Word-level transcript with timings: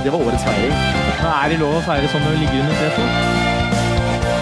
Det 0.00 0.08
var 0.08 0.22
årets 0.24 0.44
feiring. 0.46 0.70
Er 1.20 1.50
det 1.52 1.56
lov 1.60 1.74
å 1.76 1.80
feire 1.84 2.08
sånn 2.08 2.22
når 2.24 2.32
du 2.32 2.38
ligger 2.40 2.62
under 2.62 2.76
treet? 2.80 3.00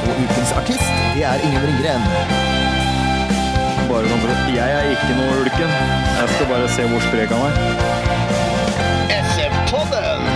Og 0.07 0.21
ukens 0.22 0.53
artist, 0.54 0.93
det 1.16 1.25
er 1.26 1.43
Ingen 1.43 1.64
Ringgren. 1.66 2.04
Bare 3.89 4.07
sånn 4.07 4.52
Jeg 4.54 4.76
er 4.76 4.86
ikke 4.93 5.16
noe 5.18 5.40
ulken. 5.40 5.72
Jeg 6.21 6.29
skal 6.35 6.46
bare 6.52 6.68
se 6.71 6.86
hvor 6.93 7.02
sprek 7.08 7.35
han 7.35 7.43
er. 7.49 7.58
SF-podden! 9.16 10.30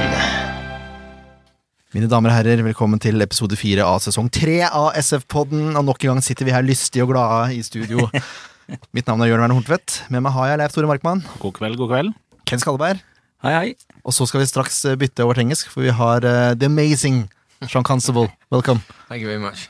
Mine 1.94 2.10
damer 2.10 2.32
og 2.32 2.36
herrer, 2.40 2.64
velkommen 2.66 2.98
til 2.98 3.22
episode 3.22 3.54
fire 3.60 3.86
av 3.86 4.02
sesong 4.02 4.26
tre 4.26 4.58
av 4.66 4.90
SF-podden. 4.98 5.76
Og 5.78 5.86
nok 5.86 6.02
en 6.02 6.16
gang 6.16 6.26
sitter 6.26 6.50
vi 6.50 6.56
her 6.56 6.66
lystige 6.66 7.06
og 7.06 7.14
glade 7.14 7.54
i 7.54 7.62
studio. 7.62 8.08
Mitt 8.96 9.06
navn 9.06 9.22
er 9.22 9.30
Jørn 9.30 9.46
Werner 9.46 9.54
Horntvedt. 9.60 10.02
Med 10.10 10.26
meg 10.26 10.34
har 10.34 10.50
jeg 10.50 10.64
Leif 10.64 10.74
Tore 10.74 10.90
Markmann, 10.90 11.22
God 11.38 11.54
kveld, 11.62 11.78
god 11.78 11.94
kveld. 11.94 12.14
Ken 12.42 12.58
Skalleberg, 12.58 13.06
Hei, 13.42 13.52
hei. 13.56 13.70
og 14.06 14.14
så 14.14 14.26
skal 14.26 14.42
vi 14.42 14.46
straks 14.46 14.76
eh, 14.86 14.96
bytte 14.98 15.24
over 15.24 15.34
til 15.34 15.46
engelsk, 15.46 15.70
for 15.72 15.82
vi 15.82 15.90
har 15.94 16.22
uh, 16.26 16.52
The 16.58 16.66
Amazing 16.70 17.24
Sean 17.66 17.82
Constable. 17.86 18.28
Welcome. 18.54 18.80
Thank 19.08 19.22
you 19.22 19.28
very 19.28 19.40
much. 19.42 19.68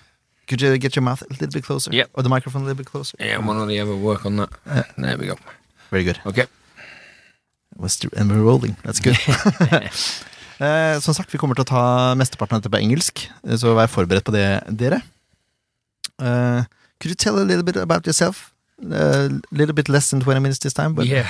Could 0.48 0.60
you 0.60 0.76
get 0.78 0.96
your 0.96 1.02
mouth 1.04 1.22
a 1.22 1.26
little 1.30 1.48
bit 1.52 1.64
closer? 1.64 1.92
Yep. 1.92 2.10
Or 2.14 2.22
the 2.22 2.28
microphone 2.28 2.62
a 2.62 2.66
little 2.66 2.76
bit 2.82 2.86
closer? 2.90 3.16
Yeah, 3.20 3.38
I'm 3.38 3.46
gonna 3.46 3.72
ever 3.74 3.96
work 3.96 4.26
on 4.26 4.36
that. 4.36 4.50
There 4.98 5.16
we 5.16 5.26
go. 5.26 5.36
Very 5.90 6.04
good. 6.04 6.20
Okay. 6.26 6.46
Was 7.76 7.96
the- 7.96 8.10
And 8.16 8.30
we're 8.30 8.42
rolling. 8.44 8.76
That's 8.84 9.00
good. 9.00 9.16
Eh, 10.62 11.00
som 11.02 11.14
sagt, 11.16 11.32
vi 11.34 11.38
kommer 11.42 11.56
til 11.58 11.64
å 11.64 11.70
ta 11.72 11.80
mesteparten 12.14 12.54
av 12.54 12.60
dette 12.62 12.70
på 12.70 12.78
engelsk, 12.78 13.24
eh, 13.42 13.56
så 13.58 13.72
vær 13.74 13.88
forberedt 13.90 14.22
på 14.28 14.30
det, 14.30 14.44
dere. 14.78 15.00
Uh, 16.22 16.62
could 17.00 17.10
you 17.10 17.16
tell 17.18 17.40
a 17.40 17.42
little 17.42 17.64
bit 17.66 17.74
about 17.80 18.06
yourself? 18.06 18.51
A 18.90 19.40
little 19.52 19.74
bit 19.74 19.88
less 19.88 20.10
than 20.10 20.20
20 20.20 20.40
minutes 20.40 20.58
this 20.58 20.72
time, 20.72 20.94
but 20.94 21.06
Yeah. 21.06 21.22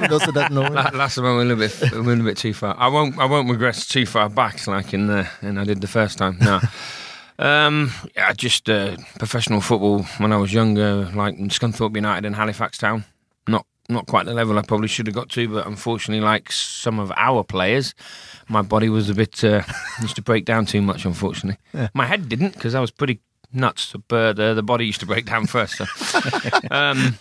those 0.08 0.22
that 0.22 0.50
know. 0.50 0.62
Last 0.62 1.14
time 1.14 1.24
I 1.26 1.36
went 1.36 1.50
a 1.50 1.54
little 1.54 1.88
bit, 1.92 2.20
a 2.20 2.24
bit 2.24 2.36
too 2.36 2.52
far. 2.52 2.74
I 2.78 2.88
won't. 2.88 3.16
I 3.18 3.26
won't 3.26 3.48
regress 3.48 3.86
too 3.86 4.06
far 4.06 4.28
back 4.28 4.66
like 4.66 4.92
in 4.92 5.06
the 5.06 5.28
and 5.40 5.60
I 5.60 5.64
did 5.64 5.80
the 5.80 5.86
first 5.86 6.18
time. 6.18 6.36
No. 6.40 6.60
um. 7.38 7.92
Yeah. 8.16 8.32
Just 8.32 8.68
uh, 8.68 8.96
professional 9.18 9.60
football 9.60 10.02
when 10.18 10.32
I 10.32 10.36
was 10.36 10.52
younger, 10.52 11.10
like 11.14 11.36
Scunthorpe 11.50 11.94
United 11.94 12.24
and 12.26 12.34
Halifax 12.34 12.78
Town. 12.78 13.04
Not 13.46 13.66
not 13.88 14.06
quite 14.06 14.26
the 14.26 14.34
level 14.34 14.58
I 14.58 14.62
probably 14.62 14.88
should 14.88 15.06
have 15.06 15.14
got 15.14 15.28
to, 15.30 15.48
but 15.48 15.66
unfortunately, 15.66 16.24
like 16.24 16.50
some 16.50 16.98
of 16.98 17.12
our 17.16 17.44
players, 17.44 17.94
my 18.48 18.62
body 18.62 18.88
was 18.88 19.08
a 19.10 19.14
bit 19.14 19.44
uh, 19.44 19.62
used 20.02 20.16
to 20.16 20.22
break 20.22 20.44
down 20.44 20.66
too 20.66 20.82
much. 20.82 21.04
Unfortunately, 21.04 21.58
Yeah. 21.72 21.88
my 21.94 22.06
head 22.06 22.28
didn't 22.28 22.54
because 22.54 22.74
I 22.74 22.80
was 22.80 22.90
pretty 22.90 23.20
nuts, 23.52 23.94
but 24.08 24.38
uh, 24.38 24.54
the 24.54 24.62
body 24.62 24.86
used 24.86 25.00
to 25.00 25.06
break 25.06 25.26
down 25.26 25.46
first. 25.46 25.76
So. 25.76 25.84
um, 26.70 27.18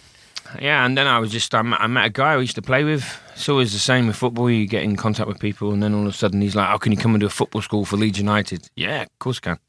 yeah, 0.62 0.86
and 0.86 0.98
then 0.98 1.08
I 1.08 1.20
was 1.20 1.32
just 1.32 1.54
I 1.56 1.62
met, 1.62 1.82
I 1.82 1.88
met 1.88 2.06
a 2.06 2.10
guy 2.10 2.34
I 2.34 2.38
used 2.38 2.56
to 2.56 2.62
play 2.62 2.84
with. 2.84 3.04
It's 3.34 3.50
always 3.50 3.74
the 3.74 3.80
same 3.80 4.08
with 4.08 4.16
football. 4.16 4.50
You 4.50 4.68
get 4.68 4.84
in 4.84 4.96
contact 4.96 5.28
with 5.28 5.40
people, 5.40 5.72
and 5.74 5.82
then 5.82 5.94
all 5.94 6.02
of 6.08 6.14
a 6.14 6.18
sudden 6.18 6.42
he's 6.42 6.56
like, 6.56 6.70
"Oh, 6.74 6.78
can 6.78 6.92
you 6.92 6.98
come 6.98 7.14
and 7.14 7.20
do 7.20 7.26
a 7.26 7.30
football 7.30 7.62
school 7.62 7.84
for 7.86 7.98
Leeds 7.98 8.18
United?" 8.20 8.70
Yeah, 8.76 9.02
of 9.04 9.20
course 9.20 9.40
I 9.44 9.46
can. 9.50 9.60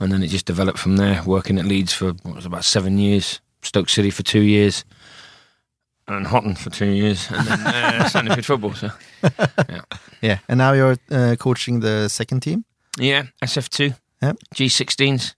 And 0.00 0.12
then 0.12 0.22
it 0.22 0.28
just 0.28 0.46
developed 0.46 0.78
from 0.78 0.96
there. 0.96 1.22
Working 1.24 1.58
at 1.58 1.64
Leeds 1.64 1.92
for 1.92 2.12
what 2.22 2.34
was 2.36 2.46
about 2.46 2.64
seven 2.64 2.98
years, 2.98 3.40
Stoke 3.62 3.88
City 3.88 4.10
for 4.10 4.22
two 4.22 4.42
years, 4.42 4.84
and 6.06 6.26
Houghton 6.26 6.54
for 6.56 6.70
two 6.70 6.86
years, 6.90 7.28
and 7.30 7.46
then 7.46 7.60
uh, 7.66 8.04
Sandefjord 8.12 8.44
football. 8.44 8.74
So 8.74 8.90
Yeah, 10.20 10.38
and 10.48 10.58
now 10.58 10.72
you're 10.72 10.96
uh, 11.10 11.36
coaching 11.38 11.80
the 11.80 12.08
second 12.08 12.40
team. 12.40 12.64
yeah, 12.98 13.24
SF2, 13.42 13.94
Yep. 14.22 14.36
G16s, 14.54 15.34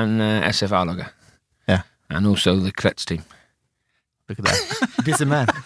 and 0.00 0.20
uh, 0.20 0.48
SF 0.50 0.72
Arlager. 0.80 1.08
Yeah. 1.68 1.82
and 2.10 2.26
also 2.26 2.56
the 2.60 2.72
Kretz 2.72 3.04
team. 3.06 3.22
Look 4.28 4.38
at 4.40 4.44
that. 4.46 5.04
Busy 5.04 5.24
man. 5.28 5.46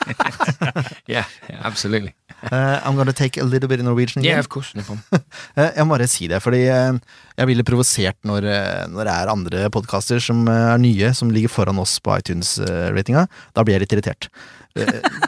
Yeah, 1.08 1.24
yeah, 1.48 1.60
absolutely. 1.64 2.12
Uh, 2.52 2.80
I'm 2.84 2.96
gonna 2.96 3.12
take 3.14 3.38
a 3.40 3.44
little 3.44 3.68
bit 3.70 3.80
in 3.80 3.86
Norwegian 3.86 4.20
again. 4.20 4.32
Yeah, 4.34 4.40
of 4.40 4.48
course, 4.48 4.74
no. 4.76 4.82
Eh, 5.56 5.70
Jeg 5.78 5.86
må 5.86 5.94
bare 5.96 6.08
si 6.10 6.26
det, 6.28 6.40
fordi 6.44 6.60
uh, 6.68 6.98
jeg 7.38 7.48
blir 7.48 7.56
litt 7.60 7.68
provosert 7.70 8.18
når, 8.28 8.46
når 8.92 9.08
det 9.08 9.14
er 9.14 9.32
andre 9.32 9.62
podkaster 9.74 10.20
som 10.22 10.42
er 10.52 10.76
nye, 10.82 11.12
som 11.16 11.30
ligger 11.32 11.52
foran 11.54 11.78
oss 11.80 11.96
på 12.04 12.12
iTunes-ratinga. 12.18 13.24
Da 13.56 13.64
blir 13.64 13.78
jeg 13.78 13.86
litt 13.86 13.96
irritert. 13.96 14.28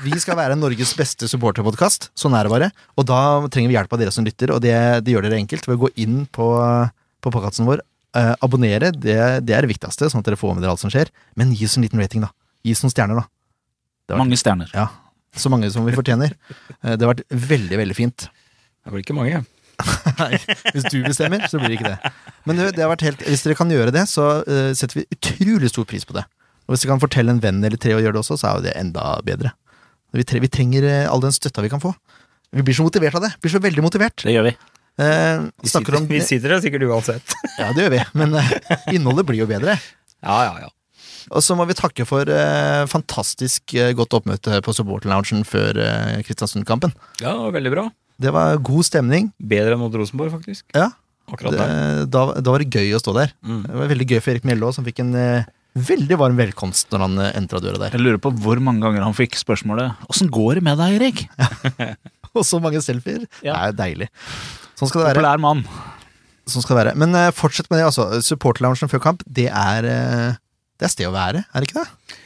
Vi 0.05 0.19
skal 0.23 0.37
være 0.39 0.59
Norges 0.59 0.93
beste 0.99 1.27
supporterpodkast, 1.31 2.11
sånn 2.19 2.37
er 2.39 2.47
det 2.47 2.53
bare. 2.53 2.69
Og 3.01 3.07
da 3.09 3.21
trenger 3.51 3.73
vi 3.73 3.79
hjelp 3.79 3.95
av 3.97 4.03
dere 4.05 4.15
som 4.15 4.27
lytter, 4.27 4.53
og 4.55 4.61
det, 4.63 4.75
det 5.07 5.15
gjør 5.17 5.27
dere 5.31 5.41
enkelt 5.41 5.67
ved 5.71 5.79
å 5.79 5.85
gå 5.87 5.93
inn 6.05 6.21
på, 6.35 6.51
på 7.25 7.33
podkasten 7.35 7.67
vår. 7.71 7.83
Eh, 8.17 8.33
abonnere, 8.45 8.91
det, 8.97 9.17
det 9.47 9.55
er 9.57 9.67
det 9.67 9.71
viktigste, 9.75 10.09
sånn 10.11 10.25
at 10.25 10.31
dere 10.31 10.39
får 10.41 10.57
med 10.57 10.65
dere 10.65 10.75
alt 10.75 10.83
som 10.83 10.93
skjer. 10.93 11.13
Men 11.39 11.53
gi 11.57 11.69
oss 11.69 11.77
en 11.79 11.87
liten 11.87 12.01
rating, 12.03 12.25
da. 12.27 12.33
Gi 12.67 12.75
oss 12.77 12.83
noen 12.85 12.95
stjerner, 12.95 13.21
da. 13.23 13.27
Det 14.11 14.19
Mange 14.19 14.39
stjerner. 14.41 14.71
Ja, 14.75 14.89
så 15.39 15.51
mange 15.53 15.71
som 15.71 15.87
vi 15.87 15.95
fortjener. 15.95 16.35
Eh, 16.83 16.97
Det 16.97 17.05
har 17.07 17.15
vært 17.15 17.25
veldig, 17.31 17.79
veldig 17.85 17.97
fint. 17.99 18.27
Det 18.85 18.93
blir 18.95 19.05
ikke 19.05 19.17
mange. 19.19 19.45
Nei, 20.21 20.35
hvis 20.75 20.89
du 20.93 20.99
bestemmer, 21.07 21.47
så 21.49 21.61
blir 21.61 21.73
det 21.73 21.79
ikke 21.79 21.93
det. 21.95 22.13
Men 22.49 22.59
det, 22.59 22.67
det 22.77 22.83
har 22.85 22.91
vært 22.93 23.07
helt, 23.07 23.23
hvis 23.25 23.47
dere 23.47 23.57
kan 23.57 23.71
gjøre 23.73 23.95
det, 23.95 24.03
så 24.11 24.27
eh, 24.45 24.73
setter 24.77 25.01
vi 25.01 25.07
utrolig 25.15 25.71
stor 25.73 25.87
pris 25.89 26.05
på 26.09 26.17
det. 26.19 26.27
Og 26.67 26.75
hvis 26.75 26.85
dere 26.85 26.93
kan 26.95 27.03
fortelle 27.03 27.33
en 27.33 27.41
venn 27.43 27.63
eller 27.65 27.81
tre 27.81 27.95
å 27.97 28.03
gjøre 28.03 28.19
det 28.19 28.21
også, 28.25 28.37
så 28.43 28.51
er 28.51 28.59
jo 28.59 28.67
det 28.69 28.75
enda 28.79 29.07
bedre. 29.27 29.55
Vi, 30.13 30.25
tre, 30.27 30.43
vi 30.43 30.51
trenger 30.53 30.85
eh, 30.91 31.07
all 31.09 31.23
den 31.23 31.33
støtta 31.35 31.63
vi 31.65 31.71
kan 31.73 31.81
få. 31.83 31.95
Vi 32.51 32.65
blir 32.67 32.75
så 32.75 32.83
motivert 32.83 33.15
av 33.15 33.23
det. 33.25 33.31
Blir 33.41 33.53
så 33.55 33.61
veldig 33.63 33.83
motivert. 33.87 34.25
Det 34.27 34.35
gjør 34.35 34.49
vi. 34.49 34.53
Eh, 35.01 35.47
snakker 35.71 35.97
om, 36.01 36.07
Vi 36.11 36.21
sitter 36.27 36.55
der 36.57 36.61
sikkert 36.65 36.85
uansett. 36.91 37.35
ja, 37.59 37.71
det 37.77 37.87
gjør 37.87 37.95
vi, 37.97 38.03
men 38.21 38.37
eh, 38.41 38.53
innholdet 38.97 39.27
blir 39.31 39.41
jo 39.43 39.49
bedre. 39.51 39.79
Ja, 40.21 40.39
ja, 40.51 40.55
ja. 40.67 40.71
Og 41.31 41.45
så 41.47 41.55
må 41.55 41.63
vi 41.69 41.77
takke 41.79 42.05
for 42.09 42.27
eh, 42.33 42.85
fantastisk 42.91 43.75
eh, 43.79 43.93
godt 43.97 44.17
oppmøte 44.19 44.59
på 44.67 44.75
supporterloungen 44.75 45.45
før 45.47 45.79
eh, 45.81 46.17
Kristiansund-kampen. 46.27 46.93
Ja, 47.23 47.33
det 47.37 47.45
var 47.47 47.55
veldig 47.59 47.73
bra. 47.77 47.85
Det 48.21 48.33
var 48.35 48.59
god 48.67 48.85
stemning. 48.89 49.31
Bedre 49.41 49.77
enn 49.77 49.81
mot 49.81 49.95
Rosenborg, 49.97 50.33
faktisk. 50.35 50.67
Ja, 50.77 50.91
Akkurat 51.31 51.55
det, 51.55 51.63
der. 51.63 52.05
da, 52.11 52.23
da 52.43 52.53
var 52.57 52.65
det 52.65 52.75
gøy 52.75 52.97
å 52.97 53.01
stå 53.01 53.15
der. 53.15 53.33
Mm. 53.47 53.61
Det 53.69 53.79
var 53.79 53.91
veldig 53.95 54.07
gøy 54.11 54.19
for 54.25 54.33
Erik 54.35 54.49
Mjelde 54.49 54.73
som 54.75 54.85
fikk 54.89 54.99
en 55.05 55.13
eh, 55.17 55.47
veldig 55.79 56.19
varm 56.19 56.41
velkomst 56.41 56.91
når 56.91 57.05
han 57.07 57.21
entra 57.31 57.61
døra 57.63 57.79
der. 57.85 57.95
Jeg 57.95 58.03
lurer 58.03 58.19
på 58.21 58.33
hvor 58.43 58.59
mange 58.67 58.83
ganger 58.83 59.07
han 59.07 59.15
fikk 59.15 59.39
spørsmålet 59.39 60.03
Åssen 60.11 60.33
går 60.35 60.59
det 60.59 60.65
med 60.67 60.81
deg, 60.83 60.97
Erik? 60.99 61.23
Og 62.35 62.43
så 62.47 62.59
mange 62.63 62.83
selfier. 62.83 63.23
Ja. 63.47 63.55
Det 63.55 63.61
er 63.71 63.79
deilig. 63.79 64.11
Sånn 64.81 64.91
skal 64.91 65.05
det 65.05 65.11
være. 65.11 65.21
Populær 65.21 65.43
mann. 65.45 65.63
Sånn 66.51 66.65
skal 66.65 66.75
det 66.75 66.81
være. 66.81 66.97
Men 66.99 67.15
uh, 67.15 67.29
fortsett 67.37 67.69
med 67.71 67.83
det, 67.83 67.87
altså. 67.91 68.09
Supporterloungen 68.25 68.91
før 68.91 69.05
kamp, 69.05 69.23
det 69.29 69.51
er 69.53 69.87
uh, 69.87 70.41
Det 70.81 70.89
er 70.89 70.93
sted 70.97 71.11
å 71.11 71.15
være, 71.15 71.45
er 71.45 71.63
det 71.63 71.71
ikke 71.71 71.85
det? 71.85 72.19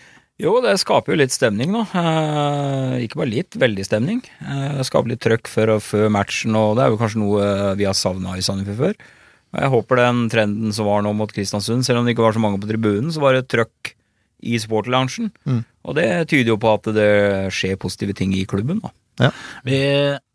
Jo, 0.42 0.56
det 0.64 0.72
skaper 0.82 1.14
jo 1.14 1.18
litt 1.20 1.34
stemning, 1.34 1.70
da. 1.76 1.84
Eh, 1.94 3.04
ikke 3.04 3.20
bare 3.20 3.30
litt, 3.30 3.54
veldig 3.60 3.84
stemning. 3.86 4.18
Eh, 4.42 4.72
det 4.80 4.86
skaper 4.88 5.12
litt 5.12 5.22
trøkk 5.22 5.50
før, 5.50 5.76
og 5.76 5.84
før 5.86 6.08
matchen, 6.10 6.56
og 6.58 6.74
det 6.74 6.82
er 6.82 6.90
jo 6.90 6.98
kanskje 6.98 7.20
noe 7.22 7.44
vi 7.78 7.86
har 7.86 7.94
savna 7.94 8.34
i 8.34 8.42
Sandefjord 8.42 8.80
før. 8.80 9.12
Og 9.54 9.60
jeg 9.62 9.72
håper 9.76 10.00
den 10.00 10.24
trenden 10.32 10.74
som 10.74 10.88
var 10.90 11.04
nå 11.06 11.12
mot 11.14 11.30
Kristiansund, 11.30 11.86
selv 11.86 12.00
om 12.00 12.08
det 12.08 12.16
ikke 12.16 12.26
var 12.26 12.34
så 12.34 12.42
mange 12.42 12.58
på 12.58 12.66
tribunen, 12.66 13.12
så 13.14 13.22
var 13.22 13.38
det 13.38 13.46
trøkk 13.52 13.94
i 14.42 14.58
supporterloungen. 14.58 15.30
Mm. 15.46 15.62
Og 15.86 15.98
det 16.00 16.08
tyder 16.32 16.50
jo 16.50 16.58
på 16.58 16.74
at 16.80 16.90
det 16.96 17.10
skjer 17.54 17.78
positive 17.78 18.18
ting 18.18 18.34
i 18.34 18.42
klubben, 18.50 18.82
da. 18.82 19.30
Vi, 19.62 19.78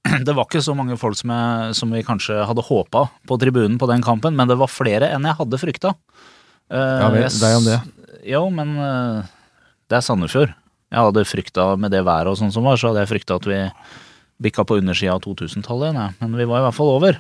det 0.27 0.35
var 0.35 0.47
ikke 0.47 0.63
så 0.65 0.75
mange 0.77 0.97
folk 0.99 1.17
som, 1.19 1.33
jeg, 1.33 1.77
som 1.79 1.93
vi 1.95 2.05
kanskje 2.05 2.41
hadde 2.49 2.65
håpa 2.65 3.07
på 3.29 3.39
tribunen 3.41 3.79
på 3.81 3.89
den 3.91 4.03
kampen, 4.05 4.37
men 4.37 4.49
det 4.49 4.59
var 4.59 4.71
flere 4.71 5.11
enn 5.13 5.27
jeg 5.27 5.39
hadde 5.39 5.61
frykta. 5.61 5.95
Uh, 6.69 6.99
Ja 7.01 7.09
vel, 7.13 7.29
deg 7.29 7.57
om 7.57 7.67
det. 7.67 7.79
Jo, 8.29 8.43
men 8.53 8.75
uh, 8.77 9.23
det 9.89 9.99
er 9.99 10.05
Sandefjord. 10.05 10.53
Jeg 10.89 11.05
hadde 11.05 11.25
frykta 11.29 11.71
med 11.77 11.93
det 11.93 12.03
været 12.05 12.31
og 12.31 12.37
sånn 12.39 12.53
som 12.53 12.65
var, 12.65 12.79
så 12.79 12.91
hadde 12.91 13.05
jeg 13.05 13.13
frykta 13.13 13.37
at 13.37 13.49
vi 13.49 13.59
bikka 14.39 14.63
på 14.65 14.79
undersida 14.79 15.17
av 15.17 15.23
2000-tallet 15.25 15.91
igjen, 15.91 16.15
men 16.21 16.39
vi 16.39 16.47
var 16.47 16.61
i 16.61 16.65
hvert 16.67 16.77
fall 16.77 16.93
over. 16.95 17.19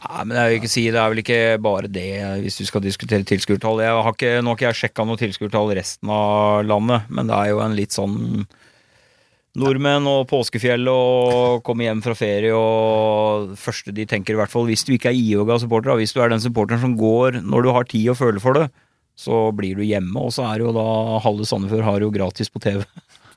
Nei, 0.00 0.22
men 0.24 0.36
jeg 0.38 0.48
vil 0.48 0.58
ikke 0.60 0.70
si 0.72 0.82
Det 0.88 1.00
er 1.00 1.10
vel 1.12 1.20
ikke 1.20 1.40
bare 1.60 1.90
det, 1.92 2.06
hvis 2.40 2.56
du 2.56 2.64
skal 2.64 2.80
diskutere 2.84 3.26
tilskuertall. 3.28 3.82
Jeg 3.84 3.92
har 4.06 4.14
ikke, 4.14 4.30
nå 4.40 4.52
har 4.52 4.56
ikke 4.56 4.68
jeg 4.70 4.78
sjekka 4.78 5.04
noe 5.04 5.20
tilskuertall 5.20 5.74
resten 5.76 6.12
av 6.14 6.62
landet, 6.64 7.10
men 7.12 7.28
det 7.28 7.36
er 7.36 7.50
jo 7.52 7.60
en 7.64 7.76
litt 7.76 7.96
sånn 7.96 8.16
Nordmenn 9.60 10.08
og 10.10 10.26
påskefjell 10.30 10.88
og 10.90 11.60
komme 11.66 11.86
hjem 11.86 12.00
fra 12.04 12.16
ferie 12.18 12.52
og 12.56 13.52
første 13.60 13.94
de 13.96 14.06
tenker, 14.08 14.34
i 14.36 14.40
hvert 14.40 14.52
fall 14.52 14.66
hvis 14.70 14.84
du 14.88 14.94
ikke 14.96 15.12
er 15.12 15.18
Ioga-supporter, 15.20 15.94
hvis 16.00 16.16
du 16.16 16.22
er 16.24 16.32
den 16.32 16.42
supporteren 16.42 16.82
som 16.82 16.96
går 16.98 17.40
når 17.44 17.66
du 17.66 17.72
har 17.76 17.88
tid 17.90 18.08
og 18.12 18.18
føler 18.20 18.42
for 18.42 18.56
det, 18.58 18.68
så 19.20 19.50
blir 19.52 19.76
du 19.76 19.84
hjemme, 19.84 20.16
og 20.16 20.32
så 20.32 20.46
er 20.48 20.60
det 20.60 20.68
jo 20.70 20.74
da 20.76 20.84
halve 21.20 21.44
Sandefjord 21.48 21.84
har 21.84 22.04
jo 22.06 22.12
gratis 22.14 22.48
på 22.52 22.62
TV. 22.64 22.84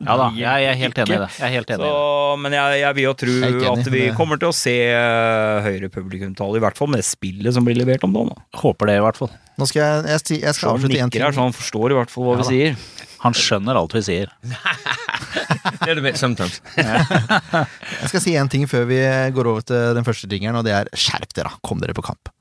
Ja 0.03 0.15
da, 0.19 0.25
jeg 0.35 0.67
er 0.67 0.77
helt 0.79 0.97
enig 0.99 1.15
i 1.15 1.19
det. 1.21 1.27
Jeg 1.37 1.45
er 1.47 1.53
helt 1.53 1.69
enig 1.71 1.83
i 1.83 1.87
det. 1.87 1.91
Så, 1.93 2.37
men 2.43 2.55
jeg, 2.57 2.79
jeg 2.81 2.97
vil 2.97 3.05
jo 3.05 3.13
tro 3.19 3.35
enig, 3.47 3.67
at 3.69 3.89
vi 3.93 4.01
kommer 4.17 4.39
til 4.41 4.49
å 4.49 4.55
se 4.55 4.73
eh, 4.89 5.59
høyere 5.67 5.89
publikumtall, 5.93 6.57
i 6.57 6.63
hvert 6.63 6.79
fall 6.79 6.89
med 6.91 6.99
det 7.03 7.07
spillet 7.07 7.55
som 7.55 7.67
blir 7.67 7.77
levert 7.79 8.03
om 8.07 8.15
dagen. 8.15 8.33
da. 8.33 8.59
Håper 8.63 8.89
det, 8.89 8.97
i 8.99 9.03
hvert 9.05 9.19
fall. 9.21 9.31
Nå 9.59 9.67
skal 9.69 9.83
jeg, 9.83 10.03
jeg, 10.09 10.39
jeg 10.47 10.57
skal 10.57 10.73
avslutte 10.73 10.97
én 10.97 11.07
nikker 11.11 11.27
her, 11.27 11.35
så 11.35 11.45
han 11.45 11.55
forstår 11.55 11.93
i 11.93 11.99
hvert 11.99 12.11
fall 12.11 12.27
hva 12.29 12.37
vi 12.41 12.47
sier. 12.49 12.79
Han 13.23 13.35
skjønner 13.37 13.77
alt 13.79 13.93
vi 13.95 14.01
sier. 14.03 14.31
det 14.43 15.87
little 15.87 16.03
bit 16.03 16.17
sometimes. 16.19 16.59
Jeg 16.77 18.09
skal 18.11 18.21
si 18.23 18.33
én 18.39 18.49
ting 18.51 18.65
før 18.69 18.83
vi 18.89 18.99
går 19.35 19.47
over 19.53 19.63
til 19.67 19.95
den 19.97 20.03
første 20.07 20.27
jingeren, 20.31 20.59
og 20.59 20.65
det 20.67 20.73
er 20.75 20.89
skjerp 20.97 21.31
dere, 21.37 21.53
kom 21.63 21.79
dere 21.83 21.95
på 21.95 22.03
kamp. 22.03 22.31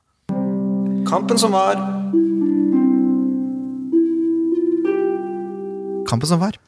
Kampen 1.08 1.38
som 1.38 1.54
var. 1.54 1.78
Kampen 6.08 6.28
som 6.28 6.40
var. 6.40 6.58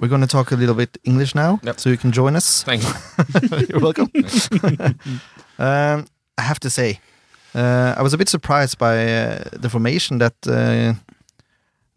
We're 0.00 0.08
going 0.08 0.22
to 0.22 0.26
talk 0.26 0.50
a 0.52 0.56
little 0.56 0.74
bit 0.74 0.96
English 1.04 1.34
now, 1.34 1.58
Yep. 1.62 1.78
so 1.80 1.90
you 1.90 1.96
can 1.98 2.10
join 2.10 2.34
us. 2.36 2.62
Thank 2.64 2.82
you. 2.82 2.94
You're 3.68 3.80
welcome. 3.80 4.08
um, 5.58 6.06
I 6.38 6.42
have 6.42 6.58
to 6.60 6.70
say, 6.70 7.00
uh, 7.54 7.94
I 7.98 8.02
was 8.02 8.14
a 8.14 8.18
bit 8.18 8.28
surprised 8.30 8.78
by 8.78 8.94
uh, 8.96 9.44
the 9.52 9.68
formation 9.68 10.18
that 10.18 10.34
uh, 10.48 10.94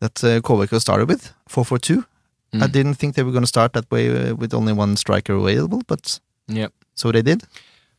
that 0.03 0.23
uh, 0.23 0.39
Kovac 0.41 0.79
started 0.79 1.07
with, 1.09 1.23
4-4-2. 1.49 2.05
I 2.53 2.57
Mm. 2.57 2.71
didn't 2.71 2.95
think 2.99 3.15
they 3.15 3.23
were 3.23 3.31
going 3.31 3.43
to 3.47 3.55
start 3.55 3.73
that 3.73 3.89
way 3.89 4.05
uh, 4.09 4.35
with 4.35 4.53
only 4.53 4.73
one 4.73 4.95
striker 4.95 5.33
available, 5.33 5.81
but 5.87 6.19
yeah, 6.47 6.67
so 6.93 7.11
they 7.11 7.23
did. 7.23 7.41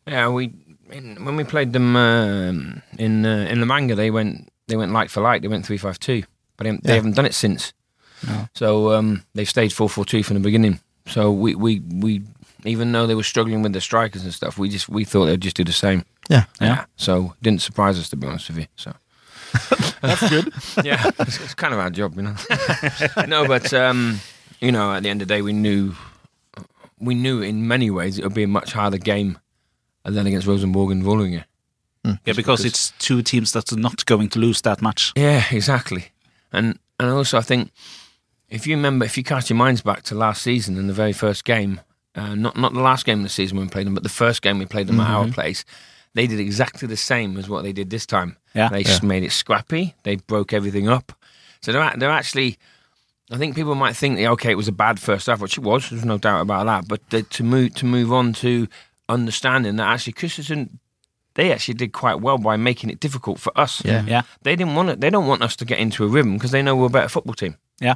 Yeah, 0.06 0.28
we 0.36 0.52
in, 0.92 1.24
when 1.24 1.34
we 1.36 1.44
played 1.44 1.72
them 1.72 1.96
um, 1.96 2.82
in 2.98 3.26
uh, 3.26 3.48
in 3.50 3.58
La 3.60 3.66
Manga, 3.66 3.94
they 3.96 4.10
went 4.12 4.48
they 4.68 4.76
went 4.76 4.92
like 4.92 5.10
for 5.10 5.22
like. 5.22 5.42
They 5.42 5.48
went 5.48 5.66
three 5.66 5.78
five 5.78 5.98
two, 5.98 6.22
but 6.56 6.64
they, 6.64 6.70
they 6.70 6.78
Yeah. 6.90 6.94
haven't 7.00 7.16
done 7.16 7.26
it 7.26 7.34
since. 7.34 7.72
No. 8.28 8.46
So 8.54 8.92
um, 8.92 9.22
they've 9.34 9.48
stayed 9.48 9.72
four 9.72 9.88
four 9.88 10.04
two 10.04 10.22
from 10.22 10.34
the 10.34 10.40
beginning. 10.48 10.78
So 11.06 11.32
we, 11.32 11.54
we 11.56 11.80
we 12.02 12.22
even 12.64 12.92
though 12.92 13.06
they 13.08 13.16
were 13.16 13.24
struggling 13.26 13.62
with 13.62 13.72
the 13.72 13.80
strikers 13.80 14.22
and 14.24 14.32
stuff, 14.32 14.56
we 14.58 14.68
just 14.68 14.88
we 14.88 15.04
thought 15.04 15.26
they'd 15.26 15.40
just 15.44 15.56
do 15.56 15.64
the 15.64 15.72
same. 15.72 16.04
Yeah. 16.30 16.44
Yeah. 16.60 16.84
So 16.96 17.34
didn't 17.42 17.62
surprise 17.62 17.98
us 17.98 18.08
to 18.10 18.16
be 18.16 18.26
honest 18.28 18.48
with 18.50 18.58
you. 18.58 18.66
So 18.76 18.92
That's 20.00 20.28
good. 20.28 20.52
yeah, 20.84 21.10
it's, 21.18 21.40
it's 21.40 21.54
kind 21.54 21.72
of 21.72 21.80
our 21.80 21.90
job, 21.90 22.16
you 22.16 22.22
know. 22.22 22.34
no, 23.28 23.46
but 23.46 23.72
um, 23.72 24.20
you 24.60 24.72
know, 24.72 24.92
at 24.92 25.02
the 25.02 25.08
end 25.08 25.22
of 25.22 25.28
the 25.28 25.34
day, 25.34 25.42
we 25.42 25.52
knew 25.52 25.94
we 26.98 27.14
knew 27.14 27.42
in 27.42 27.66
many 27.66 27.90
ways 27.90 28.18
it 28.18 28.24
would 28.24 28.34
be 28.34 28.42
a 28.42 28.48
much 28.48 28.72
harder 28.72 28.98
game 28.98 29.38
than 30.04 30.26
against 30.26 30.46
Rosenborg 30.46 30.90
and 30.90 31.02
Vålerenga. 31.02 31.44
Yeah, 32.26 32.34
because 32.34 32.66
it's 32.66 32.92
two 32.98 33.22
teams 33.22 33.50
that's 33.50 33.74
not 33.74 34.04
going 34.04 34.28
to 34.30 34.38
lose 34.38 34.60
that 34.62 34.82
much. 34.82 35.12
Yeah, 35.16 35.44
exactly. 35.50 36.12
And 36.52 36.78
and 37.00 37.10
also, 37.10 37.38
I 37.38 37.42
think 37.42 37.70
if 38.50 38.66
you 38.66 38.76
remember, 38.76 39.06
if 39.06 39.16
you 39.16 39.24
cast 39.24 39.48
your 39.48 39.56
minds 39.56 39.80
back 39.80 40.02
to 40.04 40.14
last 40.14 40.42
season 40.42 40.76
and 40.76 40.88
the 40.88 40.94
very 40.94 41.12
first 41.12 41.44
game, 41.44 41.80
uh, 42.14 42.34
not 42.34 42.56
not 42.56 42.74
the 42.74 42.80
last 42.80 43.06
game 43.06 43.20
of 43.20 43.24
the 43.24 43.30
season 43.30 43.56
when 43.56 43.66
we 43.66 43.70
played 43.70 43.86
them, 43.86 43.94
but 43.94 44.02
the 44.02 44.08
first 44.08 44.42
game 44.42 44.58
we 44.58 44.66
played 44.66 44.86
them 44.86 45.00
at 45.00 45.08
our 45.08 45.28
place, 45.28 45.64
they 46.14 46.26
did 46.26 46.40
exactly 46.40 46.88
the 46.88 46.96
same 46.96 47.36
as 47.36 47.48
what 47.48 47.62
they 47.64 47.72
did 47.72 47.90
this 47.90 48.06
time. 48.06 48.36
Yeah. 48.54 48.68
they 48.68 48.84
just 48.84 49.02
made 49.02 49.24
it 49.24 49.32
scrappy. 49.32 49.94
They 50.04 50.16
broke 50.16 50.52
everything 50.52 50.88
up. 50.88 51.12
So 51.60 51.72
they're 51.72 51.92
they're 51.96 52.10
actually. 52.10 52.58
I 53.30 53.38
think 53.38 53.56
people 53.56 53.74
might 53.74 53.96
think, 53.96 54.18
that, 54.18 54.26
okay, 54.32 54.50
it 54.50 54.56
was 54.56 54.68
a 54.68 54.72
bad 54.72 55.00
first 55.00 55.28
half, 55.28 55.40
which 55.40 55.56
it 55.56 55.62
was. 55.62 55.88
There's 55.88 56.04
no 56.04 56.18
doubt 56.18 56.42
about 56.42 56.66
that. 56.66 56.86
But 56.86 57.08
the, 57.08 57.22
to 57.22 57.42
move 57.42 57.74
to 57.76 57.86
move 57.86 58.12
on 58.12 58.34
to 58.34 58.68
understanding 59.08 59.76
that 59.76 59.88
actually 59.88 60.12
Kristiansund, 60.12 60.68
they 61.34 61.50
actually 61.50 61.74
did 61.74 61.92
quite 61.92 62.20
well 62.20 62.36
by 62.36 62.56
making 62.56 62.90
it 62.90 63.00
difficult 63.00 63.40
for 63.40 63.50
us. 63.58 63.82
Yeah. 63.84 64.04
Yeah. 64.06 64.22
They 64.42 64.54
didn't 64.56 64.74
want 64.74 64.90
it. 64.90 65.00
They 65.00 65.10
don't 65.10 65.26
want 65.26 65.42
us 65.42 65.56
to 65.56 65.64
get 65.64 65.78
into 65.78 66.04
a 66.04 66.08
rhythm 66.08 66.34
because 66.34 66.50
they 66.50 66.62
know 66.62 66.76
we're 66.76 66.86
a 66.86 66.90
better 66.90 67.08
football 67.08 67.34
team. 67.34 67.56
Yeah. 67.80 67.94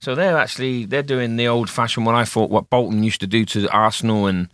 So 0.00 0.14
they're 0.14 0.38
actually 0.38 0.86
they're 0.86 1.02
doing 1.02 1.36
the 1.36 1.48
old 1.48 1.68
fashioned 1.68 2.06
what 2.06 2.14
I 2.14 2.24
thought 2.24 2.48
what 2.48 2.70
Bolton 2.70 3.02
used 3.02 3.20
to 3.20 3.26
do 3.26 3.44
to 3.46 3.68
Arsenal 3.70 4.26
and 4.26 4.48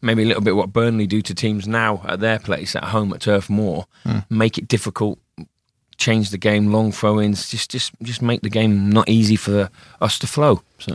maybe 0.00 0.22
a 0.22 0.26
little 0.26 0.42
bit 0.42 0.56
what 0.56 0.72
Burnley 0.72 1.06
do 1.06 1.22
to 1.22 1.34
teams 1.34 1.66
now 1.66 2.02
at 2.08 2.20
their 2.20 2.38
place 2.38 2.74
at 2.76 2.84
home 2.84 3.12
at 3.12 3.20
Turf 3.22 3.48
Moor. 3.50 3.86
Hmm. 4.04 4.18
Make 4.30 4.58
it 4.58 4.68
difficult, 4.68 5.18
change 5.96 6.30
the 6.30 6.38
game, 6.38 6.72
long 6.72 6.92
throw 6.92 7.20
ins, 7.20 7.48
just 7.50 7.70
just 7.70 7.92
just 8.02 8.22
make 8.22 8.40
the 8.42 8.50
game 8.50 8.90
not 8.90 9.08
easy 9.08 9.36
for 9.36 9.70
us 10.00 10.18
to 10.18 10.26
flow. 10.26 10.62
So 10.78 10.94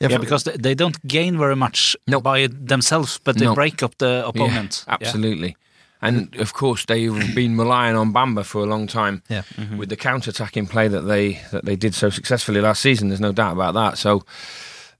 Yeah, 0.00 0.08
Yeah, 0.10 0.18
because 0.18 0.44
they, 0.44 0.56
they 0.56 0.74
don't 0.74 0.98
gain 1.06 1.38
very 1.38 1.56
much 1.56 1.96
No. 2.06 2.20
by 2.20 2.48
themselves, 2.68 3.20
but 3.24 3.36
they 3.36 3.44
No. 3.46 3.54
break 3.54 3.82
up 3.82 3.94
the 3.98 4.22
opponent. 4.26 4.84
Yeah, 4.86 4.94
absolutely. 5.00 5.56
And 6.02 6.36
of 6.36 6.52
course, 6.52 6.84
they've 6.86 7.34
been 7.34 7.56
relying 7.58 7.96
on 7.96 8.12
Bamba 8.12 8.44
for 8.44 8.62
a 8.62 8.66
long 8.66 8.86
time 8.86 9.22
Yeah. 9.28 9.42
Mm-hmm. 9.56 9.78
with 9.78 9.88
the 9.88 9.96
counter-attacking 9.96 10.66
play 10.66 10.88
that 10.88 11.02
they 11.06 11.40
that 11.50 11.64
they 11.64 11.76
did 11.76 11.94
so 11.94 12.10
successfully 12.10 12.60
last 12.60 12.82
season. 12.82 13.08
There's 13.08 13.20
no 13.20 13.32
doubt 13.32 13.52
about 13.52 13.74
that. 13.74 13.96
So, 13.98 14.22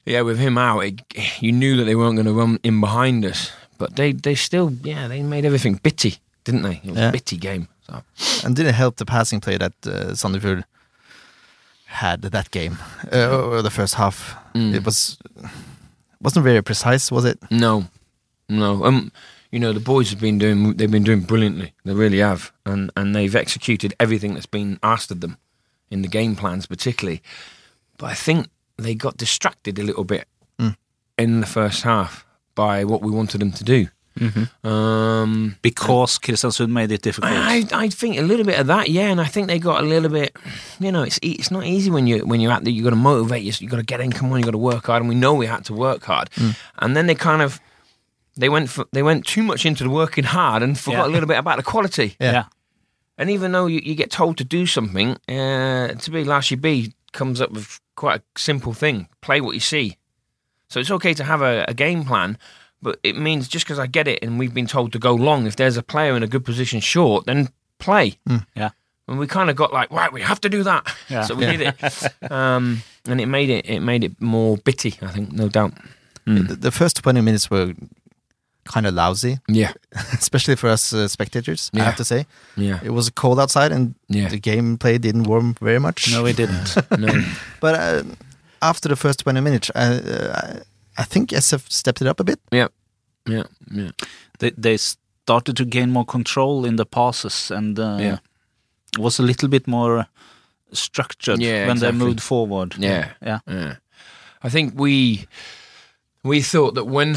yeah, 0.06 0.22
with 0.22 0.38
him 0.38 0.58
out, 0.58 0.80
it, 0.80 1.02
you 1.42 1.52
knew 1.52 1.76
that 1.76 1.84
they 1.84 1.94
weren't 1.96 2.16
going 2.16 2.26
to 2.26 2.32
run 2.32 2.58
in 2.62 2.80
behind 2.80 3.24
us, 3.24 3.50
but 3.78 3.96
they 3.96 4.12
they 4.12 4.34
still 4.34 4.70
yeah 4.82 5.08
they 5.08 5.22
made 5.22 5.44
everything 5.44 5.80
bitty, 5.82 6.16
didn't 6.44 6.62
they? 6.62 6.80
It 6.84 6.90
was 6.90 6.96
Yeah. 6.98 7.08
a 7.08 7.12
bitty 7.12 7.36
game. 7.36 7.68
So 7.86 8.02
And 8.44 8.56
did 8.56 8.66
it 8.66 8.74
help 8.74 8.96
the 8.96 9.04
passing 9.04 9.40
play 9.40 9.58
that 9.58 9.72
uh, 9.86 10.14
Sandefjord 10.14 10.64
had 11.86 12.22
that 12.22 12.50
game, 12.50 12.78
uh, 13.12 13.40
or 13.50 13.62
the 13.62 13.70
first 13.70 13.94
half? 13.94 14.36
Mm. 14.54 14.74
It 14.74 14.84
was 14.84 15.18
wasn't 16.20 16.44
very 16.44 16.62
precise, 16.62 17.10
was 17.12 17.24
it? 17.24 17.38
no, 17.50 17.84
no. 18.48 18.84
Um, 18.84 19.10
you 19.50 19.60
know 19.60 19.72
the 19.72 19.80
boys 19.80 20.10
have 20.10 20.20
been 20.20 20.38
doing 20.38 20.76
they've 20.76 20.90
been 20.90 21.04
doing 21.04 21.20
brilliantly. 21.20 21.72
They 21.84 21.94
really 21.94 22.18
have, 22.20 22.52
and 22.66 22.90
and 22.96 23.14
they've 23.14 23.36
executed 23.36 23.94
everything 24.00 24.34
that's 24.34 24.50
been 24.50 24.78
asked 24.82 25.10
of 25.12 25.20
them 25.20 25.36
in 25.90 26.02
the 26.02 26.08
game 26.08 26.34
plans, 26.36 26.66
particularly. 26.66 27.22
But 27.98 28.06
I 28.10 28.14
think 28.14 28.48
they 28.76 28.94
got 28.94 29.16
distracted 29.16 29.78
a 29.78 29.82
little 29.82 30.04
bit 30.04 30.26
Mm. 30.58 30.76
in 31.18 31.40
the 31.40 31.46
first 31.46 31.82
half 31.82 32.24
by 32.54 32.84
what 32.84 33.02
we 33.02 33.10
wanted 33.10 33.40
them 33.40 33.52
to 33.52 33.64
do. 33.64 33.88
Um, 34.62 35.56
Because 35.62 36.18
Kristiansund 36.18 36.68
made 36.70 36.92
it 36.92 37.02
difficult. 37.02 37.32
I, 37.32 37.64
I 37.72 37.88
think 37.88 38.16
a 38.18 38.22
little 38.22 38.44
bit 38.46 38.58
of 38.60 38.66
that, 38.68 38.88
yeah, 38.88 39.10
and 39.10 39.20
I 39.20 39.24
think 39.26 39.48
they 39.48 39.58
got 39.58 39.82
a 39.82 39.86
little 39.86 40.08
bit. 40.10 40.36
You 40.80 40.92
know, 40.92 41.02
it's 41.02 41.18
e- 41.22 41.36
it's 41.38 41.50
not 41.50 41.64
easy 41.64 41.90
when 41.90 42.06
you 42.06 42.24
when 42.26 42.40
you're 42.40 42.52
at 42.52 42.64
there. 42.64 42.72
You 42.72 42.82
got 42.84 42.90
to 42.90 42.96
motivate. 42.96 43.42
You 43.42 43.52
you 43.58 43.68
got 43.68 43.76
to 43.78 43.82
get 43.82 44.00
in. 44.00 44.12
Come 44.12 44.32
on, 44.32 44.38
you 44.38 44.44
got 44.44 44.52
to 44.52 44.58
work 44.58 44.86
hard, 44.86 45.02
and 45.02 45.08
we 45.08 45.14
know 45.14 45.34
we 45.34 45.46
had 45.46 45.64
to 45.66 45.74
work 45.74 46.04
hard. 46.04 46.30
And 46.78 46.96
then 46.96 47.06
they 47.06 47.14
kind 47.14 47.42
of 47.42 47.60
they 48.36 48.48
went 48.48 48.68
for, 48.70 48.84
they 48.92 49.02
went 49.02 49.24
too 49.26 49.42
much 49.42 49.64
into 49.66 49.84
the 49.84 49.90
working 49.90 50.24
hard 50.24 50.62
and 50.62 50.78
forgot 50.78 51.04
Yeah. 51.06 51.06
a 51.06 51.12
little 51.12 51.28
bit 51.28 51.38
about 51.38 51.56
the 51.56 51.62
quality. 51.62 52.16
Yeah. 52.20 52.32
yeah. 52.32 52.44
And 53.16 53.30
even 53.30 53.52
though 53.52 53.66
you, 53.66 53.80
you 53.84 53.94
get 53.94 54.10
told 54.10 54.36
to 54.38 54.44
do 54.44 54.66
something, 54.66 55.10
uh, 55.28 55.94
to 55.94 56.10
be 56.10 56.24
Lashy 56.24 56.56
B 56.60 56.92
comes 57.14 57.40
up 57.40 57.50
with 57.52 57.80
quite 57.96 58.20
a 58.20 58.22
simple 58.38 58.74
thing: 58.74 59.08
play 59.22 59.40
what 59.40 59.54
you 59.54 59.60
see. 59.60 59.96
So 60.68 60.80
it's 60.80 60.90
okay 60.90 61.14
to 61.14 61.24
have 61.24 61.40
a, 61.40 61.64
a 61.68 61.74
game 61.74 62.04
plan, 62.04 62.36
but 62.82 62.98
it 63.02 63.16
means 63.16 63.48
just 63.48 63.64
because 63.64 63.78
I 63.78 63.86
get 63.86 64.06
it 64.06 64.18
and 64.22 64.38
we've 64.38 64.52
been 64.52 64.66
told 64.66 64.92
to 64.92 64.98
go 64.98 65.14
long, 65.14 65.46
if 65.46 65.56
there's 65.56 65.76
a 65.76 65.82
player 65.82 66.16
in 66.16 66.22
a 66.22 66.26
good 66.26 66.44
position 66.44 66.80
short, 66.80 67.24
then 67.24 67.48
play. 67.78 68.18
Yeah. 68.54 68.70
And 69.08 69.18
we 69.18 69.26
kind 69.26 69.50
of 69.50 69.56
got 69.56 69.72
like, 69.72 69.90
right, 69.90 70.12
we 70.12 70.20
have 70.22 70.40
to 70.42 70.48
do 70.48 70.62
that. 70.62 70.94
Yeah. 71.08 71.22
So 71.22 71.34
we 71.34 71.46
did 71.46 71.60
it, 71.60 72.12
um, 72.30 72.82
and 73.06 73.20
it 73.20 73.26
made 73.26 73.50
it 73.50 73.66
it 73.66 73.80
made 73.80 74.04
it 74.04 74.20
more 74.20 74.56
bitty. 74.58 74.94
I 75.02 75.08
think, 75.08 75.32
no 75.32 75.48
doubt. 75.48 75.72
The, 76.26 76.56
the 76.56 76.70
first 76.70 76.96
twenty 76.96 77.20
minutes 77.20 77.50
were 77.50 77.74
kind 78.64 78.86
of 78.86 78.94
lousy, 78.94 79.38
Yeah, 79.48 79.72
especially 80.12 80.56
for 80.56 80.68
us 80.70 80.92
uh, 80.92 81.08
spectators. 81.08 81.70
I 81.74 81.82
have 81.82 81.96
to 81.96 82.04
say, 82.04 82.26
yeah, 82.56 82.80
it 82.84 82.90
was 82.90 83.10
cold 83.10 83.38
outside, 83.38 83.72
and 83.72 83.94
yeah. 84.08 84.28
the 84.28 84.40
gameplay 84.40 84.98
didn't 85.00 85.24
warm 85.24 85.54
very 85.60 85.78
much. 85.78 86.10
No, 86.12 86.26
it 86.26 86.36
didn't. 86.36 86.76
no, 86.98 87.08
But 87.60 87.74
uh, 87.74 88.02
after 88.60 88.88
the 88.88 88.96
first 88.96 89.20
20 89.20 89.40
minutes, 89.40 89.70
I, 89.74 89.94
uh, 89.94 90.60
I 90.98 91.04
think 91.04 91.30
SF 91.30 91.70
stepped 91.70 92.00
it 92.02 92.08
up 92.08 92.20
a 92.20 92.24
bit. 92.24 92.38
yeah, 92.52 92.68
yeah, 93.28 93.44
yeah. 93.70 93.90
they, 94.38 94.50
they 94.50 94.76
started 94.78 95.56
to 95.56 95.64
gain 95.64 95.90
more 95.90 96.04
control 96.06 96.66
in 96.66 96.76
the 96.76 96.84
passes 96.86 97.50
and 97.50 97.78
uh, 97.78 97.96
Yeah. 98.00 98.18
was 98.98 99.18
a 99.18 99.22
little 99.22 99.48
bit 99.48 99.66
more 99.66 100.06
structured 100.72 101.40
Yeah, 101.40 101.66
when 101.66 101.78
they 101.78 101.92
moved 101.92 102.20
forward. 102.20 102.74
Yeah. 102.78 103.12
Yeah. 103.22 103.40
Yeah. 103.46 103.76
I 104.42 104.50
think 104.50 104.74
we 104.80 105.26
we 106.22 106.42
thought 106.42 106.74
that 106.74 106.84
when 106.86 107.16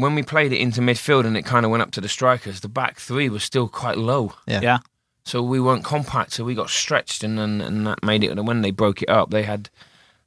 when 0.00 0.14
we 0.14 0.22
played 0.22 0.52
it 0.52 0.58
into 0.58 0.80
midfield 0.80 1.26
and 1.26 1.36
it 1.36 1.44
kind 1.44 1.64
of 1.64 1.70
went 1.70 1.82
up 1.82 1.90
to 1.92 2.00
the 2.00 2.08
strikers, 2.08 2.60
the 2.60 2.68
back 2.68 2.98
three 2.98 3.28
was 3.28 3.44
still 3.44 3.68
quite 3.68 3.98
low. 3.98 4.32
Yeah. 4.46 4.60
Yeah. 4.62 4.78
So 5.24 5.42
we 5.42 5.60
weren't 5.60 5.84
compact, 5.84 6.32
so 6.32 6.44
we 6.44 6.54
got 6.54 6.70
stretched, 6.70 7.22
and 7.22 7.38
and, 7.38 7.62
and 7.62 7.86
that 7.86 8.02
made 8.02 8.24
it. 8.24 8.30
And 8.30 8.46
when 8.48 8.62
they 8.62 8.70
broke 8.72 9.02
it 9.02 9.10
up, 9.10 9.30
they 9.30 9.42
had 9.42 9.68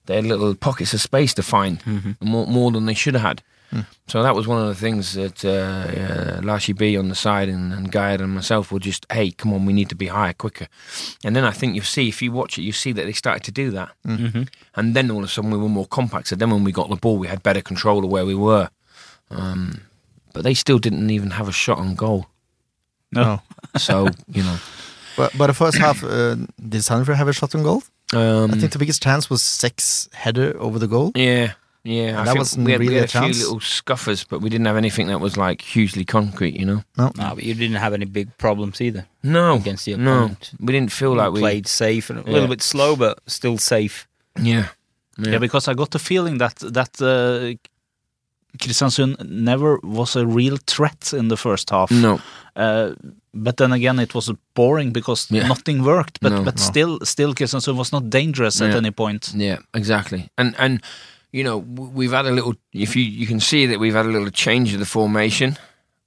they 0.05 0.15
had 0.15 0.25
little 0.25 0.55
pockets 0.55 0.93
of 0.93 1.01
space 1.01 1.33
to 1.33 1.43
find 1.43 1.83
more 2.21 2.45
more 2.47 2.71
than 2.71 2.85
they 2.85 2.93
should 2.93 3.15
have 3.15 3.23
had. 3.23 3.41
So 4.05 4.21
that 4.21 4.35
was 4.35 4.45
one 4.47 4.61
of 4.61 4.67
the 4.67 4.75
things 4.75 5.13
that 5.13 5.43
uh, 5.43 5.49
uh, 5.49 6.41
Lashy 6.41 6.73
B 6.77 6.95
on 6.95 7.09
the 7.09 7.15
side 7.15 7.49
and, 7.49 7.73
and 7.73 7.91
Gaia 7.91 8.19
and 8.19 8.35
myself 8.35 8.71
were 8.71 8.77
just, 8.79 9.07
hey, 9.11 9.31
come 9.31 9.51
on, 9.51 9.65
we 9.65 9.73
need 9.73 9.89
to 9.89 9.95
be 9.95 10.05
higher, 10.07 10.33
quicker. 10.33 10.67
And 11.25 11.35
then 11.35 11.43
I 11.43 11.49
think 11.49 11.73
you 11.73 11.81
see, 11.81 12.07
if 12.07 12.21
you 12.21 12.31
watch 12.31 12.59
it, 12.59 12.61
you 12.61 12.71
see 12.71 12.91
that 12.91 13.05
they 13.05 13.13
started 13.13 13.43
to 13.45 13.51
do 13.51 13.71
that. 13.71 13.89
And 14.75 14.93
then 14.93 15.09
all 15.09 15.19
of 15.19 15.23
a 15.23 15.27
sudden 15.27 15.49
we 15.49 15.57
were 15.57 15.69
more 15.69 15.87
compact. 15.87 16.27
So 16.27 16.35
then 16.35 16.51
when 16.51 16.63
we 16.63 16.71
got 16.71 16.89
the 16.89 16.97
ball, 16.97 17.17
we 17.17 17.27
had 17.27 17.41
better 17.41 17.61
control 17.61 18.05
of 18.05 18.11
where 18.11 18.27
we 18.27 18.35
were. 18.35 18.69
Um, 19.33 19.81
but 20.33 20.43
they 20.43 20.53
still 20.53 20.79
didn't 20.79 21.09
even 21.09 21.31
have 21.31 21.47
a 21.47 21.51
shot 21.51 21.79
on 21.79 21.95
goal. 21.95 22.27
No. 23.11 23.41
So, 23.77 24.09
you 24.27 24.43
know. 24.43 24.57
But, 25.17 25.31
but 25.37 25.47
the 25.47 25.53
first 25.53 25.77
half, 25.79 26.03
uh, 26.03 26.35
did 26.35 26.81
Sandefjord 26.81 27.15
have 27.15 27.27
a 27.27 27.33
shot 27.33 27.55
on 27.55 27.63
goal? 27.63 27.81
Um, 28.13 28.51
I 28.53 28.57
think 28.57 28.71
the 28.71 28.77
biggest 28.77 29.01
chance 29.01 29.29
was 29.29 29.41
six 29.41 30.07
header 30.13 30.55
over 30.59 30.77
the 30.79 30.87
goal. 30.87 31.11
yeah. 31.15 31.53
Yeah, 31.85 32.21
I 32.21 32.25
that 32.25 32.37
wasn't 32.37 32.65
we 32.65 32.71
had, 32.71 32.79
really 32.79 32.93
we 32.93 32.99
had 33.01 33.13
a 33.13 33.19
a, 33.19 33.21
few 33.33 33.43
little 33.43 33.59
scuffers, 33.59 34.23
but 34.23 34.39
we 34.39 34.49
didn't 34.49 34.67
have 34.67 34.77
anything 34.77 35.07
that 35.07 35.19
was 35.19 35.35
like 35.35 35.61
hugely 35.61 36.05
concrete. 36.05 36.55
You 36.57 36.65
know? 36.65 36.83
No, 36.97 37.11
no 37.17 37.35
but 37.35 37.43
you 37.43 37.53
didn't 37.53 37.75
have 37.75 37.93
any 37.93 38.05
big 38.05 38.29
problems 38.37 38.79
either 38.79 39.05
No, 39.21 39.55
against 39.55 39.83
the 39.85 39.97
no, 39.97 40.29
we 40.61 40.71
didn't 40.71 40.93
feel 40.93 41.11
You 41.11 41.17
like 41.17 41.33
we 41.33 41.41
played 41.41 41.67
safe 41.67 42.09
and 42.09 42.19
a 42.19 42.23
Yeah. 42.23 42.31
little 42.33 42.47
bit 42.47 42.61
slow, 42.61 42.95
but 42.95 43.19
still 43.27 43.57
safe. 43.57 44.07
Yeah, 44.41 44.67
Yeah, 45.17 45.39
because 45.39 45.67
I 45.67 45.73
got 45.73 45.89
the 45.91 45.99
feeling 45.99 46.37
that 46.37 46.55
that 46.73 47.01
uh, 47.01 47.57
Kristiansund 48.59 49.15
never 49.29 49.79
was 49.83 50.15
a 50.15 50.25
real 50.25 50.57
threat 50.67 51.13
in 51.13 51.27
the 51.27 51.37
first 51.37 51.69
half. 51.69 51.91
no, 51.91 52.19
Uh, 52.55 52.93
but 53.33 53.57
then 53.57 53.71
again, 53.71 53.99
it 53.99 54.13
was 54.13 54.31
boring 54.53 54.93
because 54.93 55.27
Yeah. 55.31 55.47
nothing 55.47 55.83
worked. 55.83 56.19
But 56.21 56.31
No, 56.31 56.43
but 56.43 56.57
no. 56.57 56.63
still, 56.63 56.99
still 57.03 57.33
Kristiansund 57.33 57.75
was 57.75 57.91
not 57.91 58.09
dangerous 58.09 58.61
at 58.61 58.75
any 58.75 58.91
point. 58.91 59.31
Yeah, 59.35 59.57
exactly. 59.73 60.29
And 60.37 60.55
and 60.57 60.81
you 61.31 61.43
know 61.43 61.57
we've 61.97 62.11
had 62.15 62.25
a 62.27 62.31
little. 62.31 62.53
If 62.71 62.95
you 62.95 63.03
you 63.21 63.27
can 63.27 63.39
see 63.39 63.67
that 63.67 63.79
we've 63.79 63.95
had 63.97 64.05
a 64.05 64.09
little 64.11 64.29
change 64.31 64.73
of 64.73 64.79
the 64.79 64.85
formation 64.85 65.57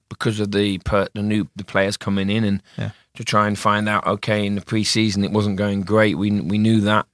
because 0.09 0.39
of 0.43 0.51
the 0.51 0.77
per, 0.77 1.07
the 1.13 1.21
new 1.21 1.47
the 1.57 1.63
players 1.65 1.97
coming 1.97 2.29
in 2.29 2.43
and 2.45 2.61
Yeah. 2.77 2.91
to 3.15 3.23
try 3.23 3.47
and 3.47 3.57
find 3.59 3.89
out. 3.89 4.07
Okay, 4.07 4.45
in 4.45 4.55
the 4.55 4.61
preseason 4.65 5.23
it 5.25 5.31
wasn't 5.31 5.57
going 5.57 5.81
great. 5.85 6.17
We 6.17 6.31
we 6.41 6.57
knew 6.57 6.79
that, 6.81 7.05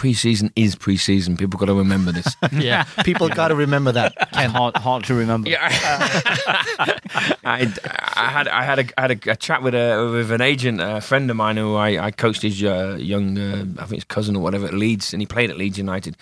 preseason 0.00 0.50
is 0.56 0.74
preseason. 0.76 1.38
People 1.38 1.60
got 1.60 1.66
to 1.66 1.74
remember 1.74 2.10
this. 2.10 2.34
Yeah, 2.52 2.84
People 3.04 3.28
got 3.28 3.48
to 3.48 3.54
remember 3.54 3.92
that. 3.92 4.14
and 4.32 4.50
hard, 4.50 4.76
hard 4.76 5.04
to 5.04 5.14
remember. 5.14 5.48
Yeah, 5.50 5.58
I, 7.44 7.72
I 8.16 8.28
had 8.28 8.48
I 8.48 8.62
had 8.64 8.78
a 8.78 8.84
I 8.98 9.00
had 9.02 9.10
a, 9.10 9.32
a 9.32 9.36
chat 9.36 9.62
with 9.62 9.74
a 9.74 10.10
with 10.12 10.30
an 10.30 10.40
agent, 10.40 10.80
a 10.80 11.00
friend 11.00 11.30
of 11.30 11.36
mine 11.36 11.56
who 11.56 11.74
I, 11.76 12.06
I 12.06 12.10
coached 12.10 12.42
his 12.42 12.62
uh, 12.62 12.96
young 12.98 13.38
uh, 13.38 13.64
I 13.78 13.84
think 13.84 13.96
his 13.96 14.04
cousin 14.04 14.36
or 14.36 14.42
whatever 14.42 14.66
at 14.66 14.74
Leeds, 14.74 15.12
and 15.12 15.20
he 15.22 15.26
played 15.26 15.50
at 15.50 15.56
Leeds 15.58 15.78
United, 15.78 16.16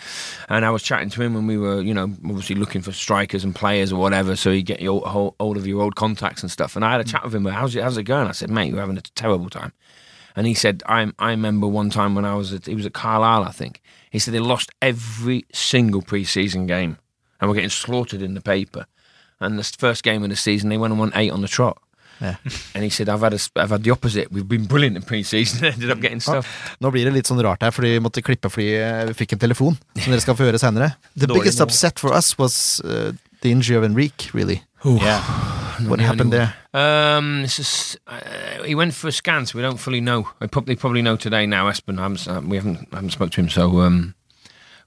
and 0.48 0.64
I 0.64 0.70
was 0.70 0.82
chatting 0.82 1.10
to 1.10 1.22
him 1.22 1.34
when 1.34 1.46
we 1.46 1.56
were 1.56 1.80
you 1.80 1.94
know 1.94 2.04
obviously 2.24 2.56
looking 2.56 2.82
for 2.82 2.92
strikers 2.92 3.44
and 3.44 3.54
players 3.54 3.92
or 3.92 4.00
whatever, 4.00 4.36
so 4.36 4.50
you 4.50 4.62
get 4.62 4.80
your 4.80 5.00
whole, 5.02 5.34
hold 5.40 5.56
of 5.56 5.66
your 5.66 5.82
old 5.82 5.94
contacts 5.94 6.42
and 6.42 6.50
stuff, 6.50 6.76
and 6.76 6.84
I 6.84 6.92
had 6.92 7.00
a 7.00 7.04
chat 7.04 7.24
with 7.24 7.34
him. 7.34 7.44
How's 7.46 7.74
it 7.76 7.82
how's 7.82 7.96
it 7.96 8.04
going? 8.04 8.26
I 8.26 8.32
said, 8.32 8.50
mate, 8.50 8.70
you're 8.70 8.80
having 8.80 8.98
a 8.98 9.02
terrible 9.02 9.48
time. 9.50 9.72
And 10.36 10.46
he 10.46 10.54
said, 10.54 10.82
I, 10.86 11.10
I 11.18 11.30
remember 11.30 11.66
one 11.66 11.90
time 11.90 12.14
when 12.14 12.24
I 12.24 12.34
was 12.34 12.52
at, 12.52 12.66
he 12.66 12.74
was 12.74 12.86
at 12.86 12.92
Carlisle, 12.92 13.44
I 13.44 13.50
think. 13.50 13.80
He 14.10 14.18
said 14.18 14.34
they 14.34 14.40
lost 14.40 14.70
every 14.80 15.44
single 15.52 16.02
preseason 16.02 16.66
game 16.66 16.98
and 17.40 17.48
were 17.48 17.54
getting 17.54 17.70
slaughtered 17.70 18.22
in 18.22 18.34
the 18.34 18.40
paper. 18.40 18.86
And 19.40 19.58
the 19.58 19.64
first 19.64 20.02
game 20.02 20.22
of 20.24 20.30
the 20.30 20.36
season, 20.36 20.68
they 20.68 20.78
went 20.78 20.92
and 20.92 21.00
won 21.00 21.12
eight 21.14 21.30
on 21.30 21.42
the 21.42 21.48
trot. 21.48 21.78
Ja. 22.20 22.34
And 22.74 22.82
he 22.82 22.90
said, 22.90 23.08
I've 23.08 23.20
had, 23.20 23.34
a, 23.34 23.38
I've 23.56 23.70
had 23.70 23.84
the 23.84 23.90
opposite. 23.90 24.32
We've 24.32 24.48
been 24.48 24.66
brilliant 24.66 24.96
in 24.96 25.02
preseason. 25.02 25.62
Ended 25.72 25.90
up 25.90 26.00
getting 26.00 26.20
stuff. 26.20 26.48
Nå 26.82 26.90
blir 26.90 27.06
det 27.06 27.14
litt 27.14 27.30
sånn 27.30 27.40
rart 27.44 27.62
her, 27.62 27.70
fordi 27.74 27.94
vi 27.94 28.02
måtte 28.02 28.24
klippe 28.26 28.50
fordi 28.50 28.72
eh, 28.80 29.04
vi 29.10 29.16
fikk 29.20 29.36
en 29.36 29.44
telefon, 29.46 29.78
som 29.94 30.10
dere 30.10 30.24
skal 30.24 30.38
få 30.38 30.48
høre 30.48 30.60
senere. 30.62 30.92
The 31.14 31.30
biggest 31.30 31.62
upset 31.62 32.02
for 32.02 32.16
us 32.16 32.32
was 32.38 32.80
uh, 32.84 33.12
the 33.40 33.50
injury 33.52 33.76
of 33.76 33.84
Enrique, 33.84 34.30
really. 34.32 34.62
Yeah. 34.84 35.22
What 35.88 36.00
happened 36.00 36.32
there? 36.32 36.54
Um, 36.74 37.44
it's 37.44 37.56
just, 37.56 37.98
uh, 38.06 38.62
he 38.64 38.74
went 38.74 38.94
for 38.94 39.08
a 39.08 39.12
scan, 39.12 39.46
so 39.46 39.56
we 39.58 39.62
don't 39.62 39.76
fully 39.78 40.00
know. 40.00 40.28
I 40.40 40.46
probably 40.48 40.74
probably 40.76 41.02
know 41.02 41.16
today 41.16 41.46
now. 41.46 41.68
Espen, 41.70 41.98
I 41.98 42.02
haven't, 42.02 42.28
uh, 42.28 42.40
we 42.44 42.56
haven't 42.56 42.92
haven't 42.92 43.10
spoke 43.10 43.30
to 43.32 43.40
him, 43.40 43.48
so 43.48 43.80
um, 43.80 44.14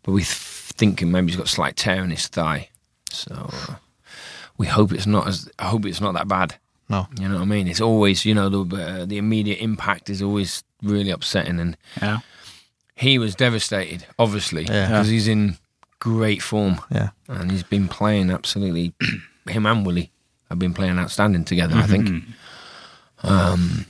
but 0.03 0.11
we 0.11 0.21
th- 0.21 0.27
thinking 0.33 1.11
maybe 1.11 1.27
he's 1.27 1.37
got 1.37 1.45
a 1.45 1.49
slight 1.49 1.75
tear 1.77 2.03
in 2.03 2.09
his 2.11 2.27
thigh. 2.27 2.69
So 3.09 3.49
uh, 3.53 3.75
we 4.57 4.67
hope 4.67 4.91
it's 4.91 5.07
not 5.07 5.27
as. 5.27 5.49
I 5.59 5.65
hope 5.69 5.85
it's 5.85 6.01
not 6.01 6.13
that 6.13 6.27
bad. 6.27 6.55
No. 6.89 7.07
You 7.17 7.29
know 7.29 7.35
what 7.35 7.41
I 7.43 7.45
mean? 7.45 7.67
It's 7.69 7.79
always, 7.81 8.25
you 8.25 8.33
know, 8.33 8.49
the 8.49 8.75
uh, 8.75 9.05
the 9.05 9.17
immediate 9.17 9.59
impact 9.61 10.09
is 10.09 10.21
always 10.21 10.63
really 10.83 11.09
upsetting, 11.11 11.59
and 11.59 11.77
Yeah. 12.01 12.19
he 12.95 13.17
was 13.17 13.33
devastated, 13.35 14.05
obviously, 14.19 14.63
Yeah. 14.65 14.87
because 14.87 15.07
he's 15.07 15.27
in 15.29 15.57
great 16.01 16.41
form 16.41 16.81
Yeah. 16.89 17.09
and 17.29 17.51
he's 17.51 17.63
been 17.63 17.87
playing 17.87 18.31
absolutely. 18.31 18.93
him 19.47 19.65
and 19.65 19.85
Willie 19.85 20.11
have 20.49 20.57
been 20.59 20.73
playing 20.73 20.97
outstanding 20.99 21.45
together. 21.45 21.75
I 21.77 21.85
think. 21.87 22.23
Um, 23.23 23.85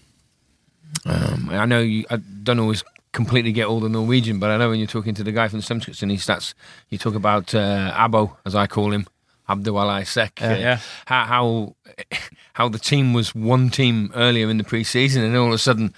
um, 1.05 1.49
I 1.51 1.65
know 1.65 1.79
you. 1.79 2.05
I 2.09 2.17
don't 2.17 2.59
always 2.59 2.83
completely 3.13 3.51
get 3.51 3.67
all 3.67 3.79
the 3.79 3.89
Norwegian, 3.89 4.39
but 4.39 4.49
I 4.51 4.57
know 4.57 4.69
when 4.69 4.79
you're 4.79 4.87
talking 4.87 5.15
to 5.15 5.23
the 5.23 5.31
guy 5.31 5.47
from 5.47 5.59
the 5.59 5.65
Stemskritsen, 5.65 6.11
he 6.11 6.17
starts. 6.17 6.53
You 6.89 6.97
talk 6.97 7.15
about 7.15 7.55
uh, 7.55 7.91
Abo, 7.95 8.35
as 8.45 8.55
I 8.55 8.67
call 8.67 8.91
him, 8.93 9.07
Abdullah 9.49 10.05
Sek. 10.05 10.39
Yeah. 10.41 10.57
Yeah. 10.57 10.79
How, 11.05 11.25
how 11.25 11.75
how 12.53 12.69
the 12.69 12.79
team 12.79 13.13
was 13.13 13.33
one 13.33 13.69
team 13.69 14.11
earlier 14.15 14.49
in 14.49 14.57
the 14.57 14.63
preseason, 14.65 15.25
and 15.25 15.35
all 15.37 15.47
of 15.47 15.53
a 15.53 15.57
sudden, 15.57 15.93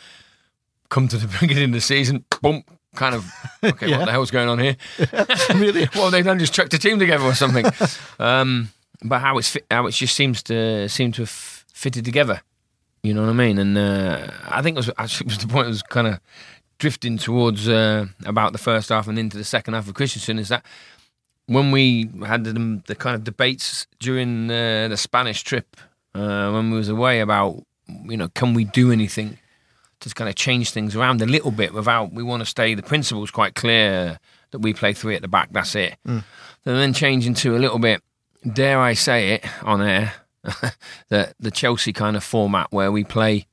come 0.90 1.08
to 1.08 1.18
the 1.18 1.28
beginning 1.42 1.66
of 1.66 1.72
the 1.74 1.82
season, 1.82 2.24
boom. 2.42 2.64
Kind 2.96 3.16
of 3.16 3.32
okay. 3.64 3.88
Yeah. 3.88 4.00
What 4.00 4.06
the 4.06 4.12
hell's 4.12 4.32
going 4.32 4.50
on 4.50 4.60
here? 4.60 4.78
really? 5.56 5.88
well, 5.96 6.12
they 6.12 6.22
done 6.22 6.40
just 6.40 6.54
chucked 6.54 6.74
a 6.74 6.80
team 6.80 7.00
together 7.00 7.24
or 7.24 7.34
something. 7.34 7.66
um, 8.20 8.70
but 9.04 9.20
how 9.20 9.38
it's 9.38 9.50
fit, 9.50 9.66
how 9.70 9.88
it 9.88 9.92
just 9.92 10.16
seems 10.16 10.44
to 10.44 10.88
seem 10.90 11.12
to 11.14 11.24
have 11.24 11.30
fitted 11.30 12.06
together. 12.06 12.42
You 13.02 13.14
know 13.14 13.22
what 13.22 13.30
I 13.30 13.34
mean? 13.34 13.58
And 13.58 13.78
uh, 13.78 14.28
I 14.48 14.62
think 14.62 14.76
it 14.76 14.80
was 14.80 14.90
actually 14.98 15.26
it 15.26 15.30
was 15.30 15.38
the 15.40 15.48
point. 15.48 15.66
It 15.66 15.70
was 15.70 15.84
kind 15.84 16.08
of 16.08 16.20
drifting 16.78 17.18
towards 17.18 17.68
uh, 17.68 18.06
about 18.26 18.52
the 18.54 18.58
first 18.58 18.90
half 18.90 19.08
and 19.08 19.20
into 19.20 19.38
the 19.38 19.44
second 19.44 19.74
half 19.74 19.88
of 19.88 19.94
Kristiansund. 19.94 20.40
Is 20.40 20.50
that 20.50 20.66
when 21.48 21.72
we 21.72 22.10
had 22.26 22.44
the, 22.44 22.82
the 22.88 22.96
kind 22.96 23.16
of 23.16 23.24
debates 23.24 23.88
during 24.00 24.50
uh, 24.50 24.88
the 24.88 24.98
Spanish 24.98 25.44
trip 25.44 25.76
uh, 26.16 26.52
when 26.52 26.72
we 26.72 26.78
was 26.78 26.90
away 26.90 27.20
about 27.20 27.64
you 28.06 28.16
know 28.16 28.30
can 28.30 28.54
we 28.54 28.64
do 28.64 28.92
anything 28.92 29.38
to 30.04 30.14
kind 30.14 30.30
of 30.30 30.36
change 30.36 30.72
things 30.72 30.96
around 30.96 31.22
a 31.22 31.26
little 31.26 31.52
bit 31.52 31.74
without 31.74 32.14
we 32.14 32.24
want 32.24 32.42
to 32.42 32.46
stay 32.46 32.76
the 32.76 32.84
principles 32.84 33.32
quite 33.32 33.56
clear 33.56 34.20
that 34.52 34.60
we 34.60 34.74
play 34.74 34.94
three 34.94 35.16
at 35.16 35.22
the 35.22 35.28
back 35.28 35.50
that's 35.52 35.76
it 35.76 35.96
and 36.06 36.24
then 36.64 36.94
change 36.94 37.26
into 37.28 37.56
a 37.56 37.60
little 37.60 37.80
bit 37.80 38.02
dare 38.54 38.80
I 38.80 38.94
say 38.94 39.34
it 39.36 39.46
on 39.64 39.82
air 39.82 40.14
the 41.10 41.34
the 41.40 41.52
Chelsea 41.52 41.94
kind 41.94 42.16
of 42.16 42.24
format 42.24 42.68
where 42.72 42.92
we 42.92 43.04
play 43.04 43.48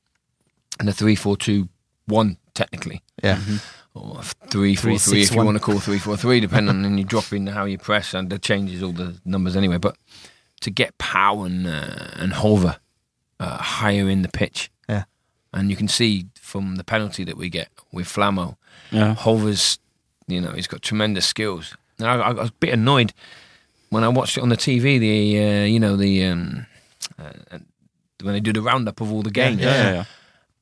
in 0.79 0.87
a 0.87 0.93
three 0.93 1.15
four 1.15 1.37
two 1.37 1.69
one 2.05 2.37
technically 2.53 3.01
Yeah. 3.23 3.39
or 3.93 4.21
three 4.49 4.75
four 4.75 4.83
Three, 4.83 4.97
three 4.97 4.97
six, 4.97 5.29
if 5.29 5.31
you 5.31 5.37
one. 5.37 5.45
want 5.47 5.57
to 5.57 5.63
call 5.63 5.79
three 5.79 5.99
four 5.99 6.17
three, 6.17 6.39
depending 6.47 6.83
on 6.85 6.97
you 6.97 7.03
drop 7.05 7.31
in 7.31 7.47
how 7.47 7.65
you 7.65 7.77
press 7.77 8.13
and 8.13 8.29
that 8.29 8.41
changes 8.41 8.83
all 8.83 8.91
the 8.91 9.19
numbers 9.25 9.55
anyway. 9.55 9.77
But 9.77 9.95
to 10.61 10.69
get 10.69 10.97
power 10.97 11.45
and 11.45 11.65
uh, 11.67 12.09
and 12.15 12.33
Hover 12.33 12.77
uh, 13.39 13.57
higher 13.57 14.09
in 14.09 14.21
the 14.21 14.29
pitch, 14.29 14.69
Yeah. 14.89 15.05
and 15.53 15.69
you 15.69 15.75
can 15.77 15.87
see 15.87 16.27
from 16.51 16.75
the 16.75 16.83
penalty 16.83 17.23
that 17.23 17.37
we 17.37 17.49
get 17.49 17.69
with 17.91 18.07
Flamo, 18.07 18.55
Yeah. 18.91 19.15
Hover's 19.15 19.79
you 20.27 20.39
know 20.41 20.51
he's 20.51 20.67
got 20.67 20.81
tremendous 20.81 21.25
skills. 21.25 21.75
Now 21.99 22.19
I, 22.21 22.29
I 22.29 22.31
was 22.33 22.49
a 22.49 22.53
bit 22.59 22.73
annoyed 22.73 23.13
when 23.89 24.03
I 24.03 24.07
watched 24.09 24.37
it 24.37 24.41
on 24.43 24.49
the 24.49 24.57
TV. 24.57 24.99
The 24.99 25.17
uh, 25.45 25.65
you 25.65 25.79
know 25.79 25.95
the 25.97 26.25
um, 26.25 26.65
uh, 27.19 27.57
when 28.23 28.33
they 28.33 28.39
do 28.39 28.53
the 28.53 28.61
roundup 28.61 29.01
of 29.01 29.11
all 29.11 29.21
the 29.23 29.31
games 29.31 29.61
Yeah, 29.61 29.73
yeah, 29.83 29.93
yeah. 29.93 30.03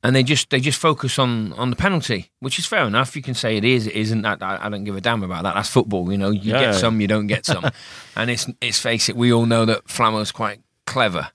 and 0.02 0.16
they 0.16 0.22
just 0.22 0.48
they 0.50 0.60
just 0.60 0.78
focus 0.80 1.18
on 1.18 1.52
on 1.54 1.70
the 1.70 1.76
penalty, 1.76 2.30
which 2.40 2.58
is 2.58 2.66
fair 2.66 2.84
enough. 2.86 3.14
You 3.16 3.22
can 3.22 3.34
say 3.34 3.56
it 3.56 3.64
is, 3.64 3.86
it 3.86 3.94
isn't. 3.94 4.22
That 4.22 4.42
I, 4.42 4.66
I 4.66 4.68
don't 4.70 4.84
give 4.84 4.96
a 4.96 5.00
damn 5.00 5.22
about 5.22 5.42
that. 5.44 5.54
That's 5.54 5.68
football, 5.68 6.10
you 6.12 6.18
know. 6.18 6.30
You 6.30 6.52
get 6.52 6.74
some, 6.74 7.00
you 7.00 7.06
don't 7.08 7.26
get 7.26 7.44
some, 7.46 7.64
and 8.16 8.30
it's 8.30 8.46
it's 8.60 8.78
face 8.78 9.08
it. 9.10 9.16
We 9.16 9.32
all 9.32 9.46
know 9.46 9.64
that 9.66 9.86
Flamo's 9.86 10.32
quite 10.32 10.60
clever. 10.86 11.30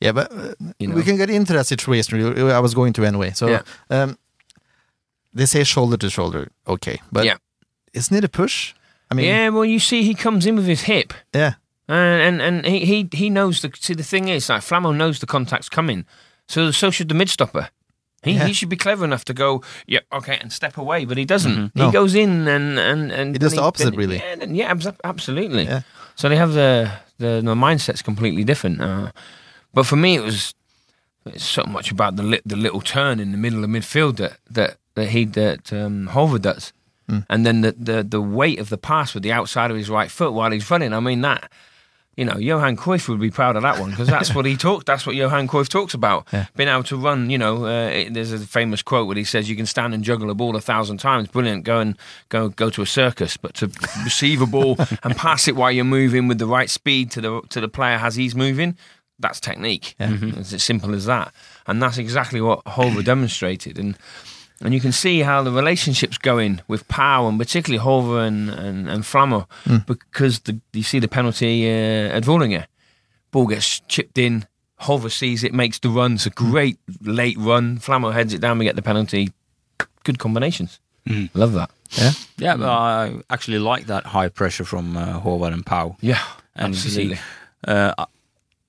Yeah, 0.00 0.12
but 0.12 0.30
uh, 0.32 0.54
You 0.78 0.88
know. 0.88 0.94
we 0.94 1.02
can 1.02 1.16
get 1.16 1.30
into 1.30 1.52
that 1.54 1.66
situation. 1.66 2.20
I 2.50 2.60
was 2.60 2.74
going 2.74 2.92
to 2.94 3.04
anyway. 3.04 3.32
So, 3.34 3.46
Yeah. 3.48 3.62
um, 3.90 4.18
they 5.34 5.46
say 5.46 5.64
shoulder 5.64 5.96
to 5.96 6.10
shoulder. 6.10 6.48
Okay, 6.66 7.00
but 7.12 7.24
Yeah. 7.24 7.36
isn't 7.92 8.16
it 8.16 8.24
a 8.24 8.28
push? 8.28 8.74
I 9.10 9.14
mean, 9.14 9.26
yeah, 9.26 9.48
well, 9.50 9.64
you 9.64 9.78
see, 9.78 10.02
he 10.02 10.14
comes 10.14 10.46
in 10.46 10.56
with 10.56 10.66
his 10.66 10.82
hip, 10.82 11.12
yeah, 11.32 11.54
and 11.88 12.40
and, 12.40 12.42
and 12.42 12.66
he, 12.66 12.84
he 12.84 13.08
he 13.12 13.30
knows 13.30 13.60
the. 13.60 13.70
See, 13.80 13.94
the 13.94 14.02
thing 14.02 14.28
is, 14.28 14.48
like 14.48 14.62
Flamo 14.62 14.92
knows 14.92 15.18
the 15.18 15.26
contact's 15.26 15.68
coming, 15.68 16.04
so 16.48 16.72
so 16.72 16.90
should 16.90 17.08
the 17.08 17.14
mid 17.14 17.28
stopper. 17.30 17.68
He, 18.24 18.32
Yeah. 18.32 18.46
he 18.48 18.52
should 18.52 18.68
be 18.70 18.76
clever 18.76 19.04
enough 19.04 19.24
to 19.26 19.34
go, 19.34 19.62
yeah, 19.86 20.00
okay, 20.10 20.38
and 20.42 20.52
step 20.52 20.76
away, 20.76 21.04
but 21.06 21.16
he 21.16 21.24
doesn't. 21.24 21.70
No. 21.76 21.86
He 21.86 21.92
goes 21.92 22.14
in 22.14 22.48
and 22.48 22.78
and 22.78 23.12
and 23.12 23.34
He 23.34 23.38
does 23.38 23.52
the 23.52 23.62
opposite, 23.62 23.90
then- 23.90 23.98
really. 23.98 24.16
Yeah, 24.16 24.36
then- 24.36 24.54
yeah, 24.56 24.74
absolutely. 25.04 25.64
Yeah. 25.64 25.82
So 26.16 26.28
they 26.28 26.36
have 26.36 26.52
the 26.54 26.90
the, 27.18 27.40
the 27.44 27.54
mindset's 27.54 28.02
completely 28.02 28.42
different. 28.44 28.80
Uh, 28.80 29.10
but 29.76 29.84
for 29.86 29.96
me, 29.96 30.16
it 30.16 30.22
was 30.22 30.54
it's 31.26 31.44
so 31.44 31.62
much 31.68 31.90
about 31.92 32.16
the 32.16 32.22
li- 32.22 32.40
the 32.46 32.56
little 32.56 32.80
turn 32.80 33.20
in 33.20 33.30
the 33.32 33.38
middle 33.38 33.62
of 33.62 33.70
midfield 33.70 34.16
that 34.16 34.38
that 34.50 34.76
that 34.94 35.08
he 35.10 35.24
that 35.26 35.72
um, 35.72 36.06
Hover 36.08 36.38
does, 36.40 36.72
Hmm. 37.08 37.18
and 37.30 37.44
then 37.46 37.60
the, 37.60 37.72
the 37.72 38.02
the 38.02 38.20
weight 38.20 38.58
of 38.58 38.68
the 38.68 38.78
pass 38.78 39.14
with 39.14 39.22
the 39.22 39.32
outside 39.32 39.70
of 39.70 39.76
his 39.76 39.88
right 39.88 40.10
foot 40.10 40.32
while 40.32 40.50
he's 40.50 40.68
running. 40.70 40.92
I 40.92 41.00
mean 41.00 41.20
that. 41.20 41.50
You 42.18 42.24
know, 42.24 42.38
Johan 42.38 42.78
Cruyff 42.78 43.10
would 43.10 43.20
be 43.20 43.30
proud 43.30 43.56
of 43.56 43.62
that 43.62 43.78
one 43.78 43.90
because 43.90 44.08
that's 44.08 44.34
what 44.34 44.46
he 44.46 44.56
talked. 44.56 44.86
That's 44.86 45.06
what 45.06 45.14
Johan 45.16 45.46
Cruyff 45.48 45.68
talks 45.68 45.92
about. 45.92 46.26
Yeah. 46.32 46.46
Being 46.56 46.70
able 46.70 46.82
to 46.84 46.96
run. 46.96 47.28
You 47.28 47.36
know, 47.36 47.66
uh, 47.66 47.90
it, 47.90 48.14
there's 48.14 48.32
a 48.32 48.38
famous 48.38 48.80
quote 48.80 49.06
where 49.06 49.16
he 49.18 49.24
says, 49.24 49.50
"You 49.50 49.54
can 49.56 49.66
stand 49.66 49.92
and 49.92 50.02
juggle 50.02 50.30
a 50.30 50.34
ball 50.34 50.56
a 50.56 50.60
thousand 50.62 50.96
times. 50.98 51.28
Brilliant. 51.28 51.64
Go 51.64 51.78
and 51.80 51.94
go 52.30 52.48
go 52.48 52.70
to 52.70 52.80
a 52.80 52.86
circus, 52.86 53.36
but 53.36 53.52
to 53.56 53.70
receive 54.02 54.40
a 54.40 54.46
ball 54.46 54.76
and 55.02 55.14
pass 55.14 55.46
it 55.46 55.56
while 55.56 55.70
you're 55.70 55.84
moving 55.84 56.26
with 56.26 56.38
the 56.38 56.46
right 56.46 56.70
speed 56.70 57.10
to 57.10 57.20
the 57.20 57.42
to 57.50 57.60
the 57.60 57.68
player 57.68 57.98
as 57.98 58.16
he's 58.16 58.34
moving, 58.34 58.78
that's 59.18 59.40
technique. 59.40 59.94
Yeah. 59.98 60.16
It's 60.20 60.52
as 60.52 60.62
simple 60.62 60.94
as 60.94 61.06
that. 61.06 61.32
And 61.66 61.82
that's 61.82 61.98
exactly 61.98 62.40
what 62.40 62.64
Holver 62.64 63.04
demonstrated. 63.12 63.78
And 63.78 63.96
and 64.62 64.72
you 64.72 64.80
can 64.80 64.92
see 64.92 65.20
how 65.20 65.42
the 65.42 65.52
relationship's 65.52 66.16
going 66.18 66.62
with 66.66 66.88
Powell 66.88 67.28
and 67.28 67.38
particularly 67.38 67.82
Hover 67.82 68.20
and 68.20 68.48
and, 68.50 68.88
and 68.88 69.04
Flammer 69.04 69.46
because 69.86 70.40
the, 70.40 70.60
you 70.72 70.82
see 70.82 70.98
the 70.98 71.08
penalty 71.08 71.66
uh, 71.68 72.16
at 72.16 72.24
Vålerenga. 72.24 72.66
Ball 73.32 73.46
gets 73.48 73.80
chipped 73.80 74.18
in. 74.18 74.46
Hover 74.78 75.08
sees 75.10 75.42
it, 75.44 75.52
makes 75.54 75.78
the 75.78 75.88
run. 75.88 76.14
It's 76.14 76.26
a 76.26 76.30
great 76.30 76.78
late 77.02 77.36
run. 77.38 77.78
Flammer 77.78 78.12
heads 78.12 78.32
it 78.34 78.40
down. 78.40 78.58
We 78.58 78.64
get 78.64 78.76
the 78.76 78.82
penalty. 78.82 79.32
Good 80.04 80.18
combinations. 80.18 80.78
Love 81.34 81.52
that. 81.54 81.70
Yeah, 81.92 82.12
yeah. 82.38 82.56
but 82.56 82.68
I 82.68 83.14
actually 83.30 83.58
like 83.58 83.86
that 83.86 84.06
high 84.06 84.28
pressure 84.28 84.64
from 84.64 84.96
uh, 84.96 85.20
Håvard 85.20 85.52
and 85.52 85.64
Powell. 85.64 85.96
Yeah, 86.00 86.20
And 86.54 86.74
you 86.74 86.80
see, 86.80 87.12
absolutely. 87.12 87.18
uh, 87.66 88.06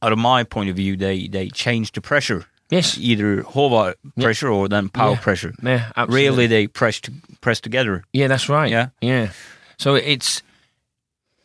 out 0.01 0.11
of 0.11 0.19
my 0.19 0.43
point 0.43 0.69
of 0.69 0.75
view, 0.75 0.95
they 0.95 1.27
they 1.27 1.49
changed 1.49 1.95
the 1.95 2.01
pressure. 2.01 2.45
Yes. 2.69 2.97
Either 2.97 3.43
Håvard 3.43 3.95
pressure 4.19 4.49
or 4.49 4.67
then 4.67 4.89
power 4.89 5.11
Yeah. 5.11 5.19
pressure. 5.19 5.53
Yeah, 5.63 5.91
absolutely. 5.95 6.29
Really, 6.29 6.47
they 6.47 6.67
press 6.67 6.99
to, 7.01 7.13
press 7.39 7.61
together. 7.61 8.03
Yeah, 8.11 8.27
that's 8.27 8.49
right. 8.49 8.69
Yeah. 8.69 8.89
yeah. 9.01 9.29
So 9.77 9.95
it's 9.95 10.43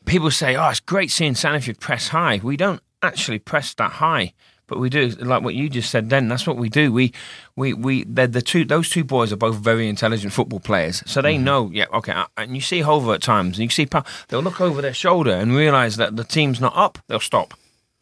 people 0.04 0.30
say, 0.30 0.56
"Oh, 0.56 0.68
it's 0.68 0.80
great 0.80 1.10
seeing 1.10 1.34
Sanford 1.34 1.78
press 1.78 2.08
high." 2.08 2.40
We 2.42 2.56
don't 2.56 2.82
actually 3.02 3.38
press 3.38 3.74
that 3.74 3.92
high, 3.92 4.32
but 4.66 4.78
we 4.78 4.90
do. 4.90 5.08
Like 5.10 5.42
what 5.42 5.54
you 5.54 5.68
just 5.68 5.90
said, 5.90 6.10
then 6.10 6.28
that's 6.28 6.46
what 6.46 6.56
we 6.56 6.68
do. 6.68 6.92
We, 6.92 7.12
we, 7.54 7.72
we. 7.72 8.04
They're 8.04 8.26
the 8.26 8.42
two. 8.42 8.64
Those 8.64 8.90
two 8.90 9.04
boys 9.04 9.32
are 9.32 9.36
both 9.36 9.56
very 9.56 9.88
intelligent 9.88 10.32
football 10.32 10.60
players, 10.60 11.02
so 11.06 11.22
they 11.22 11.34
mm-hmm. 11.36 11.44
know. 11.44 11.70
Yeah, 11.72 11.86
okay. 11.92 12.24
And 12.36 12.54
you 12.56 12.60
see 12.60 12.80
Hover 12.80 13.14
at 13.14 13.22
times, 13.22 13.58
and 13.58 13.64
you 13.64 13.70
see 13.70 13.86
Pa- 13.86 14.04
they'll 14.28 14.40
look 14.42 14.60
over 14.60 14.82
their 14.82 14.94
shoulder 14.94 15.32
and 15.32 15.54
realize 15.54 15.96
that 15.98 16.16
the 16.16 16.24
team's 16.24 16.60
not 16.60 16.76
up. 16.76 16.98
They'll 17.06 17.20
stop. 17.20 17.54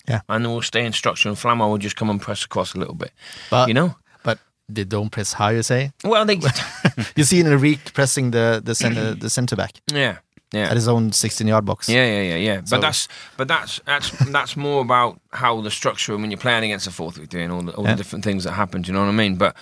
Yeah. 0.09 0.21
and 0.29 0.47
we'll 0.47 0.63
stay 0.63 0.85
in 0.85 0.93
structure, 0.93 1.29
and 1.29 1.39
Flammo 1.39 1.69
will 1.71 1.79
just 1.79 1.97
come 1.97 2.11
and 2.11 2.21
press 2.21 2.45
across 2.45 2.75
a 2.75 2.79
little 2.79 2.95
bit. 2.95 3.13
But 3.51 3.69
you 3.69 3.75
know. 3.75 3.95
but 4.25 4.39
they 4.69 4.85
don't 4.85 5.11
press 5.11 5.33
high. 5.35 5.53
You 5.53 5.63
say 5.63 5.93
Well, 6.05 6.25
they. 6.25 6.41
you 7.17 7.25
see 7.25 7.41
Enrique 7.41 7.91
pressing 7.95 8.31
the 8.31 8.61
the 8.65 8.75
center 8.75 9.15
the 9.15 9.29
center 9.31 9.57
back 9.57 9.73
yeah. 9.93 10.17
Yeah. 10.53 10.71
at 10.71 10.75
his 10.77 10.89
own 10.89 11.13
16 11.13 11.47
yard 11.47 11.65
box. 11.65 11.89
Yeah, 11.89 12.05
yeah, 12.07 12.23
yeah, 12.23 12.37
yeah. 12.37 12.61
So- 12.65 12.77
But 12.77 12.81
that's 12.81 13.09
but 13.37 13.49
that's 13.49 13.81
that's 13.87 14.11
that's 14.33 14.57
more 14.57 14.81
about 14.81 15.21
how 15.33 15.61
the 15.63 15.71
structure 15.71 16.17
when 16.17 16.31
you're 16.31 16.41
playing 16.41 16.65
against 16.65 16.87
a 16.89 16.91
four 16.91 17.13
three 17.13 17.27
three 17.27 17.45
and 17.45 17.53
all 17.53 17.63
the 17.63 17.73
all 17.77 17.85
Yeah. 17.85 17.93
the 17.95 18.03
different 18.03 18.25
things 18.25 18.45
that 18.45 18.53
happen. 18.53 18.83
Do 18.83 18.89
you 18.89 18.95
know 18.95 19.05
what 19.05 19.09
I 19.15 19.17
mean? 19.17 19.37
But 19.37 19.55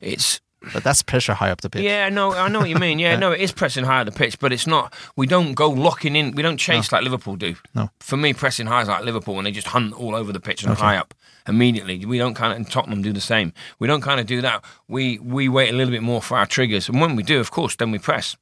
it's 0.00 0.40
But 0.72 0.82
that's 0.82 1.02
pressure 1.02 1.34
high 1.34 1.50
up 1.50 1.60
the 1.60 1.70
pitch. 1.70 1.82
yeah, 1.82 2.08
no, 2.08 2.32
I 2.32 2.48
know 2.48 2.60
what 2.60 2.68
you 2.68 2.76
mean. 2.76 2.98
Yeah, 2.98 3.16
no, 3.24 3.32
it 3.32 3.40
is 3.40 3.52
pressing 3.52 3.84
high 3.84 4.00
at 4.00 4.06
the 4.06 4.12
pitch, 4.12 4.38
but 4.38 4.52
it's 4.52 4.66
not. 4.66 4.92
We 5.16 5.26
don't 5.26 5.54
go 5.54 5.70
locking 5.70 6.16
in. 6.16 6.32
We 6.32 6.42
don't 6.42 6.56
chase 6.56 6.90
like 6.90 7.04
Liverpool 7.04 7.36
do. 7.36 7.54
No. 7.74 7.90
For 8.00 8.16
me, 8.16 8.32
pressing 8.34 8.66
high 8.66 8.82
is 8.82 8.88
like 8.88 9.04
Liverpool 9.04 9.34
when 9.36 9.44
they 9.44 9.52
just 9.52 9.68
hunt 9.68 9.92
all 9.94 10.14
over 10.14 10.32
the 10.32 10.40
pitch 10.40 10.64
and 10.64 10.76
high 10.76 10.96
up 10.96 11.14
immediately. 11.46 12.04
We 12.04 12.18
don't 12.18 12.34
kind 12.34 12.52
of, 12.52 12.56
and 12.58 12.70
Tottenham 12.70 13.02
do 13.02 13.12
the 13.12 13.20
same. 13.20 13.52
We 13.78 13.86
don't 13.86 14.02
kind 14.02 14.20
of 14.20 14.26
do 14.26 14.40
that. 14.42 14.64
We 14.88 15.18
we 15.20 15.48
wait 15.48 15.72
a 15.72 15.76
little 15.76 15.92
bit 15.92 16.02
more 16.02 16.20
for 16.20 16.36
our 16.36 16.46
triggers, 16.46 16.88
and 16.88 17.00
when 17.00 17.16
we 17.16 17.22
do, 17.22 17.40
of 17.40 17.50
course, 17.50 17.76
then 17.76 17.90
we 17.90 17.98
press. 17.98 18.36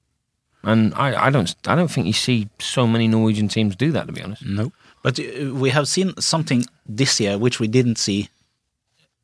And 0.63 0.95
I, 0.95 1.27
I 1.27 1.31
don't 1.31 1.55
I 1.67 1.75
don't 1.75 1.89
think 1.89 2.07
you 2.07 2.13
see 2.13 2.49
so 2.59 2.87
many 2.87 3.07
Norwegian 3.09 3.49
teams 3.49 3.77
do 3.77 3.93
that. 3.93 4.07
To 4.07 4.13
be 4.13 4.23
honest. 4.23 4.45
No. 4.45 4.73
But 5.03 5.21
uh, 5.21 5.55
we 5.55 5.71
have 5.71 5.87
seen 5.87 6.15
something 6.19 6.65
this 6.85 7.21
year 7.21 7.39
which 7.39 7.61
we 7.61 7.69
didn't 7.69 7.97
see 7.99 8.29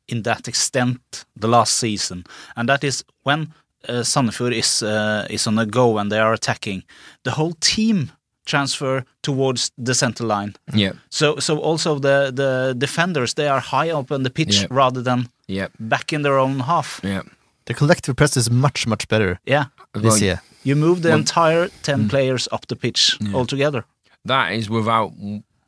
in 0.07 0.23
that 0.23 0.47
extent 0.47 1.25
the 1.39 1.47
last 1.47 1.73
season, 1.73 2.23
and 2.55 2.67
that 2.69 2.83
is 2.83 3.03
when 3.23 3.53
uh, 3.89 4.03
Sandefjord 4.03 4.53
is 4.53 4.81
uh, 4.83 5.27
is 5.29 5.47
on 5.47 5.55
the 5.55 5.65
go 5.65 5.97
and 5.97 6.09
they 6.11 6.19
are 6.19 6.33
attacking, 6.33 6.83
the 7.23 7.31
whole 7.31 7.53
team 7.59 8.11
transfer 8.45 9.03
towards 9.21 9.71
the 9.85 9.93
center 9.93 10.25
line. 10.25 10.53
Yeah. 10.73 10.91
So 11.09 11.39
so 11.39 11.57
also 11.59 11.99
the 11.99 12.31
the 12.35 12.73
defenders 12.77 13.33
they 13.33 13.47
are 13.47 13.59
high 13.61 13.91
up 13.99 14.11
on 14.11 14.23
the 14.23 14.29
pitch 14.29 14.61
Yeah. 14.61 14.67
rather 14.69 15.03
than 15.03 15.27
Yeah. 15.47 15.67
back 15.79 16.11
in 16.13 16.23
their 16.23 16.37
own 16.37 16.59
half. 16.59 16.99
Yeah. 17.03 17.21
The 17.65 17.73
collective 17.73 18.15
press 18.15 18.37
is 18.37 18.49
much 18.49 18.85
much 18.87 19.07
better 19.07 19.39
Yeah, 19.45 19.65
this 19.93 20.03
Well, 20.03 20.17
year. 20.21 20.41
you 20.63 20.75
move 20.75 21.01
the 21.01 21.09
Well- 21.09 21.19
entire 21.19 21.69
ten 21.81 22.09
players 22.09 22.47
up 22.51 22.65
the 22.67 22.75
pitch 22.75 23.17
altogether. 23.33 23.83
That 24.27 24.51
is 24.51 24.69
without 24.69 25.11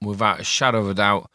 without 0.02 0.40
a 0.40 0.44
shadow 0.44 0.80
of 0.82 0.90
a 0.90 0.94
doubt 0.94 1.30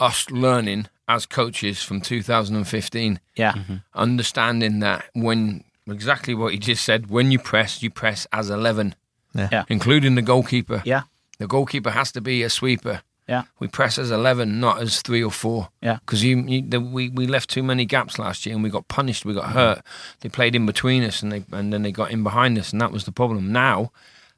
us 0.00 0.26
learning 0.30 0.86
as 1.08 1.26
coaches 1.26 1.82
from 1.82 2.00
2015, 2.00 3.20
Yeah, 3.36 3.52
mm-hmm. 3.52 3.76
understanding 3.94 4.80
that 4.80 5.04
when 5.14 5.64
exactly 5.90 6.34
what 6.34 6.52
you 6.52 6.58
just 6.58 6.84
said, 6.84 7.08
when 7.10 7.30
you 7.32 7.38
press, 7.38 7.82
you 7.82 7.90
press 7.90 8.26
as 8.32 8.50
11, 8.50 8.94
Yeah. 9.34 9.48
Yeah. 9.50 9.64
including 9.68 10.14
the 10.16 10.22
goalkeeper. 10.22 10.82
yeah, 10.84 11.02
The 11.38 11.46
goalkeeper 11.46 11.90
has 11.90 12.12
to 12.12 12.20
be 12.20 12.42
a 12.42 12.50
sweeper. 12.50 13.00
yeah, 13.26 13.44
We 13.58 13.68
press 13.68 13.98
as 13.98 14.10
11, 14.10 14.60
not 14.60 14.80
as 14.82 15.00
three 15.02 15.22
or 15.24 15.30
four. 15.30 15.68
Yeah. 15.80 15.98
Because 16.04 16.22
you, 16.24 16.38
you 16.46 16.80
we, 16.80 17.08
we 17.08 17.26
left 17.26 17.48
too 17.50 17.62
many 17.62 17.84
gaps 17.86 18.18
last 18.18 18.44
year 18.44 18.54
and 18.54 18.62
we 18.64 18.70
got 18.70 18.88
punished, 18.88 19.24
we 19.24 19.32
got 19.34 19.52
hurt. 19.52 19.82
They 20.20 20.28
played 20.28 20.54
in 20.54 20.66
between 20.66 21.02
us 21.04 21.22
and 21.22 21.32
they 21.32 21.42
and 21.52 21.72
then 21.72 21.82
they 21.82 21.92
got 21.92 22.10
in 22.10 22.22
behind 22.22 22.58
us 22.58 22.72
and 22.72 22.80
that 22.82 22.92
was 22.92 23.04
the 23.04 23.12
problem. 23.12 23.50
Now 23.52 23.92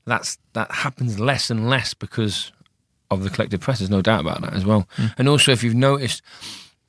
that's 0.07 0.39
that 0.55 0.71
happens 0.71 1.19
less 1.21 1.51
and 1.51 1.69
less 1.69 1.95
because 1.95 2.53
of 3.11 3.23
the 3.23 3.31
collective 3.31 3.61
press, 3.61 3.79
there's 3.79 3.91
no 3.91 4.03
doubt 4.03 4.21
about 4.21 4.41
that 4.43 4.55
as 4.55 4.65
well. 4.65 4.89
And 5.19 5.29
also 5.29 5.53
if 5.53 5.63
you've 5.63 5.75
noticed 5.75 6.23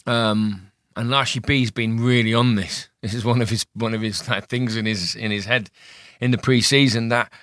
um 0.06 0.72
and 0.96 1.10
Larshi 1.10 1.46
B's 1.46 1.72
been 1.72 2.00
really 2.00 2.34
on 2.34 2.56
this. 2.56 2.88
This 3.02 3.16
is 3.16 3.26
one 3.26 3.42
of 3.42 3.50
his 3.50 3.66
one 3.74 3.96
of 3.96 4.02
his 4.02 4.30
like, 4.30 4.48
things 4.48 4.76
in 4.76 4.86
his 4.86 5.16
in 5.16 5.32
his 5.32 5.46
head 5.46 5.72
in 6.20 6.30
the 6.30 6.38
pre-season 6.38 7.10
that 7.10 7.34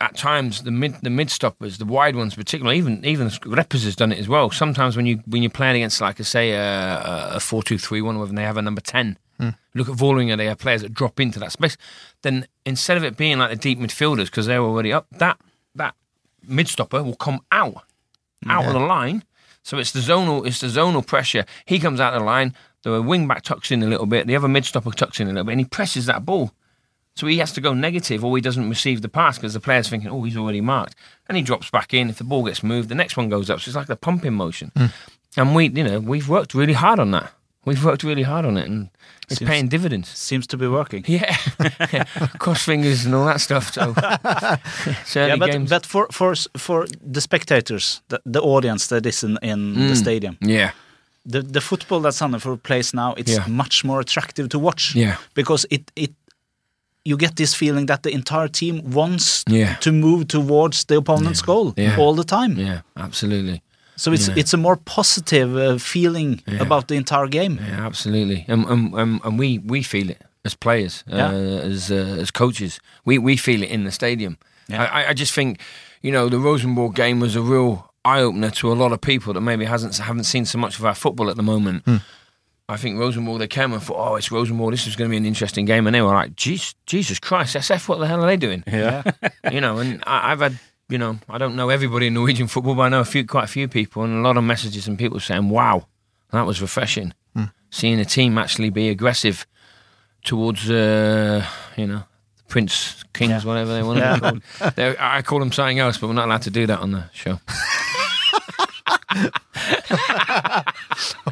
at 0.00 0.16
times 0.16 0.64
the 0.64 0.72
mid 0.72 0.96
the 1.02 1.10
mid 1.10 1.30
stoppers, 1.30 1.78
the 1.78 1.84
wide 1.84 2.16
ones 2.16 2.34
particularly, 2.34 2.78
even 2.78 3.04
even 3.04 3.28
Reppers 3.28 3.84
has 3.84 3.94
done 3.94 4.10
it 4.10 4.18
as 4.18 4.28
well. 4.28 4.50
Sometimes 4.50 4.96
when 4.96 5.06
you 5.06 5.22
when 5.26 5.42
you're 5.44 5.50
playing 5.50 5.76
against 5.76 6.00
like 6.00 6.18
I 6.18 6.24
say 6.24 6.52
a, 6.52 7.34
a 7.34 7.40
four 7.40 7.62
two 7.62 7.78
three 7.78 8.02
one 8.02 8.18
when 8.18 8.34
they 8.34 8.42
have 8.42 8.56
a 8.56 8.62
number 8.62 8.80
ten, 8.80 9.16
look 9.74 9.88
at 9.88 9.94
Vålerenga, 9.94 10.36
they 10.36 10.46
have 10.46 10.58
players 10.58 10.82
that 10.82 10.92
drop 10.92 11.20
into 11.20 11.38
that 11.38 11.52
space. 11.52 11.76
Then 12.22 12.48
instead 12.66 12.96
of 12.96 13.04
it 13.04 13.16
being 13.16 13.38
like 13.38 13.50
the 13.50 13.56
deep 13.56 13.78
midfielders 13.78 14.24
because 14.24 14.46
they're 14.46 14.58
already 14.58 14.92
up, 14.92 15.06
that 15.12 15.38
that 15.76 15.94
mid 16.42 16.66
stopper 16.66 17.02
will 17.02 17.14
come 17.14 17.40
out 17.52 17.84
out 18.46 18.66
of 18.66 18.72
the 18.72 18.80
line. 18.80 19.24
So 19.62 19.78
it's 19.78 19.92
the 19.92 20.00
zonal 20.00 20.46
it's 20.46 20.60
the 20.60 20.68
zonal 20.68 21.06
pressure. 21.06 21.44
He 21.66 21.78
comes 21.78 22.00
out 22.00 22.14
of 22.14 22.20
the 22.20 22.26
line. 22.26 22.54
The 22.82 23.02
wing 23.02 23.28
back 23.28 23.42
tucks 23.42 23.70
in 23.70 23.82
a 23.82 23.86
little 23.86 24.06
bit. 24.06 24.26
The 24.26 24.36
other 24.36 24.48
mid 24.48 24.64
stopper 24.64 24.90
tucks 24.90 25.20
in 25.20 25.26
a 25.26 25.30
little 25.30 25.44
bit, 25.44 25.52
and 25.52 25.60
he 25.60 25.66
presses 25.66 26.06
that 26.06 26.24
ball. 26.24 26.52
So 27.16 27.26
he 27.26 27.38
has 27.38 27.52
to 27.52 27.60
go 27.60 27.74
negative 27.74 28.24
or 28.24 28.34
he 28.36 28.40
doesn't 28.40 28.68
receive 28.68 29.02
the 29.02 29.08
pass 29.08 29.36
because 29.36 29.52
the 29.52 29.60
player's 29.60 29.88
thinking, 29.88 30.10
oh, 30.10 30.22
he's 30.22 30.36
already 30.36 30.60
marked. 30.60 30.94
And 31.28 31.36
he 31.36 31.42
drops 31.42 31.70
back 31.70 31.92
in. 31.92 32.08
If 32.08 32.18
the 32.18 32.24
ball 32.24 32.44
gets 32.44 32.62
moved, 32.62 32.88
the 32.88 32.94
next 32.94 33.16
one 33.16 33.28
goes 33.28 33.50
up. 33.50 33.60
So 33.60 33.68
it's 33.68 33.76
like 33.76 33.88
the 33.88 33.96
pumping 33.96 34.34
motion. 34.34 34.72
Hmm. 34.76 34.86
And 35.36 35.54
we, 35.54 35.68
you 35.68 35.84
know, 35.84 36.00
we've 36.00 36.28
worked 36.28 36.54
really 36.54 36.72
hard 36.72 36.98
on 36.98 37.10
that. 37.10 37.32
We've 37.66 37.84
worked 37.84 38.02
really 38.02 38.22
hard 38.22 38.44
on 38.46 38.56
it 38.56 38.66
and 38.66 38.88
it's 39.30 39.38
Seems- 39.38 39.50
paying 39.50 39.68
dividends. 39.68 40.08
seems 40.08 40.46
to 40.46 40.56
be 40.56 40.66
working. 40.66 41.04
Yeah. 41.06 41.34
Cross 42.38 42.64
fingers 42.64 43.04
and 43.04 43.14
all 43.14 43.26
that 43.26 43.40
stuff. 43.40 43.72
So, 43.72 43.94
yeah, 45.14 45.36
but, 45.36 45.50
games. 45.50 45.70
but 45.70 45.86
for 45.86 46.06
for 46.10 46.34
for 46.56 46.86
the 47.12 47.20
spectators, 47.20 48.02
the, 48.08 48.18
the 48.24 48.40
audience 48.40 48.86
that 48.88 49.06
is 49.06 49.22
in, 49.22 49.38
in 49.42 49.74
the 49.74 49.92
mm. 49.92 49.96
stadium, 49.96 50.36
yeah. 50.40 50.70
the 51.26 51.42
the 51.42 51.60
football 51.60 52.00
that 52.00 52.14
Sandefjord 52.14 52.62
plays 52.62 52.92
now, 52.94 53.14
it's 53.16 53.32
Yeah. 53.32 53.46
much 53.48 53.84
more 53.84 54.00
attractive 54.00 54.48
to 54.48 54.58
watch. 54.58 54.94
Yeah. 54.94 55.16
because 55.34 55.66
it 55.70 55.92
it 55.94 56.10
you 57.04 57.16
get 57.16 57.36
this 57.36 57.54
feeling 57.54 57.86
that 57.86 58.02
the 58.02 58.10
entire 58.10 58.48
team 58.48 58.82
wants 58.90 59.44
Yeah. 59.48 59.74
to 59.80 59.92
move 59.92 60.26
towards 60.26 60.84
the 60.84 60.96
opponent's 60.96 61.42
goal 61.42 61.72
Yeah. 61.76 61.96
all 61.98 62.14
the 62.14 62.24
time. 62.24 62.56
Yeah, 62.58 62.80
absolutely. 62.96 63.60
So 64.00 64.12
it's 64.12 64.28
Yeah. 64.28 64.38
it's 64.40 64.54
a 64.54 64.56
more 64.56 64.76
positive 64.76 65.56
uh, 65.56 65.78
feeling 65.78 66.40
Yeah. 66.46 66.62
about 66.62 66.86
the 66.86 66.94
entire 66.94 67.28
game. 67.28 67.58
Yeah, 67.68 67.86
absolutely. 67.86 68.44
And 68.48 68.64
and, 68.70 68.94
and, 68.94 69.20
and 69.24 69.38
we, 69.38 69.58
we 69.58 69.82
feel 69.82 70.10
it 70.10 70.18
as 70.44 70.54
players, 70.56 71.04
Yeah. 71.06 71.28
uh, 71.32 71.70
as 71.72 71.90
uh, 71.90 72.20
as 72.22 72.30
coaches. 72.30 72.80
We 73.04 73.18
we 73.18 73.36
feel 73.36 73.62
it 73.62 73.70
in 73.70 73.84
the 73.84 73.90
stadium. 73.92 74.36
Yeah. 74.68 74.82
I, 74.84 75.02
I- 75.02 75.08
I 75.10 75.14
just 75.20 75.34
think, 75.34 75.58
you 76.02 76.12
know, 76.12 76.28
the 76.30 76.38
Rosenborg 76.38 76.94
game 76.94 77.20
was 77.20 77.36
a 77.36 77.40
real 77.42 77.90
eye 78.04 78.22
opener 78.22 78.50
to 78.50 78.72
a 78.72 78.76
lot 78.82 78.92
of 78.92 79.00
people 79.00 79.32
that 79.34 79.40
maybe 79.42 79.64
hasn't 79.66 79.98
haven't 79.98 80.24
seen 80.24 80.44
so 80.46 80.58
much 80.58 80.78
of 80.78 80.84
our 80.84 80.94
football 80.94 81.28
at 81.30 81.36
the 81.36 81.42
moment. 81.42 81.82
I 82.68 82.76
think 82.76 82.98
Rosenborg 83.00 83.38
they 83.40 83.48
came 83.48 83.72
and 83.74 83.82
thought, 83.82 83.98
oh, 84.12 84.16
it's 84.16 84.30
Rosenborg. 84.30 84.70
This 84.72 84.86
is 84.86 84.96
going 84.96 85.10
to 85.10 85.12
be 85.12 85.16
an 85.16 85.26
interesting 85.26 85.66
game, 85.66 85.86
and 85.88 85.94
they 85.94 86.02
were 86.02 86.14
like, 86.22 86.36
Jesus, 86.36 86.74
Jesus 86.86 87.18
Christ, 87.18 87.56
SF, 87.56 87.88
what 87.88 87.98
the 87.98 88.06
hell 88.06 88.22
are 88.22 88.26
they 88.30 88.36
doing? 88.36 88.62
Yeah, 88.66 89.02
you 89.52 89.60
know, 89.60 89.78
and 89.78 90.02
I, 90.06 90.30
I've 90.32 90.40
had, 90.40 90.58
you 90.90 90.98
know, 90.98 91.18
I 91.28 91.38
don't 91.38 91.56
know 91.56 91.68
everybody 91.70 92.06
in 92.08 92.14
Norwegian 92.14 92.46
football, 92.48 92.74
but 92.74 92.82
I 92.82 92.88
know 92.88 93.00
a 93.00 93.04
few, 93.04 93.24
quite 93.26 93.44
a 93.44 93.48
few 93.48 93.68
people, 93.68 94.02
and 94.02 94.14
a 94.16 94.20
lot 94.20 94.36
of 94.36 94.44
messages 94.44 94.86
and 94.88 94.98
people 94.98 95.20
saying, 95.20 95.48
"Wow, 95.48 95.86
that 96.32 96.46
was 96.46 96.60
refreshing." 96.60 97.14
Seeing 97.72 98.00
a 98.00 98.04
team 98.04 98.36
actually 98.36 98.68
be 98.70 98.88
aggressive 98.88 99.46
towards, 100.24 100.68
uh, 100.68 101.46
you 101.76 101.86
know, 101.86 102.02
Prince 102.48 103.04
Kings, 103.12 103.30
Yeah. 103.30 103.44
whatever 103.44 103.72
they 103.72 103.82
want 103.84 104.00
to 104.00 104.14
be 104.14 104.20
called. 104.20 104.74
They're- 104.74 104.96
I 104.98 105.22
call 105.22 105.38
them 105.38 105.52
something 105.52 105.78
else, 105.78 105.96
but 105.96 106.08
we're 106.08 106.14
not 106.14 106.26
allowed 106.26 106.42
to 106.42 106.50
do 106.50 106.66
that 106.66 106.80
on 106.80 106.90
the 106.90 107.04
show. 107.12 107.38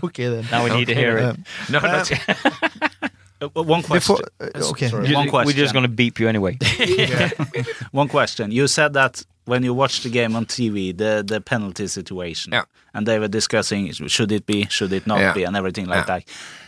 Okay 0.05 0.29
then. 0.29 0.47
Now 0.51 0.65
we 0.65 0.71
need 0.71 0.87
to 0.87 0.95
hear 0.95 1.19
it. 1.19 1.37
No, 1.71 1.81
that's 1.81 2.11
Uh, 3.41 3.49
one 3.63 3.83
question. 3.83 4.17
Before, 4.17 4.21
uh, 4.41 4.71
okay. 4.71 4.89
Sorry, 4.89 5.15
one 5.15 5.31
We're 5.47 5.53
just 5.53 5.73
going 5.73 5.85
to 5.85 5.89
beep 5.89 6.19
you 6.21 6.29
anyway. 6.29 6.59
One 7.93 8.09
question. 8.09 8.51
You 8.51 8.67
said 8.67 8.93
that 8.95 9.23
when 9.45 9.63
you 9.63 9.73
watched 9.75 10.03
the 10.03 10.11
game 10.11 10.37
on 10.37 10.45
TV, 10.47 10.93
the 10.97 11.23
the 11.27 11.41
penalty 11.41 11.87
situation, 11.89 12.53
Yeah. 12.53 12.65
and 12.95 13.07
they 13.07 13.19
were 13.19 13.29
discussing 13.29 13.93
should 14.09 14.33
it 14.33 14.45
be, 14.47 14.67
should 14.69 14.93
it 14.93 15.07
not 15.07 15.19
Yeah. 15.21 15.35
be, 15.35 15.45
and 15.47 15.57
everything 15.57 15.87
like 15.87 16.07
Yeah. 16.09 16.19
that. 16.19 16.23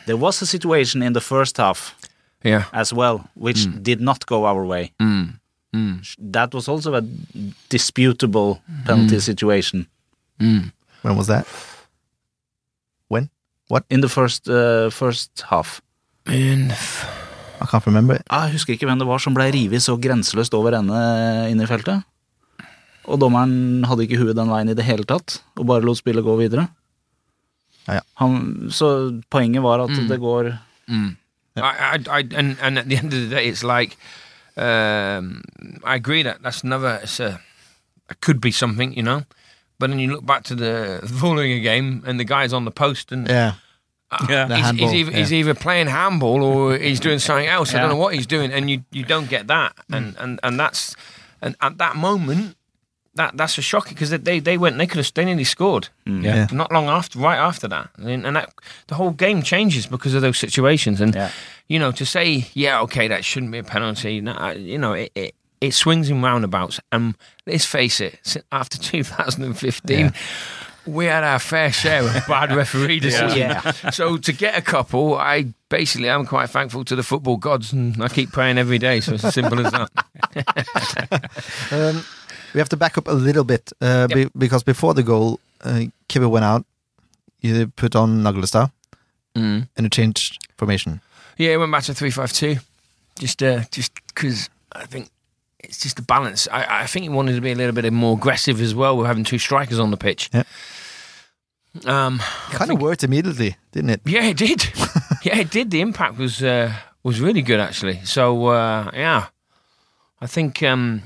There 0.07 0.17
was 0.17 0.43
a 0.43 0.47
situation 0.47 1.03
in 1.03 1.13
the 1.13 1.21
first 1.21 1.57
half 1.57 1.95
Yeah. 2.45 2.65
as 2.73 2.93
well, 2.93 3.19
which 3.35 3.67
did 3.83 4.01
not 4.01 4.25
go 4.27 4.45
our 4.47 4.65
way. 4.65 4.93
Mm. 4.99 5.41
Mm. 5.75 6.17
That 6.33 6.55
was 6.55 6.69
also 6.69 6.95
a 6.95 7.03
disputable 7.69 8.63
penalty 8.87 9.21
situation 9.21 9.87
Mm. 10.41 10.73
When 11.03 11.17
was 11.17 11.27
that? 11.27 11.47
When? 13.09 13.29
What? 13.69 13.85
In 13.91 14.01
the 14.01 14.09
first, 14.09 14.49
uh, 14.49 14.91
first 14.91 15.31
half. 15.51 15.81
And 16.27 16.73
I 16.73 17.67
can't 17.67 17.87
remember. 17.87 18.19
Ah, 18.31 18.47
Jeg 18.49 18.53
husker 18.59 18.73
ikke 18.75 18.87
hvem 18.89 18.99
det 19.01 19.07
var 19.09 19.19
som 19.23 19.35
ble 19.37 19.49
revet 19.53 19.83
så 19.85 19.97
grenseløst 20.01 20.55
over 20.57 20.77
ende 20.79 21.01
inne 21.51 21.65
i 21.65 21.69
feltet. 21.71 22.03
Og 23.11 23.19
dommeren 23.21 23.85
hadde 23.89 24.05
ikke 24.07 24.21
huet 24.21 24.37
den 24.37 24.51
veien 24.53 24.69
i 24.71 24.75
det 24.77 24.85
hele 24.87 25.05
tatt, 25.09 25.41
og 25.59 25.67
bare 25.67 25.83
lot 25.85 25.99
spillet 25.99 26.25
gå 26.25 26.37
videre. 26.39 26.69
Ja, 27.89 27.95
ja. 27.99 28.03
Han, 28.21 28.69
så 28.71 28.91
poenget 29.33 29.63
var 29.65 29.81
at 29.87 29.91
Mm. 29.91 30.09
det 30.09 30.21
går 30.21 30.59
Mm. 30.89 31.17
I, 31.57 31.61
I, 31.61 32.21
I, 32.21 32.29
and, 32.35 32.57
and 32.63 32.79
at 32.79 32.85
the 32.89 32.97
end 32.97 33.13
of 33.13 33.19
the 33.21 33.29
day, 33.29 33.49
it's 33.51 33.63
like 33.65 33.97
um, 34.57 35.43
I 35.85 35.95
agree 35.97 36.23
that 36.23 36.43
that's 36.43 36.63
another. 36.65 36.99
It's 37.03 37.21
a, 37.21 37.41
it 38.11 38.21
could 38.21 38.41
be 38.41 38.51
something, 38.53 38.93
you 38.97 39.03
know. 39.03 39.23
But 39.79 39.91
then 39.91 39.99
you 40.01 40.11
look 40.11 40.27
back 40.27 40.43
to 40.45 40.55
the 40.55 41.01
following 41.21 41.63
game, 41.63 42.03
and 42.07 42.19
the 42.21 42.25
guy's 42.25 42.53
on 42.53 42.65
the 42.65 42.71
post, 42.71 43.13
and 43.13 43.29
Yeah. 43.29 43.53
Yeah. 44.29 44.47
The 44.47 44.57
he's, 44.57 44.65
handball, 44.65 44.89
he's, 44.89 44.95
either, 44.95 45.17
he's 45.17 45.33
either 45.33 45.55
playing 45.55 45.87
handball 45.87 46.43
or 46.43 46.77
he's 46.77 47.01
doing 47.01 47.19
something 47.19 47.47
else. 47.47 47.75
I 47.75 47.81
don't 47.81 47.91
know 47.91 47.97
what 47.97 48.15
he's 48.15 48.27
doing, 48.27 48.53
and 48.53 48.69
you 48.71 48.85
you 48.91 49.05
don't 49.05 49.29
get 49.29 49.47
that, 49.47 49.73
hmm. 49.89 49.95
and 49.95 50.17
and 50.19 50.41
and 50.43 50.61
that's 50.61 50.97
and 51.41 51.57
at 51.61 51.79
that 51.79 51.97
moment. 51.97 52.57
That, 53.17 53.37
that's 53.37 53.59
a 53.59 53.61
shocker 53.61 53.89
because 53.89 54.11
they, 54.11 54.39
they 54.39 54.57
went 54.57 54.79
they 54.79 54.87
could 54.87 54.99
have 54.99 55.13
they 55.15 55.25
nearly 55.25 55.43
scored 55.43 55.89
hmm. 56.07 56.23
Yeah. 56.25 56.35
Yeah. 56.35 56.47
not 56.53 56.71
long 56.71 56.87
after 56.87 57.19
right 57.19 57.37
after 57.37 57.67
that 57.67 57.91
and, 57.99 58.25
and 58.25 58.37
that 58.37 58.55
the 58.87 58.95
whole 58.95 59.11
game 59.11 59.43
changes 59.43 59.85
because 59.85 60.15
of 60.15 60.23
those 60.23 60.39
situations 60.39 61.01
and 61.01 61.13
Yeah. 61.17 61.33
you 61.67 61.81
know, 61.81 61.91
to 61.91 62.07
say, 62.07 62.47
yeah, 62.55 62.81
okay, 62.83 63.09
that 63.09 63.25
shouldn't 63.25 63.51
be 63.51 63.59
a 63.59 63.65
penalty, 63.65 64.21
no, 64.21 64.51
you 64.53 64.79
know, 64.79 64.93
it, 64.93 65.11
it, 65.17 65.35
it 65.61 65.75
swings 65.75 66.09
in 66.09 66.23
roundabouts. 66.23 66.81
And 66.93 67.17
let's 67.47 67.65
face 67.65 68.01
it, 68.01 68.19
after 68.53 68.79
2015, 68.83 70.13
we 70.87 71.07
had 71.07 71.23
our 71.25 71.39
fair 71.39 71.73
share 71.73 72.03
of 72.03 72.13
bad 72.27 72.53
referee 72.57 73.01
decisions. 73.01 73.37
Yeah. 73.37 73.73
So 73.91 74.17
to 74.17 74.33
get 74.33 74.57
a 74.57 74.63
couple, 74.63 75.15
I 75.17 75.53
basically 75.69 76.09
am 76.09 76.27
quite 76.27 76.51
thankful 76.51 76.85
to 76.85 76.97
the 76.97 77.03
football 77.03 77.37
gods, 77.37 77.73
and 77.73 78.03
I 78.03 78.09
keep 78.09 78.33
praying 78.33 78.59
every 78.59 78.79
day. 78.79 79.01
So 79.01 79.15
it's 79.15 79.25
as 79.25 79.35
simple 79.35 79.65
as 79.67 79.73
that. 79.73 79.91
Um, 81.73 82.05
we 82.55 82.59
have 82.59 82.69
to 82.71 82.77
back 82.77 82.99
up 82.99 83.07
a 83.09 83.13
little 83.13 83.45
bit 83.45 83.73
uh, 83.81 84.09
be, 84.09 84.29
because 84.37 84.65
before 84.65 84.93
the 84.95 85.03
goal, 85.05 85.39
uh, 85.63 85.85
Kibbe 86.09 86.29
went 86.29 86.45
out. 86.45 86.65
You 87.41 87.69
put 87.69 87.95
on 87.97 88.23
Naglestad 88.23 88.71
Mm. 89.37 89.69
and 89.77 89.85
you 89.85 89.89
changed 89.91 90.39
formation. 90.59 91.01
Yeah, 91.39 91.51
it 91.53 91.57
went 91.59 91.71
back 91.71 91.85
to 91.85 91.95
three 91.95 92.11
five 92.11 92.33
two, 92.33 92.57
just 93.21 93.41
uh, 93.43 93.63
just 93.71 93.93
because 94.09 94.51
I 94.73 94.87
think 94.87 95.09
it's 95.65 95.79
just 95.81 95.97
the 95.97 96.03
balance. 96.03 96.49
I, 96.51 96.83
I 96.83 96.87
think 96.87 97.05
he 97.05 97.09
wanted 97.09 97.35
to 97.35 97.41
be 97.41 97.53
a 97.53 97.55
little 97.55 97.75
bit 97.75 97.91
more 97.93 98.17
aggressive 98.17 98.61
as 98.61 98.75
well. 98.75 98.97
With 98.97 99.07
having 99.07 99.25
two 99.25 99.39
strikers 99.39 99.79
on 99.79 99.91
the 99.91 99.97
pitch. 99.97 100.31
Yeah. 100.33 100.45
Um, 101.85 102.19
Kind 102.51 102.71
of 102.73 102.81
worked 102.81 103.05
immediately, 103.05 103.57
didn't 103.73 103.91
it? 103.91 104.01
yeah, 104.05 104.25
it 104.25 104.37
did. 104.37 104.65
yeah, 105.23 105.39
it 105.39 105.51
did. 105.51 105.71
The 105.71 105.81
impact 105.81 106.19
was 106.19 106.43
uh, 106.43 106.73
was 107.03 107.21
really 107.21 107.43
good 107.43 107.61
actually. 107.61 108.01
So 108.05 108.47
uh, 108.47 108.91
yeah, 108.95 109.27
I 110.21 110.27
think. 110.27 110.63
Um, 110.63 111.03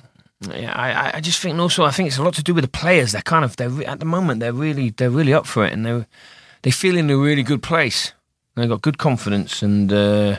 yeah, 0.51 0.75
I, 0.75 1.17
I 1.17 1.21
just 1.21 1.40
think 1.40 1.59
also 1.59 1.85
I 1.85 1.90
think 1.90 2.09
it's 2.09 2.19
a 2.19 2.23
lot 2.23 2.35
to 2.35 2.43
do 2.43 2.53
with 2.55 2.64
the 2.64 2.71
players. 2.71 3.12
They're 3.12 3.23
kind 3.23 3.45
of 3.45 3.57
they're 3.57 3.71
re- 3.71 3.87
at 3.87 3.99
the 3.99 4.05
moment 4.05 4.40
they're 4.40 4.53
really 4.53 4.90
they're 4.90 5.09
really 5.11 5.33
up 5.33 5.47
for 5.47 5.64
it 5.64 5.73
and 5.73 5.87
they 5.87 6.05
they 6.62 6.71
feel 6.71 6.97
in 6.99 7.09
a 7.11 7.17
really 7.17 7.43
good 7.43 7.62
place. 7.62 8.12
They've 8.55 8.69
got 8.69 8.83
good 8.83 8.99
confidence 8.99 9.62
and 9.62 9.90
uh, 9.93 10.38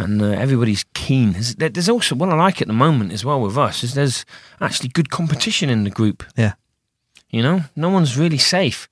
and 0.00 0.22
uh, 0.22 0.26
everybody's 0.26 0.84
keen. 0.94 1.32
There's, 1.32 1.54
there's 1.56 1.88
also 1.88 2.14
what 2.14 2.30
I 2.30 2.34
like 2.34 2.62
at 2.62 2.68
the 2.68 2.74
moment 2.74 3.12
as 3.12 3.24
well 3.24 3.40
with 3.40 3.58
us 3.58 3.84
is 3.84 3.94
there's 3.94 4.24
actually 4.60 4.88
good 4.88 5.10
competition 5.10 5.68
in 5.68 5.84
the 5.84 5.90
group. 5.90 6.24
Yeah. 6.36 6.54
you 7.30 7.42
know, 7.42 7.64
no 7.76 7.90
one's 7.90 8.16
really 8.16 8.38
safe, 8.38 8.88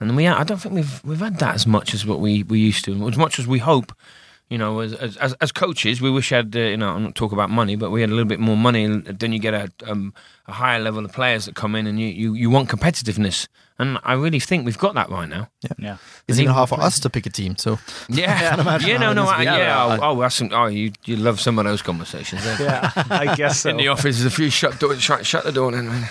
and 0.00 0.16
we 0.16 0.26
I 0.26 0.42
don't 0.44 0.58
think 0.58 0.74
we've 0.74 1.04
we've 1.04 1.20
had 1.20 1.38
that 1.38 1.54
as 1.54 1.66
much 1.66 1.94
as 1.94 2.04
what 2.04 2.20
we, 2.20 2.42
we 2.42 2.58
used 2.58 2.84
to, 2.86 3.08
as 3.08 3.16
much 3.16 3.38
as 3.38 3.46
we 3.46 3.58
hope. 3.58 3.92
You 4.48 4.58
know, 4.58 4.80
as 4.80 4.92
as, 4.94 5.32
as, 5.40 5.50
coaches, 5.50 6.02
we 6.02 6.10
wish 6.10 6.30
we 6.30 6.36
had 6.36 6.54
uh, 6.54 6.60
you 6.60 6.76
know 6.76 6.90
I'm 6.90 7.04
not 7.04 7.14
talking 7.14 7.38
about 7.38 7.48
money, 7.48 7.74
but 7.74 7.90
we 7.90 8.02
had 8.02 8.10
a 8.10 8.12
little 8.12 8.28
bit 8.28 8.40
more 8.40 8.56
money, 8.56 8.84
and 8.84 9.06
then 9.06 9.32
you 9.32 9.38
get 9.38 9.54
a 9.54 9.70
um, 9.90 10.12
a 10.46 10.52
higher 10.52 10.80
level 10.80 11.04
of 11.04 11.12
players 11.12 11.46
that 11.46 11.54
come 11.54 11.74
in, 11.74 11.86
and 11.86 11.98
you, 11.98 12.08
you, 12.08 12.34
you 12.34 12.50
want 12.50 12.68
competitiveness, 12.68 13.48
and 13.82 13.98
I 14.04 14.14
really 14.14 14.40
think 14.40 14.64
we've 14.64 14.78
got 14.78 14.94
that 14.94 15.10
right 15.10 15.28
now. 15.28 15.48
Yeah. 15.78 15.96
It's 16.28 16.38
even 16.38 16.44
even 16.44 16.54
hard 16.54 16.68
for 16.68 16.80
us 16.80 16.98
to 17.00 17.10
pick 17.10 17.26
a 17.26 17.30
team. 17.30 17.56
So 17.58 17.78
Yeah, 18.08 18.56
yeah, 18.80 18.96
no, 18.98 19.12
no, 19.12 19.24
how 19.26 19.30
I, 19.38 19.44
must 19.44 19.58
yeah. 19.58 19.98
Oh, 20.00 20.10
oh, 20.16 20.20
that's 20.20 20.34
some, 20.36 20.48
oh, 20.52 20.66
you 20.66 20.92
you 21.04 21.16
love 21.16 21.38
some 21.40 21.58
of 21.58 21.64
those 21.66 21.82
conversations. 21.82 22.46
eh? 22.46 22.56
Yeah, 22.60 22.90
I 23.10 23.34
guess 23.36 23.60
so. 23.60 23.70
In 23.72 23.76
the 23.76 23.88
office, 23.88 24.16
there's 24.18 24.32
a 24.32 24.36
few 24.36 24.50
shut 24.50 24.78
door, 24.80 24.94
shut, 24.96 25.26
shut 25.26 25.44
the 25.44 25.52
door, 25.52 25.72
then. 25.72 25.88
man. 25.88 26.08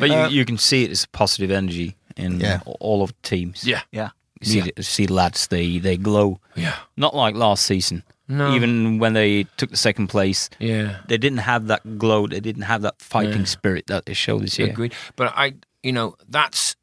But 0.00 0.10
you, 0.10 0.38
you 0.38 0.44
can 0.44 0.58
see 0.58 0.84
it 0.84 0.90
as 0.90 1.06
positive 1.06 1.50
energy 1.50 1.96
in 2.16 2.40
Yeah. 2.40 2.60
all 2.80 3.02
of 3.02 3.10
the 3.10 3.28
teams. 3.28 3.64
Yeah, 3.64 3.82
Yeah. 3.92 4.10
You 4.40 4.46
see, 4.46 4.58
Yeah. 4.58 4.82
see 4.82 5.06
lads, 5.06 5.46
they, 5.46 5.78
they 5.78 5.96
glow. 5.96 6.40
yeah, 6.56 6.74
Not 6.96 7.14
like 7.14 7.34
last 7.36 7.64
season. 7.64 8.02
no, 8.28 8.54
Even 8.54 8.98
when 8.98 9.12
they 9.12 9.44
took 9.56 9.70
the 9.70 9.76
second 9.76 10.08
place, 10.08 10.50
yeah. 10.58 10.96
they 11.08 11.16
didn't 11.18 11.38
have 11.40 11.66
that 11.68 11.98
glow. 11.98 12.26
They 12.26 12.40
didn't 12.40 12.62
have 12.62 12.82
that 12.82 12.94
fighting 13.00 13.40
Yeah. 13.40 13.56
spirit 13.56 13.86
that 13.86 14.06
they 14.06 14.14
showed 14.14 14.42
this 14.42 14.58
year. 14.58 14.68
Agreed. 14.70 14.94
But 15.16 15.32
I, 15.36 15.54
you 15.82 15.92
know, 15.92 16.14
that's 16.28 16.76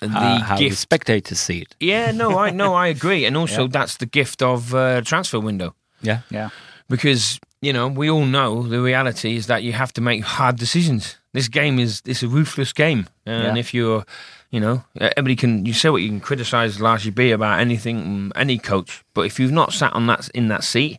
the 0.00 0.06
Uh, 0.08 0.42
how 0.42 0.56
the 0.56 0.64
gift. 0.68 0.78
spectators 0.78 1.40
see 1.40 1.58
it. 1.60 1.74
yeah, 1.80 2.10
no, 2.12 2.38
I 2.38 2.50
no, 2.50 2.74
I 2.74 2.86
agree, 2.96 3.26
and 3.26 3.36
also 3.36 3.68
that's 3.68 3.96
the 3.98 4.06
gift 4.06 4.42
of 4.42 4.74
uh, 4.74 5.00
transfer 5.02 5.38
window 5.40 5.74
Yeah. 6.02 6.20
Yeah. 6.30 6.48
because 6.88 7.38
you 7.62 7.72
know 7.72 7.86
we 7.88 8.08
all 8.10 8.24
know 8.24 8.62
the 8.68 8.80
reality 8.80 9.36
is 9.36 9.46
that 9.46 9.62
you 9.62 9.72
have 9.72 9.92
to 9.92 10.00
make 10.00 10.24
hard 10.24 10.56
decisions. 10.56 11.16
This 11.32 11.48
game 11.48 11.78
is 11.78 12.02
it's 12.06 12.22
a 12.22 12.28
ruthless 12.28 12.72
game, 12.72 13.06
and 13.26 13.54
Yeah. 13.56 13.60
if 13.60 13.72
you're, 13.74 14.04
you 14.50 14.58
know, 14.60 14.82
everybody 14.98 15.36
can 15.36 15.66
you 15.66 15.74
say 15.74 15.90
what 15.90 16.02
you 16.02 16.08
can 16.08 16.20
criticize 16.20 16.78
Largy 16.80 17.10
B 17.14 17.30
about 17.32 17.60
anything, 17.60 17.96
mm, 18.04 18.32
any 18.34 18.58
coach, 18.58 19.04
but 19.14 19.26
if 19.26 19.38
you've 19.38 19.52
not 19.54 19.72
sat 19.72 19.92
on 19.92 20.06
that 20.06 20.28
in 20.34 20.48
that 20.48 20.64
seat. 20.64 20.98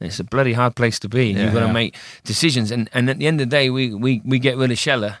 It's 0.00 0.20
a 0.20 0.24
bloody 0.24 0.52
hard 0.54 0.74
place 0.74 0.98
to 0.98 1.08
be. 1.08 1.30
and 1.30 1.38
You've 1.38 1.52
got 1.54 1.60
to 1.60 1.66
Yeah. 1.66 1.72
make 1.72 1.96
decisions, 2.24 2.70
and, 2.72 2.90
and 2.92 3.08
at 3.08 3.18
the 3.18 3.26
end 3.26 3.40
of 3.40 3.48
the 3.48 3.56
day, 3.56 3.70
we, 3.70 3.94
we, 3.94 4.20
we 4.24 4.38
get 4.38 4.56
rid 4.58 4.70
of 4.72 4.78
Scheller, 4.78 5.16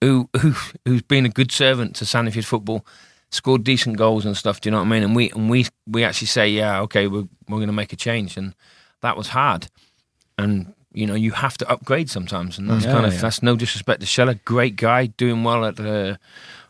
who 0.00 0.28
who 0.40 0.54
who's 0.84 1.02
been 1.02 1.26
a 1.26 1.30
good 1.30 1.50
servant 1.52 1.96
to 1.96 2.04
Sandefjord 2.04 2.44
football, 2.44 2.86
scored 3.30 3.64
decent 3.64 3.96
goals 3.96 4.24
and 4.24 4.36
stuff. 4.36 4.60
Do 4.60 4.68
you 4.68 4.70
know 4.72 4.78
what 4.78 4.86
I 4.86 4.90
mean? 4.90 5.02
And 5.02 5.16
we 5.16 5.30
and 5.30 5.50
we 5.50 5.66
we 5.86 6.04
actually 6.04 6.28
say, 6.28 6.48
yeah, 6.48 6.80
okay, 6.82 7.06
we're 7.06 7.28
we're 7.48 7.58
going 7.58 7.66
to 7.68 7.72
make 7.72 7.92
a 7.92 7.96
change, 7.96 8.36
and 8.36 8.54
that 9.00 9.16
was 9.16 9.28
hard. 9.28 9.68
And 10.36 10.74
you 10.92 11.06
know, 11.06 11.14
you 11.14 11.32
have 11.32 11.58
to 11.58 11.68
upgrade 11.68 12.08
sometimes, 12.10 12.58
and 12.58 12.70
that's 12.70 12.84
Yeah, 12.84 12.92
kind 12.92 13.06
of 13.06 13.12
yeah. 13.14 13.20
that's 13.20 13.42
no 13.42 13.56
disrespect 13.56 14.00
to 14.00 14.06
Scheller, 14.06 14.34
great 14.44 14.76
guy, 14.76 15.06
doing 15.06 15.44
well 15.44 15.64
at 15.64 15.78
uh, 15.78 16.16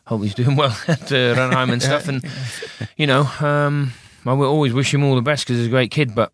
hope 0.05 0.23
he's 0.23 0.35
doing 0.35 0.55
well 0.55 0.75
at 0.87 1.03
uh, 1.11 1.35
Ranheim 1.35 1.71
and 1.71 1.81
stuff, 1.81 2.07
and 2.07 2.23
you 2.97 3.07
know, 3.07 3.21
um, 3.39 3.93
I 4.25 4.33
will 4.33 4.49
always 4.49 4.73
wish 4.73 4.93
him 4.93 5.03
all 5.03 5.15
the 5.15 5.21
best 5.21 5.45
because 5.45 5.57
he's 5.57 5.67
a 5.67 5.69
great 5.71 5.91
kid, 5.91 6.13
but 6.15 6.33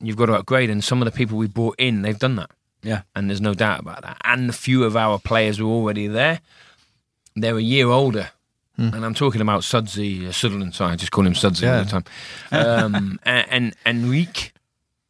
you've 0.00 0.16
got 0.16 0.26
to 0.26 0.34
upgrade, 0.34 0.70
and 0.70 0.82
some 0.82 1.00
of 1.02 1.06
the 1.06 1.12
people 1.16 1.38
we 1.38 1.46
brought 1.46 1.76
in, 1.78 2.02
they've 2.02 2.18
done 2.18 2.36
that 2.36 2.50
Yeah. 2.84 3.02
and 3.16 3.28
there's 3.30 3.40
no 3.40 3.54
doubt 3.54 3.80
about 3.80 4.02
that. 4.02 4.18
And 4.24 4.48
a 4.50 4.52
few 4.52 4.84
of 4.84 4.96
our 4.96 5.18
players 5.18 5.60
were 5.60 5.68
already 5.68 6.06
there. 6.06 6.40
They're 7.34 7.56
a 7.56 7.62
year 7.62 7.88
older. 7.88 8.30
And 8.76 9.04
I'm 9.04 9.14
talking 9.14 9.40
about 9.40 9.62
Sudsy, 9.62 10.26
uh, 10.26 10.32
Sutherland, 10.32 10.74
sorry, 10.74 10.94
I 10.94 10.96
just 10.96 11.12
call 11.12 11.24
him 11.24 11.34
Sudsy 11.36 11.64
all 11.66 11.84
the 11.84 11.90
time. 11.90 12.04
Um, 12.50 13.20
and, 13.24 13.46
and 13.48 13.76
Enrique, 13.86 14.50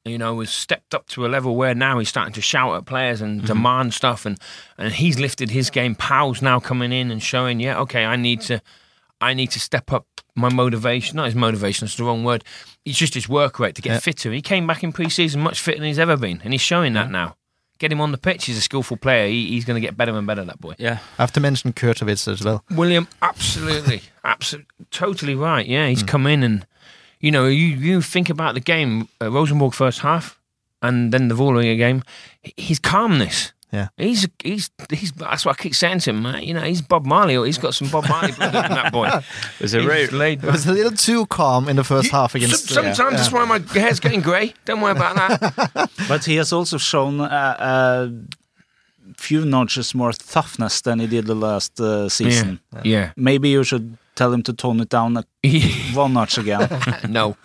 you 0.05 0.19
know, 0.19 0.41
has 0.41 0.51
stepped 0.51 0.95
up 0.95 1.07
to 1.09 1.25
a 1.25 1.29
level 1.29 1.57
where 1.57 1.75
now 1.75 1.99
he's 1.99 2.11
starting 2.11 2.35
to 2.35 2.43
shout 2.43 2.77
at 2.77 2.85
players 2.85 3.23
and 3.23 3.43
demand 3.47 3.95
stuff. 3.95 4.27
And, 4.27 4.39
and 4.77 4.93
he's 4.93 5.19
lifted 5.19 5.51
his 5.51 5.71
game. 5.71 5.95
Powell's 5.95 6.43
now 6.43 6.61
coming 6.61 6.93
in 6.93 7.11
and 7.11 7.23
showing, 7.23 7.59
yeah, 7.59 7.81
okay, 7.81 8.05
I 8.05 8.17
need 8.17 8.43
to, 8.43 8.61
I 9.23 9.33
need 9.33 9.51
to 9.53 9.61
step 9.61 9.91
up 9.95 10.07
my 10.35 10.51
motivation. 10.53 11.17
Not 11.17 11.25
his 11.27 11.35
motivation, 11.35 11.87
that's 11.87 11.97
the 11.97 12.05
wrong 12.05 12.23
word. 12.23 12.45
It's 12.85 12.99
just 12.99 13.15
his 13.15 13.31
work 13.31 13.59
rate 13.59 13.77
to 13.77 13.83
get 13.83 13.93
Yeah. 13.95 13.99
fitter. 14.01 14.31
He 14.31 14.43
came 14.43 14.67
back 14.67 14.85
in 14.85 14.93
pre-season 14.93 15.41
much 15.41 15.59
fitter 15.59 15.79
than 15.79 15.87
he's 15.89 15.99
ever 15.99 16.19
been, 16.19 16.43
and 16.45 16.53
he's 16.53 16.61
showing 16.61 16.93
that 16.93 17.11
now. 17.11 17.37
Get 17.79 17.91
him 17.91 18.01
on 18.01 18.13
the 18.13 18.19
pitch. 18.19 18.45
He's 18.47 18.57
a 18.57 18.61
skillful 18.61 18.97
player. 18.97 19.27
He, 19.29 19.49
he's 19.49 19.65
going 19.65 19.75
to 19.81 19.87
get 19.87 19.97
better 19.97 20.17
and 20.17 20.27
better. 20.27 20.45
That 20.45 20.61
boy, 20.61 20.75
Yeah. 20.79 20.99
I 21.19 21.23
have 21.23 21.33
to 21.33 21.41
mention 21.41 21.73
Kurtovic 21.73 22.29
as 22.29 22.45
well. 22.45 22.63
William. 22.71 23.09
Absolutely, 23.21 24.03
absolutely, 24.25 24.69
totally 24.91 25.35
right. 25.35 25.67
Yeah, 25.67 25.89
he's 25.89 26.03
come 26.05 26.27
in 26.27 26.43
and 26.45 26.67
you 27.21 27.31
know 27.33 27.47
you 27.47 27.67
you 27.67 28.01
think 28.01 28.31
about 28.31 28.55
the 28.55 28.61
game, 28.61 29.09
uh, 29.21 29.31
Rosenborg 29.31 29.75
first 29.75 30.01
half, 30.01 30.39
and 30.83 31.13
then 31.13 31.29
the 31.29 31.35
Vålerenga 31.35 31.77
game. 31.77 32.03
His 32.57 32.79
calmness. 32.79 33.53
Yeah. 33.75 33.89
He's 33.97 34.29
he's 34.43 34.71
he's. 34.91 35.13
That's 35.13 35.45
what 35.45 35.59
I 35.59 35.63
keep 35.63 35.75
saying 35.75 35.99
to 36.01 36.11
him. 36.11 36.23
Man. 36.23 36.43
You 36.43 36.55
know, 36.55 36.61
he's 36.61 36.81
Bob 36.83 37.05
Marley. 37.07 37.37
Or 37.37 37.45
he's 37.45 37.59
got 37.59 37.75
some 37.75 37.89
Bob 37.89 38.09
Marley 38.09 38.33
blood 38.33 38.55
in 38.55 38.73
that 38.81 38.93
boy. 38.93 39.09
It's 39.61 39.75
a 39.75 39.79
He's 39.81 39.87
rare, 39.89 40.07
laid 40.09 40.45
It 40.45 40.51
was 40.53 40.67
a 40.67 40.73
little 40.73 40.93
too 40.93 41.27
calm 41.27 41.69
in 41.69 41.77
the 41.77 41.85
first 41.85 42.11
half 42.13 42.35
against. 42.35 42.69
Some- 42.69 42.87
uh, 42.87 42.95
sometimes 42.95 43.17
that's 43.21 43.33
why 43.33 43.45
my 43.45 43.59
hair's 43.81 44.01
getting 44.01 44.23
grey. 44.23 44.55
Don't 44.65 44.81
worry 44.81 44.93
about 44.93 45.15
that. 45.17 45.91
But 46.09 46.25
he 46.25 46.37
has 46.37 46.53
also 46.53 46.79
shown 46.79 47.21
a, 47.21 47.25
a 47.61 48.11
few 49.17 49.45
notches 49.45 49.95
more 49.95 50.13
toughness 50.13 50.81
than 50.83 51.01
he 51.01 51.07
did 51.07 51.27
the 51.27 51.35
last 51.35 51.81
uh, 51.81 52.09
season. 52.09 52.61
yeah. 52.85 53.13
Maybe 53.17 53.49
you 53.49 53.65
should 53.65 53.97
tell 54.17 54.33
him 54.33 54.43
to 54.43 54.53
tone 54.53 54.81
it 54.81 54.89
down 54.89 55.17
a, 55.17 55.25
one 55.95 56.13
notch 56.13 56.39
again. 56.39 56.69
no, 57.09 57.37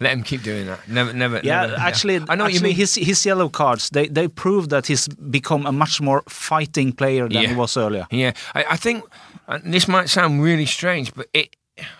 let 0.00 0.12
him 0.12 0.22
keep 0.22 0.42
doing 0.42 0.66
that. 0.66 0.86
Never, 0.88 1.12
never. 1.12 1.40
Yeah, 1.42 1.66
never- 1.66 1.76
actually, 1.80 2.20
I 2.28 2.34
know 2.36 2.44
what 2.44 2.54
you 2.54 2.60
mean. 2.60 2.74
his 2.76 2.94
his 2.94 3.24
yellow 3.26 3.48
cards 3.48 3.90
they 3.90 4.08
they 4.08 4.28
prove 4.28 4.68
that 4.68 4.86
he's 4.86 5.08
become 5.08 5.66
a 5.66 5.72
much 5.72 6.00
more 6.00 6.22
fighting 6.28 6.92
player 6.92 7.28
than 7.28 7.42
Yeah. 7.42 7.48
he 7.48 7.54
was 7.54 7.76
earlier. 7.76 8.06
Yeah, 8.10 8.32
I, 8.54 8.64
I 8.70 8.76
think 8.76 9.04
uh, 9.48 9.58
this 9.64 9.86
might 9.88 10.08
sound 10.08 10.42
really 10.42 10.66
strange, 10.66 11.12
but 11.14 11.26
it 11.32 11.56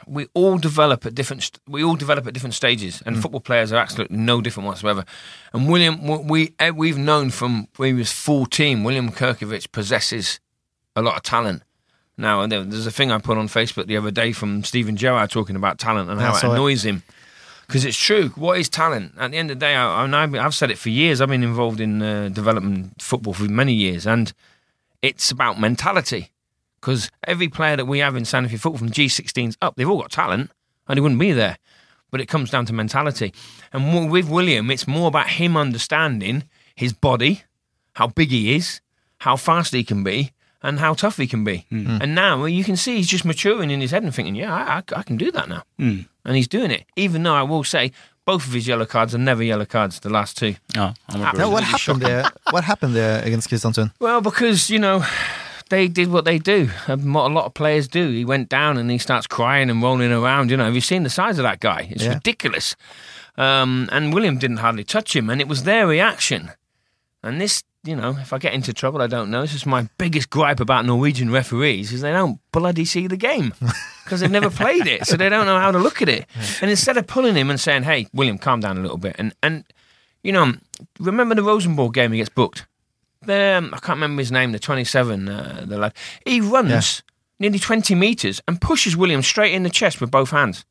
we 0.08 0.26
all 0.34 0.58
develop 0.58 1.06
at 1.06 1.14
different 1.14 1.58
we 1.68 1.84
all 1.84 1.96
develop 1.96 2.26
at 2.26 2.34
different 2.34 2.54
stages, 2.54 3.02
and 3.06 3.16
football 3.22 3.40
players 3.40 3.72
are 3.72 3.80
absolutely 3.80 4.16
no 4.16 4.40
different 4.40 4.66
whatsoever. 4.66 5.04
And 5.52 5.68
William, 5.70 6.26
we 6.26 6.52
we've 6.74 6.98
known 6.98 7.30
from 7.30 7.68
when 7.76 7.88
he 7.94 7.98
was 7.98 8.10
fourteen, 8.12 8.84
William 8.84 9.10
Kurtovic 9.10 9.70
possesses 9.72 10.40
a 10.96 11.00
lot 11.02 11.16
of 11.16 11.22
talent. 11.22 11.62
Now, 12.18 12.40
and 12.42 12.50
there's 12.50 12.86
a 12.86 12.90
thing 12.90 13.12
I 13.12 13.18
put 13.18 13.38
on 13.38 13.46
Facebook 13.46 13.86
the 13.86 13.96
other 13.96 14.10
day 14.10 14.32
from 14.32 14.64
Steven 14.64 14.96
Gerrard 14.96 15.30
talking 15.30 15.54
about 15.54 15.78
talent 15.78 16.10
and 16.10 16.20
how 16.20 16.32
I 16.32 16.36
it 16.36 16.40
saw 16.40 16.50
it. 16.50 16.54
annoys 16.54 16.84
him. 16.84 17.04
Because 17.66 17.84
it's 17.84 17.96
true. 17.96 18.30
What 18.30 18.58
is 18.58 18.68
talent? 18.68 19.12
At 19.18 19.30
the 19.30 19.36
end 19.36 19.50
of 19.50 19.58
the 19.58 19.60
day, 19.60 19.76
I, 19.76 20.04
I, 20.04 20.22
I've 20.22 20.34
I've 20.34 20.54
said 20.54 20.70
it 20.70 20.78
for 20.78 20.88
years. 20.88 21.20
I've 21.20 21.28
been 21.28 21.44
involved 21.44 21.80
in 21.80 22.02
uh, 22.02 22.28
developing 22.30 22.92
football 22.98 23.34
for 23.34 23.44
many 23.44 23.72
years, 23.72 24.06
and 24.06 24.32
it's 25.00 25.30
about 25.30 25.60
mentality. 25.60 26.30
Because 26.80 27.10
every 27.24 27.48
player 27.48 27.76
that 27.76 27.84
we 27.86 27.98
have 27.98 28.16
in 28.16 28.22
Sanofi 28.22 28.58
football 28.58 28.78
from 28.78 28.90
G16s 28.90 29.56
up, 29.60 29.76
they've 29.76 29.88
all 29.88 30.00
got 30.00 30.10
talent, 30.10 30.50
and 30.88 30.96
he 30.96 31.00
wouldn't 31.00 31.20
be 31.20 31.32
there. 31.32 31.58
But 32.10 32.20
it 32.20 32.26
comes 32.26 32.50
down 32.50 32.66
to 32.66 32.72
mentality. 32.72 33.34
And 33.72 34.10
with 34.10 34.28
William, 34.28 34.70
it's 34.70 34.86
more 34.86 35.08
about 35.08 35.28
him 35.28 35.56
understanding 35.56 36.44
his 36.74 36.92
body, 36.92 37.42
how 37.94 38.06
big 38.06 38.30
he 38.30 38.54
is, 38.54 38.80
how 39.18 39.36
fast 39.36 39.74
he 39.74 39.84
can 39.84 40.02
be, 40.02 40.32
and 40.62 40.78
how 40.80 40.94
tough 40.94 41.16
he 41.18 41.26
can 41.26 41.44
be. 41.44 41.66
And 41.70 42.14
now 42.14 42.44
you 42.46 42.64
can 42.64 42.76
see 42.76 42.96
he's 42.96 43.06
just 43.08 43.24
maturing 43.24 43.70
in 43.70 43.80
his 43.80 43.90
head 43.90 44.02
and 44.02 44.12
thinking, 44.14 44.34
yeah, 44.34 44.52
I, 44.54 44.78
I, 44.78 45.00
I 45.00 45.02
can 45.02 45.16
do 45.16 45.30
that 45.32 45.48
now. 45.48 45.62
And 45.78 46.36
he's 46.36 46.48
doing 46.48 46.70
it. 46.70 46.84
Even 46.96 47.22
though 47.22 47.34
I 47.34 47.42
will 47.42 47.64
say, 47.64 47.92
both 48.24 48.46
of 48.46 48.52
his 48.52 48.66
yellow 48.66 48.84
cards 48.86 49.14
are 49.14 49.18
never 49.22 49.42
yellow 49.42 49.64
cards, 49.64 50.00
the 50.00 50.10
last 50.10 50.36
two. 50.36 50.54
Ja, 50.74 50.92
han 51.08 51.20
var 51.20 51.32
bra. 51.32 51.40
Now, 51.40 51.50
what 51.50 51.64
happened 51.64 52.02
there? 52.02 52.24
What 52.52 52.64
happened 52.64 52.94
there 52.94 53.22
against 53.24 53.48
Kristiansund? 53.48 53.90
Well, 54.00 54.20
because 54.20 54.68
you 54.68 54.78
know 54.78 55.02
they 55.70 55.88
did 55.88 56.08
what 56.08 56.24
they 56.24 56.38
do, 56.38 56.68
and 56.86 57.14
what 57.14 57.30
a 57.30 57.34
lot 57.34 57.44
of 57.46 57.52
players 57.54 57.88
do. 57.88 58.10
He 58.10 58.24
went 58.24 58.48
down 58.50 58.76
and 58.78 58.90
he 58.90 58.98
starts 58.98 59.26
crying 59.26 59.70
and 59.70 59.82
rolling 59.82 60.12
around. 60.12 60.50
You 60.50 60.56
know, 60.58 60.64
have 60.64 60.74
you 60.74 60.80
seen 60.82 61.04
the 61.04 61.10
size 61.10 61.38
of 61.38 61.44
that 61.44 61.60
guy? 61.60 61.88
It's 61.90 62.04
Yeah. 62.04 62.14
ridiculous. 62.14 62.76
Um, 63.36 63.88
and 63.92 64.12
William 64.12 64.36
didn't 64.38 64.58
hardly 64.58 64.84
touch 64.84 65.14
him, 65.16 65.30
and 65.30 65.40
it 65.40 65.48
was 65.48 65.62
their 65.62 65.86
reaction. 65.86 66.50
And 67.22 67.40
this, 67.40 67.62
you 67.84 67.94
know, 67.94 68.10
if 68.18 68.32
I 68.32 68.38
get 68.38 68.54
into 68.54 68.72
trouble, 68.72 69.00
I 69.00 69.06
don't 69.06 69.30
know. 69.30 69.42
This 69.42 69.54
is 69.54 69.64
my 69.64 69.88
biggest 69.98 70.30
gripe 70.30 70.60
about 70.60 70.84
Norwegian 70.84 71.30
referees 71.30 71.92
is 71.92 72.00
they 72.00 72.12
don't 72.12 72.40
bloody 72.52 72.84
see 72.84 73.06
the 73.06 73.16
game 73.16 73.54
because 74.04 74.20
they've 74.20 74.30
never 74.30 74.50
played 74.50 74.86
it, 74.86 75.06
so 75.06 75.16
they 75.16 75.28
don't 75.28 75.46
know 75.46 75.58
how 75.58 75.70
to 75.70 75.78
look 75.78 76.02
at 76.02 76.08
it. 76.08 76.26
And 76.60 76.70
instead 76.70 76.96
of 76.96 77.06
pulling 77.06 77.36
him 77.36 77.50
and 77.50 77.60
saying, 77.60 77.84
"Hey, 77.84 78.08
William, 78.12 78.38
calm 78.38 78.60
down 78.60 78.78
a 78.78 78.82
little 78.82 78.98
bit," 78.98 79.16
and 79.18 79.34
and 79.42 79.64
you 80.22 80.32
know, 80.32 80.54
remember 80.98 81.34
the 81.34 81.42
Rosenborg 81.42 81.94
game 81.94 82.12
he 82.12 82.18
gets 82.18 82.30
booked. 82.30 82.66
The 83.22 83.54
um, 83.58 83.66
I 83.72 83.78
can't 83.78 83.96
remember 83.96 84.20
his 84.20 84.32
name. 84.32 84.52
The 84.52 84.58
twenty-seven, 84.58 85.28
uh, 85.28 85.64
the 85.66 85.78
lad. 85.78 85.94
He 86.24 86.40
runs 86.40 87.02
nearly 87.38 87.58
twenty 87.58 87.94
meters 87.94 88.40
and 88.48 88.60
pushes 88.60 88.96
William 88.96 89.22
straight 89.22 89.54
in 89.54 89.62
the 89.62 89.70
chest 89.70 90.00
with 90.00 90.10
both 90.10 90.30
hands. 90.30 90.64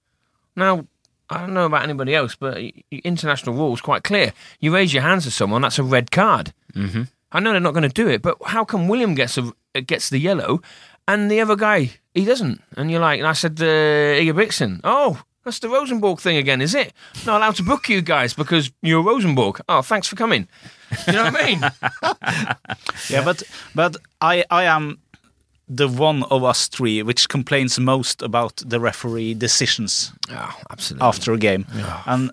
Now, 0.55 0.85
I 1.29 1.39
don't 1.39 1.53
know 1.53 1.65
about 1.65 1.83
anybody 1.83 2.15
else, 2.15 2.35
but 2.35 2.55
y- 2.55 2.71
y- 2.91 3.01
international 3.03 3.55
rules 3.55 3.81
quite 3.81 4.03
clear. 4.03 4.33
You 4.59 4.73
raise 4.73 4.93
your 4.93 5.03
hands 5.03 5.23
to 5.25 5.31
someone, 5.31 5.61
that's 5.61 5.79
a 5.79 5.83
red 5.83 6.11
card. 6.11 6.53
Mm-hmm. 6.73 7.03
I 7.31 7.39
know 7.41 7.51
they're 7.51 7.59
not 7.59 7.73
going 7.73 7.89
to 7.89 8.03
do 8.03 8.07
it, 8.07 8.21
but 8.21 8.37
how 8.45 8.63
come 8.65 8.87
William 8.87 9.13
gets 9.15 9.37
a, 9.37 9.81
gets 9.81 10.09
the 10.09 10.19
yellow, 10.19 10.61
and 11.07 11.29
the 11.29 11.41
other 11.41 11.55
guy 11.55 11.91
he 12.13 12.23
doesn't? 12.25 12.61
And 12.77 12.89
you're 12.89 13.01
like, 13.01 13.19
and 13.19 13.27
I 13.27 13.33
said, 13.33 13.59
uh, 13.61 13.65
Ingebrigtsen, 13.65 14.81
oh. 14.83 15.21
That's 15.43 15.59
the 15.59 15.69
Rosenborg 15.69 16.19
thing 16.19 16.35
again, 16.35 16.59
is 16.61 16.75
it? 16.75 16.91
Not 17.25 17.37
allowed 17.37 17.55
to 17.55 17.63
book 17.63 17.87
you 17.87 18.01
guys 18.01 18.33
because 18.33 18.69
you're 18.81 19.01
Rosenborg. 19.01 19.61
Oh, 19.69 19.81
thanks 19.81 20.05
for 20.05 20.17
coming. 20.17 20.45
You 21.07 21.13
know 21.13 21.23
what 21.23 21.41
I 21.41 21.45
mean? 21.45 21.61
Yeah, 23.09 23.23
but 23.23 23.43
but 23.73 23.95
I 24.19 24.43
I 24.51 24.63
am 24.65 24.97
the 25.67 25.87
one 25.87 26.23
of 26.23 26.43
us 26.43 26.67
three 26.67 27.03
which 27.03 27.27
complains 27.27 27.79
most 27.79 28.21
about 28.21 28.57
the 28.65 28.79
referee 28.79 29.33
decisions 29.33 30.13
oh, 30.31 30.55
absolutely. 30.69 31.07
after 31.07 31.33
a 31.33 31.37
game, 31.37 31.65
and 32.05 32.31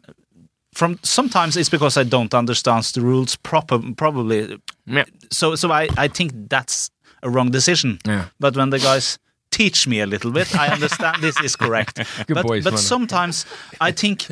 from 0.72 0.98
sometimes 1.02 1.56
it's 1.56 1.68
because 1.68 1.96
I 1.96 2.04
don't 2.04 2.34
understand 2.34 2.84
the 2.84 3.00
rules 3.00 3.36
proper 3.36 3.80
probably. 3.96 4.58
Yeah. 4.86 5.04
So 5.30 5.54
so 5.56 5.70
I 5.70 5.88
I 5.96 6.08
think 6.08 6.32
that's 6.48 6.90
a 7.22 7.30
wrong 7.30 7.50
decision. 7.50 7.98
Yeah. 8.06 8.26
But 8.38 8.56
when 8.56 8.70
the 8.70 8.78
guys 8.78 9.18
teach 9.50 9.86
me 9.86 10.00
a 10.00 10.06
little 10.06 10.32
bit, 10.32 10.54
I 10.56 10.68
understand 10.68 11.22
this 11.22 11.40
is 11.40 11.56
correct. 11.56 11.96
Good 12.26 12.34
but 12.34 12.46
boys, 12.46 12.64
but 12.64 12.78
sometimes 12.78 13.46
I 13.80 13.92
think 13.92 14.26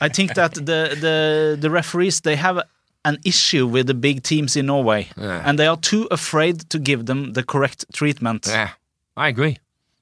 I 0.00 0.08
think 0.08 0.34
that 0.34 0.54
the 0.54 0.96
the 1.00 1.56
the 1.60 1.70
referees 1.70 2.20
they 2.20 2.36
have 2.36 2.62
an 3.04 3.18
issue 3.24 3.66
with 3.66 3.86
the 3.86 3.94
big 3.94 4.22
teams 4.22 4.56
in 4.56 4.66
Norway, 4.66 5.08
Yeah. 5.16 5.42
and 5.44 5.58
they 5.58 5.66
are 5.66 5.76
too 5.80 6.06
afraid 6.10 6.68
to 6.70 6.78
give 6.78 7.04
them 7.06 7.32
the 7.34 7.42
correct 7.42 7.84
treatment. 7.92 8.46
Yeah, 8.48 8.70
I 9.16 9.28
agree. 9.28 9.58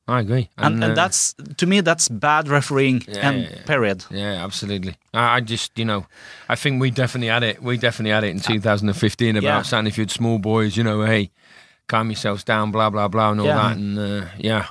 I 0.08 0.20
agree. 0.20 0.48
And, 0.58 0.82
and 0.82 0.92
uh, 0.92 0.94
that's 0.94 1.34
to 1.56 1.66
me 1.66 1.80
that's 1.80 2.08
bad 2.08 2.48
refereeing 2.48 3.02
Yeah, 3.08 3.28
and 3.28 3.42
yeah, 3.42 3.62
period. 3.66 4.04
Yeah, 4.10 4.44
absolutely. 4.44 4.96
I, 5.14 5.36
I 5.36 5.40
just, 5.40 5.78
you 5.78 5.84
know, 5.84 6.06
I 6.48 6.56
think 6.56 6.80
we 6.82 6.90
definitely 6.90 7.28
had 7.28 7.42
it. 7.44 7.62
We 7.62 7.76
definitely 7.78 8.10
had 8.10 8.24
it 8.24 8.30
in 8.30 8.40
2015 8.40 9.36
about 9.36 9.44
Yeah. 9.44 9.62
saying 9.62 9.86
if 9.86 9.96
you'd 9.98 10.10
small 10.10 10.38
boys, 10.38 10.76
you 10.76 10.82
know, 10.84 11.02
hey, 11.04 11.30
calm 11.86 12.08
yourselves 12.10 12.42
down, 12.44 12.72
blah 12.72 12.90
blah 12.90 13.08
blah, 13.08 13.30
and 13.30 13.40
all 13.40 13.46
that. 13.46 13.76
And 13.76 13.98
uh, 13.98 14.24
yeah, 14.38 14.66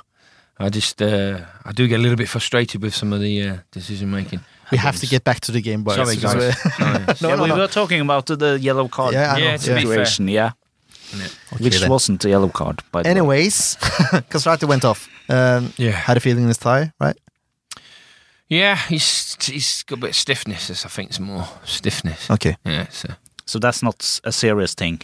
I 0.58 0.68
just, 0.68 1.00
uh, 1.00 1.40
I 1.64 1.72
do 1.72 1.88
get 1.88 1.98
a 1.98 2.02
little 2.02 2.16
bit 2.18 2.28
frustrated 2.28 2.82
with 2.82 2.94
some 2.94 3.12
of 3.14 3.20
the 3.20 3.42
uh, 3.48 3.56
decision 3.70 4.10
making. 4.10 4.40
We 4.72 4.78
have 4.78 4.96
to 5.00 5.06
get 5.06 5.22
back 5.22 5.40
to 5.40 5.52
the 5.52 5.60
game, 5.62 5.84
boys. 5.84 5.94
Sorry, 5.96 6.16
guys. 6.16 6.34
we- 6.34 6.70
Sorry. 6.70 7.04
No, 7.22 7.28
yeah, 7.28 7.36
no, 7.36 7.42
we 7.42 7.48
no. 7.50 7.56
were 7.56 7.68
talking 7.68 8.00
about 8.00 8.26
the 8.26 8.58
yellow 8.60 8.88
card 8.88 9.12
Yeah, 9.14 9.36
Yeah, 9.36 9.56
to 9.56 9.62
situation, 9.62 10.28
yeah, 10.28 10.50
Okay, 11.14 11.64
which 11.64 11.80
then. 11.80 11.90
wasn't 11.90 12.24
a 12.24 12.28
yellow 12.28 12.48
card. 12.48 12.82
By 12.90 13.02
the 13.02 13.06
way. 13.08 13.10
Anyways, 13.10 13.76
Kastrati 14.30 14.66
went 14.66 14.84
off. 14.84 15.08
Um, 15.28 15.72
Yeah. 15.76 15.90
Had 15.92 16.16
a 16.16 16.20
feeling 16.20 16.42
in 16.44 16.48
his 16.48 16.58
thigh, 16.58 16.92
right? 17.00 17.16
Yeah, 18.48 18.76
he's 18.88 19.36
he's 19.40 19.82
got 19.84 19.98
a 19.98 20.00
bit 20.00 20.10
of 20.10 20.16
stiffness. 20.16 20.84
I 20.84 20.88
think 20.88 21.10
it's 21.10 21.20
more 21.20 21.46
stiffness. 21.64 22.30
Okay. 22.30 22.56
Yeah, 22.64 22.86
so. 22.90 23.08
so 23.46 23.58
that's 23.58 23.82
not 23.82 24.20
a 24.24 24.32
serious 24.32 24.74
thing. 24.74 25.00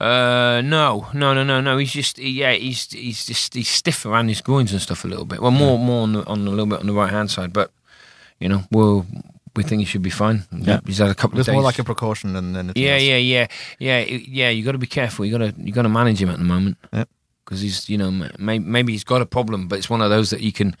Uh, 0.00 0.60
no, 0.64 1.06
no, 1.12 1.34
no, 1.34 1.44
no, 1.44 1.60
no. 1.60 1.76
He's 1.78 1.92
just, 1.92 2.18
yeah, 2.18 2.52
he's 2.52 2.90
he's 2.90 3.26
just 3.26 3.54
he's 3.54 3.68
stiff 3.68 4.04
around 4.06 4.28
his 4.28 4.40
groins 4.40 4.72
and 4.72 4.80
stuff 4.80 5.04
a 5.04 5.08
little 5.08 5.24
bit. 5.26 5.40
Well, 5.40 5.50
more 5.52 5.78
more 5.78 6.02
on 6.02 6.12
the, 6.14 6.24
on 6.26 6.46
a 6.46 6.50
little 6.50 6.66
bit 6.66 6.80
on 6.80 6.86
the 6.86 6.92
right 6.92 7.10
hand 7.12 7.30
side, 7.30 7.52
but 7.52 7.70
you 8.40 8.48
know, 8.48 8.62
well, 8.70 9.06
we 9.56 9.62
think 9.62 9.80
he 9.80 9.84
should 9.84 10.02
be 10.02 10.10
fine. 10.10 10.44
Yeah. 10.52 10.80
he's 10.86 10.98
had 10.98 11.10
a 11.10 11.14
couple 11.14 11.36
It 11.36 11.40
was 11.40 11.48
of 11.48 11.52
days. 11.52 11.54
more 11.54 11.62
like 11.62 11.78
a 11.78 11.84
precaution 11.84 12.32
than 12.32 12.56
anything 12.56 12.82
yeah, 12.82 12.92
else. 12.94 13.02
yeah, 13.02 13.16
yeah, 13.16 13.46
yeah, 13.78 13.98
yeah. 14.40 14.48
You 14.50 14.64
got 14.64 14.72
to 14.72 14.78
be 14.78 14.86
careful. 14.86 15.24
You 15.26 15.38
got 15.38 15.44
to 15.46 15.54
you 15.62 15.72
got 15.72 15.82
to 15.82 15.88
manage 15.88 16.20
him 16.22 16.30
at 16.30 16.38
the 16.38 16.44
moment. 16.44 16.76
Yep. 16.92 17.08
because 17.44 17.60
he's 17.60 17.88
you 17.88 17.98
know 17.98 18.10
maybe, 18.38 18.64
maybe 18.64 18.92
he's 18.92 19.04
got 19.04 19.20
a 19.22 19.26
problem, 19.26 19.68
but 19.68 19.78
it's 19.78 19.90
one 19.90 20.02
of 20.02 20.10
those 20.10 20.30
that 20.30 20.40
you 20.40 20.52
can 20.52 20.76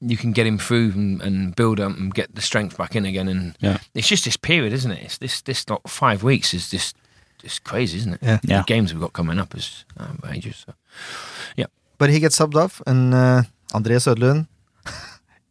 you 0.00 0.16
can 0.18 0.32
get 0.32 0.46
him 0.46 0.58
through 0.58 0.92
and, 0.92 1.22
and 1.22 1.56
build 1.56 1.80
up 1.80 1.96
and 1.96 2.12
get 2.14 2.34
the 2.34 2.42
strength 2.42 2.76
back 2.76 2.94
in 2.94 3.06
again. 3.06 3.28
And 3.28 3.56
Yeah. 3.60 3.78
it's 3.94 4.08
just 4.08 4.24
this 4.26 4.36
period, 4.36 4.72
isn't 4.74 4.90
it? 4.92 5.02
It's 5.02 5.18
this 5.18 5.40
this 5.42 5.68
like 5.70 5.80
five 5.88 6.22
weeks 6.22 6.52
is 6.54 6.68
just 6.70 6.96
just 7.42 7.64
crazy, 7.64 7.96
isn't 7.98 8.12
it? 8.14 8.20
Yeah. 8.22 8.38
Yeah. 8.44 8.58
The 8.58 8.74
games 8.74 8.92
we've 8.92 9.00
got 9.02 9.12
coming 9.14 9.38
up 9.38 9.54
is 9.56 9.84
um, 9.96 10.18
ages. 10.30 10.64
So. 10.66 10.74
But 11.98 12.10
he 12.10 12.20
gets 12.20 12.38
subbed 12.38 12.56
off, 12.56 12.82
and 12.86 13.14
uh, 13.14 13.42
Andreas 13.72 14.04
Sødlund 14.04 14.46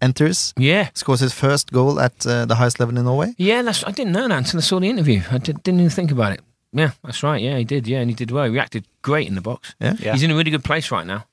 enters, 0.02 0.54
Yeah. 0.58 0.90
scores 0.94 1.20
his 1.20 1.34
first 1.34 1.72
goal 1.72 2.00
at 2.00 2.26
uh, 2.26 2.46
the 2.46 2.56
highest 2.56 2.80
level 2.80 2.98
in 2.98 3.06
Norway. 3.06 3.34
Yeah, 3.38 3.62
that's. 3.62 3.84
I 3.86 3.92
didn't 3.92 4.14
know 4.14 4.28
that 4.28 4.38
until 4.38 4.60
I 4.60 4.62
saw 4.62 4.80
the 4.80 4.90
interview. 4.90 5.22
I 5.32 5.38
did, 5.38 5.64
didn't 5.64 5.80
even 5.80 5.90
think 5.90 6.12
about 6.12 6.34
it. 6.34 6.42
Yeah, 6.74 6.92
that's 7.04 7.24
right. 7.24 7.42
Yeah, 7.42 7.58
he 7.58 7.64
did. 7.64 7.88
Yeah, 7.88 8.00
and 8.00 8.10
he 8.10 8.16
did 8.16 8.32
well. 8.32 8.44
He 8.46 8.50
reacted 8.52 8.86
great 9.02 9.28
in 9.28 9.36
the 9.36 9.42
box. 9.42 9.76
Yeah. 9.80 9.96
Yeah. 10.00 10.12
He's 10.14 10.24
in 10.24 10.32
a 10.32 10.36
really 10.36 10.52
good 10.52 10.64
place 10.64 10.92
right 10.92 11.08
now. 11.08 11.26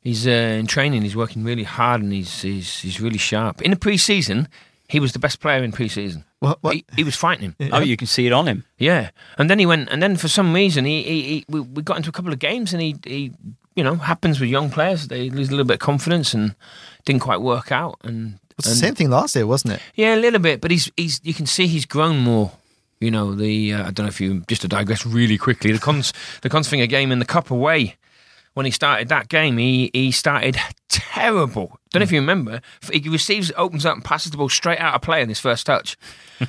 He's 0.00 0.26
uh, 0.26 0.30
in 0.30 0.66
training. 0.66 1.02
He's 1.02 1.16
working 1.16 1.42
really 1.42 1.64
hard, 1.64 2.00
and 2.00 2.12
he's 2.12 2.42
he's 2.42 2.78
he's 2.78 3.00
really 3.00 3.18
sharp. 3.18 3.60
In 3.62 3.72
the 3.72 3.76
pre-season, 3.76 4.46
he 4.88 5.00
was 5.00 5.12
the 5.12 5.18
best 5.18 5.40
player 5.40 5.64
in 5.64 5.72
pre-season. 5.72 6.24
What? 6.38 6.58
what? 6.62 6.74
He, 6.74 6.84
he 6.94 7.04
was 7.04 7.16
fighting 7.16 7.52
him. 7.58 7.72
Oh, 7.72 7.80
you 7.80 7.96
can 7.96 8.06
see 8.06 8.26
it 8.28 8.32
on 8.32 8.46
him. 8.46 8.64
Yeah, 8.78 9.10
and 9.36 9.50
then 9.50 9.58
he 9.58 9.66
went, 9.66 9.88
and 9.90 10.00
then 10.00 10.16
for 10.16 10.28
some 10.28 10.54
reason, 10.54 10.84
he, 10.84 11.02
he, 11.02 11.22
he 11.22 11.44
we, 11.48 11.60
we 11.60 11.82
got 11.82 11.96
into 11.96 12.10
a 12.10 12.12
couple 12.12 12.32
of 12.32 12.38
games, 12.38 12.72
and 12.72 12.80
he, 12.80 12.94
he, 13.04 13.32
you 13.74 13.82
know, 13.82 13.96
happens 13.96 14.38
with 14.38 14.48
young 14.48 14.70
players. 14.70 15.08
They 15.08 15.30
lose 15.30 15.48
a 15.48 15.50
little 15.50 15.66
bit 15.66 15.74
of 15.74 15.80
confidence 15.80 16.32
and 16.32 16.54
didn't 17.08 17.22
quite 17.22 17.40
work 17.40 17.72
out. 17.72 17.98
And, 18.04 18.34
It 18.50 18.56
was 18.58 18.66
the 18.66 18.74
same 18.74 18.94
thing 18.94 19.10
last 19.10 19.34
year, 19.34 19.46
wasn't 19.46 19.74
it? 19.74 19.80
yeah, 19.94 20.14
a 20.14 20.20
little 20.20 20.40
bit, 20.40 20.60
but 20.60 20.70
he's 20.70 20.90
he's 20.96 21.20
you 21.24 21.34
can 21.34 21.46
see 21.46 21.66
he's 21.66 21.86
grown 21.86 22.18
more. 22.18 22.52
You 23.00 23.10
know, 23.10 23.34
the 23.34 23.74
uh, 23.74 23.80
I 23.88 23.90
don't 23.90 24.04
know 24.06 24.08
if 24.08 24.20
you 24.20 24.42
just 24.48 24.62
to 24.62 24.68
digress 24.68 25.06
really 25.06 25.38
quickly. 25.38 25.72
The 25.72 25.78
cons 25.78 26.12
the 26.42 26.50
Kongsvinger 26.50 26.88
game 26.88 27.10
in 27.12 27.18
the 27.18 27.24
cup 27.24 27.50
away 27.50 27.96
when 28.54 28.66
he 28.66 28.72
started 28.72 29.08
that 29.08 29.28
game, 29.28 29.56
he 29.56 29.90
he 29.92 30.10
started 30.10 30.56
terrible. 30.88 31.78
Don't 31.90 32.00
know 32.00 32.04
if 32.04 32.12
you 32.12 32.18
remember. 32.20 32.60
He 32.92 33.08
receives, 33.08 33.52
opens 33.56 33.86
up, 33.86 33.94
and 33.94 34.04
passes 34.04 34.32
the 34.32 34.36
ball 34.36 34.48
straight 34.48 34.80
out 34.80 34.94
of 34.94 35.00
play 35.00 35.22
in 35.22 35.28
his 35.28 35.38
first 35.38 35.64
touch, 35.64 35.96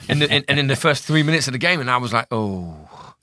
in 0.09 0.19
the, 0.19 0.33
in, 0.33 0.43
and 0.49 0.59
in 0.59 0.67
the 0.67 0.75
first 0.75 1.03
three 1.03 1.23
minutes 1.23 1.47
of 1.47 1.53
the 1.53 1.59
game, 1.59 1.79
and 1.79 1.89
I 1.89 1.97
was 1.97 2.11
like, 2.11 2.27
oh, 2.31 3.13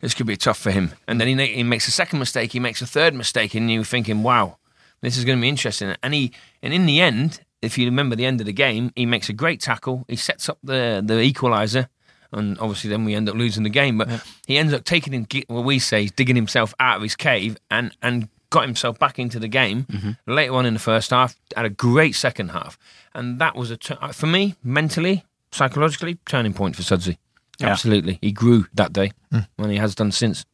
this 0.00 0.14
could 0.14 0.26
be 0.26 0.36
tough 0.36 0.58
for 0.58 0.70
him. 0.70 0.92
And 1.08 1.20
then 1.20 1.26
he, 1.38 1.46
he 1.46 1.62
makes 1.64 1.88
a 1.88 1.90
second 1.90 2.20
mistake, 2.20 2.52
he 2.52 2.60
makes 2.60 2.80
a 2.80 2.86
third 2.86 3.14
mistake, 3.14 3.54
and 3.54 3.68
you're 3.70 3.82
thinking, 3.84 4.22
wow, 4.22 4.58
This 5.02 5.16
is 5.16 5.24
going 5.24 5.38
to 5.38 5.42
be 5.42 5.48
interesting. 5.48 5.94
And 6.02 6.14
he, 6.14 6.32
and 6.62 6.72
in 6.72 6.86
the 6.86 7.00
end, 7.00 7.40
if 7.62 7.78
you 7.78 7.86
remember 7.86 8.16
the 8.16 8.26
end 8.26 8.40
of 8.40 8.46
the 8.46 8.52
game, 8.52 8.92
he 8.96 9.06
makes 9.06 9.28
a 9.28 9.32
great 9.32 9.60
tackle. 9.60 10.04
He 10.08 10.16
sets 10.16 10.48
up 10.48 10.58
the 10.62 11.02
the 11.04 11.14
equaliser, 11.14 11.88
and 12.32 12.58
obviously 12.58 12.90
then 12.90 13.04
we 13.04 13.14
end 13.14 13.28
up 13.28 13.34
losing 13.34 13.62
the 13.62 13.70
game. 13.70 13.98
But 13.98 14.08
he 14.46 14.58
ends 14.58 14.72
up 14.72 14.84
taking 14.84 15.12
him, 15.12 15.26
what 15.48 15.64
we 15.64 15.78
say, 15.78 16.02
he's 16.02 16.12
digging 16.12 16.36
himself 16.36 16.74
out 16.80 16.96
of 16.96 17.02
his 17.02 17.16
cave 17.16 17.56
and 17.70 17.96
and 18.02 18.28
got 18.50 18.64
himself 18.64 18.98
back 18.98 19.18
into 19.18 19.38
the 19.38 19.48
game 19.48 19.86
later 20.26 20.54
on 20.54 20.66
in 20.66 20.74
the 20.74 20.80
first 20.80 21.10
half. 21.10 21.34
Had 21.56 21.66
a 21.66 21.70
great 21.70 22.14
second 22.14 22.50
half, 22.50 22.78
and 23.14 23.38
that 23.40 23.56
was 23.56 23.70
a 23.70 23.78
uh, 24.02 24.12
for 24.12 24.26
me 24.26 24.54
mentally, 24.62 25.24
psychologically, 25.50 26.18
turning 26.26 26.54
point 26.54 26.76
for 26.76 26.82
Sudsy. 26.82 27.18
Yeah. 27.58 27.68
Absolutely, 27.68 28.18
he 28.20 28.32
grew 28.32 28.66
that 28.74 28.92
day, 28.92 29.12
and 29.30 29.70
he 29.70 29.78
has 29.78 29.94
done 29.94 30.12
since. 30.12 30.44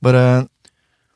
But 0.00 0.14
uh, 0.14 0.46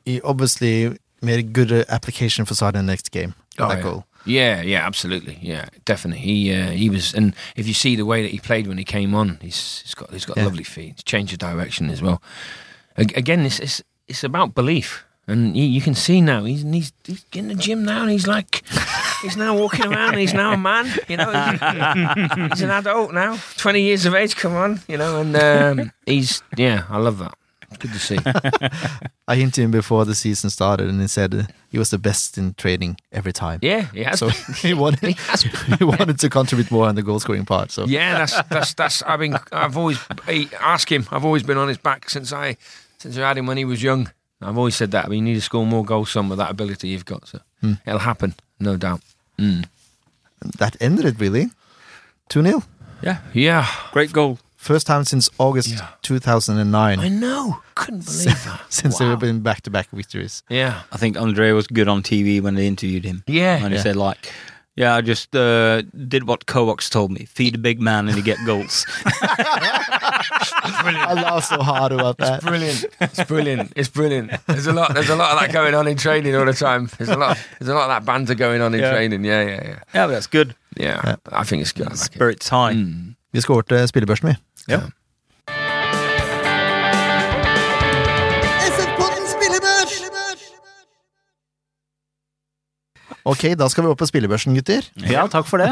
he 0.03 0.21
obviously 0.21 0.97
made 1.25 1.39
a 1.39 1.43
good 1.43 1.71
uh, 1.71 1.83
application 1.89 2.45
for 2.45 2.53
the 2.53 2.81
next 2.81 3.11
game. 3.11 3.33
Oh, 3.59 3.67
that 3.67 3.77
yeah. 3.77 3.83
goal. 3.83 4.05
Yeah, 4.27 4.61
yeah, 4.63 4.85
absolutely, 4.87 5.37
yeah, 5.41 5.65
definitely. 5.85 6.21
He 6.25 6.51
uh, 6.53 6.71
he 6.71 6.89
was, 6.89 7.13
and 7.13 7.35
if 7.55 7.67
you 7.67 7.73
see 7.75 7.95
the 7.95 8.05
way 8.05 8.23
that 8.23 8.31
he 8.31 8.39
played 8.39 8.65
when 8.67 8.77
he 8.79 8.83
came 8.83 9.13
on, 9.13 9.37
he's 9.41 9.81
he's 9.83 9.93
got 9.93 10.09
he's 10.11 10.25
got 10.25 10.37
Yeah. 10.37 10.45
lovely 10.45 10.63
feet. 10.63 10.93
He's 10.95 11.03
changed 11.03 11.33
the 11.33 11.37
direction 11.37 11.89
as 11.91 12.01
well. 12.01 12.21
Again, 12.97 13.45
it's 13.45 13.59
it's, 13.59 13.83
it's 14.07 14.23
about 14.23 14.55
belief, 14.55 15.03
and 15.27 15.55
you, 15.55 15.63
you 15.63 15.79
can 15.81 15.93
see 15.93 16.21
now 16.21 16.43
he's 16.45 16.63
he's 16.63 16.91
he's 17.05 17.25
in 17.33 17.49
the 17.49 17.55
gym 17.55 17.83
now, 17.85 18.01
and 18.01 18.09
he's 18.11 18.25
like 18.25 18.63
he's 19.21 19.37
now 19.37 19.55
walking 19.55 19.85
around, 19.85 20.13
and 20.13 20.19
he's 20.19 20.33
now 20.33 20.53
a 20.53 20.57
man. 20.57 20.85
You 21.07 21.17
know, 21.17 21.31
he's, 21.31 22.49
he's 22.51 22.61
an 22.61 22.71
adult 22.71 23.13
now, 23.13 23.37
twenty 23.57 23.81
years 23.81 24.05
of 24.07 24.15
age. 24.15 24.35
Come 24.35 24.55
on, 24.55 24.79
you 24.87 24.97
know, 24.97 25.21
and 25.21 25.35
um, 25.35 25.91
he's 26.07 26.41
yeah, 26.57 26.85
I 26.89 26.97
love 26.97 27.19
that. 27.19 27.35
Good 27.79 27.91
to 27.91 27.99
see. 27.99 28.17
I 29.27 29.35
hinted 29.35 29.63
him 29.63 29.71
before 29.71 30.05
the 30.05 30.15
season 30.15 30.49
started, 30.49 30.87
and 30.87 31.01
he 31.01 31.07
said 31.07 31.33
uh, 31.33 31.43
he 31.69 31.77
was 31.77 31.89
the 31.89 31.97
best 31.97 32.37
in 32.37 32.53
training 32.53 32.97
every 33.11 33.33
time. 33.33 33.59
Yeah, 33.61 33.87
he 33.91 34.03
has. 34.03 34.19
So 34.19 34.29
he 34.61 34.73
wanted 34.73 35.15
he 35.15 35.15
he, 35.79 35.83
wanted 35.83 36.19
to 36.19 36.29
contribute 36.29 36.71
more 36.71 36.87
on 36.87 36.95
the 36.95 37.03
goal 37.03 37.19
scoring 37.19 37.45
part. 37.45 37.71
So 37.71 37.85
Yeah, 37.85 38.17
that's 38.17 38.41
that's 38.49 38.73
that's. 38.73 39.03
I've 39.03 39.19
been. 39.19 39.37
I've 39.51 39.77
always 39.77 39.99
I 40.27 40.49
ask 40.59 40.91
him. 40.91 41.05
I've 41.11 41.25
always 41.25 41.43
been 41.43 41.57
on 41.57 41.67
his 41.67 41.77
back 41.77 42.09
since 42.09 42.31
I 42.31 42.57
since 42.97 43.17
I 43.17 43.27
had 43.27 43.37
him 43.37 43.47
when 43.47 43.57
he 43.57 43.65
was 43.65 43.81
young. 43.83 44.11
I've 44.41 44.57
always 44.57 44.75
said 44.75 44.91
that. 44.91 45.05
I 45.05 45.07
mean, 45.07 45.25
you 45.25 45.33
need 45.33 45.39
to 45.39 45.45
score 45.45 45.65
more 45.65 45.83
goals, 45.83 46.11
son, 46.11 46.29
with 46.29 46.37
that 46.37 46.51
ability 46.51 46.89
you've 46.89 47.05
got. 47.05 47.27
So 47.27 47.39
it'll 47.85 47.99
happen, 47.99 48.35
no 48.59 48.77
doubt. 48.77 49.01
Mm. 49.39 49.65
that 50.57 50.75
ended 50.79 51.05
it 51.05 51.19
really. 51.19 51.49
2 52.29 52.43
0. 52.43 52.63
Yeah, 53.01 53.19
Yeah, 53.33 53.67
great 53.91 54.11
goal. 54.13 54.39
First 54.65 54.87
time 54.87 55.03
since 55.05 55.29
August 55.37 55.67
Yeah. 55.69 55.87
2009. 56.01 56.99
I 56.99 57.09
know. 57.09 57.57
Couldn't 57.75 58.05
believe 58.09 58.43
that. 58.45 58.61
since 58.69 58.93
Wow. 58.93 58.99
there 58.99 59.09
have 59.09 59.19
been 59.19 59.41
back 59.41 59.61
to 59.61 59.69
back 59.69 59.87
victories. 59.93 60.41
Yeah, 60.49 60.73
I 60.95 60.97
think 60.97 61.17
Andre 61.17 61.51
was 61.53 61.67
good 61.67 61.87
on 61.87 62.01
TV 62.03 62.41
when 62.41 62.55
they 62.55 62.65
interviewed 62.67 63.05
him. 63.05 63.21
yeah. 63.27 63.63
And 63.65 63.73
he 63.73 63.79
said 63.79 63.95
like, 63.95 64.31
"Yeah, 64.75 64.97
I 64.99 65.01
just 65.09 65.35
uh, 65.35 65.81
did 66.07 66.23
what 66.27 66.45
Kovacs 66.45 66.89
told 66.89 67.11
me: 67.11 67.25
feed 67.35 67.55
a 67.55 67.61
big 67.61 67.79
man 67.79 68.07
and 68.07 68.17
you 68.17 68.23
get 68.23 68.37
goals." 68.45 68.85
I 71.07 71.13
laughed 71.13 71.47
so 71.49 71.61
hard 71.61 71.91
about 71.91 72.17
that. 72.17 72.41
Brilliant! 72.41 72.85
It's 73.01 73.23
brilliant! 73.23 73.71
It's 73.75 73.89
brilliant! 73.89 74.31
There's 74.47 74.67
a 74.67 74.73
lot. 74.73 74.93
There's 74.93 75.09
a 75.09 75.15
lot 75.15 75.31
of 75.33 75.39
that 75.39 75.53
going 75.53 75.75
on 75.75 75.87
in 75.87 75.97
training 75.97 76.35
all 76.35 76.45
the 76.45 76.53
time. 76.53 76.89
There's 76.97 77.09
a 77.09 77.17
lot. 77.17 77.37
There's 77.59 77.69
a 77.69 77.73
lot 77.73 77.89
of 77.89 77.89
that 77.95 78.05
banter 78.05 78.35
going 78.35 78.61
on 78.61 78.73
in 78.73 78.79
Yeah. 78.81 78.91
training. 78.91 79.25
Yeah, 79.25 79.41
yeah, 79.41 79.61
yeah. 79.67 79.79
yeah, 79.93 80.07
but 80.07 80.13
that's 80.13 80.27
good. 80.27 80.55
Yeah, 80.77 81.15
I 81.31 81.43
think 81.43 81.61
it's 81.61 81.71
good. 81.73 81.87
I 81.87 81.91
like 81.91 81.99
it. 82.11 82.13
Spirit's 82.15 82.49
high. 82.49 82.73
Mm. 82.73 83.15
Vi 83.33 83.41
skårte 83.41 83.87
spillebørsen, 83.87 84.27
vi. 84.29 84.35
Ja. 84.67 84.81
Ok, 93.25 93.43
da 93.57 93.67
skal 93.69 93.83
vi 93.83 93.89
opp 93.89 93.97
på 93.97 94.05
spillebørsen, 94.05 94.53
gutter. 94.53 94.85
Ja, 95.09 95.25
takk 95.27 95.47
for 95.49 95.57
det. 95.57 95.71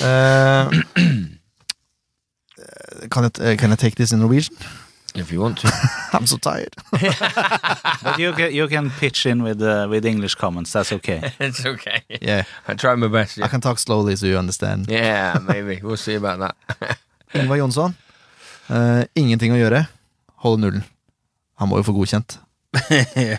uh, 0.00 0.72
can, 3.12 3.28
I, 3.28 3.56
can 3.60 3.72
I 3.72 3.76
take 3.76 3.96
this 3.96 4.12
in 4.12 4.18
Norwegian? 4.24 4.56
If 5.14 5.30
you 5.30 5.40
want 5.40 5.58
to. 5.58 5.70
I'm 6.12 6.26
so 6.26 6.36
tired. 6.38 6.74
But 8.02 8.18
you 8.18 8.32
can, 8.32 8.52
you 8.52 8.66
can 8.68 8.90
pitch 8.90 9.26
in 9.26 9.42
with 9.44 9.62
uh, 9.62 9.86
with 9.88 10.04
English 10.04 10.34
comments. 10.34 10.72
That's 10.72 10.92
okay. 10.92 11.32
it's 11.40 11.64
okay. 11.64 12.02
Yeah, 12.20 12.42
I 12.66 12.74
try 12.74 12.94
my 12.96 13.08
best. 13.08 13.38
I 13.40 13.48
can 13.48 13.60
talk 13.60 13.78
slowly 13.78 14.16
so 14.16 14.26
you 14.26 14.36
understand. 14.38 14.86
yeah 14.90 15.38
maybe. 15.48 15.80
We'll 15.82 15.96
see 15.96 16.16
about 16.16 16.38
that. 16.40 16.98
Ingvar 17.34 17.58
Jonsson. 17.58 17.94
uh, 18.68 19.04
ingenting 19.14 19.52
å 19.54 19.58
gjøre. 19.60 19.86
Holde 20.42 20.60
nullen. 20.66 20.84
Han 21.60 21.68
må 21.70 21.78
jo 21.78 21.86
få 21.86 21.94
godkjent. 21.94 22.38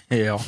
ja. 0.09 0.39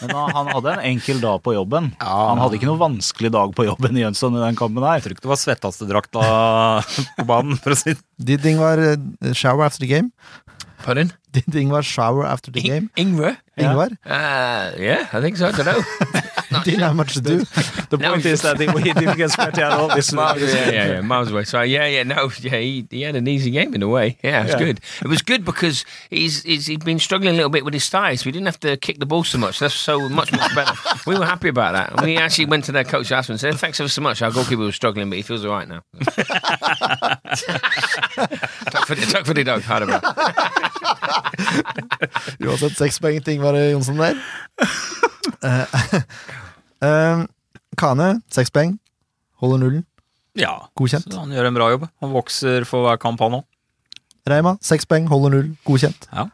Men 0.00 0.10
han, 0.16 0.30
han 0.32 0.48
hadde 0.54 0.72
en 0.72 0.84
enkel 0.94 1.20
dag 1.20 1.42
på 1.44 1.52
jobben. 1.54 1.90
Han 2.00 2.40
hadde 2.40 2.56
ikke 2.56 2.68
noe 2.70 2.80
vanskelig 2.80 3.30
dag 3.34 3.52
på 3.56 3.66
jobben 3.68 3.98
i 3.98 4.04
Jønsson 4.06 4.38
i 4.38 4.40
den 4.46 4.56
kampen 4.56 4.80
her. 4.86 4.96
Jeg 4.96 5.04
tror 5.04 5.16
ikke 5.16 5.26
det 5.26 5.32
var 5.34 5.40
svetteste 5.42 5.88
drakta 5.90 6.22
på 7.18 7.26
banen, 7.28 7.60
for 7.60 7.76
å 7.76 7.78
si 7.78 7.92
det 7.92 8.00
Did 8.30 8.46
Ingvar 8.48 8.80
eh, 8.80 9.32
shower 9.36 9.64
after 9.68 9.84
the 9.84 9.90
game? 9.92 10.08
Pardon? 10.82 11.12
Did 11.32 11.44
Ingvar 11.44 11.84
shower 11.84 12.26
after 12.26 12.50
the 12.50 12.60
game? 12.60 12.90
Ingvar? 12.96 13.36
Ingvar? 13.56 13.92
Uh, 14.04 14.72
yeah, 14.76 15.06
I 15.12 15.20
think 15.20 15.36
so. 15.36 15.46
I 15.46 15.52
don't 15.52 15.66
know. 15.66 16.60
Didn't 16.64 16.80
have 16.80 16.96
much 16.96 17.14
to 17.14 17.20
do. 17.20 17.44
The 17.90 17.98
point 17.98 18.24
is 18.24 18.42
that 18.42 18.58
he, 18.60 18.66
he 18.66 18.92
didn't 18.92 19.16
get 19.16 19.30
sweaty 19.32 19.62
at 19.62 19.72
all. 19.72 19.88
This 19.88 20.12
miles, 20.12 20.40
yeah, 20.40 20.70
yeah, 20.70 20.86
yeah, 20.92 21.00
miles 21.00 21.32
away. 21.32 21.42
So 21.42 21.60
yeah, 21.62 21.86
yeah, 21.86 22.04
no, 22.04 22.30
yeah, 22.40 22.56
he, 22.58 22.86
he 22.88 23.02
had 23.02 23.16
an 23.16 23.26
easy 23.26 23.50
game 23.50 23.74
in 23.74 23.82
a 23.82 23.88
way. 23.88 24.16
Yeah, 24.22 24.40
it 24.40 24.44
was 24.44 24.52
Yeah. 24.52 24.58
good. 24.58 24.80
It 25.02 25.08
was 25.08 25.22
good 25.22 25.44
because 25.44 25.84
he's, 26.08 26.44
he's 26.44 26.66
he'd 26.66 26.84
been 26.84 27.00
struggling 27.00 27.34
a 27.34 27.36
little 27.36 27.50
bit 27.50 27.64
with 27.64 27.74
his 27.74 27.88
thighs. 27.88 28.24
We 28.24 28.30
didn't 28.30 28.46
have 28.46 28.60
to 28.60 28.76
kick 28.76 29.00
the 29.00 29.06
ball 29.06 29.24
so 29.24 29.38
much. 29.38 29.58
That's 29.58 29.74
so 29.74 30.08
much 30.08 30.30
much 30.30 30.54
better. 30.54 30.72
we 31.04 31.18
were 31.18 31.26
happy 31.26 31.48
about 31.48 31.72
that. 31.72 31.92
And 31.98 32.02
we 32.02 32.16
actually 32.16 32.46
went 32.46 32.62
to 32.66 32.72
their 32.72 32.84
coach 32.84 33.10
after 33.10 33.32
and 33.32 33.40
said, 33.40 33.56
"Thanks 33.56 33.80
ever 33.80 33.88
so 33.88 34.00
much. 34.02 34.22
Our 34.22 34.30
goalkeeper 34.30 34.62
was 34.62 34.76
struggling, 34.76 35.10
but 35.10 35.16
he 35.16 35.22
feels 35.22 35.44
all 35.44 35.50
right 35.50 35.66
now." 35.68 35.82
Takk 38.70 38.86
for 38.86 38.94
det, 38.94 39.08
takk 39.08 39.26
for 39.26 39.34
det, 39.34 39.46
Uansett 42.44 42.76
seks 42.78 42.98
poeng 43.02 43.20
til 43.24 43.36
Ingvar 43.38 43.56
Jonsson 43.70 44.00
der. 44.00 44.18
Uh, 45.44 46.00
uh, 46.84 47.22
Kane, 47.80 48.10
seks 48.32 48.52
poeng. 48.54 48.76
Holder 49.40 49.62
nullen. 49.62 49.86
Ja, 50.38 50.52
Godkjent. 50.78 51.08
så 51.10 51.22
han 51.24 51.32
gjør 51.34 51.48
en 51.48 51.56
bra 51.56 51.70
jobb. 51.72 51.88
Han 52.04 52.12
vokser 52.14 52.66
for 52.68 52.84
hver 52.86 53.00
kamp, 53.02 53.20
han 53.24 53.40
òg. 53.40 53.46
Reima, 54.30 54.56
seks 54.64 54.86
poeng. 54.88 55.08
Holder 55.10 55.32
null. 55.34 55.48
Godkjent. 55.66 56.06
Ja. 56.12 56.26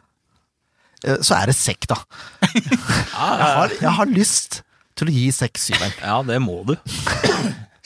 Eh, 1.06 1.20
Så 1.24 1.36
er 1.38 1.46
det 1.52 1.56
sekk, 1.56 1.86
da. 1.90 2.00
Jeg 2.46 2.80
har, 3.16 3.72
jeg 3.80 3.92
har 3.96 4.10
lyst 4.10 4.58
til 4.96 5.08
å 5.08 5.12
gi 5.14 5.26
seks 5.32 5.68
syveren. 5.70 5.94
Ja, 6.02 6.18
det 6.26 6.36
må 6.44 6.58
du. 6.68 6.74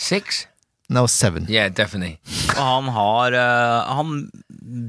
Seks? 0.00 0.44
No, 0.90 1.04
seven. 1.10 1.46
Yeah, 1.50 1.68
definitely. 1.70 2.16
Og 2.56 2.58
han 2.58 2.88
har 2.94 3.36
Han 3.94 4.14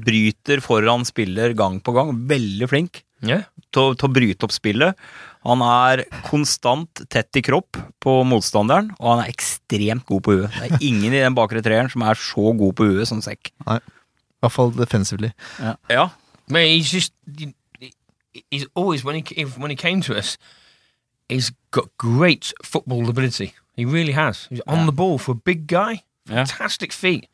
bryter 0.06 0.60
foran 0.64 1.04
spiller 1.08 1.54
gang 1.58 1.80
på 1.84 1.94
gang. 1.96 2.14
Veldig 2.30 2.68
flink 2.70 3.02
Yeah. 3.22 3.44
til, 3.70 3.92
til 3.94 4.08
å 4.08 4.12
bryte 4.12 4.42
opp 4.48 4.50
spillet. 4.50 4.96
Han 5.46 5.60
er 5.62 6.00
konstant 6.26 7.04
tett 7.08 7.38
i 7.38 7.42
kropp 7.46 7.78
på 8.02 8.14
motstanderen, 8.26 8.88
og 8.98 9.12
han 9.12 9.20
er 9.22 9.30
ekstremt 9.30 10.02
god 10.08 10.22
på 10.26 10.34
huet. 10.34 10.56
Det 10.58 10.72
er 10.72 10.82
ingen 10.88 11.14
i 11.14 11.20
den 11.22 11.36
bakre 11.38 11.62
treeren 11.62 11.90
som 11.92 12.02
er 12.02 12.18
så 12.18 12.50
god 12.58 12.74
på 12.78 12.88
huet 12.90 13.06
som 13.06 13.20
Sekk. 13.22 13.52
I 13.70 13.78
hvert 14.42 14.54
fall 14.56 14.72
defensively. 14.74 15.30
Ja, 15.88 16.08
Man, 16.50 16.66
he's 16.66 16.90
just 16.92 17.12
he's 18.50 18.66
always 18.74 19.04
when 19.04 19.14
he 19.22 19.44
when 19.56 19.70
he 19.70 19.76
came 19.76 20.00
to 20.02 20.14
us, 20.18 20.36
he's 21.28 21.52
got 21.70 21.88
great 21.98 22.52
football 22.64 23.08
ability. 23.08 23.54
He 23.76 23.84
really 23.84 24.12
has. 24.12 24.48
He's 24.50 24.60
on 24.66 24.86
the 24.86 24.92
ball 24.92 25.18
for 25.18 25.32
a 25.32 25.40
big 25.44 25.66
guy. 25.68 26.02
Ja. 26.28 26.44
Fantastic 26.44 26.92
feet. 26.92 27.28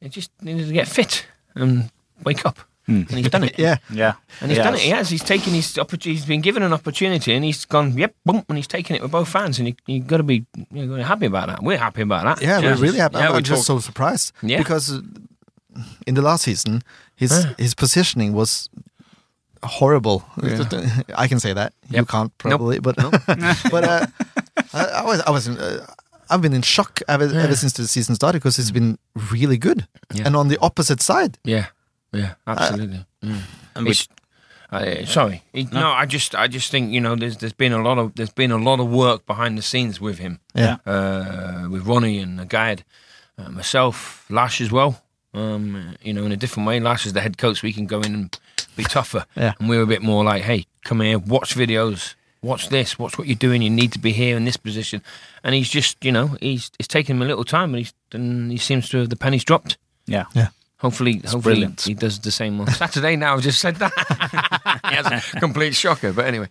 He 0.00 0.08
just 0.08 0.30
needed 0.40 0.68
to 0.68 0.72
get 0.72 0.86
fit 0.88 1.26
and 1.56 1.90
wake 2.24 2.44
up. 2.46 2.58
And 2.88 3.10
he's 3.10 3.28
done 3.30 3.42
it. 3.42 3.58
Yeah. 3.66 3.78
Yeah. 3.90 4.12
And 4.40 4.50
he's 4.50 4.58
Yes. 4.58 4.64
done 4.66 4.74
it. 4.74 4.80
He 4.80 4.90
has. 4.90 5.10
He's 5.10 5.24
taken 5.24 5.52
his 5.52 5.76
opportunity. 5.76 6.12
He's 6.14 6.24
been 6.24 6.40
given 6.40 6.62
an 6.62 6.72
opportunity, 6.72 7.32
and 7.34 7.44
he's 7.44 7.64
gone. 7.66 7.98
Yep, 7.98 8.14
boom, 8.24 8.44
and 8.48 8.56
he's 8.58 8.68
taken 8.68 8.94
it 8.94 9.02
with 9.02 9.10
both 9.10 9.32
hands. 9.32 9.58
And 9.58 9.66
you 9.68 9.74
you 9.86 10.00
got 10.00 10.18
to 10.18 10.22
be 10.22 10.46
you 10.72 10.86
know, 10.86 11.02
happy 11.02 11.26
about 11.26 11.48
that. 11.48 11.62
We're 11.64 11.78
happy 11.78 12.02
about 12.02 12.22
that. 12.24 12.42
Yeah, 12.46 12.60
we're 12.60 12.76
really 12.76 12.98
happy. 13.00 13.18
Yeah, 13.18 13.30
I'm 13.30 13.34
we 13.36 13.42
just 13.42 13.66
talk- 13.66 13.80
so 13.82 13.86
surprised. 13.86 14.30
Yeah. 14.40 14.58
Because 14.58 14.92
uh, 14.92 15.00
in 16.06 16.14
the 16.14 16.22
last 16.22 16.44
season, 16.44 16.82
his 17.16 17.32
his 17.58 17.74
positioning 17.74 18.32
was 18.34 18.68
horrible. 19.62 20.22
I 21.16 21.26
can 21.28 21.40
say 21.40 21.54
that. 21.54 21.72
You 21.90 22.04
can't 22.04 22.30
probably, 22.38 22.78
but 22.78 22.94
but 23.70 23.84
uh, 23.84 24.06
I, 24.72 24.84
I 24.84 25.02
was 25.02 25.20
I 25.26 25.30
was 25.30 25.46
in, 25.48 25.58
uh, 25.58 25.86
I've 26.30 26.40
been 26.42 26.52
in 26.54 26.62
shock 26.62 27.00
ever, 27.08 27.24
ever 27.24 27.54
since 27.56 27.72
the 27.74 27.86
season 27.86 28.14
started 28.14 28.38
because 28.38 28.58
it's 28.58 28.70
been 28.70 28.98
really 29.32 29.58
good. 29.58 29.86
Yeah. 30.14 30.26
And 30.26 30.36
on 30.36 30.48
the 30.48 30.58
opposite 30.60 31.00
side, 31.02 31.38
Yeah, 31.44 31.66
yeah, 32.12 32.34
absolutely. 32.46 33.04
Mm. 33.22 33.40
and 33.74 33.88
It's- 33.88 34.08
Uh, 34.72 35.06
sorry, 35.06 35.42
He- 35.52 35.68
no. 35.72 35.92
I 35.92 36.06
just, 36.06 36.34
I 36.34 36.48
just 36.48 36.70
think 36.72 36.92
you 36.92 37.00
know, 37.00 37.14
there's, 37.14 37.36
there's 37.36 37.52
been 37.56 37.72
a 37.72 37.80
lot 37.80 37.98
of, 37.98 38.12
there's 38.16 38.32
been 38.34 38.50
a 38.50 38.58
lot 38.58 38.80
of 38.80 38.88
work 38.88 39.24
behind 39.24 39.56
the 39.56 39.62
scenes 39.62 40.00
with 40.00 40.18
him, 40.18 40.40
yeah, 40.56 40.76
uh, 40.84 41.68
with 41.70 41.86
Ronnie 41.86 42.18
and 42.18 42.36
the 42.38 42.44
guide, 42.46 42.84
uh, 43.38 43.48
myself, 43.50 44.24
Lash 44.28 44.60
as 44.60 44.72
well. 44.72 45.02
Um, 45.34 45.94
you 46.02 46.12
know, 46.14 46.24
in 46.24 46.32
a 46.32 46.36
different 46.36 46.66
way. 46.66 46.80
Lash 46.80 47.06
is 47.06 47.12
the 47.12 47.20
head 47.20 47.36
coach. 47.38 47.60
so 47.60 47.66
We 47.66 47.72
can 47.72 47.86
go 47.86 48.00
in 48.00 48.14
and 48.14 48.38
be 48.74 48.84
tougher. 48.84 49.26
Yeah. 49.36 49.52
And 49.60 49.68
we're 49.68 49.82
a 49.82 49.86
bit 49.86 50.02
more 50.02 50.24
like, 50.24 50.42
hey, 50.42 50.64
come 50.82 51.00
here, 51.00 51.18
watch 51.18 51.54
videos, 51.54 52.14
watch 52.46 52.68
this, 52.68 52.98
watch 52.98 53.18
what 53.18 53.26
you're 53.26 53.34
doing. 53.48 53.62
You 53.62 53.70
need 53.70 53.92
to 53.92 53.98
be 53.98 54.12
here 54.12 54.36
in 54.36 54.44
this 54.44 54.56
position. 54.56 55.02
And 55.44 55.54
he's 55.54 55.68
just, 55.68 56.04
you 56.04 56.12
know, 56.12 56.36
he's 56.40 56.70
it's 56.78 56.88
taken 56.88 57.16
him 57.16 57.22
a 57.22 57.26
little 57.26 57.44
time, 57.44 57.72
but 57.72 57.78
he's 57.78 57.92
and 58.12 58.50
he 58.50 58.58
seems 58.58 58.88
to 58.90 58.98
have 58.98 59.08
the 59.10 59.16
pennies 59.16 59.44
dropped. 59.44 59.76
Yeah. 60.06 60.24
yeah. 60.34 60.48
Hopefully, 60.78 61.14
hopefully 61.14 61.40
brilliant. 61.40 61.80
he 61.82 61.94
does 61.94 62.18
the 62.20 62.30
same 62.30 62.60
on 62.60 62.66
Saturday. 62.68 63.16
Now 63.16 63.34
I've 63.34 63.42
just 63.42 63.60
said 63.60 63.76
that. 63.76 63.92
he 64.90 64.94
has 64.94 65.06
a 65.06 65.40
complete 65.40 65.74
shocker. 65.74 66.12
But 66.12 66.26
anyway, 66.26 66.48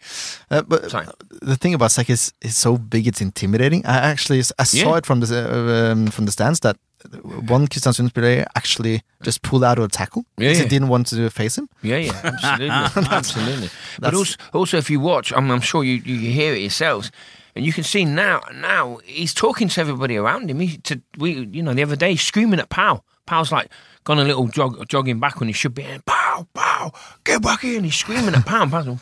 Uh, 0.49 0.63
but 0.67 0.89
Sorry. 0.89 1.05
the 1.41 1.55
thing 1.55 1.73
about 1.75 1.91
Sek 1.91 2.09
is 2.09 2.33
is 2.41 2.57
so 2.57 2.77
big, 2.77 3.05
it's 3.07 3.21
intimidating. 3.21 3.85
I 3.85 3.97
actually 4.11 4.39
I 4.59 4.63
saw 4.65 4.77
Yeah. 4.91 4.97
it 4.97 5.05
from 5.05 5.19
the 5.21 5.27
uh, 5.27 5.91
um, 5.91 6.07
from 6.11 6.25
the 6.25 6.31
stands 6.31 6.59
that 6.61 6.75
one 7.13 7.67
Kristiansund 7.67 8.13
player 8.13 8.45
actually 8.55 9.01
just 9.23 9.41
pulled 9.41 9.63
out 9.63 9.77
of 9.77 9.85
a 9.85 9.87
tackle 9.87 10.25
Yeah, 10.37 10.49
because 10.49 10.57
yeah. 10.57 10.63
he 10.63 10.69
didn't 10.69 10.87
want 10.89 11.07
to 11.07 11.29
face 11.29 11.57
him. 11.57 11.69
Yeah, 11.81 11.97
yeah, 11.97 12.21
absolutely, 12.23 12.69
absolutely. 13.11 13.69
But 13.99 14.13
also, 14.13 14.35
also, 14.53 14.77
if 14.77 14.89
you 14.89 14.99
watch, 14.99 15.31
I'm, 15.33 15.49
I'm 15.51 15.61
sure 15.61 15.83
you, 15.83 15.95
you 16.05 16.31
hear 16.31 16.53
it 16.53 16.59
yourselves, 16.59 17.11
and 17.55 17.65
you 17.65 17.71
can 17.73 17.83
see 17.83 18.05
now, 18.05 18.41
now 18.53 18.99
he's 19.05 19.33
talking 19.33 19.67
to 19.69 19.81
everybody 19.81 20.17
around 20.17 20.49
him. 20.49 20.59
He, 20.59 20.77
to 20.77 21.01
we, 21.17 21.45
you 21.51 21.63
know, 21.63 21.73
the 21.73 21.83
other 21.83 21.95
day, 21.95 22.15
screaming 22.15 22.59
at 22.59 22.69
Pau. 22.69 23.03
Pau's 23.25 23.51
like 23.51 23.71
gone 24.03 24.19
a 24.19 24.23
little 24.23 24.47
jog, 24.47 24.87
jogging 24.87 25.19
back 25.19 25.39
when 25.39 25.47
he 25.49 25.53
should 25.53 25.73
be 25.73 25.83
in. 25.83 26.01
Pau, 26.01 26.47
Pau, 26.53 26.91
get 27.23 27.41
back 27.41 27.61
here! 27.61 27.77
And 27.77 27.85
he's 27.85 27.95
screaming 27.95 28.35
at 28.35 28.45
Pau. 28.45 28.67
Pau's 28.67 28.87
like, 28.87 28.99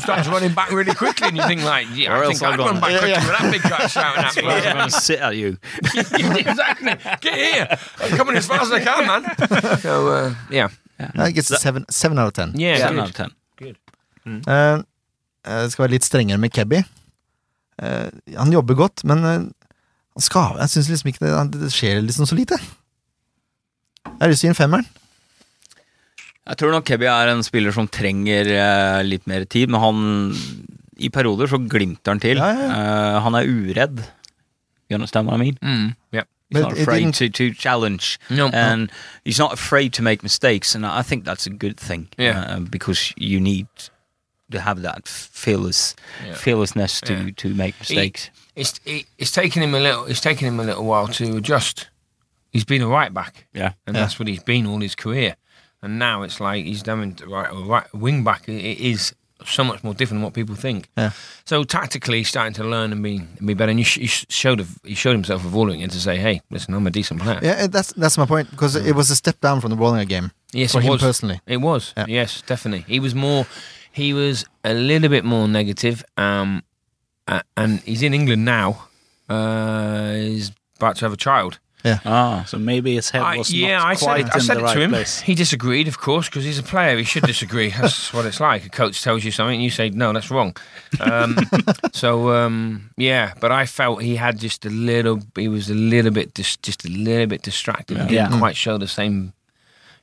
starts 0.00 0.28
running 0.34 0.52
back 0.54 0.70
really 0.72 0.94
quickly, 0.94 1.28
and 1.28 1.36
you 1.36 1.42
think 1.46 1.62
like, 1.62 1.86
yeah, 1.94 2.10
Or 2.12 2.22
I 2.22 2.24
else 2.26 2.38
think 2.40 2.52
I'd 2.52 2.58
run 2.58 2.80
back 2.80 2.90
Yeah, 2.90 2.98
quickly 2.98 3.10
yeah. 3.10 3.26
with 3.28 3.38
that 3.38 3.50
big 3.52 3.62
guy 3.62 3.86
shouting 3.86 4.24
at 4.24 4.36
me. 4.36 4.68
I'm 4.68 4.76
going 4.76 4.90
to 4.90 5.00
sit 5.00 5.20
at 5.20 5.36
you. 5.36 5.58
exactly. 5.82 6.92
Get 7.20 7.34
here! 7.34 7.78
I'm 8.02 8.16
coming 8.16 8.36
as 8.36 8.46
fast 8.46 8.72
as 8.72 8.72
I 8.72 8.80
can, 8.80 9.06
man. 9.06 9.78
So 9.78 10.08
uh, 10.08 10.34
yeah, 10.50 10.68
I 10.98 11.26
think 11.26 11.38
it's 11.38 11.48
seven, 11.60 11.84
seven 11.90 12.18
out 12.18 12.26
of 12.28 12.32
ten. 12.34 12.52
yeah, 12.58 12.76
Seven 12.78 12.94
good. 12.96 13.02
out 13.02 13.08
of 13.10 13.14
ten. 13.16 13.30
Eh, 14.42 14.78
jeg 15.50 15.70
skal 15.72 15.82
være 15.82 15.90
litt 15.96 16.04
strengere 16.06 16.38
med 16.38 16.52
Kebby. 16.54 16.82
Uh, 17.82 18.06
han 18.38 18.52
jobber 18.52 18.74
godt, 18.78 19.02
men 19.04 19.18
uh, 19.26 19.30
han 20.14 20.22
skal, 20.22 20.58
jeg 20.60 20.70
syns 20.70 20.88
liksom 20.92 21.08
ikke 21.10 21.24
det, 21.26 21.32
det 21.58 21.70
skjer 21.74 21.98
liksom 22.04 22.26
så 22.30 22.36
lite. 22.38 22.58
Jeg 24.06 24.20
har 24.20 24.30
lyst 24.30 24.44
til 24.44 24.46
å 24.46 24.52
gi 24.52 24.54
en 24.54 24.60
femmeren. 24.60 24.86
Jeg 26.48 26.58
tror 26.58 26.72
nok 26.74 26.84
Kebby 26.88 27.06
er 27.06 27.30
en 27.30 27.42
spiller 27.46 27.70
som 27.74 27.86
trenger 27.88 28.48
eh, 28.50 29.02
litt 29.06 29.26
mer 29.30 29.44
tid, 29.46 29.70
men 29.70 29.80
han 29.80 30.00
I 30.98 31.08
perioder 31.14 31.46
så 31.50 31.58
glimter 31.70 32.12
han 32.16 32.20
til. 32.22 32.36
Ja, 32.42 32.48
ja, 32.52 32.70
Eh, 32.72 33.20
han 33.22 33.34
er 33.38 33.46
uredd. 33.46 34.02
You 34.90 34.96
understand 34.98 35.26
what 35.28 35.36
I 35.38 35.42
mean? 35.42 35.58
Mm, 35.62 35.94
yeah. 36.12 36.24
He's 36.50 36.60
But 36.60 36.68
not 36.68 36.72
it 36.76 36.82
afraid 36.82 37.14
to, 37.14 37.28
to 37.30 37.54
challenge, 37.54 38.18
No, 38.28 38.48
no. 38.48 38.50
and 38.52 38.90
he's 39.24 39.38
not 39.38 39.52
afraid 39.54 39.92
to 39.94 40.02
make 40.02 40.22
mistakes, 40.22 40.74
and 40.74 40.84
I 40.84 41.00
think 41.02 41.24
that's 41.24 41.46
a 41.46 41.50
good 41.50 41.78
thing. 41.80 42.08
Yeah. 42.18 42.44
uh, 42.56 42.60
because 42.60 43.14
you 43.16 43.40
need 43.40 43.68
to 44.50 44.60
have 44.60 44.82
that 44.82 45.08
fearless, 45.08 45.94
Yeah. 46.26 46.34
fearlessness 46.34 47.00
to 47.02 47.14
Yeah. 47.14 47.30
to 47.36 47.48
make 47.54 47.74
mistakes. 47.80 48.30
it's 48.54 48.80
it, 48.84 49.06
it's 49.16 49.30
taken 49.32 49.62
him 49.62 49.74
a 49.74 49.80
little 49.80 50.04
it's 50.04 50.20
taken 50.20 50.46
him 50.46 50.60
a 50.60 50.64
little 50.64 50.84
while 50.84 51.08
to 51.08 51.36
adjust. 51.38 51.88
He's 52.52 52.66
been 52.66 52.82
a 52.82 52.88
right 52.88 53.14
back, 53.14 53.46
yeah, 53.54 53.72
and 53.86 53.96
Yeah. 53.96 54.02
that's 54.04 54.18
what 54.18 54.28
he's 54.28 54.42
been 54.44 54.66
all 54.66 54.80
his 54.82 54.94
career. 54.94 55.36
And 55.82 55.98
now 55.98 56.22
it's 56.22 56.40
like 56.40 56.64
he's 56.64 56.82
done 56.82 57.16
right, 57.26 57.50
right 57.52 57.92
wing 57.94 58.22
back. 58.24 58.48
It, 58.48 58.78
is 58.78 59.14
so 59.44 59.64
much 59.64 59.82
more 59.82 59.92
different 59.94 60.18
than 60.20 60.22
what 60.24 60.34
people 60.34 60.54
think. 60.54 60.88
Yeah. 60.96 61.10
So 61.44 61.64
tactically, 61.64 62.18
he's 62.18 62.28
starting 62.28 62.54
to 62.54 62.64
learn 62.64 62.92
and 62.92 63.02
be 63.02 63.16
and 63.16 63.46
be 63.46 63.54
better. 63.54 63.70
And 63.70 63.80
he, 63.80 63.84
sh- 63.84 63.98
he 63.98 64.06
showed 64.06 64.64
he 64.84 64.94
showed 64.94 65.12
himself 65.14 65.44
evolving 65.44 65.80
it 65.80 65.90
to 65.90 66.00
say, 66.00 66.16
"Hey, 66.16 66.40
listen, 66.50 66.74
I'm 66.74 66.86
a 66.86 66.90
decent 66.90 67.20
player." 67.20 67.40
Yeah, 67.42 67.66
that's 67.66 67.92
that's 67.94 68.16
my 68.16 68.26
point 68.26 68.50
because 68.50 68.76
it 68.76 68.94
was 68.94 69.10
a 69.10 69.16
step 69.16 69.40
down 69.40 69.60
from 69.60 69.70
the 69.70 69.76
Bollinger 69.76 70.08
game 70.08 70.30
Yes, 70.52 70.72
for 70.72 70.80
him 70.80 70.90
was. 70.92 71.00
personally. 71.02 71.40
It 71.46 71.56
was. 71.58 71.92
Yeah. 71.96 72.06
Yes, 72.08 72.42
definitely. 72.42 72.84
He 72.86 73.00
was 73.00 73.14
more. 73.14 73.46
He 73.90 74.14
was 74.14 74.44
a 74.64 74.74
little 74.74 75.08
bit 75.08 75.24
more 75.24 75.48
negative. 75.48 76.04
Um, 76.16 76.62
uh, 77.26 77.40
and 77.56 77.80
he's 77.80 78.02
in 78.02 78.14
England 78.14 78.44
now. 78.44 78.84
Uh, 79.28 80.12
he's 80.12 80.52
about 80.76 80.96
to 80.96 81.04
have 81.04 81.12
a 81.12 81.16
child. 81.16 81.58
Ah, 81.84 82.44
So 82.46 82.58
maybe 82.58 82.94
his 82.94 83.10
head 83.10 83.22
I- 83.22 83.42
yeah, 83.48 83.78
not 83.78 83.86
I 83.86 83.94
said 83.94 84.04
quite 84.06 84.26
it, 84.26 84.34
I 84.34 84.38
said 84.38 84.56
the 84.56 84.60
it 84.60 84.64
right 84.64 84.74
to 84.74 84.80
him. 84.82 84.90
place. 84.90 85.20
He 85.20 85.34
disagreed, 85.34 85.88
of 85.88 85.98
course, 85.98 86.28
because 86.28 86.44
he's 86.44 86.58
a 86.58 86.62
player. 86.62 86.96
He 86.98 87.04
should 87.04 87.24
disagree. 87.24 87.70
That's 87.80 88.12
what 88.12 88.24
it's 88.26 88.40
like. 88.40 88.64
A 88.66 88.68
coach 88.68 89.02
tells 89.02 89.24
you 89.24 89.30
something, 89.30 89.54
and 89.54 89.62
you 89.64 89.70
say, 89.70 89.90
"No, 89.90 90.12
that's 90.12 90.30
wrong." 90.30 90.56
Um, 91.00 91.36
so 91.92 92.30
um, 92.30 92.90
yeah, 92.96 93.32
but 93.40 93.50
I 93.52 93.66
felt 93.66 94.02
he 94.02 94.16
had 94.16 94.38
just 94.38 94.64
a 94.66 94.70
little. 94.70 95.20
He 95.36 95.48
was 95.48 95.70
a 95.70 95.74
little 95.74 96.10
bit, 96.12 96.34
dis, 96.34 96.56
just 96.58 96.84
a 96.84 96.88
little 96.88 97.26
bit 97.26 97.42
distracted. 97.42 97.96
He 97.98 98.02
didn't 98.08 98.32
Yeah. 98.32 98.38
quite 98.38 98.56
show 98.56 98.78
the 98.78 98.88
same. 98.88 99.32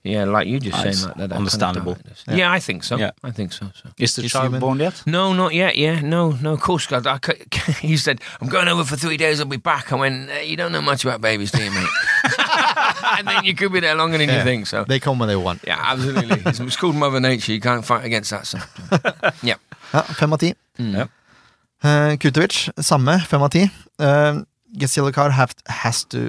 Yeah, 0.04 0.24
like 0.26 0.48
you 0.48 0.60
just 0.62 0.78
Ah, 0.78 0.82
saying 0.84 0.96
like 1.08 1.16
that. 1.18 1.30
that 1.30 1.36
understandable. 1.38 1.96
Kind 1.96 2.12
of 2.28 2.38
yeah. 2.38 2.56
I 2.56 2.60
think 2.62 2.84
so. 2.84 2.96
Yeah. 2.98 3.12
I 3.22 3.32
think 3.32 3.52
so. 3.54 3.66
So. 3.74 3.90
Is 3.98 4.14
the 4.16 4.24
Is 4.24 4.32
child 4.32 4.46
human- 4.46 4.60
born 4.62 4.80
yet? 4.80 5.04
No, 5.06 5.34
not 5.34 5.54
yet. 5.54 5.76
Yeah, 5.76 6.00
no, 6.02 6.32
no. 6.42 6.54
Of 6.54 6.62
course, 6.62 6.88
God. 6.88 7.06
I, 7.06 7.18
cou- 7.20 7.36
he 7.88 7.98
said, 7.98 8.22
"I'm 8.42 8.48
going 8.50 8.68
over 8.70 8.86
for 8.86 8.96
three 8.98 9.18
days. 9.18 9.40
I'll 9.42 9.46
be 9.50 9.58
back." 9.58 9.92
I 9.92 9.96
went, 9.96 10.30
eh, 10.30 10.42
"You 10.48 10.56
don't 10.56 10.72
know 10.72 10.82
much 10.82 11.04
about 11.06 11.20
babies, 11.22 11.52
do 11.52 11.62
you, 11.64 11.72
mate?" 11.72 11.90
and 13.18 13.28
then 13.28 13.44
you 13.44 13.54
could 13.56 13.74
be 13.74 13.82
there 13.82 13.96
longer 13.96 14.18
than 14.18 14.30
you 14.30 14.42
think. 14.44 14.68
So, 14.68 14.86
They 14.86 15.00
come 15.00 15.20
when 15.20 15.28
they 15.28 15.36
want. 15.36 15.60
yeah, 15.68 15.78
absolutely. 15.92 16.42
It's, 16.46 16.60
it's 16.60 16.78
called 16.78 16.96
Mother 16.96 17.20
Nature. 17.20 17.52
You 17.54 17.60
can't 17.62 17.84
fight 17.86 18.06
against 18.06 18.30
that. 18.32 18.48
So, 18.48 18.58
yeah. 19.44 19.58
Ja, 19.94 20.02
fem 20.04 20.32
av 20.34 20.40
ti. 20.40 20.54
Mm. 20.78 20.94
Ja. 20.96 21.06
Eh, 21.84 22.16
Kurtovic, 22.18 22.70
samme, 22.80 23.20
fem 23.28 23.42
av 23.42 23.50
ti. 23.50 23.70
Uh, 24.00 24.42
Gets 24.78 24.96
yellow 24.96 25.12
card 25.12 25.32
have, 25.32 25.54
has 25.66 26.06
to 26.06 26.20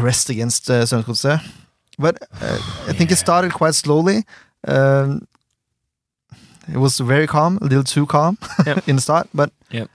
rest 0.00 0.30
against 0.30 0.70
uh, 0.70 0.84
Strømsgodset. 0.86 1.40
But 2.02 2.20
uh, 2.42 2.58
I 2.88 2.92
think 2.92 3.10
it 3.10 3.16
started 3.16 3.52
quite 3.52 3.74
slowly. 3.74 4.24
Um, 4.68 5.26
it 6.72 6.76
was 6.78 6.98
very 7.00 7.26
calm, 7.26 7.58
a 7.60 7.64
little 7.64 7.84
too 7.84 8.06
calm 8.06 8.38
Yep. 8.66 8.88
in 8.88 8.96
the 8.96 9.02
start, 9.02 9.28
but 9.34 9.50
Yep. 9.70 9.88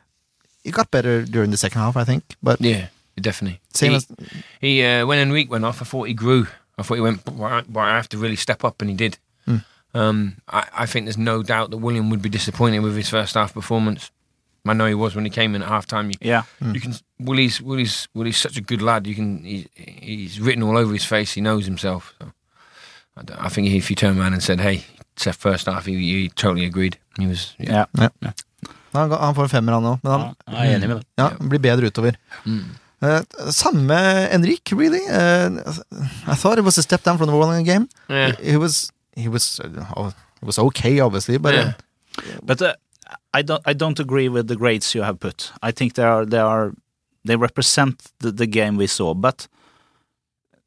it 0.64 0.72
got 0.74 0.89
better 0.91 1.24
during 1.24 1.51
the 1.51 1.58
second 1.58 1.82
half, 1.82 1.95
I 1.97 2.03
think. 2.03 2.24
But 2.43 2.60
Yeah, 2.62 2.88
definitely. 3.20 3.60
same 3.74 3.91
he, 3.91 3.95
as 3.97 4.08
he 4.62 4.84
uh, 4.84 5.05
when 5.05 5.20
Enrique 5.20 5.49
went 5.49 5.66
off, 5.66 5.82
I 5.82 5.86
thought 5.86 6.08
he 6.08 6.14
grew. 6.14 6.47
I 6.78 6.84
thought 6.84 6.95
he 6.95 7.01
went. 7.01 7.22
Right, 7.32 7.66
I 7.76 7.95
have 7.95 8.10
to 8.10 8.18
really 8.18 8.36
step 8.36 8.64
up, 8.64 8.82
and 8.82 8.89
he 8.89 8.95
did. 8.95 9.18
Mm. 9.47 9.64
Um, 9.93 10.36
I, 10.49 10.68
I 10.84 10.86
think 10.86 11.05
there's 11.05 11.18
no 11.18 11.41
doubt 11.43 11.72
that 11.72 11.78
William 11.78 12.10
would 12.10 12.22
be 12.22 12.30
disappointed 12.30 12.80
with 12.82 12.95
his 12.95 13.10
first 13.10 13.34
half 13.36 13.53
performance. 13.53 14.12
I 14.70 14.74
know 14.74 14.86
he 14.88 14.93
was 14.95 15.15
when 15.15 15.26
he 15.26 15.32
came 15.32 15.55
in 15.55 15.61
at 15.61 15.68
half 15.70 15.86
time. 15.86 16.09
You, 16.11 16.18
Yeah. 16.22 16.43
you 16.74 16.82
can 16.82 16.93
Willie's 17.20 17.61
Willie's 17.61 18.07
Willie's 18.13 18.38
such 18.38 18.57
a 18.57 18.61
good 18.61 18.82
lad. 18.82 19.07
You 19.07 19.15
can 19.15 19.43
he, 19.43 19.68
he's 19.76 20.39
written 20.39 20.63
all 20.63 20.78
over 20.78 20.93
his 20.93 21.05
face. 21.05 21.34
He 21.34 21.41
knows 21.41 21.65
himself. 21.65 22.13
So 22.20 22.26
I, 23.18 23.24
don't- 23.24 23.45
I 23.45 23.49
think 23.49 23.68
if 23.68 23.89
you 23.89 23.95
turn 23.95 24.20
around 24.20 24.34
and 24.34 24.43
said, 24.43 24.59
"Hey, 24.59 24.86
it's 25.15 25.24
that 25.26 25.36
first 25.36 25.65
half," 25.68 25.86
he, 25.86 25.95
he 25.95 26.30
totally 26.30 26.65
agreed. 26.65 26.97
He 27.20 27.28
was 27.28 27.55
yeah. 27.59 27.86
Yeah. 27.97 28.09
Han, 28.93 29.11
han 29.11 29.36
får 29.36 29.43
en 29.43 29.49
femmer, 29.49 29.74
han 29.74 29.84
òg, 29.86 29.99
men 30.03 30.11
han 30.11 30.22
Ja, 30.47 30.53
jeg 30.63 30.72
er 30.74 30.76
enig 30.78 30.88
med 30.89 30.95
deg. 30.97 31.05
ja, 31.18 31.30
blir 31.49 31.59
bedre 31.59 31.86
utover. 31.91 32.15
Mm. 32.45 32.63
Uh, 33.01 33.22
samme 33.51 33.97
Enrik, 34.34 34.72
really. 34.74 35.01
Uh, 35.09 35.59
I 36.28 36.36
thought 36.36 36.57
it 36.57 36.63
was 36.65 36.78
a 36.78 36.82
step 36.82 37.03
down 37.03 37.18
from 37.18 37.28
the 37.28 37.34
Rolling 37.36 37.65
game. 37.65 37.88
Yeah. 38.09 38.32
He, 38.39 38.51
he 38.51 38.57
was 38.57 38.91
he 39.15 39.28
was 39.28 39.59
uh, 39.59 39.86
oh, 39.95 40.07
it 40.41 40.45
was 40.45 40.57
okay, 40.59 40.99
obviously, 40.99 41.38
but 41.38 41.53
Yeah. 41.53 41.74
But 42.43 42.61
uh, 42.61 42.74
I 43.34 43.41
don't 43.43 43.62
I 43.66 43.74
don't 43.74 43.99
agree 43.99 44.30
with 44.30 44.47
the 44.47 44.55
grades 44.55 44.95
you 44.95 45.03
have 45.03 45.20
put. 45.20 45.51
I 45.62 45.72
think 45.72 45.93
they 45.93 46.03
are 46.03 46.26
they 46.26 46.39
are 46.39 46.74
they 47.28 47.36
represent 47.36 48.03
the, 48.20 48.32
the 48.32 48.47
game 48.47 48.78
we 48.78 48.88
saw, 48.88 49.14
but 49.14 49.47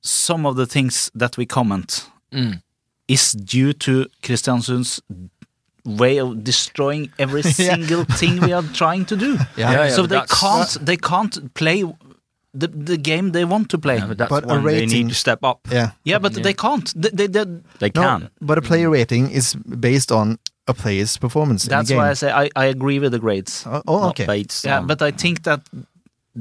some 0.02 0.46
of 0.46 0.56
the 0.56 0.66
things 0.66 1.10
that 1.14 1.36
we 1.36 1.46
comment 1.46 2.06
Mm. 2.32 2.62
is 3.08 3.32
due 3.32 3.72
to 3.72 4.06
Kristiansund's 4.22 5.00
way 5.84 6.20
of 6.20 6.44
destroying 6.44 7.10
every 7.18 7.42
single 7.66 8.04
thing 8.04 8.40
we 8.40 8.52
are 8.52 8.62
trying 8.72 9.04
to 9.06 9.16
do. 9.16 9.36
yeah. 9.56 9.72
Yeah, 9.72 9.88
so 9.96 10.06
they 10.06 10.20
can't 10.28 10.86
they 10.86 10.96
can't 10.96 11.52
play 11.54 11.82
the 12.54 12.68
the 12.68 12.96
game 12.96 13.32
they 13.32 13.44
want 13.44 13.68
to 13.70 13.78
play. 13.78 13.96
Yeah, 13.96 14.06
but 14.08 14.18
that's 14.18 14.30
But 14.30 14.44
a 14.44 14.46
when 14.54 14.64
they 14.64 14.86
need 14.86 15.08
to 15.08 15.14
step 15.14 15.38
up. 15.42 15.58
yeah. 15.72 15.90
yeah, 16.04 16.20
but 16.20 16.32
Yeah. 16.36 16.42
they 16.44 16.54
can't. 16.54 16.92
They, 17.02 17.10
they, 17.10 17.26
they, 17.28 17.44
They 17.78 17.90
No, 17.94 18.02
can. 18.02 18.30
but 18.40 18.58
a 18.58 18.62
player 18.62 18.90
rating 18.90 19.30
is 19.32 19.56
based 19.80 20.12
on 20.12 20.38
a 20.70 20.74
player's 20.82 21.18
performance. 21.18 21.68
that's 21.68 21.90
in 21.90 21.96
the 21.96 22.02
why. 22.02 22.10
I 22.10 22.14
say 22.14 22.30
I, 22.30 22.48
I 22.64 22.66
agree 22.66 22.98
with 23.00 23.12
the 23.12 23.18
grades. 23.18 23.64
Oh, 23.66 23.82
oh, 23.86 24.00
Not 24.00 24.10
okay. 24.20 24.26
Bates. 24.26 24.64
Yeah, 24.64 24.78
um, 24.78 24.86
but 24.86 25.02
I 25.02 25.10
think 25.12 25.42
that 25.42 25.60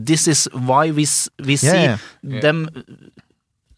this 0.07 0.27
is 0.27 0.47
why 0.53 0.91
we 0.91 1.03
s- 1.03 1.29
we 1.45 1.55
see 1.57 1.67
Yeah, 1.67 1.97
yeah. 2.23 2.41
them 2.41 2.67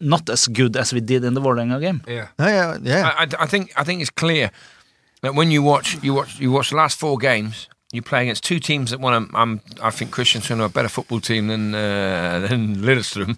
not 0.00 0.28
as 0.30 0.48
good 0.48 0.76
as 0.76 0.92
we 0.92 1.00
did 1.00 1.24
in 1.24 1.34
the 1.34 1.40
Vålerenga 1.40 1.80
game. 1.80 2.00
Yeah. 2.08 2.28
Yeah, 2.38 2.48
yeah, 2.48 2.78
yeah. 2.82 3.08
I, 3.18 3.22
I, 3.22 3.26
I 3.44 3.46
think 3.46 3.70
I 3.80 3.84
think 3.84 4.00
it's 4.00 4.10
clear 4.14 4.50
that 5.22 5.34
when 5.34 5.50
you 5.50 5.62
watch 5.62 5.96
you 6.02 6.14
watch 6.14 6.40
you 6.40 6.50
watch 6.52 6.70
the 6.70 6.76
last 6.76 6.98
four 6.98 7.16
games, 7.18 7.68
you 7.92 8.02
play 8.02 8.22
against 8.22 8.42
two 8.42 8.58
teams 8.58 8.90
that 8.90 9.00
want 9.00 9.30
to. 9.30 9.38
Um, 9.38 9.60
I 9.82 9.90
think 9.90 10.10
Kristiansund 10.10 10.58
are 10.60 10.64
a 10.64 10.68
better 10.68 10.88
football 10.88 11.20
team 11.20 11.46
than 11.46 11.74
uh, 11.74 12.46
than 12.48 12.76
Lillestrøm. 12.76 13.36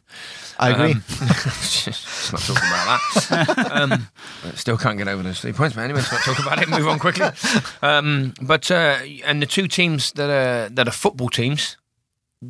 I 0.58 0.70
agree. 0.70 0.92
Um, 0.92 1.02
let's 1.10 2.32
not 2.32 2.40
talk 2.40 2.56
about 2.56 3.00
that. 3.28 3.70
um, 3.72 4.08
still 4.54 4.78
can't 4.78 4.96
get 4.96 5.08
over 5.08 5.22
those 5.24 5.40
three 5.40 5.52
points, 5.52 5.74
but 5.74 5.82
anyway, 5.82 5.98
let's 5.98 6.12
not 6.12 6.20
talk 6.22 6.38
about 6.38 6.62
it. 6.62 6.68
Move 6.68 6.86
on 6.86 7.00
quickly. 7.00 7.28
Um, 7.82 8.32
but 8.40 8.70
uh, 8.70 8.98
and 9.24 9.42
the 9.42 9.46
two 9.46 9.66
teams 9.66 10.12
that 10.12 10.30
are 10.30 10.68
that 10.70 10.86
are 10.86 10.92
football 10.92 11.28
teams, 11.28 11.76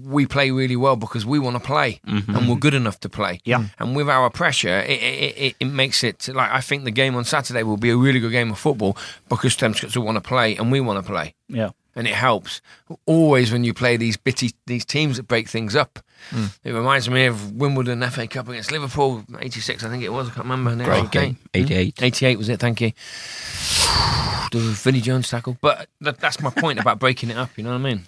we 0.03 0.27
play 0.27 0.51
really 0.51 0.77
well 0.77 0.97
because 0.97 1.25
we 1.25 1.39
want 1.39 1.57
to 1.57 1.63
play 1.63 2.01
mm-hmm. 2.07 2.35
and 2.35 2.49
we're 2.49 2.57
good 2.57 2.75
enough 2.75 3.01
to 3.01 3.09
play. 3.09 3.41
Yeah. 3.45 3.67
And 3.79 3.95
with 3.95 4.09
our 4.09 4.31
pressure, 4.31 4.81
it, 4.81 5.03
it, 5.03 5.39
it, 5.39 5.57
it 5.61 5.65
makes 5.67 6.03
it 6.03 6.29
like 6.29 6.51
I 6.51 6.61
think 6.61 6.85
the 6.85 6.91
game 6.91 7.15
on 7.17 7.25
Saturday 7.25 7.63
will 7.63 7.77
be 7.77 7.91
a 7.91 7.97
really 7.97 8.21
good 8.21 8.33
game 8.33 8.51
of 8.51 8.59
football 8.59 8.97
because 9.29 9.57
Strømsgodset 9.57 10.03
want 10.03 10.17
to 10.17 10.21
play 10.21 10.57
and 10.57 10.73
we 10.73 10.81
want 10.81 11.05
to 11.05 11.11
play 11.11 11.35
Yeah. 11.49 11.71
and 11.95 12.07
it 12.07 12.15
helps 12.15 12.61
always 13.07 13.53
when 13.53 13.65
you 13.65 13.75
play 13.75 13.97
these 13.97 14.17
bitty 14.17 14.53
these 14.67 14.85
teams 14.85 15.17
that 15.17 15.29
break 15.29 15.49
things 15.49 15.77
up. 15.77 15.99
Mm. 16.31 16.59
It 16.65 16.73
reminds 16.73 17.09
me 17.11 17.27
of 17.27 17.53
Wimbledon 17.53 18.03
FA 18.11 18.27
Cup 18.27 18.49
against 18.49 18.73
Liverpool, 18.73 19.25
'86, 19.39 19.85
I 19.85 19.91
think 19.91 20.03
it 20.03 20.09
was. 20.09 20.29
I 20.29 20.33
can't 20.33 20.49
remember. 20.49 20.75
the 20.75 20.85
Great 20.85 21.11
game. 21.11 21.35
Hmm? 21.35 21.61
88. 21.61 22.03
'88 22.03 22.39
was 22.39 22.49
it? 22.49 22.61
Thank 22.61 22.81
you. 22.81 22.93
the 24.53 24.59
Vinnie 24.59 25.03
Jones 25.03 25.29
tackle, 25.29 25.59
but 25.61 25.89
that, 26.01 26.19
that's 26.19 26.41
my 26.41 26.51
point 26.51 26.79
about 26.79 26.99
breaking 26.99 27.31
it 27.31 27.37
up. 27.37 27.51
You 27.57 27.65
know 27.65 27.71
what 27.71 27.77
I 27.77 27.95
mean? 27.95 28.05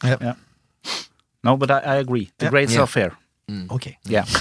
No, 1.44 1.56
but 1.56 1.70
I, 1.70 1.78
I 1.80 1.94
agree. 1.96 2.30
The 2.38 2.46
Yeah. 2.46 2.50
grades 2.50 2.72
Yeah. 2.74 2.82
are 2.82 2.86
fair. 2.86 3.12
Ok. 3.70 3.96
Yeah. 4.04 4.24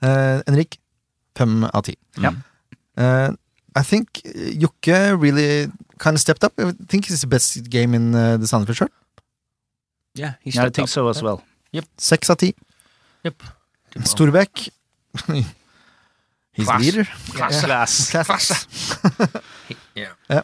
Eh, 0.00 0.40
Henrik, 0.46 0.76
fem 1.34 1.64
av 1.74 1.82
ti. 1.82 1.96
Ja. 2.22 2.30
Eh, 2.96 3.30
I 3.74 3.82
think 3.82 4.20
uh, 4.24 4.30
Jokke 4.54 5.18
really 5.20 5.66
kind 5.98 6.14
of 6.14 6.20
stepped 6.20 6.44
up. 6.44 6.52
I 6.56 6.70
think 6.88 7.06
he's 7.06 7.20
the 7.20 7.26
best 7.26 7.68
game 7.68 7.94
in 7.94 8.14
uh, 8.14 8.36
the 8.36 8.46
Sandefjord 8.46 8.76
shirt. 8.76 8.92
Yeah, 10.14 10.34
he 10.40 10.50
Yeah, 10.54 10.66
I 10.66 10.70
think 10.70 10.84
up. 10.86 10.88
so 10.88 11.08
as 11.08 11.20
well. 11.20 11.42
Yep. 11.72 11.84
Seks 11.98 12.30
av 12.30 12.36
ti. 12.38 12.54
Yep. 13.24 13.42
Storbekk. 14.06 14.68
He's 16.54 16.66
Class. 16.66 16.80
leader. 16.80 17.04
Class. 17.34 17.60
Class. 17.64 18.10
Class. 18.10 18.66
Yeah. 19.96 20.14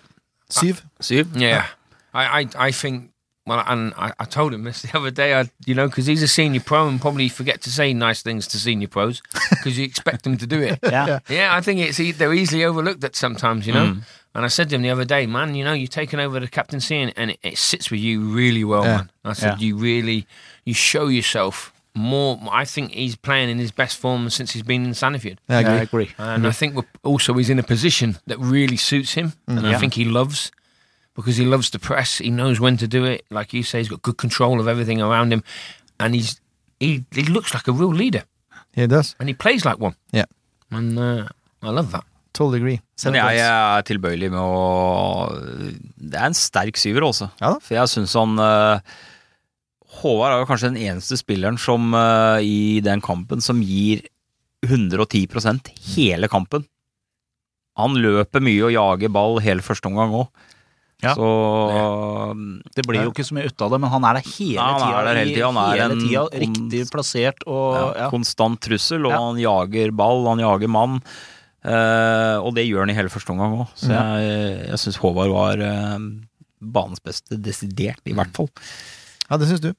Syv. 0.51 0.83
Syv. 1.01 1.31
Yeah, 1.39 1.67
I, 2.13 2.41
I, 2.43 2.49
I 2.59 2.71
think. 2.73 3.11
Well, 3.47 3.63
and 3.67 3.93
I, 3.97 4.13
I 4.19 4.25
told 4.25 4.55
him 4.55 4.65
this 4.65 4.83
the 4.91 4.97
other 4.97 5.11
day. 5.11 5.35
I, 5.39 5.51
you 5.67 5.75
know, 5.75 5.87
because 5.89 6.07
he's 6.07 6.23
a 6.23 6.29
senior 6.29 6.61
pro 6.61 6.89
and 6.89 7.01
probably 7.01 7.29
forget 7.29 7.61
to 7.63 7.71
say 7.71 7.93
nice 7.93 8.23
things 8.23 8.47
to 8.49 8.59
senior 8.59 8.89
pros 8.89 9.21
because 9.51 9.79
you 9.79 9.85
expect 9.85 10.25
them 10.25 10.37
to 10.39 10.47
do 10.47 10.61
it. 10.63 10.79
Yeah. 10.83 11.19
Yeah, 11.29 11.55
I 11.55 11.61
think 11.61 11.81
it's 11.81 12.01
e- 12.01 12.13
they're 12.13 12.33
easily 12.35 12.65
overlooked 12.65 13.05
at 13.05 13.15
sometimes, 13.17 13.67
you 13.67 13.73
know. 13.75 13.87
Mm. 13.95 14.03
And 14.37 14.45
I 14.45 14.49
said 14.49 14.69
to 14.71 14.77
him 14.77 14.83
the 14.83 14.91
other 14.91 15.05
day, 15.05 15.27
man, 15.27 15.55
you 15.55 15.63
know, 15.65 15.75
you're 15.75 15.87
taking 15.87 16.19
over 16.21 16.41
the 16.41 16.49
captaincy 16.49 16.97
and, 16.97 17.13
and 17.17 17.31
it, 17.33 17.39
it 17.43 17.59
sits 17.59 17.91
with 17.91 18.01
you 18.01 18.21
really 18.23 18.65
well, 18.65 18.83
Yeah. 18.85 18.97
man. 18.97 19.11
I 19.25 19.33
said, 19.35 19.61
Yeah. 19.61 19.67
you 19.67 19.77
really, 19.77 20.27
you 20.65 20.75
show 20.75 21.07
yourself 21.09 21.73
more. 21.95 22.41
I 22.51 22.65
think 22.65 22.91
he's 22.93 23.15
playing 23.15 23.51
in 23.51 23.59
his 23.59 23.71
best 23.71 23.97
form 23.99 24.29
since 24.31 24.51
he's 24.53 24.65
been 24.65 24.85
in 24.85 24.91
Sandefjord. 24.93 25.37
I 25.49 25.61
Yeah, 25.61 25.69
I 25.73 25.75
agree. 25.77 26.05
agree. 26.05 26.15
And 26.19 26.47
I 26.47 26.51
think 26.51 26.75
we're, 26.75 26.83
also 27.05 27.35
he's 27.35 27.51
in 27.51 27.59
a 27.61 27.63
position 27.63 28.17
that 28.27 28.39
really 28.41 28.77
suits 28.77 29.13
him, 29.15 29.35
and 29.47 29.65
I 29.67 29.73
Yeah. 29.73 29.79
think 29.79 29.95
he 29.95 30.05
loves 30.05 30.51
because 31.17 31.37
he 31.37 31.45
loves 31.47 31.71
to 31.71 31.79
press. 31.79 32.19
He 32.19 32.31
knows 32.31 32.61
when 32.61 32.77
to 32.79 32.87
do 32.89 33.05
it. 33.05 33.25
Like 33.31 33.53
you 33.53 33.63
say, 33.63 33.79
he's 33.79 33.89
got 33.89 34.03
good 34.03 34.17
control 34.19 34.61
of 34.61 34.67
everything 34.69 35.01
around 35.01 35.33
him, 35.33 35.43
and 36.01 36.15
he's 36.15 36.41
he 36.81 37.05
he 37.15 37.23
looks 37.25 37.55
like 37.55 37.69
a 37.69 37.73
real 37.73 37.93
leader, 37.95 38.25
He 38.75 38.87
does. 38.87 39.15
and 39.21 39.29
he 39.29 39.35
plays 39.35 39.65
like 39.65 39.79
one. 39.79 39.95
Yeah. 40.13 40.27
and 40.71 40.99
uh, 40.99 41.29
I 41.63 41.71
love 41.71 41.93
that. 41.93 42.05
Totally 42.33 42.59
agree. 42.59 42.81
Men 43.05 43.15
jeg, 43.15 43.37
jeg 43.39 43.79
er 43.79 43.83
tilbøyelig 43.87 44.31
med 44.33 44.41
å 44.43 45.29
Det 46.03 46.19
er 46.19 46.27
en 46.27 46.35
sterk 46.35 46.77
syver, 46.77 47.07
også. 47.07 47.29
Ja 47.41 47.53
da. 47.55 47.61
For 47.63 47.77
jeg 47.79 47.93
syns 47.93 48.15
han 48.19 48.35
uh, 48.43 48.81
Håvard 50.01 50.35
er 50.35 50.41
jo 50.43 50.49
kanskje 50.51 50.73
den 50.73 50.81
eneste 50.83 51.15
spilleren 51.21 51.59
som 51.63 51.95
uh, 51.95 52.43
i 52.43 52.81
den 52.83 52.99
kampen 53.05 53.39
som 53.45 53.61
gir 53.63 54.03
110% 54.67 55.71
hele 55.95 56.27
kampen. 56.33 56.67
Han 57.79 57.95
løper 57.99 58.43
mye 58.43 58.67
og 58.67 58.75
jager 58.75 59.13
ball 59.15 59.39
hele 59.45 59.63
første 59.63 59.87
omgang 59.91 60.15
òg. 60.25 60.29
Ja. 61.03 61.13
Så 61.19 61.27
Det 62.77 62.85
blir 62.87 63.03
jo 63.05 63.11
ikke 63.13 63.27
så 63.27 63.35
mye 63.37 63.51
ut 63.51 63.61
av 63.67 63.75
det, 63.75 63.81
men 63.83 63.91
han 63.93 64.05
er 64.09 64.19
der 64.19 64.27
hele 64.31 64.55
Ja, 64.57 64.67
han 64.79 64.95
er 64.95 65.09
der 65.09 65.21
hele 65.21 65.35
tida. 65.35 65.51
Han 65.51 65.59
er 65.61 65.81
hele 65.83 65.97
en 65.97 66.03
tida 66.05 66.25
riktig 66.45 66.83
plassert 66.93 67.45
og 67.47 67.77
ja, 67.77 67.87
ja. 68.05 68.11
konstant 68.15 68.61
trussel, 68.65 69.05
og 69.07 69.13
Ja. 69.13 69.21
han 69.21 69.41
jager 69.43 69.93
ball, 69.93 70.27
han 70.31 70.41
jager 70.45 70.69
mann. 70.69 71.01
Uh, 71.65 72.37
og 72.45 72.55
det 72.57 72.67
gjør 72.69 72.85
han 72.85 72.91
i 72.93 72.97
hele 72.97 73.09
første 73.09 73.33
omgang 73.33 73.55
òg. 73.63 73.71
Så 73.75 73.89
jeg, 73.89 74.67
jeg 74.69 74.79
syns 74.83 74.99
Håvard 75.01 75.33
var 75.33 75.63
uh, 75.65 75.99
banens 76.61 77.01
beste, 77.01 77.39
desidert, 77.41 78.03
i 78.05 78.13
hvert 78.13 78.35
fall. 78.37 78.51
Ja, 79.31 79.39
det 79.41 79.49
syns 79.49 79.63
du. 79.65 79.71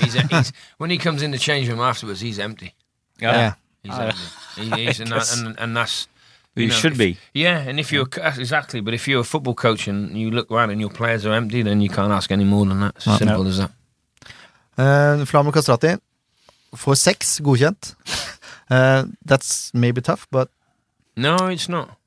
He's, 0.00 0.16
he's 0.16 0.52
when 0.78 0.90
he 0.90 0.96
comes 0.96 1.22
in 1.22 1.32
the 1.32 1.38
change 1.38 1.68
room 1.68 1.80
afterwards, 1.80 2.22
he's 2.22 2.38
empty. 2.38 2.72
Ja. 3.20 3.52
He's 3.84 3.98
empty. 3.98 4.24
He, 4.56 4.86
he's, 4.86 5.00
and, 5.00 5.12
and, 5.46 5.58
and 5.60 5.76
that's 5.76 6.08
He 6.54 6.62
you 6.62 6.68
know, 6.68 6.74
should 6.74 6.92
if- 6.92 6.98
be. 6.98 7.16
Yeah, 7.32 7.58
and 7.58 7.80
if 7.80 7.92
you're 7.92 8.06
exactly, 8.38 8.80
but 8.80 8.94
if 8.94 9.08
you're 9.08 9.20
a 9.20 9.24
football 9.24 9.54
coach 9.54 9.88
and 9.88 10.16
you 10.16 10.30
look 10.30 10.50
around 10.50 10.70
and 10.70 10.80
your 10.80 10.90
players 10.90 11.26
are 11.26 11.32
empty, 11.34 11.62
then 11.62 11.80
you 11.80 11.88
can't 11.88 12.12
ask 12.12 12.30
any 12.30 12.44
more 12.44 12.64
than 12.66 12.80
that. 12.80 12.94
It's 12.96 13.08
as 13.08 13.18
simple 13.18 13.46
as 13.48 13.58
that. 13.58 13.70
Uh, 14.78 15.24
Flamur 15.24 15.52
Kastrati 15.52 15.98
får 16.74 16.94
seks 16.96 17.40
godkjent. 17.40 17.94
Uh, 18.70 19.04
that's 19.26 19.70
maybe 19.74 20.00
tough, 20.00 20.26
but 20.30 20.48
No, 21.16 21.36
it's 21.50 21.68
not. 21.68 21.98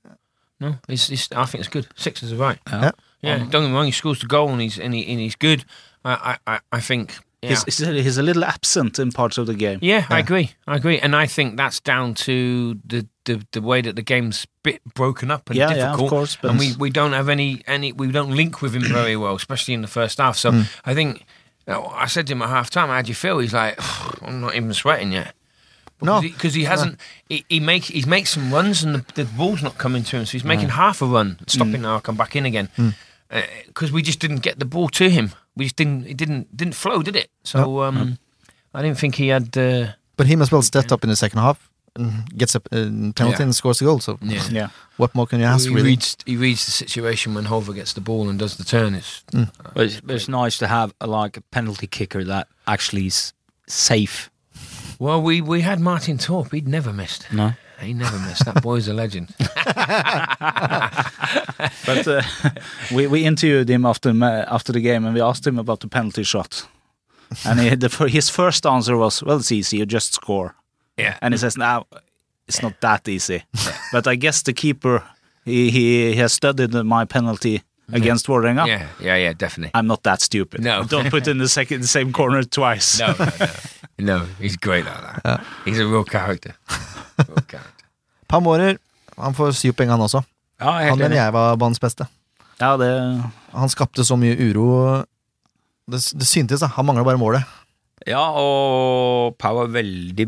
No, 0.60 0.76
it's, 0.89 1.12
it's 1.12 1.32
I 1.32 1.45
think 1.45 1.60
it's 1.60 1.70
good. 1.70 1.88
Six 1.95 2.24
is 2.24 2.34
right. 2.34 2.58
Yeah. 2.68 2.91
Yeah, 3.22 3.38
don't 3.38 3.50
get 3.52 3.70
me 3.70 3.74
wrong. 3.74 3.86
He 3.86 3.91
scores 3.91 4.20
the 4.20 4.26
goal 4.26 4.50
and 4.50 4.60
he's 4.60 4.80
and, 4.80 4.91
he, 4.95 5.06
and 5.08 5.20
he's 5.20 5.36
good. 5.36 5.66
I 6.04 6.38
I, 6.48 6.54
I, 6.56 6.60
I 6.72 6.80
think. 6.80 7.20
Yeah. 7.42 7.50
He's, 7.50 7.78
he's, 7.78 8.18
a, 8.18 8.24
little 8.24 8.44
absent 8.44 8.98
in 8.98 9.12
parts 9.12 9.38
of 9.38 9.46
the 9.46 9.54
game. 9.54 9.78
yeah, 9.84 10.08
I 10.10 10.18
agree. 10.18 10.54
I 10.66 10.76
agree, 10.76 11.00
and 11.00 11.16
I 11.16 11.28
think 11.28 11.56
that's 11.56 11.80
down 11.80 12.16
to 12.16 12.80
the, 12.84 13.08
the, 13.26 13.46
the 13.52 13.62
way 13.62 13.80
that 13.82 13.96
the 13.96 14.02
game's 14.02 14.48
bit 14.64 14.84
broken 14.96 15.30
up 15.30 15.48
and 15.52 15.58
Yeah, 15.58 15.70
yeah, 15.70 15.76
difficult. 15.76 16.02
of 16.02 16.10
course. 16.10 16.38
And 16.42 16.58
we, 16.58 16.74
we 16.80 16.90
don't 16.90 17.14
have 17.14 17.30
any 17.30 17.62
any 17.68 17.92
we 17.92 18.12
don't 18.12 18.32
link 18.32 18.64
with 18.64 18.74
him 18.76 18.82
very 18.84 19.16
well, 19.16 19.36
especially 19.36 19.76
in 19.76 19.82
the 19.82 19.88
first 19.88 20.18
half. 20.18 20.36
So 20.36 20.52
mm. 20.52 20.68
I 20.84 20.96
think 20.96 21.26
you 21.68 21.74
know, 21.74 21.86
I 21.86 22.08
said 22.08 22.26
to 22.28 22.34
him 22.34 22.42
at 22.42 22.50
half 22.50 22.72
time, 22.72 22.90
"How 22.90 23.04
do 23.04 23.10
you 23.10 23.16
feel?" 23.16 23.38
He's 23.38 23.54
like, 23.54 23.78
"I'm 24.24 24.42
not 24.42 24.56
even 24.56 24.74
sweating 24.74 25.12
yet." 25.12 25.36
No. 26.02 26.22
because 26.22 26.54
he, 26.54 26.64
hasn't. 26.64 27.00
He, 27.28 27.46
he 27.50 27.60
makes 27.60 27.88
he 27.88 28.04
makes 28.06 28.32
some 28.32 28.54
runs 28.54 28.84
and 28.84 28.96
the, 28.96 29.14
the 29.14 29.26
ball's 29.26 29.62
not 29.62 29.78
coming 29.78 30.04
to 30.04 30.18
him, 30.18 30.26
so 30.26 30.32
he's 30.32 30.44
making 30.44 30.68
mm. 30.68 30.72
half 30.72 31.02
a 31.02 31.06
run, 31.06 31.40
stopping 31.48 31.74
mm. 31.74 31.82
now, 31.82 32.00
come 32.00 32.16
back 32.16 32.36
in 32.36 32.46
again. 32.46 32.70
Uh, 33.30 33.42
because 33.68 33.92
we 33.92 34.02
just 34.02 34.20
didn't 34.20 34.40
get 34.40 34.58
the 34.58 34.66
ball 34.66 34.90
to 34.90 35.10
him. 35.10 35.34
We 35.58 35.66
just 35.66 35.76
didn't. 35.76 36.05
It 36.08 36.18
didn't 36.18 36.55
didn't 36.55 36.76
flow, 36.76 37.01
did 37.03 37.16
it? 37.16 37.30
So 37.43 37.82
um, 37.84 38.18
I 38.74 38.82
didn't 38.82 38.97
think 38.99 39.16
he 39.16 39.28
had. 39.30 39.58
Uh, 39.58 39.88
but 40.16 40.28
him 40.28 40.41
as 40.41 40.51
well 40.51 40.62
stepped 40.62 40.91
up 40.91 41.03
in 41.03 41.10
the 41.10 41.16
second 41.16 41.39
half 41.39 41.70
and 41.95 42.30
gets 42.38 42.55
a 42.55 42.60
uh, 42.60 43.12
penalty 43.16 43.38
Yeah. 43.38 43.41
and 43.43 43.55
scores 43.55 43.80
the 43.80 43.86
goal. 43.86 43.99
So 43.99 44.18
yeah. 44.22 44.43
Yeah. 44.51 44.70
what 44.97 45.14
more 45.16 45.28
can 45.28 45.39
you 45.39 45.45
ask, 45.45 45.68
he 45.68 45.74
really? 45.76 45.89
reads 45.89 46.18
he 46.26 46.38
reads 46.38 46.66
the 46.66 46.72
situation 46.72 47.34
when 47.36 47.45
Hover 47.45 47.74
gets 47.74 47.93
the 47.93 48.01
ball 48.01 48.30
and 48.30 48.39
does 48.39 48.55
the 48.58 48.64
turn. 48.64 48.95
It's 48.95 49.24
But 49.74 49.84
it's, 49.86 50.01
but 50.01 50.16
it's 50.16 50.28
nice 50.28 50.58
to 50.60 50.68
have 50.68 50.93
a, 51.01 51.08
like 51.08 51.38
a 51.38 51.41
penalty 51.51 51.88
kicker 51.88 52.24
that 52.24 52.47
actually 52.66 53.08
is 53.08 53.34
safe. 53.68 54.30
well, 54.99 55.22
we 55.22 55.41
we 55.41 55.62
had 55.62 55.80
Martin 55.80 56.18
Torp. 56.18 56.51
He'd 56.51 56.68
never 56.68 56.93
missed. 56.93 57.28
No. 57.32 57.51
He 57.80 57.94
never 57.94 58.18
missed. 58.20 58.46
That 58.46 58.62
boy's 58.62 58.88
a 58.88 58.94
legend. 58.94 59.34
But 61.86 62.08
uh, 62.08 62.22
we 62.92 63.08
we 63.08 63.26
interviewed 63.26 63.70
him 63.70 63.86
after 63.86 64.10
after 64.24 64.74
the 64.74 64.82
game, 64.82 65.06
and 65.06 65.16
we 65.16 65.22
asked 65.22 65.48
him 65.48 65.60
about 65.60 65.80
the 65.80 65.88
penalty 65.88 66.24
shot. 66.24 66.68
And 67.46 67.60
he, 67.60 67.76
the, 67.76 67.90
his 68.10 68.30
first 68.30 68.66
answer 68.66 68.98
was, 68.98 69.24
"Well, 69.24 69.38
it's 69.38 69.52
easy. 69.52 69.78
You 69.78 69.86
just 69.86 70.14
score." 70.14 70.56
Yeah. 70.98 71.18
And 71.22 71.34
he 71.34 71.38
says, 71.38 71.58
"Now, 71.58 71.86
it's 72.48 72.62
not 72.62 72.74
that 72.82 73.08
easy." 73.08 73.44
but 73.94 74.08
I 74.08 74.16
guess 74.16 74.42
the 74.44 74.54
keeper 74.54 75.04
he 75.46 75.70
he, 75.72 76.12
he 76.12 76.20
has 76.20 76.34
studied 76.34 76.74
my 76.74 77.06
penalty 77.06 77.64
against 77.94 78.28
Vålerenga. 78.28 78.68
Yeah, 78.68 78.88
yeah, 79.00 79.16
yeah, 79.16 79.34
definitely. 79.34 79.72
I'm 79.74 79.88
not 79.88 80.04
that 80.04 80.22
stupid. 80.22 80.62
No. 80.62 80.84
don't 80.84 81.10
put 81.10 81.28
in 81.28 81.38
the 81.38 81.48
second 81.48 81.82
the 81.82 81.88
same 81.88 82.12
corner 82.12 82.44
twice. 82.44 83.00
No, 83.08 83.16
no, 83.18 83.26
no. 84.00 84.20
no 84.20 84.26
he's 84.40 84.58
great 84.58 84.86
like 84.86 85.24
that. 85.24 85.46
He's 85.66 85.80
a 85.80 85.88
real 85.88 86.04
character. 86.04 86.54
Character. 87.18 87.86
Pamorer, 88.30 88.78
han 89.18 89.34
får 89.38 89.53
syv 89.57 89.74
poeng 89.80 89.89
han 89.93 90.03
også. 90.03 90.22
Ja, 90.61 90.74
Han 90.89 90.97
mener 90.99 91.15
jeg 91.20 91.34
var 91.36 91.57
banens 91.61 91.80
beste. 91.82 92.07
Ja, 92.59 92.74
det 92.82 92.89
Han 93.53 93.70
skapte 93.70 94.03
så 94.05 94.18
mye 94.20 94.36
uro. 94.38 95.03
Det, 95.88 96.01
det 96.18 96.28
syntes, 96.28 96.59
da. 96.63 96.70
Han 96.76 96.88
mangla 96.89 97.05
bare 97.07 97.22
målet. 97.22 97.45
Ja, 98.07 98.24
og 98.39 99.36
Pau 99.41 99.61
er 99.63 99.72
veldig 99.74 100.26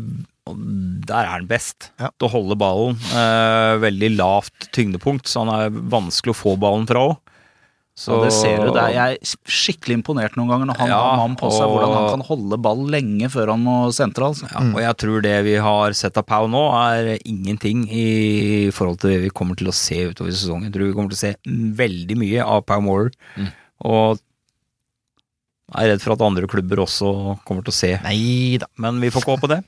Der 1.06 1.14
er 1.20 1.28
han 1.34 1.46
best 1.50 1.90
Ja. 2.00 2.08
til 2.18 2.26
å 2.28 2.32
holde 2.32 2.56
ballen. 2.58 2.96
Eh, 3.14 3.74
veldig 3.82 4.12
lavt 4.16 4.70
tyngdepunkt, 4.74 5.28
så 5.30 5.44
han 5.44 5.52
er 5.54 5.70
vanskelig 5.92 6.32
å 6.34 6.38
få 6.40 6.54
ballen 6.58 6.88
fra 6.90 7.04
òg. 7.10 7.18
Og 8.08 8.22
det 8.24 8.30
ser 8.32 8.62
du, 8.64 8.70
det 8.72 8.80
er 8.80 8.92
jeg 8.94 9.16
er 9.18 9.32
skikkelig 9.52 9.96
imponert 9.98 10.36
noen 10.38 10.48
ganger 10.48 10.68
når 10.70 10.78
han 10.78 10.88
Ja, 10.88 11.00
har 11.04 11.16
mann 11.20 11.34
på 11.36 11.50
seg, 11.52 11.66
og- 11.66 11.74
hvordan 11.74 11.92
han 11.98 12.06
kan 12.14 12.22
holde 12.30 12.56
ball 12.64 12.86
lenge 12.88 13.28
før 13.28 13.50
han 13.52 13.60
må 13.66 13.74
sentre. 13.92 14.30
Altså. 14.30 14.48
Ja, 14.48 14.62
og 14.72 14.80
jeg 14.80 14.96
tror 15.02 15.20
det 15.26 15.34
vi 15.44 15.54
har 15.60 15.92
sett 15.92 16.16
av 16.16 16.24
Pau 16.24 16.46
nå, 16.48 16.62
er 16.80 17.18
ingenting 17.28 17.82
i 17.92 18.70
forhold 18.72 19.00
til 19.02 19.10
det 19.10 19.20
vi 19.26 19.28
kommer 19.36 19.54
til 19.60 19.68
å 19.68 19.74
se 19.76 19.98
utover 20.14 20.32
sesongen. 20.32 20.70
Jeg 20.70 20.72
tror 20.78 20.86
vi 20.88 20.94
kommer 20.96 21.10
til 21.12 21.18
å 21.20 21.24
se 21.26 21.34
veldig 21.82 22.16
mye 22.16 22.40
av 22.46 22.64
Pau 22.64 22.80
Moore. 22.80 23.10
Og 23.84 24.18
jeg 25.76 25.84
er 25.86 25.92
redd 25.92 26.02
for 26.02 26.12
at 26.16 26.24
andre 26.26 26.48
klubber 26.50 26.80
også 26.82 27.10
kommer 27.46 27.62
til 27.66 27.70
å 27.74 27.76
se. 27.76 27.92
Nei 28.02 28.56
da. 28.58 28.66
Men 28.78 28.98
vi 29.02 29.10
får 29.12 29.22
ikke 29.22 29.36
håpe 29.38 29.48
det. 29.52 29.60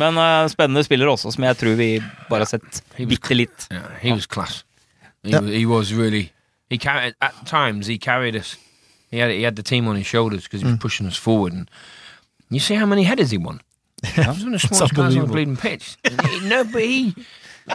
Men 0.00 0.16
uh, 0.16 0.48
spennende 0.48 0.82
spiller 0.86 1.06
også, 1.12 1.30
som 1.34 1.44
jeg 1.44 1.58
tror 1.60 1.76
vi 1.76 1.90
bare 2.30 2.46
har 2.46 2.50
sett 2.50 2.80
bitte 2.96 3.36
litt. 3.36 3.68
Yeah, 3.70 3.90
he 4.00 4.12
was 4.16 4.26
class. 4.26 4.62
He, 5.22 5.30
Yeah. 5.30 5.40
he 5.46 5.64
was 5.66 5.92
really. 5.92 6.30
He 6.70 6.78
carried 6.78 7.14
at 7.20 7.46
times. 7.46 7.86
He 7.86 7.98
carried 7.98 8.34
us. 8.36 8.56
He 9.10 9.18
had 9.18 9.30
he 9.30 9.42
had 9.42 9.56
the 9.56 9.62
team 9.62 9.86
on 9.86 9.96
his 9.96 10.06
shoulders 10.06 10.44
because 10.44 10.60
he 10.62 10.66
was 10.66 10.78
pushing 10.78 11.06
us 11.06 11.16
forward, 11.16 11.52
and 11.52 11.70
You 12.50 12.60
see 12.60 12.74
how 12.74 12.86
many 12.86 13.04
headers 13.04 13.30
he 13.30 13.38
won? 13.38 13.60
He 14.04 14.20
was 14.20 14.44
one 14.44 14.54
of 14.54 14.60
the 14.60 14.68
smallest 14.68 14.94
guys 14.94 15.16
on 15.16 15.26
the 15.26 15.32
bleeding 15.32 15.56
pitch. 15.56 15.96
No, 16.42 16.64
but 16.64 16.82
he, 16.82 17.14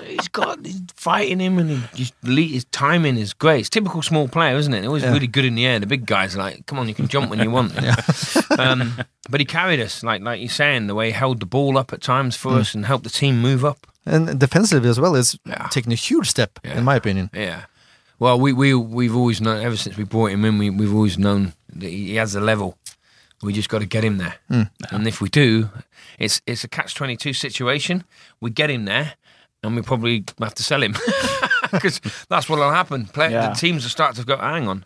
he's 0.06 0.28
got 0.28 0.64
he's 0.66 0.82
fighting 0.96 1.40
him, 1.40 1.58
and 1.58 1.70
he 1.72 1.80
just 1.96 2.14
le- 2.24 2.42
his 2.42 2.66
timing 2.66 3.18
is 3.18 3.34
great. 3.34 3.62
It's 3.62 3.70
typical 3.70 4.02
small 4.04 4.28
player, 4.28 4.56
isn't 4.58 4.74
it? 4.74 4.86
Always 4.86 5.04
really 5.04 5.28
good 5.28 5.46
in 5.46 5.56
the 5.56 5.66
air. 5.66 5.80
The 5.80 5.88
big 5.88 6.06
guys 6.06 6.36
are 6.36 6.40
like, 6.40 6.66
come 6.68 6.78
on, 6.78 6.88
you 6.88 6.94
can 6.94 7.08
jump 7.08 7.30
when 7.32 7.40
you 7.40 7.50
want. 7.50 7.74
um, 8.60 8.94
but 9.30 9.40
he 9.40 9.46
carried 9.46 9.80
us, 9.80 10.04
like 10.04 10.22
like 10.22 10.40
you're 10.40 10.50
saying, 10.50 10.88
the 10.88 10.94
way 10.96 11.08
he 11.08 11.12
held 11.14 11.40
the 11.40 11.46
ball 11.48 11.78
up 11.78 11.94
at 11.94 12.02
times 12.02 12.36
for 12.36 12.54
us 12.60 12.76
and 12.76 12.86
helped 12.86 13.06
the 13.06 13.10
team 13.10 13.42
move 13.42 13.64
up. 13.66 13.88
And 14.06 14.40
defensively 14.40 14.90
as 14.90 15.00
well 15.00 15.16
is 15.16 15.38
Yeah. 15.46 15.68
taking 15.72 15.92
a 15.94 15.96
huge 15.96 16.30
step, 16.30 16.60
Yeah. 16.64 16.78
in 16.78 16.84
my 16.84 16.96
opinion. 16.96 17.30
Yeah. 17.34 17.66
Well, 18.20 18.40
we 18.40 18.52
we 18.54 18.74
we've 18.74 19.16
always 19.16 19.40
known 19.40 19.64
ever 19.64 19.78
since 19.78 19.98
we 19.98 20.04
brought 20.04 20.32
him 20.32 20.44
in. 20.46 20.58
We 20.58 20.70
we've 20.70 20.94
always 20.94 21.18
known 21.18 21.54
that 21.74 21.90
he, 21.90 22.08
he 22.08 22.16
has 22.16 22.36
a 22.36 22.42
level. 22.42 22.78
We 23.42 23.54
just 23.54 23.70
got 23.70 23.80
to 23.80 23.86
get 23.86 24.04
him 24.04 24.18
there, 24.18 24.36
hmm. 24.50 24.64
and 24.92 25.08
if 25.08 25.22
we 25.22 25.30
do, 25.30 25.70
it's 26.18 26.42
it's 26.46 26.66
a 26.66 26.68
catch 26.68 26.94
twenty 26.96 27.16
two 27.16 27.32
situation. 27.32 28.04
We 28.42 28.50
get 28.50 28.70
him 28.70 28.84
there, 28.84 29.14
and 29.64 29.76
we 29.76 29.82
probably 29.82 30.26
have 30.40 30.54
to 30.56 30.64
sell 30.64 30.84
him 30.84 30.96
because 31.72 32.02
that's 32.28 32.50
what'll 32.50 32.70
happen. 32.72 33.06
Play, 33.06 33.32
Yeah. 33.32 33.50
The 33.50 33.56
teams 33.56 33.84
will 33.84 33.90
start 33.90 34.16
to 34.18 34.26
go, 34.26 34.36
hang 34.36 34.68
on, 34.68 34.84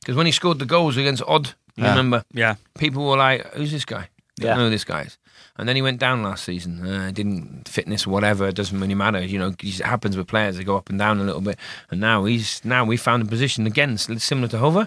because 0.00 0.16
when 0.16 0.24
he 0.24 0.32
scored 0.32 0.58
the 0.58 0.64
goals 0.66 0.96
against 0.96 1.22
Odd, 1.26 1.52
you 1.76 1.84
remember 1.84 2.24
Yeah. 2.32 2.54
people 2.78 3.06
were 3.06 3.18
like, 3.18 3.52
"Who's 3.54 3.70
this 3.70 3.84
guy? 3.84 4.08
Don't 4.40 4.48
Yeah. 4.50 4.56
know 4.58 4.70
this 4.70 4.84
guy 4.84 5.02
is." 5.06 5.16
And 5.58 5.68
then 5.68 5.76
he 5.76 5.82
went 5.82 5.98
down 6.00 6.22
last 6.22 6.44
season. 6.44 6.80
Uh, 6.86 7.10
didn't 7.12 7.68
fitness, 7.68 8.06
whatever. 8.06 8.48
It 8.48 8.56
doesn't 8.56 8.80
really 8.80 8.94
matter. 8.94 9.20
You 9.22 9.38
know, 9.38 9.52
it 9.62 9.80
happens 9.84 10.16
with 10.16 10.26
players. 10.26 10.56
They 10.56 10.64
go 10.64 10.76
up 10.76 10.88
and 10.90 10.98
down 10.98 11.20
a 11.20 11.24
little 11.24 11.42
bit. 11.42 11.58
And 11.90 12.00
now 12.00 12.24
he's 12.24 12.60
now 12.64 12.84
we 12.88 12.96
found 12.96 13.22
a 13.22 13.26
position 13.26 13.66
again, 13.66 13.98
similar 13.98 14.48
to 14.48 14.58
Hover. 14.58 14.86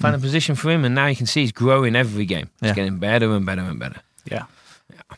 Found 0.00 0.14
a 0.16 0.18
position 0.18 0.56
for 0.56 0.70
him, 0.72 0.84
and 0.84 0.94
now 0.94 1.06
you 1.06 1.16
can 1.16 1.26
see 1.26 1.42
he's 1.42 1.52
growing 1.52 1.94
every 1.94 2.24
game. 2.26 2.48
He's 2.60 2.70
Yeah. 2.70 2.74
getting 2.74 2.98
better 2.98 3.30
and 3.36 3.44
better 3.46 3.62
and 3.62 3.78
better. 3.78 4.00
Yeah. 4.30 4.44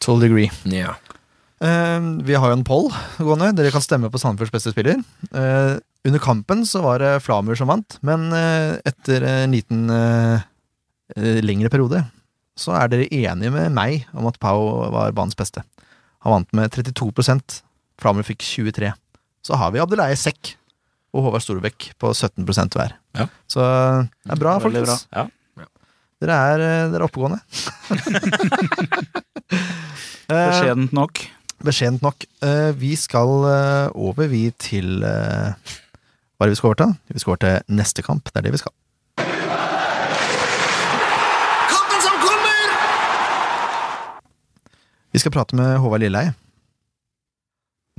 Totally 0.00 0.26
agree. 0.26 0.50
Yeah. 0.64 0.94
Uh, 1.62 2.00
vi 2.26 2.34
har 2.34 2.48
jo 2.50 2.52
en 2.56 2.64
poll 2.64 2.90
gående. 3.18 3.52
Dere 3.56 3.70
kan 3.70 3.80
stemme 3.80 4.10
på 4.10 4.18
Sandefjords 4.18 4.50
beste 4.50 4.72
spiller. 4.72 4.98
Uh, 5.32 5.78
under 6.04 6.18
kampen 6.18 6.66
så 6.66 6.82
var 6.82 6.98
det 6.98 7.22
Flamur 7.22 7.54
som 7.54 7.68
vant, 7.70 7.98
men 8.02 8.32
eh, 8.34 8.80
etter 8.84 9.22
en 9.22 9.52
liten 9.54 9.84
eh, 9.94 10.40
eh, 11.16 11.38
lengre 11.44 11.70
periode 11.70 12.00
så 12.62 12.74
er 12.78 12.90
dere 12.92 13.08
enige 13.10 13.50
med 13.54 13.74
meg 13.74 14.06
om 14.14 14.28
at 14.30 14.38
Pau 14.42 14.88
var 14.94 15.12
banens 15.16 15.36
beste. 15.38 15.64
Han 16.22 16.36
vant 16.38 16.52
med 16.54 16.70
32% 16.74 17.60
Flamur 18.02 18.24
fikk 18.26 18.42
23 18.42 18.88
Så 19.46 19.58
har 19.58 19.70
vi 19.74 19.80
Abdelaye 19.82 20.16
Sekk 20.18 20.54
og 21.12 21.26
Håvard 21.26 21.42
Storbekk 21.44 21.90
på 22.00 22.10
17% 22.14 22.78
hver. 22.78 22.94
Ja. 23.18 23.26
Så 23.50 23.60
det 23.60 24.32
er 24.32 24.40
bra, 24.40 24.54
folkens. 24.62 25.04
bra. 25.12 25.26
Ja. 25.26 25.66
Dere 26.22 26.34
er, 26.54 26.62
eh, 26.62 26.86
dere 26.92 27.02
er 27.02 27.06
oppegående. 27.08 27.40
Eh, 30.30 30.46
Beskjedent 30.52 30.94
nok. 30.96 31.20
Beskjedent 31.66 32.02
nok. 32.06 32.24
Eh, 32.46 32.70
vi 32.78 32.94
skal 32.96 33.28
eh, 33.50 33.88
over, 33.98 34.26
vi, 34.30 34.46
til 34.62 35.02
eh, 35.02 35.52
Hva 36.38 36.46
er 36.46 36.48
det 36.48 36.54
vi 36.56 36.60
skal 36.62 36.70
over 36.72 36.80
til? 36.80 36.94
Vi 37.12 37.18
skal 37.22 37.34
over 37.34 37.42
til 37.44 37.76
neste 37.76 38.02
kamp. 38.06 38.30
Det 38.32 38.38
er 38.40 38.46
det 38.48 38.54
vi 38.56 38.62
skal. 38.62 38.74
Kampen 41.74 42.00
som 42.06 42.16
kommer! 42.22 42.62
Vi 45.12 45.20
skal 45.20 45.32
prate 45.34 45.56
med 45.58 45.76
Håvard 45.82 46.00
Lilleheie. 46.00 46.32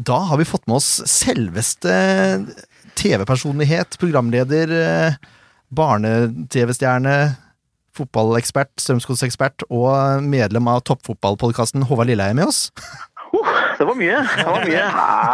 Da 0.01 0.17
har 0.29 0.39
vi 0.41 0.45
fått 0.49 0.65
med 0.67 0.79
oss 0.79 1.03
selveste 1.09 1.93
TV-personlighet, 2.97 3.97
programleder, 4.01 4.71
eh, 4.73 5.17
barne-TV-stjerne, 5.69 7.35
fotballekspert, 7.93 8.71
strømsgodsekspert 8.81 9.67
og 9.69 10.23
medlem 10.25 10.67
av 10.71 10.81
toppfotballpodkasten 10.89 11.85
Håvard 11.85 12.09
Lilleheie 12.09 12.33
med 12.33 12.49
oss. 12.49 12.71
Det 13.77 13.85
var 13.85 13.95
mye. 13.97 14.17
det 14.37 14.45
var 14.45 14.65
mye. 14.65 14.83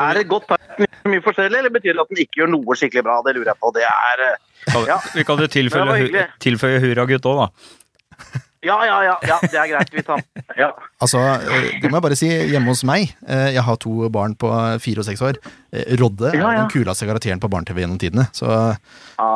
Er 0.10 0.20
det 0.20 0.28
godt 0.28 0.48
tegn 0.52 0.88
mye 1.12 1.24
forskjellig, 1.24 1.60
eller 1.60 1.74
betyr 1.74 1.96
det 1.96 2.04
at 2.04 2.12
den 2.12 2.22
ikke 2.24 2.42
gjør 2.42 2.52
noe 2.54 2.76
skikkelig 2.80 3.04
bra? 3.08 3.18
Det 3.24 3.36
lurer 3.38 3.52
jeg 3.54 3.60
på. 3.64 3.72
Det 3.76 3.88
er 3.88 4.24
eh, 4.28 4.86
Ja. 4.88 5.00
Vi 5.16 5.24
kan 5.24 5.40
jo 5.40 5.48
tilføye, 5.48 6.28
tilføye 6.44 6.80
hurragutt 6.84 7.28
òg, 7.32 7.46
da. 7.46 8.44
Ja, 8.62 8.76
ja, 8.86 8.97
ja. 9.03 9.16
ja 9.24 9.38
det 9.45 9.55
er 9.55 9.68
greit. 9.72 9.91
Vi 9.93 10.01
tar 10.03 10.20
ja. 10.60 10.70
Altså, 10.99 11.20
eh, 11.22 11.68
det 11.80 11.88
må 11.88 11.99
jeg 11.99 12.05
bare 12.10 12.18
si, 12.20 12.28
hjemme 12.51 12.74
hos 12.74 12.82
meg 12.88 13.14
eh, 13.24 13.53
Jeg 13.53 13.64
har 13.64 13.78
to 13.80 14.10
barn 14.12 14.34
på 14.39 14.49
fire 14.84 14.99
og 15.03 15.07
seks 15.07 15.22
år. 15.24 15.39
Eh, 15.72 15.93
Rodde 16.01 16.34
er 16.34 16.36
Ja, 16.36 16.49
ja. 16.51 16.64
den 16.66 16.72
kuleste 16.74 17.07
karakteren 17.07 17.39
på 17.39 17.47
barne-TV 17.51 17.86
gjennom 17.86 17.99
tidene. 18.01 18.26
Så, 18.36 18.49
ja 18.49 19.30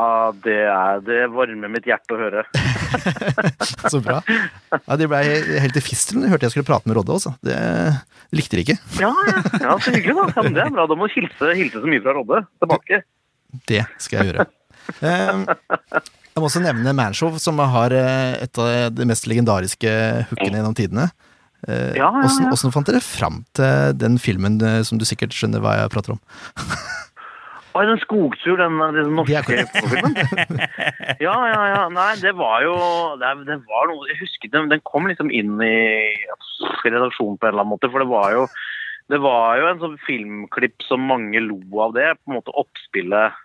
det, 0.43 0.57
er, 0.71 0.99
det 1.07 1.19
varmer 1.32 1.71
mitt 1.71 1.88
hjerte 1.88 2.15
å 2.15 2.19
høre. 2.19 2.43
så 3.93 4.01
bra. 4.03 4.19
Ja, 4.74 4.97
de 4.99 5.07
ble 5.11 5.21
helt 5.63 5.80
i 5.80 5.84
fistelen 5.84 6.28
hørte 6.32 6.49
jeg 6.49 6.57
skulle 6.57 6.67
prate 6.67 6.89
med 6.89 6.99
Rodde 6.99 7.15
også. 7.15 7.36
Det 7.43 7.55
likte 8.36 8.59
de 8.59 8.65
ikke. 8.65 8.80
Ja, 8.99 9.13
ja, 9.30 9.43
ja 9.69 9.78
så 9.78 9.93
hyggelig, 9.95 10.17
da. 10.19 10.28
Ja, 10.36 10.43
men 10.47 10.57
det 10.57 10.65
er 10.65 10.74
bra. 10.76 10.88
Da 10.89 10.99
må 10.99 11.07
du 11.07 11.15
hilse, 11.15 11.53
hilse 11.55 11.80
så 11.80 11.93
mye 11.93 12.03
fra 12.03 12.17
Rodde 12.19 12.43
tilbake. 12.63 13.03
Det 13.69 13.86
skal 14.03 14.19
jeg 14.19 14.34
gjøre. 14.34 14.49
Eh, 14.99 16.11
Jeg 16.34 16.42
må 16.42 16.48
også 16.50 16.64
nevne 16.64 16.96
Manshow, 16.98 17.36
som 17.42 17.60
har 17.62 17.94
eh, 17.94 18.34
et 18.42 18.58
av 18.58 18.90
de 18.98 19.06
mest 19.06 19.28
legendariske 19.30 19.92
hookene 20.32 20.58
gjennom 20.60 20.74
tidene. 20.78 21.10
Eh, 21.68 21.94
Ja, 22.00 22.10
ja, 22.10 22.24
ja. 22.26 22.50
Hvordan 22.50 22.74
fant 22.74 22.90
dere 22.90 23.04
fram 23.06 23.44
til 23.56 23.94
den 24.02 24.18
filmen 24.22 24.58
eh, 24.66 24.82
som 24.88 24.98
du 25.00 25.06
sikkert 25.06 25.36
skjønner 25.38 25.62
hva 25.64 25.78
jeg 25.78 25.94
prater 25.94 26.16
om? 26.16 26.22
Oi, 27.74 27.86
den 27.90 28.02
skogtur, 28.04 28.58
den, 28.60 28.76
den 28.98 29.14
norske 29.18 29.42
filmen. 29.74 30.18
Ja, 31.26 31.34
ja, 31.50 31.62
ja. 31.72 31.84
Nei, 31.94 32.12
det 32.22 32.34
var 32.38 32.62
jo 32.66 32.74
Det, 33.22 33.30
det 33.48 33.56
var 33.70 33.88
noe 33.90 34.06
Jeg 34.10 34.20
husker 34.20 34.52
den, 34.54 34.68
den 34.70 34.82
kom 34.86 35.08
liksom 35.10 35.32
inn 35.34 35.56
i 35.64 35.74
redaksjonen 36.84 37.38
på 37.40 37.48
en 37.48 37.54
eller 37.54 37.64
annen 37.64 37.72
måte, 37.74 37.90
for 37.94 38.04
det 38.04 38.10
var 38.12 38.34
jo 38.36 38.46
det 39.12 39.18
var 39.20 39.58
jo 39.60 39.66
en 39.68 39.82
sånn 39.82 39.96
filmklipp 40.08 40.86
som 40.88 41.02
mange 41.06 41.42
lo 41.44 41.58
av 41.84 41.92
det. 41.94 42.06
På 42.24 42.32
en 42.32 42.38
måte 42.38 42.54
oppspillet 42.56 43.36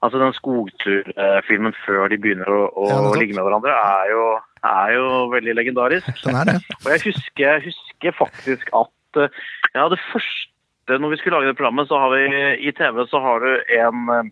Altså 0.00 0.20
den 0.20 0.32
skogturfilmen 0.32 1.74
før 1.84 2.08
de 2.08 2.18
begynner 2.20 2.48
å, 2.48 2.60
å 2.72 2.88
Ja, 2.88 3.00
ligge 3.20 3.36
med 3.36 3.44
hverandre, 3.44 3.74
er 3.76 4.12
jo, 4.14 4.26
er 4.64 4.94
jo 4.96 5.06
veldig 5.34 5.56
legendarisk. 5.58 6.08
Den 6.24 6.38
er 6.40 6.48
det. 6.48 6.58
Og 6.80 6.88
jeg 6.94 7.04
husker, 7.10 7.64
husker 7.66 8.16
faktisk 8.16 8.72
at 8.80 9.20
eh, 9.20 9.40
ja, 9.74 9.88
det 9.92 10.00
første 10.08 10.96
Når 10.98 11.12
vi 11.12 11.16
skulle 11.20 11.36
lage 11.36 11.52
det 11.52 11.58
programmet, 11.58 11.86
så 11.86 12.00
har 12.00 12.14
vi 12.16 12.22
i 12.66 12.72
TV 12.74 13.04
så 13.06 13.20
har 13.22 13.44
du 13.44 13.50
en 13.76 14.08
eh, 14.16 14.30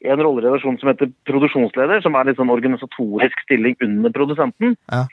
en 0.00 0.22
rolle 0.24 0.40
i 0.40 0.46
redaksjonen 0.46 0.78
som 0.80 0.88
heter 0.88 1.10
produksjonsleder, 1.28 2.00
som 2.00 2.14
er 2.16 2.30
litt 2.30 2.38
sånn 2.40 2.52
organisatorisk 2.52 3.42
stilling 3.44 3.76
under 3.84 4.12
produsenten. 4.14 4.72
Ja. 4.88 5.04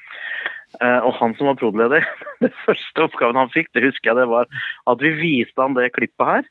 Uh, 0.80 1.00
og 1.08 1.14
han 1.20 1.34
som 1.38 1.50
var 1.50 1.58
prodleder, 1.60 2.08
det 2.44 2.54
første 2.64 3.04
oppgaven 3.04 3.40
han 3.40 3.52
fikk, 3.52 3.72
det 3.76 3.86
husker 3.88 4.12
jeg, 4.12 4.20
det 4.22 4.30
var 4.32 4.48
at 4.92 5.04
vi 5.04 5.12
viste 5.20 5.60
han 5.60 5.76
det 5.78 5.92
klippet 5.96 6.32
her. 6.32 6.48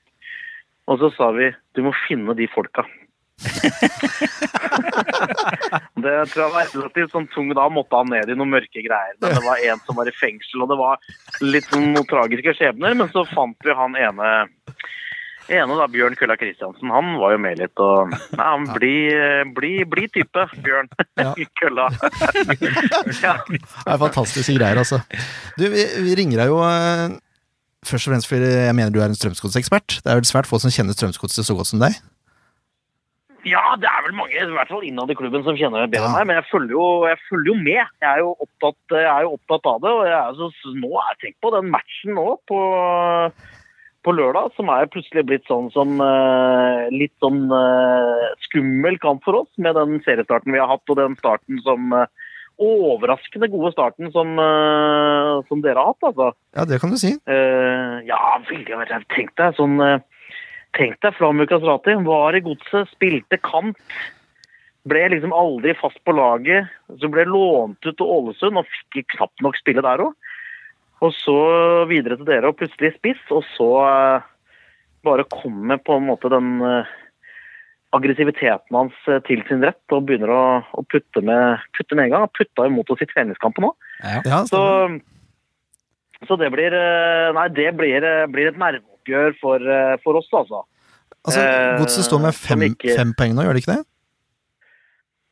Og 0.86 1.00
så 1.00 1.10
sa 1.16 1.32
vi 1.34 1.50
du 1.74 1.82
må 1.86 1.94
finne 2.04 2.36
de 2.38 2.48
folka. 2.52 2.84
det 6.04 6.14
tror 6.30 6.42
jeg 6.42 6.52
var 6.54 6.70
relativt 6.72 7.12
sånn 7.12 7.28
tung. 7.34 7.48
Da 7.56 7.64
måtte 7.72 7.96
han 8.00 8.08
ned 8.12 8.26
i 8.32 8.38
noen 8.38 8.54
mørke 8.54 8.80
greier. 8.84 9.14
Men 9.20 9.28
det 9.36 9.44
var 9.44 9.56
en 9.70 9.80
som 9.86 9.94
var 9.98 10.06
i 10.08 10.16
fengsel, 10.16 10.62
og 10.64 10.68
det 10.72 10.78
var 10.80 10.94
litt 11.44 11.68
sånn 11.72 11.92
noen 11.92 12.10
tragiske 12.10 12.52
skjebner. 12.58 12.92
Men 12.96 13.08
så 13.12 13.22
fant 13.32 13.58
vi 13.66 13.72
han 13.76 13.92
ene 14.00 14.26
ene 15.52 15.72
da, 15.78 15.86
Bjørn 15.90 16.16
Kølla 16.18 16.36
Kristiansen, 16.40 16.90
han 16.90 17.06
var 17.20 17.30
jo 17.36 17.42
med 17.44 17.54
litt 17.60 17.76
og 17.82 17.96
Nei, 18.10 18.46
han 18.46 18.64
blir 18.72 19.44
bli, 19.54 19.72
bli 19.86 20.04
type, 20.14 20.42
Bjørn 20.64 20.88
Ja. 21.20 21.32
Kølla. 21.60 21.86
ja. 23.22 23.34
Det 23.46 23.60
er 23.60 24.02
fantastiske 24.02 24.56
greier, 24.58 24.78
altså. 24.82 24.98
Du, 25.54 25.64
vi, 25.70 25.82
vi 26.02 26.12
ringer 26.18 26.38
deg 26.42 26.48
jo 26.50 26.58
eh, 26.66 27.14
først 27.86 28.08
og 28.08 28.12
fremst 28.12 28.30
fordi 28.30 28.50
jeg 28.66 28.74
mener 28.74 28.94
du 28.94 29.00
er 29.00 29.10
en 29.10 29.18
strømsgodsekspert. 29.18 30.00
Det 30.02 30.10
er 30.10 30.18
vel 30.18 30.28
svært 30.28 30.48
få 30.50 30.60
som 30.62 30.72
kjenner 30.74 30.96
strømsgodset 30.96 31.46
så 31.46 31.56
godt 31.58 31.70
som 31.70 31.82
deg. 31.82 31.98
Ja, 33.46 33.62
det 33.78 33.86
er 33.86 34.02
vel 34.08 34.16
mange, 34.18 34.34
i 34.34 34.54
hvert 34.56 34.70
fall 34.72 34.84
innad 34.86 35.10
i 35.12 35.16
klubben, 35.18 35.44
som 35.46 35.58
kjenner 35.58 35.84
det 35.84 35.92
bedre 35.94 36.08
enn 36.08 36.16
meg. 36.18 36.26
Men 36.30 36.40
jeg 36.40 36.48
følger, 36.50 36.72
jo, 36.74 36.86
jeg 37.06 37.20
følger 37.28 37.52
jo 37.52 37.58
med. 37.60 37.92
Jeg 38.02 38.08
er 38.10 38.22
jo 38.24 38.32
opptatt, 38.34 38.96
jeg 38.96 39.10
er 39.12 39.26
jo 39.26 39.36
opptatt 39.36 39.68
av 39.70 39.84
det. 39.84 39.92
Og 39.92 40.02
jeg 40.08 40.16
er 40.18 40.40
så, 40.40 40.72
nå 40.74 40.90
er 40.90 41.12
jeg 41.12 41.20
tenkt 41.22 41.38
på 41.46 41.52
den 41.54 41.70
matchen 41.74 42.16
nå 42.18 42.26
på, 42.50 42.60
på 44.06 44.14
lørdag, 44.18 44.50
som 44.58 44.72
er 44.74 44.90
plutselig 44.90 45.26
blitt 45.30 45.46
sånn 45.50 45.70
som 45.74 45.94
eh, 46.02 46.86
litt 46.94 47.14
sånn 47.22 47.44
eh, 47.54 48.26
skummel 48.48 48.98
kamp 49.02 49.22
for 49.26 49.44
oss, 49.44 49.52
med 49.62 49.78
den 49.78 50.00
seriestarten 50.06 50.54
vi 50.54 50.62
har 50.62 50.72
hatt, 50.72 50.86
og 50.90 50.98
den 50.98 51.18
starten 51.22 51.62
som 51.66 51.92
eh, 51.94 52.08
Overraskende 52.56 53.50
gode 53.52 53.68
starten 53.74 54.08
som, 54.14 54.30
som 55.44 55.60
dere 55.60 55.76
har 55.76 55.90
hatt, 55.90 56.06
altså. 56.08 56.30
Ja, 56.56 56.64
det 56.64 56.78
kan 56.80 56.88
du 56.88 56.96
si. 56.96 57.10
Ja, 57.28 58.20
veldig. 58.48 58.78
Tenk 59.12 59.34
deg 59.36 59.58
sånn 59.58 59.76
Tenk 60.76 61.00
deg 61.00 61.16
Flamur 61.16 61.48
Kastrati. 61.48 61.96
Var 62.04 62.36
i 62.36 62.44
godset, 62.44 62.90
spilte 62.92 63.40
kant. 63.40 63.80
Ble 64.86 65.06
liksom 65.10 65.32
aldri 65.34 65.74
fast 65.78 65.98
på 66.06 66.14
laget. 66.14 66.68
Så 67.00 67.10
ble 67.12 67.24
lånt 67.28 67.80
ut 67.86 67.96
til 67.96 68.06
Ålesund 68.06 68.60
og 68.60 68.68
fikk 68.92 69.08
knapt 69.16 69.44
nok 69.44 69.58
spille 69.58 69.84
der 69.84 70.04
òg. 70.04 70.12
Og 71.04 71.12
så 71.12 71.40
videre 71.90 72.16
til 72.16 72.28
dere 72.28 72.50
og 72.50 72.56
plutselig 72.60 72.94
spiss, 72.94 73.20
og 73.28 73.42
så 73.52 73.68
eh, 73.84 74.28
bare 75.04 75.26
kommer 75.28 75.80
på 75.84 75.98
en 75.98 76.06
måte 76.08 76.30
den 76.32 76.54
eh, 76.64 76.94
aggressiviteten 77.96 78.78
hans 78.78 78.96
eh, 79.10 79.20
til 79.28 79.42
sin 79.48 79.60
rett 79.64 79.92
og 79.92 80.06
begynner 80.08 80.32
å, 80.32 80.44
å 80.72 80.86
putte, 80.88 81.20
med, 81.20 81.60
putte 81.76 81.98
med 81.98 82.06
en 82.06 82.14
gang. 82.14 82.24
Han 82.24 82.32
Putta 82.38 82.68
imot 82.68 82.94
oss 82.94 83.04
i 83.04 83.10
treningskampen 83.12 83.68
òg. 83.68 83.76
Ja, 84.24 84.40
Så, 84.48 84.62
så 86.24 86.40
det 86.40 86.48
blir 86.54 86.72
Nei, 87.36 87.46
det 87.52 87.70
blir, 87.76 88.08
blir 88.32 88.52
et 88.52 88.60
nerveoppgjør 89.06 89.36
for, 89.40 89.56
eh, 89.56 89.96
for 90.02 90.16
oss, 90.16 90.28
altså. 90.32 90.64
altså, 91.26 91.40
eh, 91.40 91.78
Godset 91.80 92.04
står 92.04 92.20
med 92.22 92.34
fem, 92.34 92.60
ikke- 92.62 92.96
fem 92.96 93.14
poeng 93.18 93.34
nå, 93.34 93.42
gjør 93.42 93.52
det 93.54 93.62
ikke 93.64 93.76
det? 93.76 93.86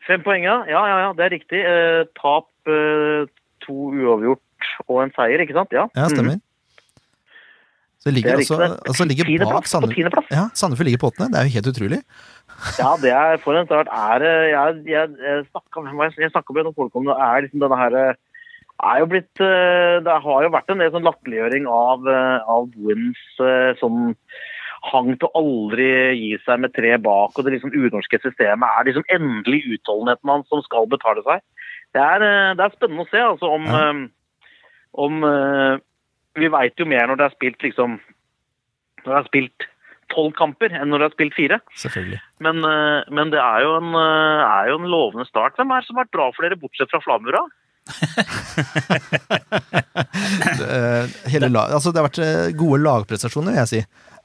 Fem 0.06 0.22
poeng, 0.22 0.42
ja. 0.44 0.64
Ja, 0.68 0.86
ja, 0.86 0.98
ja, 1.06 1.12
det 1.12 1.24
er 1.24 1.38
riktig. 1.38 1.60
Eh, 1.64 2.04
tap, 2.20 2.48
eh, 2.66 3.26
to 3.64 3.72
uavgjort 3.72 4.40
og 4.88 5.02
en 5.02 5.10
seier, 5.12 5.40
ikke 5.40 5.54
sant? 5.54 5.70
Ja, 5.72 5.88
Ja, 5.96 6.08
stemmer. 6.08 6.36
stemmer. 6.36 6.40
Så 8.04 8.12
det 8.12 8.14
Det 8.14 8.24
ligger 8.24 8.30
er 8.30 8.36
altså, 8.36 8.76
altså 8.84 9.04
ligger 9.08 9.48
bak 9.48 9.64
Sandefjord. 9.66 10.26
Ja, 10.30 10.50
Sandefjord 10.52 10.84
ligger 10.84 10.98
på 10.98 11.08
åttende. 11.10 11.32
Det 11.32 11.40
er 11.40 11.44
jo 11.48 11.54
helt 11.56 11.66
utrolig. 11.72 12.02
Ja, 12.78 12.96
det 13.00 13.10
er 13.10 13.36
for 13.38 13.56
en 13.56 13.66
start. 13.66 13.88
Er, 13.88 14.20
jeg 14.20 14.84
jeg, 14.86 15.08
jeg 15.18 15.46
snakka 15.50 16.52
med 16.52 16.64
noen 16.64 16.74
folk 16.74 16.94
om 16.94 17.04
det. 17.04 17.16
er 17.16 17.40
liksom 17.42 17.60
denne 17.60 17.76
her 17.76 18.10
eh, 18.10 18.14
blitt 19.08 19.40
eh, 19.42 20.00
Det 20.04 20.16
har 20.24 20.44
jo 20.44 20.52
vært 20.54 20.72
en 20.72 20.82
del 20.82 20.92
sånn 20.94 21.06
latterliggjøring 21.06 21.68
av, 21.70 22.08
eh, 22.10 22.50
av 22.50 22.68
Bohins 22.74 23.22
eh, 23.40 23.72
sånn 23.80 24.14
hang 24.84 25.14
til 25.16 25.30
å 25.30 25.40
aldri 25.40 25.86
gi 26.20 26.32
seg 26.44 26.60
med 26.60 26.74
tre 26.76 26.90
bak, 27.00 27.32
og 27.32 27.46
det 27.46 27.54
liksom 27.54 27.72
unorske 27.72 28.18
systemet 28.20 28.68
er 28.68 28.84
liksom 28.84 29.06
endelig 29.16 29.62
utholdenheten 29.78 30.28
hans 30.28 30.50
som 30.52 30.60
skal 30.66 30.84
betale 30.92 31.24
seg. 31.24 31.40
Det 31.96 32.02
er, 32.02 32.24
det 32.58 32.66
er 32.66 32.74
spennende 32.74 33.06
å 33.06 33.08
se 33.08 33.22
altså 33.24 33.48
om, 33.54 33.64
Ja. 33.64 33.86
om 35.06 35.24
Vi 36.36 36.50
veit 36.52 36.76
jo 36.76 36.84
mer 36.90 37.06
når 37.06 37.16
det 37.16 37.24
er 37.30 37.34
spilt 37.36 37.62
liksom 37.62 37.96
Når 39.06 39.08
det 39.08 39.18
er 39.22 39.28
spilt 39.30 39.66
tolv 40.12 40.34
kamper 40.36 40.74
enn 40.76 40.90
når 40.92 41.00
det 41.00 41.06
er 41.06 41.14
spilt 41.16 41.34
fire. 41.38 41.60
Men, 42.44 42.60
men 43.08 43.32
det 43.32 43.40
er 43.40 43.64
jo, 43.64 43.76
en, 43.80 43.94
er 43.96 44.68
jo 44.68 44.76
en 44.82 44.90
lovende 44.90 45.24
start. 45.24 45.56
Hvem 45.56 45.72
er 45.72 45.80
det 45.80 45.88
som 45.88 45.96
har 45.96 46.04
vært 46.04 46.16
bra 46.18 46.28
for 46.34 46.44
dere, 46.44 46.60
bortsett 46.60 46.92
fra 46.92 47.00
Flamura? 47.00 47.40
Det, 50.58 50.66
eh, 50.76 51.30
hele 51.32 51.48
lag, 51.48 51.72
altså, 51.74 51.92
det 51.92 52.00
har 52.00 52.08
vært 52.08 52.20
eh, 52.24 52.52
gode 52.56 52.80
lagprestasjoner, 52.84 53.52
vil 53.52 53.60
jeg 53.62 53.70
si. 53.72 53.80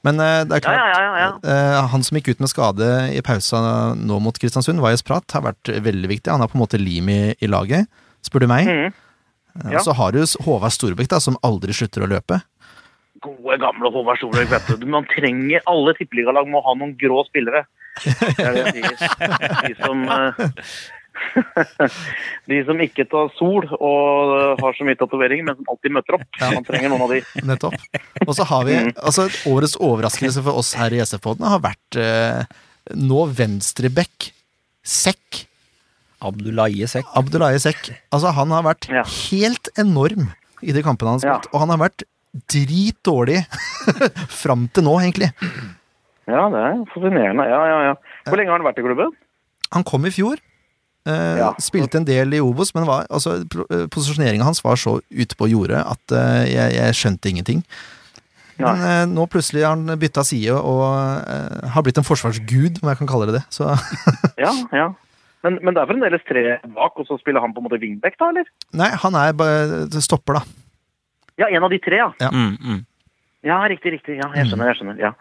Men 0.06 0.20
eh, 0.22 0.40
det 0.48 0.56
er 0.56 0.64
klart 0.64 0.78
ja, 0.80 0.86
ja. 0.96 1.28
ja. 1.44 1.82
Han 1.92 2.04
som 2.06 2.16
gikk 2.16 2.32
ut 2.32 2.42
med 2.42 2.52
skade 2.52 2.88
i 3.12 3.20
pausa 3.24 3.60
nå 3.98 4.20
mot 4.24 4.38
Kristiansund, 4.40 4.80
Vajez 4.82 5.04
Prat, 5.06 5.26
har 5.36 5.44
vært 5.44 5.72
veldig 5.84 6.10
viktig. 6.12 6.32
Han 6.32 6.44
er 6.44 6.50
på 6.50 6.56
en 6.58 6.64
måte 6.64 6.80
lim 6.80 7.10
i, 7.12 7.20
i 7.36 7.50
laget, 7.50 7.90
spør 8.26 8.46
du 8.46 8.50
meg. 8.50 8.70
Ja. 9.66 9.82
Så 9.84 9.92
har 9.98 10.14
du 10.14 10.22
Håvard 10.46 10.72
Storbekk, 10.72 11.10
da, 11.10 11.20
som 11.20 11.36
aldri 11.46 11.74
slutter 11.76 12.06
å 12.06 12.10
løpe. 12.10 12.40
Gode, 13.20 13.58
gamle 13.60 13.90
Håvard 13.92 14.20
Storbekk, 14.22 14.54
vet 14.54 14.80
du. 14.80 14.88
Man 14.88 15.08
trenger 15.10 15.60
Alle 15.68 15.92
tippeligalag 15.98 16.48
må 16.48 16.62
ha 16.64 16.76
noen 16.78 16.94
grå 17.00 17.24
spillere. 17.28 17.66
Det 18.00 18.38
er 18.38 18.54
det 18.54 18.62
jeg 18.62 18.96
sier. 19.02 19.24
De 19.66 19.74
som 19.82 20.06
De 22.50 22.58
som 22.66 22.80
ikke 22.82 23.04
tar 23.10 23.28
sol 23.38 23.66
og 23.76 24.32
eh, 24.36 24.62
har 24.62 24.76
så 24.78 24.86
mye 24.86 24.98
tatovering, 25.00 25.44
men 25.46 25.58
som 25.58 25.68
alltid 25.72 25.94
møter 25.96 26.16
opp. 26.18 26.26
Man 26.40 26.66
trenger 26.66 26.92
noen 26.92 27.04
av 27.06 27.12
de. 27.14 27.20
Nettopp. 27.50 27.76
Og 28.26 28.34
så 28.38 28.46
har 28.50 28.64
vi 28.68 28.76
Mm. 28.80 28.92
altså 28.96 29.26
Årets 29.50 29.74
overraskelse 29.82 30.42
for 30.46 30.56
oss 30.60 30.72
her 30.78 30.94
i 30.94 31.00
SF-podden 31.02 31.44
har 31.50 31.60
vært 31.64 31.96
eh, 32.00 32.44
nå 32.96 33.24
venstrebekk 33.36 34.30
Sekk. 34.86 35.42
Abdullaye 36.24 36.86
Sekk. 36.88 37.08
Abdullahi 37.16 37.58
Sekk. 37.60 37.90
Altså, 38.12 38.32
han 38.36 38.50
har 38.54 38.64
vært 38.66 38.88
Ja. 38.92 39.02
helt 39.30 39.68
enorm 39.78 40.30
i 40.62 40.72
de 40.76 40.82
kampene 40.84 41.12
han 41.14 41.20
har 41.20 41.24
spilt, 41.40 41.50
og 41.54 41.60
han 41.62 41.70
har 41.74 41.80
vært 41.82 42.02
dritdårlig 42.52 43.42
fram 44.42 44.66
til 44.74 44.84
nå, 44.86 44.94
egentlig. 45.02 45.30
Ja, 46.30 46.44
det 46.52 46.60
er 46.62 46.80
fascinerende. 46.92 47.46
Ja, 47.50 47.60
ja, 47.66 47.78
ja. 47.90 47.94
Hvor 48.28 48.38
lenge 48.40 48.52
har 48.52 48.60
han 48.60 48.68
vært 48.68 48.80
i 48.82 48.84
klubben? 48.86 49.14
Han 49.74 49.86
kom 49.88 50.06
i 50.08 50.12
fjor. 50.14 50.40
Eh, 51.08 51.38
Ja. 51.40 51.52
Spilte 51.62 52.00
en 52.00 52.04
del 52.08 52.34
i 52.36 52.40
Obos, 52.44 52.74
men 52.76 52.84
var, 52.88 53.06
altså, 53.10 53.38
posisjoneringa 53.92 54.44
hans 54.44 54.60
var 54.64 54.76
så 54.76 54.98
ute 55.08 55.36
på 55.38 55.48
jordet 55.48 55.80
at 55.80 56.12
uh, 56.12 56.44
jeg, 56.44 56.74
jeg 56.76 56.98
skjønte 56.98 57.30
ingenting. 57.30 57.62
Nei. 58.60 58.74
Men 58.76 58.82
uh, 58.84 59.14
nå 59.14 59.24
plutselig 59.32 59.64
har 59.64 59.72
han 59.72 60.00
bytta 60.00 60.24
side 60.26 60.52
og 60.52 60.82
eh, 61.24 61.70
har 61.72 61.84
blitt 61.86 61.96
en 61.96 62.04
forsvarsgud, 62.04 62.82
om 62.82 62.90
jeg 62.92 62.98
kan 63.00 63.08
kalle 63.08 63.30
det 63.30 63.38
det. 63.38 63.44
Så 63.48 63.70
Ja, 64.44 64.52
ja. 64.76 64.90
Men, 65.40 65.56
men 65.64 65.72
det 65.72 65.80
er 65.80 65.88
fremdeles 65.88 66.24
tre 66.28 66.42
bak, 66.74 66.98
og 67.00 67.06
så 67.08 67.16
spiller 67.16 67.40
han 67.40 67.54
på 67.56 67.62
en 67.62 67.70
måte 67.70 67.80
wingback, 67.80 68.18
da, 68.20 68.28
eller? 68.34 68.50
nei, 68.76 68.90
han 68.92 69.16
er 69.16 69.32
bare 69.32 70.02
stopper, 70.04 70.36
da. 70.36 70.42
Ja, 71.40 71.48
en 71.48 71.64
av 71.64 71.72
de 71.72 71.78
tre, 71.80 71.96
ja. 71.96 72.28
Mm, 72.28 72.58
mm. 72.60 72.80
Ja, 73.46 73.56
riktig, 73.72 73.94
riktig. 73.94 74.18
Ja, 74.20 74.28
jeg 74.36 74.50
skjønner. 74.50 74.68
jeg 74.68 74.76
skjønner, 74.80 74.98
ja. 75.00 75.12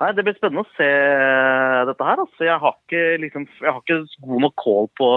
Nei, 0.00 0.12
Det 0.16 0.24
blir 0.24 0.36
spennende 0.38 0.64
å 0.64 0.70
se 0.78 0.88
dette 1.90 2.06
her. 2.06 2.22
altså. 2.24 2.46
Jeg 2.46 2.58
har 2.62 2.76
ikke, 2.78 3.02
liksom, 3.24 3.44
jeg 3.60 3.72
har 3.72 3.82
ikke 3.82 3.98
god 4.24 4.40
nok 4.46 4.54
call 4.62 4.88
på, 4.96 5.10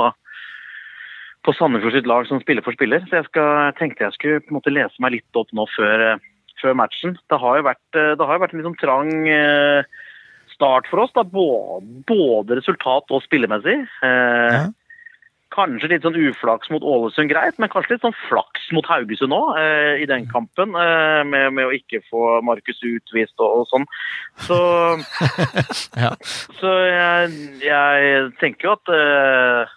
på 1.48 1.54
Sandefjord 1.56 1.96
sitt 1.96 2.10
lag 2.12 2.28
som 2.28 2.42
spiller 2.44 2.66
for 2.66 2.76
spiller, 2.76 3.00
så 3.08 3.22
jeg 3.22 3.30
skal, 3.30 3.72
tenkte 3.80 4.04
jeg 4.04 4.18
skulle 4.18 4.44
på 4.44 4.52
en 4.52 4.60
måte 4.60 4.74
lese 4.76 5.00
meg 5.00 5.16
litt 5.16 5.40
opp 5.40 5.48
nå 5.56 5.66
før, 5.78 6.04
eh, 6.12 6.28
før 6.62 6.76
matchen. 6.78 7.16
Det 7.32 7.40
har 7.40 7.62
jo 7.62 7.68
vært, 7.70 7.88
eh, 7.96 8.14
har 8.20 8.36
jo 8.36 8.44
vært 8.44 8.54
en 8.58 8.68
sånn 8.68 8.80
trang 8.84 9.14
eh, 9.32 9.84
start 10.52 10.92
for 10.92 11.06
oss, 11.06 11.16
da, 11.16 11.24
både, 11.24 12.04
både 12.06 12.60
resultat 12.60 13.10
og 13.16 13.24
spillemessig. 13.24 13.80
Eh, 14.04 14.52
Ja. 14.60 14.68
Kanskje 15.52 15.90
litt 15.92 16.06
sånn 16.06 16.16
uflaks 16.16 16.70
mot 16.72 16.84
Ålesund, 16.88 17.28
greit, 17.28 17.58
men 17.60 17.72
kanskje 17.72 17.98
litt 17.98 18.06
sånn 18.06 18.16
flaks 18.30 18.70
mot 18.72 18.88
Haugesund 18.88 19.36
òg, 19.36 19.50
eh, 19.60 20.00
i 20.00 20.08
den 20.08 20.24
kampen. 20.32 20.72
Eh, 20.80 21.22
med, 21.28 21.52
med 21.58 21.68
å 21.68 21.74
ikke 21.76 22.00
få 22.08 22.40
Markus 22.48 22.80
utvist 22.88 23.36
og, 23.44 23.62
og 23.62 23.68
sånn. 23.72 23.88
Så, 24.48 24.60
Ja. 26.04 26.14
så 26.60 26.72
jeg, 26.88 27.36
jeg 27.66 28.32
tenker 28.40 28.70
jo 28.70 28.76
at 28.78 28.94
eh, 28.96 29.74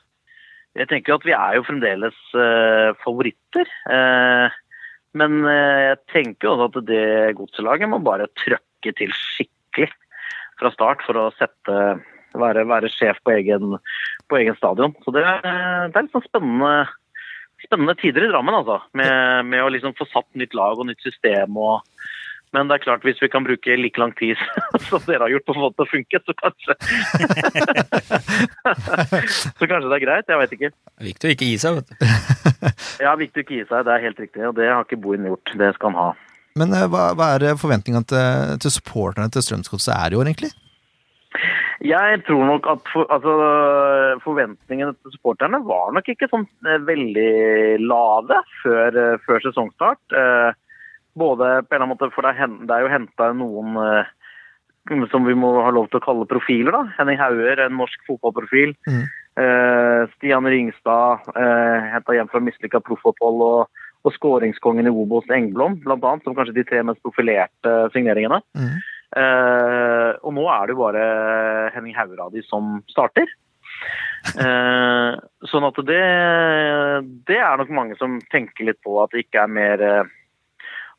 Jeg 0.79 0.91
tenker 0.91 1.13
jo 1.13 1.19
at 1.19 1.27
vi 1.27 1.35
er 1.37 1.59
jo 1.59 1.67
fremdeles 1.67 2.23
eh, 2.39 2.95
favoritter. 3.03 3.75
Eh, 3.91 4.57
men 5.19 5.37
eh, 5.47 5.83
jeg 5.91 6.01
tenker 6.15 6.51
også 6.55 6.71
at 6.71 6.89
det 6.89 7.35
godselaget 7.39 7.91
må 7.91 8.01
bare 8.03 8.31
trøkke 8.43 8.95
til 8.99 9.15
skikkelig 9.15 9.91
fra 10.59 10.71
start 10.75 11.03
for 11.07 11.19
å 11.19 11.31
sette 11.39 11.79
være, 12.41 12.65
være 12.69 12.91
sjef 12.93 13.19
på 13.25 13.31
egen, 13.37 13.65
på 14.31 14.37
egen 14.41 14.57
stadion. 14.59 14.93
Så 15.05 15.09
det, 15.15 15.23
er- 15.25 15.43
det 15.91 15.97
er 15.97 16.03
litt 16.07 16.15
sånn 16.17 16.27
spennende, 16.29 16.75
spennende 17.65 17.95
tider 18.01 18.23
i 18.27 18.31
Drammen, 18.33 18.57
altså. 18.61 18.77
Med, 18.99 19.13
med 19.53 19.61
å 19.65 19.73
liksom 19.73 19.93
få 19.99 20.05
satt 20.13 20.29
nytt 20.39 20.55
lag 20.59 20.75
og 20.81 20.87
nytt 20.91 21.03
system. 21.07 21.51
Og, 21.57 21.77
men 22.55 22.69
det 22.71 22.75
er 22.77 22.85
klart, 22.85 23.03
hvis 23.07 23.23
vi 23.23 23.31
kan 23.33 23.47
bruke 23.47 23.77
like 23.81 23.99
lang 23.99 24.13
tid 24.19 24.37
som 24.89 25.01
dere 25.09 25.25
har 25.27 25.33
gjort 25.35 25.47
på 25.49 25.55
en 25.57 25.65
måte 25.65 25.87
å 25.87 25.91
funke, 25.91 26.17
så 26.23 26.33
kanskje 26.43 26.73
Så 29.59 29.67
kanskje 29.67 29.89
det 29.91 29.97
er 29.99 30.05
greit. 30.05 30.29
Jeg 30.31 30.41
vet 30.43 30.55
ikke. 30.57 30.71
Viktig 31.09 31.31
å 31.31 31.35
ikke 31.35 31.49
gi 31.51 31.59
seg, 31.63 31.81
vet 31.81 31.89
du. 31.91 31.95
Ja, 33.05 33.13
viktig 33.19 33.43
å 33.43 33.45
ikke 33.45 33.57
gi 33.59 33.65
seg. 33.69 33.83
Det 33.87 33.93
er 33.97 34.05
helt 34.07 34.21
riktig. 34.23 34.45
Og 34.49 34.55
det 34.59 34.69
har 34.71 34.85
ikke 34.87 35.01
Bohin 35.03 35.27
gjort. 35.29 35.51
Det 35.59 35.73
skal 35.77 35.91
han 35.93 35.99
ha. 36.01 36.09
Men 36.59 36.69
eh, 36.77 36.85
hva, 36.91 37.09
hva 37.19 37.27
er 37.35 37.57
forventningene 37.59 38.07
til, 38.07 38.53
til 38.63 38.71
supporterne 38.77 39.27
til 39.35 39.43
Strømsgodset 39.43 39.95
er 39.97 40.15
i 40.15 40.19
år, 40.21 40.31
egentlig? 40.31 40.53
Jeg 41.85 42.21
tror 42.29 42.45
nok 42.47 42.67
at 42.71 42.91
for, 42.93 43.09
altså, 43.13 43.33
forventningene 44.23 44.95
til 44.95 45.15
supporterne 45.17 45.59
var 45.67 45.91
nok 45.95 46.09
ikke 46.13 46.29
sånn 46.31 46.47
eh, 46.67 46.83
veldig 46.87 47.31
lave 47.83 48.39
før, 48.63 49.01
eh, 49.01 49.17
før 49.27 49.43
sesongstart. 49.45 50.15
Eh, 50.15 50.53
både 51.19 51.49
på 51.63 51.75
en 51.75 51.77
eller 51.77 51.83
annen 51.83 51.95
måte, 51.95 52.11
for 52.15 52.27
det 52.27 52.35
er, 52.37 52.55
det 52.63 52.77
er 52.77 52.85
jo 52.85 52.93
henta 52.93 53.31
noen 53.37 53.79
eh, 53.83 54.13
som 55.11 55.27
vi 55.27 55.35
må 55.39 55.53
ha 55.65 55.71
lov 55.75 55.89
til 55.91 56.01
å 56.01 56.05
kalle 56.05 56.29
profiler. 56.31 56.75
da. 56.75 56.85
Henning 56.99 57.21
Hauger, 57.21 57.63
en 57.65 57.79
norsk 57.81 58.07
fotballprofil. 58.09 58.75
Mm. 58.87 59.05
Eh, 59.41 60.01
Stian 60.15 60.47
Ringstad, 60.47 61.31
eh, 61.35 61.91
henta 61.95 62.17
hjem 62.17 62.31
fra 62.31 62.43
mislykka 62.45 62.83
proffopphold. 62.85 63.43
Og, 63.43 63.85
og 64.05 64.13
skåringskongen 64.13 64.87
i 64.87 64.93
Obos 64.93 65.31
Engblom, 65.33 65.79
annet, 65.89 66.27
som 66.27 66.35
kanskje 66.37 66.59
de 66.59 66.67
tre 66.69 66.83
mest 66.85 67.01
profilerte 67.03 67.73
signeringene. 67.95 68.43
Mm. 68.53 68.75
Eh, 69.15 70.11
og 70.25 70.35
nå 70.35 70.45
er 70.51 70.67
det 70.67 70.75
jo 70.75 70.83
bare 70.83 71.05
Henning 71.75 71.95
Hauradi 71.97 72.43
som 72.49 72.81
starter. 72.91 73.31
Eh, 74.35 75.15
sånn 75.51 75.67
at 75.69 75.81
det, 75.87 76.03
det 77.29 77.39
er 77.39 77.59
nok 77.61 77.73
mange 77.77 77.99
som 78.01 78.17
tenker 78.33 78.71
litt 78.71 78.81
på 78.87 78.97
at 79.03 79.13
det 79.13 79.27
ikke 79.27 79.43
er 79.45 79.51
mer 79.53 79.83
eh, 79.85 80.13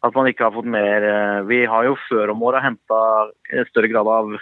At 0.06 0.14
man 0.14 0.28
ikke 0.30 0.45
har 0.45 0.53
fått 0.53 0.68
mer 0.70 1.06
Vi 1.49 1.64
har 1.66 1.88
jo 1.88 1.95
før 2.06 2.36
om 2.36 2.43
året 2.45 2.62
henta 2.62 2.99
større 3.72 3.89
grad 3.89 4.12
av 4.12 4.36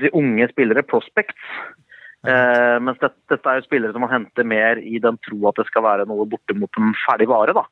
si, 0.00 0.08
unge 0.16 0.48
spillere, 0.52 0.86
prospects. 0.86 1.36
Eh, 2.26 2.76
mens 2.82 2.98
dette, 2.98 3.14
dette 3.30 3.46
er 3.46 3.60
jo 3.60 3.64
spillere 3.68 3.94
som 3.94 4.02
man 4.02 4.10
henter 4.10 4.46
mer 4.48 4.80
i 4.82 4.98
den 4.98 5.20
tro 5.22 5.36
at 5.46 5.60
det 5.60 5.68
skal 5.68 5.84
være 5.84 6.06
noe 6.10 6.26
bortimot 6.26 6.80
en 6.80 6.90
ferdig 7.04 7.28
vare. 7.30 7.54
da. 7.54 7.62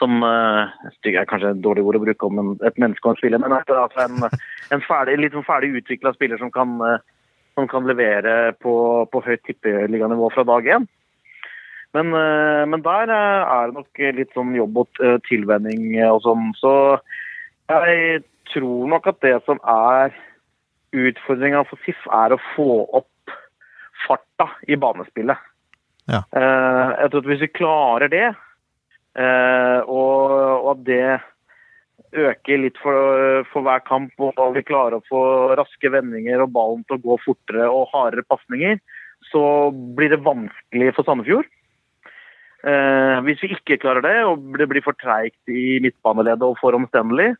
Som 0.00 0.24
eh, 0.26 0.74
stygg 0.98 1.20
er 1.20 1.28
kanskje 1.30 1.52
et 1.54 1.62
dårlig 1.62 1.84
ord 1.86 2.00
å 2.00 2.02
bruke 2.02 2.26
om 2.26 2.42
en, 2.42 2.50
et 2.66 2.80
menneske 2.80 3.06
og 3.06 3.14
en 3.14 3.22
spiller, 3.22 3.42
men 3.42 3.54
altså 3.54 4.08
en, 4.08 4.26
en 4.74 4.84
ferdig, 4.88 5.20
litt 5.22 5.36
sånn 5.36 5.46
ferdig 5.46 5.76
utvikla 5.78 6.14
spiller 6.16 6.42
som 6.42 6.50
kan, 6.54 6.74
eh, 6.88 6.98
som 7.54 7.70
kan 7.70 7.86
levere 7.86 8.52
på, 8.58 8.74
på 9.12 9.24
høyt 9.28 9.46
tippeliganivå 9.46 10.32
fra 10.34 10.46
dag 10.50 10.74
én. 10.74 10.90
Men, 11.94 12.10
eh, 12.18 12.66
men 12.66 12.82
der 12.82 13.10
eh, 13.14 13.54
er 13.54 13.70
det 13.70 13.78
nok 13.78 14.04
litt 14.18 14.34
sånn 14.34 14.54
jobb 14.58 14.82
og 14.82 15.02
eh, 15.06 15.20
tilvenning 15.28 15.92
og 16.10 16.24
sånn. 16.26 16.50
Så 16.58 16.74
jeg 17.70 18.24
tror 18.50 18.88
nok 18.90 19.06
at 19.12 19.22
det 19.22 19.36
som 19.46 19.62
er 19.62 20.14
utfordringa 20.94 21.62
for 21.68 21.78
SIF, 21.86 22.00
er 22.10 22.34
å 22.34 22.42
få 22.54 22.70
opp 22.98 23.08
farta 24.04 24.50
i 24.68 24.78
banespillet. 24.80 25.50
Ja. 26.10 26.20
Eh, 26.36 26.88
jeg 27.00 27.10
tror 27.10 27.24
at 27.24 27.30
hvis 27.30 27.44
vi 27.46 27.54
klarer 27.56 28.12
det, 28.12 28.26
Eh, 29.14 29.80
og, 29.86 30.32
og 30.34 30.70
at 30.72 30.82
det 30.88 31.06
øker 32.14 32.62
litt 32.62 32.78
for, 32.82 33.44
for 33.50 33.66
hver 33.66 33.82
kamp, 33.86 34.12
og 34.18 34.56
vi 34.56 34.64
klarer 34.66 34.98
å 34.98 35.06
få 35.06 35.22
raske 35.58 35.90
vendinger 35.90 36.42
og 36.42 36.52
ballen 36.54 36.82
til 36.86 36.98
å 36.98 37.04
gå 37.04 37.18
fortere 37.24 37.68
og 37.70 37.90
hardere 37.94 38.26
pasninger, 38.26 38.80
så 39.30 39.44
blir 39.96 40.12
det 40.12 40.22
vanskelig 40.26 40.92
for 40.96 41.06
Sandefjord. 41.06 41.46
Eh, 42.64 43.16
hvis 43.26 43.42
vi 43.44 43.52
ikke 43.54 43.80
klarer 43.82 44.04
det, 44.04 44.16
og 44.26 44.58
det 44.58 44.68
blir 44.70 44.84
for 44.84 44.98
treigt 44.98 45.52
i 45.52 45.78
midtbaneleddet 45.84 46.46
og 46.48 46.58
for 46.60 46.76
omstendelig, 46.76 47.32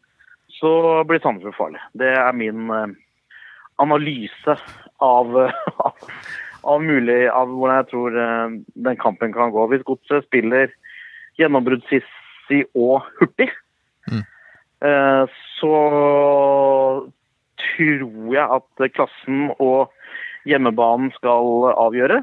så 0.55 1.03
blir 1.09 1.23
Sandefjord 1.23 1.59
farlig. 1.59 1.83
Det 1.99 2.15
er 2.15 2.39
min 2.39 2.71
analyse 3.83 4.59
av, 5.03 5.39
av, 5.89 6.11
av, 6.65 6.83
mulig, 6.83 7.29
av 7.31 7.53
hvordan 7.53 7.81
jeg 7.81 7.91
tror 7.93 8.19
eh, 8.25 8.57
den 8.89 9.01
kampen 9.01 9.35
kan 9.37 9.53
gå. 9.55 9.67
Hvis 9.73 9.85
Godset 9.89 10.27
spiller 10.27 10.73
gjennombruddssissig 11.41 12.65
og 12.75 13.07
hurtig, 13.21 13.51
eh, 14.11 15.25
så 15.57 15.75
tror 17.65 18.35
jeg 18.35 18.47
at 18.59 18.87
klassen 18.97 19.49
og 19.59 19.93
hjemmebanen 20.49 21.13
skal 21.17 21.73
avgjøre. 21.73 22.23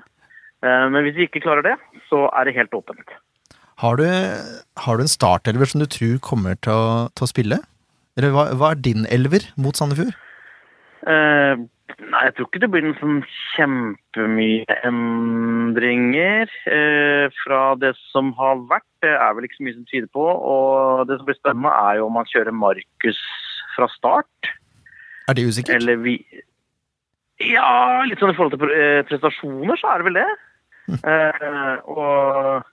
Eh, 0.61 0.85
Men 0.93 1.03
hvis 1.05 1.17
vi 1.17 1.27
ikke 1.29 1.43
klarer 1.47 1.65
det, 1.71 1.75
så 2.09 2.27
er 2.29 2.45
det 2.45 2.57
helt 2.57 2.73
åpent. 2.77 3.17
Har 3.81 3.97
du, 3.97 4.05
har 4.77 4.97
du 4.97 5.01
en 5.01 5.09
startelver 5.09 5.65
som 5.65 5.81
du 5.81 5.87
tror 5.89 6.19
kommer 6.21 6.57
til 6.61 6.73
å, 6.73 6.89
til 7.17 7.25
å 7.25 7.31
spille? 7.31 7.57
Eller 8.19 8.33
hva, 8.35 8.51
hva 8.53 8.73
er 8.73 8.83
din 8.83 9.07
elver 9.09 9.47
mot 9.57 9.77
Sandefjord? 9.77 10.13
Eh, 11.09 11.55
nei, 11.99 12.21
jeg 12.27 12.33
tror 12.35 12.47
ikke 12.47 12.61
det 12.63 12.69
blir 12.73 12.83
noen 12.85 12.97
sånn 12.99 13.19
kjempemye 13.55 14.77
endringer 14.87 16.51
eh, 16.69 17.27
fra 17.43 17.61
det 17.81 17.93
som 18.11 18.31
har 18.39 18.61
vært. 18.69 18.87
Det 19.03 19.11
er 19.13 19.35
vel 19.37 19.47
ikke 19.47 19.59
så 19.59 19.67
mye 19.67 19.77
som 19.77 19.87
tyder 19.89 20.09
på. 20.15 20.25
Og 20.53 21.03
det 21.09 21.19
som 21.19 21.27
blir 21.29 21.39
spennende, 21.39 21.73
er 21.73 21.99
jo 21.99 22.07
om 22.07 22.17
man 22.19 22.29
kjører 22.31 22.55
Markus 22.55 23.21
fra 23.75 23.89
start. 23.95 24.51
Er 25.29 25.37
det 25.37 25.47
usikkert? 25.49 25.75
Eller 25.79 26.01
vi 26.01 26.17
Ja, 27.41 28.03
litt 28.05 28.21
sånn 28.21 28.33
i 28.33 28.37
forhold 28.37 28.53
til 28.53 28.75
eh, 28.75 29.01
prestasjoner, 29.09 29.79
så 29.81 29.93
er 29.93 30.01
det 30.01 30.09
vel 30.11 30.19
det. 30.21 30.29
Eh, 30.91 31.75
og 31.87 32.67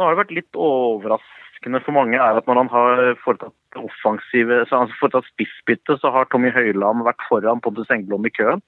nå 0.00 0.06
har 0.06 0.14
det 0.14 0.20
vært 0.22 0.36
litt 0.38 0.58
overraskende 0.58 1.49
for 1.60 1.92
mange 1.92 2.16
er 2.16 2.38
at 2.38 2.46
når 2.48 2.62
han 2.62 2.70
har 2.72 3.02
foretatt 3.24 3.76
offensive, 3.76 4.64
så 4.66 4.78
han 4.78 4.88
har 4.88 5.00
foretatt 5.00 5.28
spissbytte, 5.28 5.98
så 6.00 6.10
har 6.10 6.28
Tommy 6.30 6.50
Høiland 6.50 7.04
vært 7.04 7.20
foran 7.28 7.60
Pontus 7.60 7.90
Engblom 7.92 8.26
i 8.26 8.32
køen. 8.32 8.62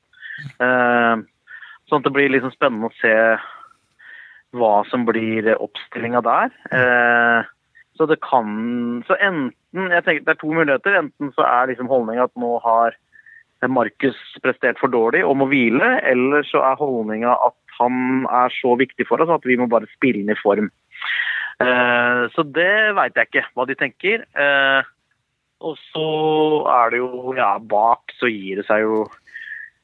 Eh, 0.60 1.22
sånn 1.88 2.02
at 2.02 2.04
det 2.04 2.12
blir 2.14 2.32
liksom 2.32 2.52
spennende 2.52 2.90
å 2.90 2.98
se 3.00 3.14
hva 4.52 4.74
som 4.90 5.06
blir 5.08 5.54
oppstillinga 5.56 6.20
der. 6.26 6.52
Eh, 6.72 7.48
så 7.96 8.06
det 8.08 8.20
kan 8.24 9.04
Så 9.06 9.16
enten 9.20 9.90
jeg 9.92 10.04
tenker 10.04 10.24
Det 10.24 10.32
er 10.32 10.40
to 10.40 10.52
muligheter. 10.52 10.96
Enten 10.96 11.32
så 11.36 11.44
er 11.44 11.68
liksom 11.68 11.88
holdninga 11.88 12.24
at 12.24 12.36
nå 12.36 12.58
har 12.64 12.96
Markus 13.68 14.18
prestert 14.42 14.80
for 14.80 14.90
dårlig 14.90 15.22
og 15.24 15.36
må 15.38 15.46
hvile, 15.46 16.00
eller 16.02 16.42
så 16.42 16.64
er 16.66 16.80
holdninga 16.80 17.30
at 17.30 17.54
han 17.78 18.26
er 18.26 18.50
så 18.58 18.74
viktig 18.78 19.06
for 19.06 19.22
oss 19.22 19.30
at 19.30 19.46
vi 19.46 19.56
må 19.56 19.68
bare 19.70 19.86
spille 19.94 20.24
inn 20.24 20.32
i 20.34 20.40
form. 20.42 20.70
Eh, 21.60 22.22
så 22.34 22.44
det 22.46 22.94
veit 22.96 23.18
jeg 23.18 23.30
ikke 23.30 23.46
hva 23.52 23.66
de 23.68 23.76
tenker. 23.78 24.24
Eh, 24.32 24.92
og 25.62 25.76
så 25.92 26.06
er 26.72 26.94
det 26.94 27.02
jo 27.02 27.34
Ja, 27.38 27.56
bak 27.58 28.14
så 28.18 28.30
gir 28.30 28.62
det 28.62 28.66
seg 28.66 28.86
jo 28.86 29.04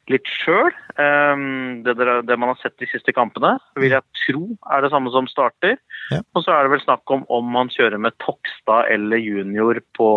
litt 0.08 0.24
sjøl. 0.40 0.72
Det, 0.96 1.94
det 1.94 2.36
man 2.40 2.50
har 2.50 2.56
sett 2.62 2.78
de 2.80 2.88
siste 2.88 3.12
kampene, 3.12 3.58
vil 3.76 3.92
jeg 3.92 4.22
tro 4.24 4.46
er 4.72 4.80
det 4.82 4.90
samme 4.90 5.12
som 5.12 5.28
starter. 5.28 5.76
Ja. 6.08 6.22
Og 6.32 6.46
så 6.46 6.54
er 6.54 6.64
det 6.64 6.72
vel 6.72 6.84
snakk 6.86 7.12
om 7.12 7.26
om 7.28 7.50
man 7.52 7.68
kjører 7.72 8.00
med 8.00 8.16
Tokstad 8.24 8.88
eller 8.94 9.20
Junior 9.20 9.82
på, 9.98 10.10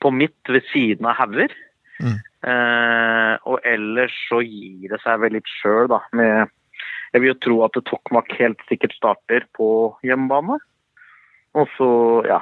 på 0.00 0.14
midt 0.14 0.54
ved 0.54 0.62
siden 0.70 1.10
av 1.10 1.18
Hauger. 1.18 1.50
Mm. 1.98 2.20
Eh, 2.42 3.34
og 3.46 3.62
ellers 3.68 4.14
så 4.28 4.40
gir 4.42 4.90
det 4.90 4.98
seg 5.02 5.20
vel 5.22 5.36
litt 5.36 5.50
sjøl, 5.60 5.90
da. 5.90 6.00
Med, 6.18 6.50
jeg 7.12 7.20
vil 7.22 7.32
jo 7.32 7.40
tro 7.44 7.56
at 7.66 7.78
Tokmak 7.88 8.32
helt 8.38 8.60
sikkert 8.70 8.94
starter 8.96 9.46
på 9.56 9.68
hjemmebane. 10.06 10.58
Og 11.58 11.68
så, 11.76 11.88
ja. 12.24 12.40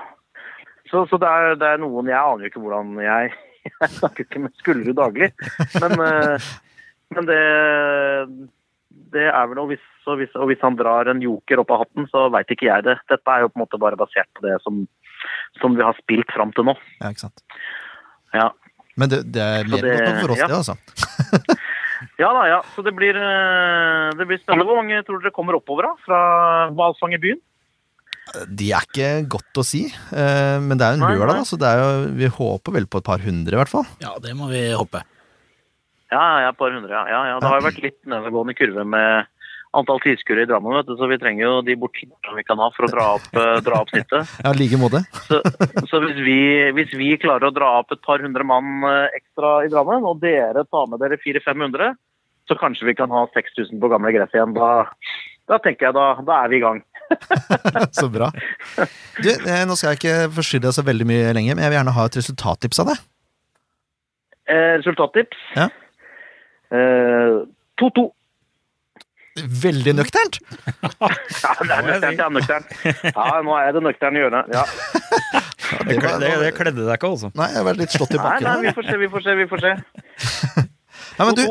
Så, 0.91 1.05
så 1.11 1.19
det, 1.23 1.29
er, 1.29 1.57
det 1.59 1.67
er 1.67 1.81
noen 1.83 2.09
Jeg 2.11 2.19
aner 2.19 2.45
jo 2.45 2.51
ikke 2.51 2.63
hvordan 2.63 2.97
jeg 3.03 3.33
Jeg 3.83 3.91
snakker 3.99 4.25
ikke 4.25 4.43
med 4.47 4.55
Skullerud 4.59 4.97
daglig. 4.99 5.29
Men, 5.83 5.93
eh, 6.07 6.49
men 7.13 7.27
det, 7.29 7.41
det 9.15 9.27
er 9.29 9.51
vel 9.51 9.61
og 9.61 9.73
hvis, 9.73 9.83
og, 10.07 10.17
hvis, 10.23 10.33
og 10.39 10.49
hvis 10.49 10.63
han 10.65 10.79
drar 10.79 11.11
en 11.11 11.21
joker 11.23 11.61
opp 11.61 11.75
av 11.75 11.85
hatten, 11.85 12.07
så 12.11 12.29
veit 12.33 12.51
ikke 12.55 12.71
jeg 12.71 12.87
det. 12.87 12.97
Dette 13.11 13.35
er 13.35 13.45
jo 13.45 13.51
på 13.51 13.59
en 13.59 13.65
måte 13.67 13.83
bare 13.83 13.99
basert 14.01 14.31
på 14.39 14.47
det 14.47 14.57
som, 14.65 14.81
som 15.61 15.77
vi 15.77 15.85
har 15.85 15.99
spilt 16.01 16.33
fram 16.33 16.55
til 16.57 16.71
nå. 16.71 16.77
Ja, 17.03 17.13
ikke 17.13 17.27
sant. 17.27 17.45
Ja. 18.33 18.49
Men 18.97 19.13
det, 19.13 19.25
det 19.35 19.45
er 19.45 19.69
mer 19.69 19.85
godt 19.85 20.07
nok 20.07 20.23
for 20.23 20.35
oss, 20.37 20.41
ja. 20.41 20.49
det, 20.49 20.63
altså. 20.63 21.59
Ja 22.21 22.31
da, 22.37 22.43
ja. 22.51 22.59
Så 22.75 22.85
det 22.85 22.93
blir, 22.97 23.17
eh, 23.17 24.11
det 24.19 24.27
blir 24.29 24.41
spennende. 24.43 24.69
Hvor 24.69 24.81
mange 24.83 25.01
tror 25.07 25.23
dere 25.23 25.33
kommer 25.33 25.57
oppover 25.57 25.89
da, 25.89 25.95
fra 26.05 26.21
hvalfangerbyen? 26.77 27.41
De 28.47 28.69
er 28.77 28.85
ikke 28.87 29.09
godt 29.33 29.59
å 29.59 29.65
si, 29.67 29.87
eh, 29.89 30.59
men 30.63 30.79
det 30.79 30.87
er 30.87 30.95
jo 30.95 31.01
en 31.01 31.17
lørdag, 31.19 31.41
da, 31.41 31.47
så 31.49 31.59
det 31.59 31.67
er 31.67 31.81
jo, 31.81 31.89
vi 32.21 32.29
håper 32.31 32.77
vel 32.77 32.87
på 32.87 33.01
et 33.01 33.09
par 33.09 33.25
hundre, 33.25 33.57
i 33.57 33.59
hvert 33.59 33.73
fall. 33.73 33.89
Ja, 34.05 34.13
det 34.23 34.37
må 34.39 34.51
vi 34.53 34.69
håpe. 34.71 35.03
Ja, 36.13 36.23
ja, 36.45 36.53
et 36.53 36.59
par 36.61 36.71
hundre, 36.75 36.93
ja. 36.93 37.03
ja, 37.11 37.21
ja. 37.33 37.41
Det 37.41 37.51
har 37.51 37.59
jo 37.59 37.67
vært 37.67 37.83
litt 37.83 37.99
nedadgående 38.07 38.55
kurve 38.59 38.85
med 38.87 39.27
antall 39.79 40.01
tilskuere 40.03 40.45
i 40.45 40.49
Drammen, 40.51 40.77
vet 40.77 40.89
du, 40.91 40.95
så 40.99 41.09
vi 41.11 41.19
trenger 41.23 41.45
jo 41.47 41.57
de 41.67 41.77
bortskjemmene 41.79 42.39
vi 42.39 42.47
kan 42.47 42.59
ha 42.63 42.69
for 42.75 42.87
å 42.87 42.91
dra 42.91 43.07
opp, 43.17 43.27
eh, 43.35 43.57
dra 43.67 43.81
opp 43.83 43.91
snittet. 43.95 44.31
Ja, 44.47 44.53
like 44.55 44.79
måte. 44.79 45.03
Så, 45.27 45.41
så 45.91 46.03
hvis, 46.05 46.23
vi, 46.27 46.39
hvis 46.77 46.95
vi 46.99 47.11
klarer 47.23 47.49
å 47.49 47.55
dra 47.55 47.73
opp 47.81 47.95
et 47.95 48.03
par 48.07 48.23
hundre 48.23 48.47
mann 48.47 48.87
ekstra 49.17 49.61
i 49.67 49.73
Drammen, 49.73 50.07
og 50.07 50.23
dere 50.23 50.67
tar 50.69 50.87
med 50.91 51.03
dere 51.03 51.19
400-500, 51.23 51.95
så 52.51 52.57
kanskje 52.61 52.89
vi 52.91 52.97
kan 52.99 53.13
ha 53.15 53.25
6000 53.35 53.79
på 53.81 53.91
gamle 53.93 54.11
gress 54.17 54.35
igjen. 54.35 54.53
Da, 54.59 54.71
da 55.51 55.59
tenker 55.63 55.89
jeg 55.89 55.97
da, 55.97 56.09
da 56.27 56.41
er 56.45 56.51
vi 56.53 56.59
i 56.59 56.65
gang. 56.67 56.83
Så 57.99 58.07
bra. 58.13 58.29
Du, 59.19 59.31
eh, 59.33 59.65
nå 59.67 59.75
skal 59.79 59.95
jeg 59.95 59.99
ikke 59.99 60.17
forstyrre 60.37 60.69
deg 60.69 60.75
så 60.77 60.85
veldig 60.87 61.07
mye 61.11 61.33
lenger, 61.35 61.57
men 61.59 61.65
jeg 61.65 61.73
vil 61.73 61.79
gjerne 61.81 61.95
ha 61.97 62.05
et 62.07 62.19
resultattips 62.21 62.79
av 62.85 62.91
deg. 62.93 63.01
Eh, 64.51 64.75
resultattips? 64.79 65.41
Ja. 65.59 65.65
Eh, 66.71 67.41
2-2. 67.83 68.05
Veldig 69.65 69.95
nøkternt! 69.99 70.39
Ja, 71.41 71.55
det 71.65 71.73
er 71.73 71.87
nøkternt, 71.87 72.19
ja, 72.21 72.29
nøkternt. 72.35 72.73
Ja, 73.11 73.27
nå 73.47 73.55
er 73.57 73.67
jeg 73.71 73.75
det 73.79 73.83
nøkterne 73.87 74.21
hjørnet. 74.23 74.51
Ja. 74.55 74.65
Ja, 75.71 75.79
Det, 75.87 75.97
var- 76.03 76.21
det, 76.21 76.31
det 76.45 76.51
kledde 76.59 76.85
deg 76.87 76.95
ikke, 76.99 77.11
altså. 77.15 77.31
Nei, 77.39 77.47
jeg 77.55 77.59
har 77.63 77.67
vært 77.71 77.81
litt 77.81 77.95
slått 77.95 78.15
i 78.15 78.19
Nei, 78.19 78.25
bakken. 78.27 78.47
nei, 78.47 78.57
vi 78.67 78.73
får 78.77 78.87
se, 78.91 78.97
vi 79.03 79.09
får 79.13 79.25
se, 79.27 79.35
vi 79.39 79.47
får 79.51 79.63
se. 79.65 79.73
Nei, 81.21 81.27
men 81.29 81.39
du, 81.39 81.45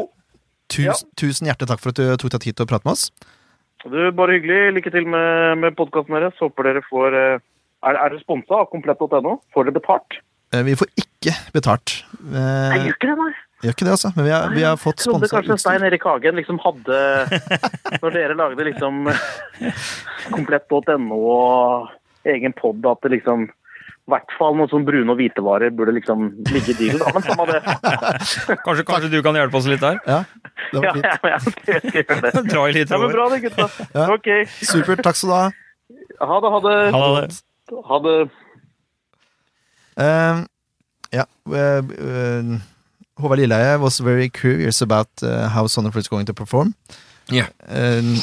2-2. 0.69 0.85
tusen, 0.93 1.09
tusen 1.17 1.49
hjertelig 1.49 1.69
takk 1.73 1.81
for 1.83 1.89
at 1.93 1.99
du 2.01 2.05
tok 2.21 2.31
deg 2.37 2.41
tid 2.47 2.55
til 2.59 2.65
å 2.67 2.69
prate 2.69 2.85
med 2.87 2.93
oss. 2.97 3.09
Du, 3.85 3.99
bare 4.11 4.35
hyggelig. 4.37 4.73
Lykke 4.77 4.91
til 4.91 5.05
med, 5.07 5.57
med 5.63 5.75
podkasten 5.79 6.15
deres. 6.17 6.35
Håper 6.43 6.67
dere 6.67 6.81
får 6.89 7.15
eh, 7.15 7.37
Er, 7.87 7.95
er 7.95 8.09
dere 8.11 8.19
sponsa 8.23 8.57
av 8.63 8.67
komplett.no? 8.73 9.37
Får 9.55 9.69
dere 9.69 9.77
betalt? 9.79 10.17
Eh, 10.53 10.63
Vi 10.67 10.75
får 10.75 10.89
ikke 10.99 11.35
betalt. 11.55 12.01
Jeg 12.19 12.35
Eh, 12.35 12.83
gjør 12.89 12.95
ikke 12.97 13.07
det, 13.11 13.15
nei. 13.21 13.31
Gjør 13.63 13.73
ikke 13.75 13.85
det, 13.87 13.91
altså. 13.95 14.09
Men 14.15 14.25
vi 14.27 14.31
har, 14.35 14.49
vi 14.55 14.61
har 14.63 14.77
fått 14.79 14.99
Jeg 15.01 15.07
trodde 15.09 15.27
sponsa 15.27 15.39
kanskje 15.39 15.57
Stein. 15.63 15.85
Erik 15.87 16.03
Hagen 16.07 16.35
liksom 16.39 16.59
hadde 16.63 16.99
Når 18.03 18.15
dere 18.15 18.35
lagde 18.39 18.67
liksom 18.69 19.07
komplett.no 20.31 21.19
og 21.33 21.89
egen 22.29 22.53
pod, 22.55 22.83
at 22.87 23.01
det 23.03 23.13
liksom 23.17 23.47
i 24.09 24.11
hvert 24.15 24.33
fall 24.39 24.57
noe 24.57 24.67
sånn 24.71 24.83
brune 24.87 25.13
og 25.13 25.19
hvite 25.21 25.43
varer 25.45 25.69
burde 25.77 25.93
liksom 25.95 26.25
ligge 26.49 26.73
i 26.73 26.77
dealen. 26.79 26.99
da, 27.05 27.13
Men 27.13 27.25
samme 27.29 27.45
det. 27.51 27.59
Kanskje, 28.65 28.85
kanskje 28.89 29.11
du 29.13 29.19
kan 29.25 29.37
hjelpe 29.37 29.59
oss 29.61 29.69
litt 29.69 29.83
der? 29.85 29.99
Ja, 30.09 30.19
det 30.73 30.81
Ja, 30.81 30.81
var 30.81 30.97
fint. 30.97 31.05
ja, 31.05 31.15
ja, 31.29 31.37
ja, 31.37 32.19
det. 32.25 32.43
Dra 32.53 32.65
i 32.67 32.73
litt 32.79 32.89
Ja, 32.93 32.99
men 33.05 33.13
bra 33.13 33.29
det, 33.35 33.39
gutta. 33.45 33.69
Ja. 33.99 34.07
Ok. 34.17 34.29
Supert. 34.65 35.05
Takk 35.05 35.19
skal 35.21 35.29
du 35.29 35.35
ha. 35.37 35.45
Ha 36.29 36.39
det, 36.43 36.49
ha 36.55 36.59
det. 36.65 36.77
Ha 36.97 37.05
det. 37.21 37.39
Ha 37.93 37.99
det. 38.07 38.17
Um, 39.99 40.45
ja 41.11 41.25
uh, 41.49 41.81
uh, 41.83 42.59
Håvard 43.19 43.39
Lilleheie 43.41 43.77
was 43.81 43.99
very 43.99 44.29
curious 44.29 44.81
about 44.81 45.09
uh, 45.23 45.49
how 45.49 45.65
Sonnefjord 45.67 46.05
is 46.05 46.07
going 46.07 46.25
to 46.25 46.33
perform. 46.33 46.73
Yeah. 47.29 47.47
Um, 47.67 48.15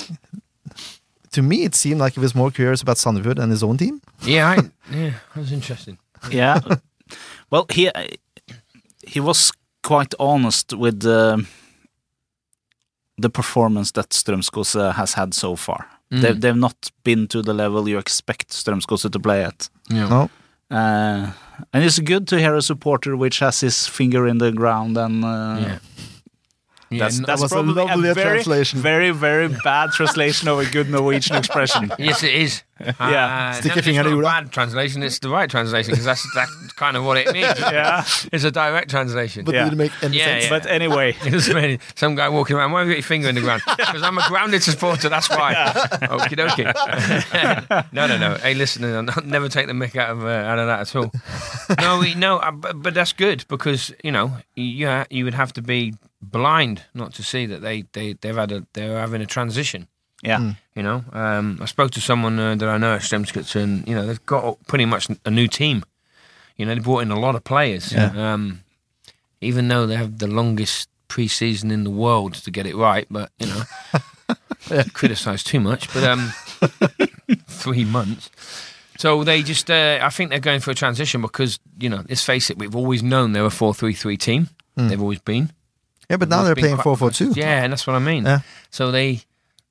to 1.36 1.42
me, 1.42 1.56
it 1.64 1.74
seemed 1.74 2.00
like 2.04 2.14
he 2.18 2.20
was 2.20 2.34
more 2.34 2.50
curious 2.50 2.82
about 2.82 2.96
Sandefjord 2.98 3.38
and 3.38 3.50
his 3.50 3.62
own 3.62 3.76
team. 3.76 4.00
Yeah, 4.22 4.50
I, 4.54 4.56
yeah, 4.96 5.10
that 5.34 5.40
was 5.40 5.52
interesting. 5.52 5.98
Yeah. 6.30 6.60
well, 7.50 7.66
he 7.76 7.90
he 9.12 9.20
was 9.20 9.52
quite 9.82 10.14
honest 10.18 10.72
with 10.72 11.00
the 11.00 11.46
the 13.22 13.30
performance 13.30 13.92
that 13.92 14.10
Strømsgodset 14.10 14.92
has 14.94 15.14
had 15.14 15.34
so 15.34 15.56
far. 15.56 15.86
They've, 16.10 16.40
they've 16.40 16.60
not 16.60 16.90
been 17.02 17.26
to 17.28 17.42
the 17.42 17.52
level 17.54 17.88
you 17.88 17.98
expect 17.98 18.50
Strømsgodset 18.50 19.10
to 19.12 19.18
play 19.20 19.44
at. 19.44 19.68
Yeah. 19.90 20.08
No, 20.08 20.28
Uh, 20.70 21.30
and 21.72 21.84
it's 21.84 21.98
good 22.00 22.26
to 22.26 22.36
hear 22.36 22.54
a 22.56 22.62
supporter 22.62 23.16
which 23.16 23.38
has 23.40 23.60
his 23.60 23.86
finger 23.88 24.26
in 24.28 24.38
the 24.38 24.50
ground 24.52 24.96
and 24.98 25.24
uh, 25.24 25.58
Yeah. 25.60 25.78
Yeah, 26.88 27.00
That's, 27.04 27.18
that's 27.20 27.42
was 27.42 27.50
a 27.50 27.54
probably 27.54 27.82
a, 27.82 27.86
lovely 27.86 28.14
very, 28.14 28.30
translation. 28.42 28.78
very, 28.78 29.10
very 29.10 29.48
bad 29.48 29.90
translation 29.90 30.48
of 30.48 30.60
a 30.60 30.66
good 30.66 30.88
Norwegian 30.88 31.34
expression. 31.36 31.90
yes, 31.98 32.22
it 32.22 32.32
is. 32.32 32.62
Yeah. 32.78 32.92
Uh, 32.98 33.52
Stick 33.54 33.70
no, 33.70 33.74
your 33.76 33.82
finger 33.82 33.82
it's 33.82 33.86
in 33.88 33.94
not 33.96 34.02
the 34.04 34.10
a 34.10 34.14
Ola. 34.14 34.22
bad 34.22 34.52
translation. 34.52 35.02
It's 35.02 35.18
the 35.20 35.28
right 35.30 35.48
translation 35.48 35.92
because 35.92 36.04
that's 36.04 36.26
that's 36.34 36.72
kind 36.74 36.96
of 36.96 37.04
what 37.04 37.16
it 37.16 37.32
means. 37.32 37.58
Yeah. 37.58 38.04
It's 38.32 38.44
a 38.44 38.50
direct 38.50 38.90
translation. 38.90 39.44
But 39.44 39.54
Yeah. 39.54 39.64
did 39.64 39.72
it 39.72 39.76
make 39.76 39.92
any 40.02 40.18
Yeah, 40.18 40.24
sense? 40.26 40.44
yeah. 40.44 40.50
But 40.50 40.66
anyway, 40.66 41.16
It 41.24 41.32
was 41.32 41.48
really 41.52 41.80
some 41.94 42.14
guy 42.16 42.28
walking 42.28 42.54
around. 42.56 42.72
Why 42.72 42.80
have 42.80 42.88
you 42.88 42.94
got 42.94 42.98
your 42.98 43.02
finger 43.04 43.28
in 43.28 43.34
the 43.34 43.40
ground? 43.40 43.62
Because 43.76 44.02
I'm 44.02 44.18
a 44.18 44.28
grounded 44.28 44.62
supporter. 44.62 45.08
That's 45.08 45.30
why. 45.30 45.54
Okie 46.14 46.36
dokie. 46.36 46.66
no, 47.92 48.06
no, 48.06 48.18
no. 48.18 48.34
Hey, 48.36 48.54
listen, 48.54 48.84
I'll 48.84 49.24
never 49.24 49.48
take 49.48 49.66
the 49.66 49.72
mick 49.72 49.96
out 49.96 50.10
of 50.10 50.24
uh, 50.24 50.28
out 50.28 50.58
of 50.58 50.66
that 50.66 50.80
at 50.80 50.96
all. 50.96 51.12
No, 51.80 51.98
we, 51.98 52.14
no, 52.14 52.38
uh, 52.38 52.50
but, 52.50 52.82
but 52.82 52.94
that's 52.94 53.12
good 53.12 53.44
because 53.48 53.92
you 54.04 54.12
know 54.12 54.36
you 54.54 55.04
you 55.10 55.24
would 55.24 55.34
have 55.34 55.52
to 55.54 55.62
be 55.62 55.94
blind 56.20 56.82
not 56.94 57.14
to 57.14 57.22
see 57.22 57.46
that 57.46 57.62
they 57.62 57.84
they 57.92 58.14
they've 58.14 58.36
had 58.36 58.52
a 58.52 58.66
they're 58.74 58.98
having 58.98 59.22
a 59.22 59.26
transition. 59.26 59.88
Yeah. 60.22 60.52
You 60.74 60.82
know, 60.82 61.04
um, 61.12 61.58
I 61.60 61.66
spoke 61.66 61.90
to 61.92 62.00
someone 62.00 62.38
uh, 62.38 62.54
that 62.56 62.68
I 62.68 62.78
know 62.78 62.94
at 62.94 63.02
Strømsgodset, 63.02 63.62
and 63.62 63.86
you 63.88 63.94
know 63.94 64.06
they've 64.06 64.26
got 64.26 64.58
pretty 64.66 64.84
much 64.84 65.08
a 65.24 65.30
new 65.30 65.46
team. 65.48 65.84
You 66.56 66.66
know, 66.66 66.74
they 66.74 66.80
brought 66.80 67.00
in 67.00 67.10
a 67.10 67.18
lot 67.20 67.34
of 67.34 67.44
players. 67.44 67.92
Yeah. 67.92 68.12
Um, 68.34 68.62
even 69.40 69.68
though 69.68 69.86
they 69.86 69.96
have 69.96 70.18
the 70.18 70.26
longest 70.26 70.88
pre-season 71.08 71.70
in 71.70 71.84
the 71.84 71.90
world 71.90 72.34
to 72.34 72.50
get 72.50 72.66
it 72.66 72.74
right, 72.74 73.06
but 73.10 73.30
you 73.38 73.46
know, 73.46 73.62
criticise 74.94 75.44
too 75.44 75.60
much. 75.60 75.92
But 75.92 76.04
um, 76.04 76.32
three 77.46 77.84
months. 77.84 78.30
So 78.98 79.24
they 79.24 79.42
just, 79.42 79.70
uh, 79.70 79.98
I 80.02 80.08
think 80.08 80.30
they're 80.30 80.40
going 80.40 80.60
for 80.60 80.70
a 80.70 80.74
transition 80.74 81.20
because 81.20 81.58
you 81.78 81.90
know, 81.90 82.02
let's 82.08 82.24
face 82.24 82.48
it, 82.50 82.58
we've 82.58 82.74
always 82.74 83.02
known 83.02 83.32
they're 83.32 83.44
a 83.44 83.50
four-three-three 83.50 84.16
team. 84.16 84.48
They've 84.76 85.00
always 85.00 85.20
been. 85.20 85.52
yeah, 86.10 86.16
but 86.18 86.28
now 86.28 86.42
they're 86.42 86.54
playing 86.54 86.74
quite- 86.76 86.82
four 86.84 86.96
four 86.98 87.10
two. 87.10 87.32
Yeah, 87.34 87.62
and 87.62 87.72
that's 87.72 87.86
what 87.86 87.96
I 87.96 87.98
mean. 87.98 88.24
Yeah. 88.24 88.40
So 88.70 88.90
they 88.90 89.20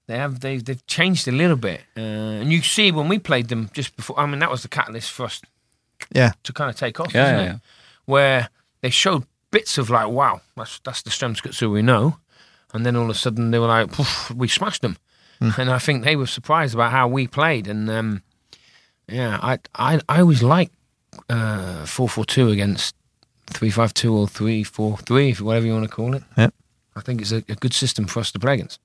they 0.07 0.17
have 0.17 0.39
they 0.39 0.57
they've 0.57 0.85
changed 0.87 1.27
a 1.27 1.31
little 1.31 1.57
bit, 1.57 1.81
uh, 1.97 2.01
and 2.41 2.51
you 2.51 2.61
see 2.61 2.91
when 2.91 3.07
we 3.09 3.19
played 3.19 3.47
them 3.47 3.69
just 3.73 3.95
before. 3.95 4.19
I 4.19 4.25
mean, 4.25 4.39
that 4.39 4.51
was 4.51 4.61
the 4.61 4.67
catalyst 4.69 5.11
for 5.11 5.25
us 5.25 5.41
Yeah. 6.13 6.31
to 6.43 6.53
kind 6.53 6.69
of 6.69 6.75
take 6.75 6.99
off, 6.99 7.13
Yeah, 7.13 7.23
isn't 7.25 7.35
yeah, 7.35 7.43
it? 7.43 7.47
yeah. 7.53 7.57
Where 8.05 8.49
they 8.81 8.89
showed 8.91 9.23
bits 9.51 9.77
of 9.77 9.89
like, 9.89 10.07
wow, 10.09 10.41
that's 10.55 10.79
that's 10.83 11.01
the 11.01 11.09
Strømsgodset 11.09 11.71
we 11.71 11.81
know, 11.81 12.17
and 12.73 12.85
then 12.85 12.95
all 12.95 13.03
of 13.05 13.09
a 13.09 13.13
sudden 13.19 13.51
they 13.51 13.59
were 13.59 13.67
like, 13.67 13.91
"Poof, 13.91 14.31
we 14.35 14.47
smashed 14.47 14.81
them, 14.81 14.97
and 15.39 15.69
I 15.71 15.79
think 15.79 16.03
they 16.03 16.15
were 16.15 16.27
surprised 16.27 16.73
about 16.75 16.91
how 16.91 17.07
we 17.07 17.27
played, 17.27 17.67
and 17.67 17.89
um, 17.89 18.21
yeah, 19.07 19.39
I 19.41 19.59
I 19.75 19.99
I 20.07 20.19
always 20.21 20.43
like 20.43 20.69
uh, 21.29 21.85
four 21.85 22.09
four 22.09 22.25
two 22.25 22.49
against 22.49 22.95
three 23.47 23.71
five 23.71 23.93
two 23.93 24.13
or 24.15 24.27
three 24.27 24.63
four 24.63 24.97
three, 24.97 25.33
whatever 25.33 25.65
you 25.65 25.73
want 25.73 25.85
to 25.89 25.95
call 25.95 26.13
it. 26.15 26.23
Yeah. 26.37 26.49
I 26.97 27.01
think 27.01 27.21
it's 27.21 27.31
a, 27.33 27.37
a 27.49 27.55
good 27.55 27.73
system 27.73 28.05
for 28.07 28.19
us 28.21 28.31
to 28.31 28.39
play 28.39 28.53
against. 28.53 28.79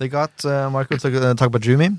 They 0.00 0.08
got 0.08 0.32
uh, 0.46 0.70
Marco 0.70 0.94
uh, 0.96 1.34
Tagbajumi, 1.34 1.98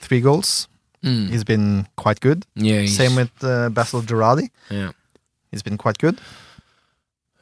three 0.00 0.20
goals. 0.22 0.68
Mm. 1.04 1.28
He's 1.28 1.44
been 1.44 1.86
quite 1.96 2.18
good. 2.20 2.46
Yeah, 2.54 2.86
Same 2.86 3.14
with 3.14 3.30
uh, 3.44 3.68
Bassel 3.68 4.02
Jradi. 4.02 4.48
yeah. 4.70 4.92
He's 5.50 5.62
been 5.62 5.76
quite 5.76 5.98
good. 5.98 6.18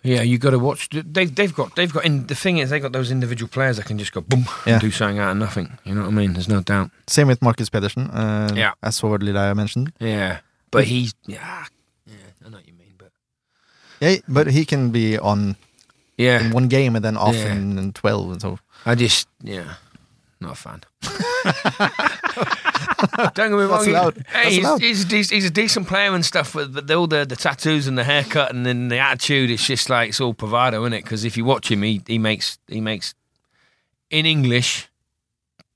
Yeah, 0.02 0.22
you 0.22 0.38
got 0.38 0.50
to 0.50 0.58
watch. 0.58 0.88
They've 0.90 1.32
they've 1.32 1.54
got 1.54 1.76
they've 1.76 1.92
got. 1.92 2.04
In, 2.04 2.26
the 2.26 2.34
thing 2.34 2.58
is, 2.58 2.70
they've 2.70 2.82
got 2.82 2.90
those 2.92 3.12
individual 3.12 3.48
players 3.48 3.76
that 3.76 3.86
can 3.86 3.98
just 3.98 4.12
go 4.12 4.20
boom 4.22 4.46
Yeah. 4.66 4.72
and 4.72 4.80
do 4.80 4.90
something 4.90 5.20
out 5.20 5.30
of 5.30 5.36
nothing. 5.36 5.78
You 5.84 5.94
know 5.94 6.00
what 6.02 6.08
I 6.08 6.12
mean? 6.20 6.32
There's 6.32 6.48
no 6.48 6.60
doubt. 6.60 6.90
Same 7.06 7.28
with 7.28 7.40
Marcus 7.40 7.68
Pedersen. 7.70 8.10
Uh, 8.10 8.50
Yeah. 8.56 8.72
As 8.82 8.98
Howard 9.00 9.22
Lilla 9.22 9.54
mentioned. 9.54 9.92
Yeah, 10.00 10.40
but 10.72 10.84
he's 10.86 11.14
yeah, 11.26 11.66
yeah. 12.06 12.14
I 12.44 12.48
know 12.48 12.56
what 12.56 12.66
you 12.66 12.72
mean, 12.74 12.94
but 12.98 13.12
Yeah, 14.00 14.16
but 14.26 14.46
he 14.48 14.64
can 14.64 14.90
be 14.90 15.18
on 15.18 15.54
yeah, 16.16 16.40
in 16.44 16.50
one 16.50 16.66
game 16.68 16.96
and 16.96 17.04
then 17.04 17.16
off 17.16 17.36
Yeah. 17.36 17.52
in, 17.52 17.78
in 17.78 17.92
twelve. 17.92 18.32
And 18.32 18.40
so 18.40 18.58
I 18.86 18.94
just 18.96 19.28
yeah, 19.44 19.74
not 20.40 20.52
a 20.52 20.54
fan. 20.54 20.80
Don't 23.34 23.34
get 23.34 23.50
me 23.50 23.56
wrong. 23.64 23.68
That's 23.70 23.84
he- 23.86 23.92
allowed. 23.92 24.16
Hey, 24.16 24.22
That's 24.32 24.48
he's, 24.54 24.64
allowed. 24.64 24.80
he's, 24.82 25.12
a 25.30 25.34
he's 25.34 25.44
a 25.46 25.50
decent 25.50 25.86
player 25.88 26.14
and 26.14 26.24
stuff, 26.24 26.52
but, 26.52 26.72
but 26.72 26.90
all 26.90 27.06
the, 27.06 27.24
the 27.24 27.36
tattoos 27.36 27.86
and 27.86 27.96
the 27.96 28.04
haircut 28.04 28.50
and 28.54 28.64
then 28.66 28.88
the 28.88 28.98
attitude, 28.98 29.50
it's 29.50 29.66
just 29.66 29.88
like 29.90 30.10
it's 30.10 30.20
all 30.20 30.32
bravado, 30.32 30.82
isn't 30.82 30.92
it? 30.92 31.02
Because 31.04 31.24
if 31.24 31.36
you 31.36 31.44
watch 31.44 31.70
him, 31.70 31.82
he, 31.82 32.02
he 32.06 32.18
makes 32.18 32.58
he 32.68 32.80
makes 32.80 33.14
in 34.10 34.26
English 34.26 34.88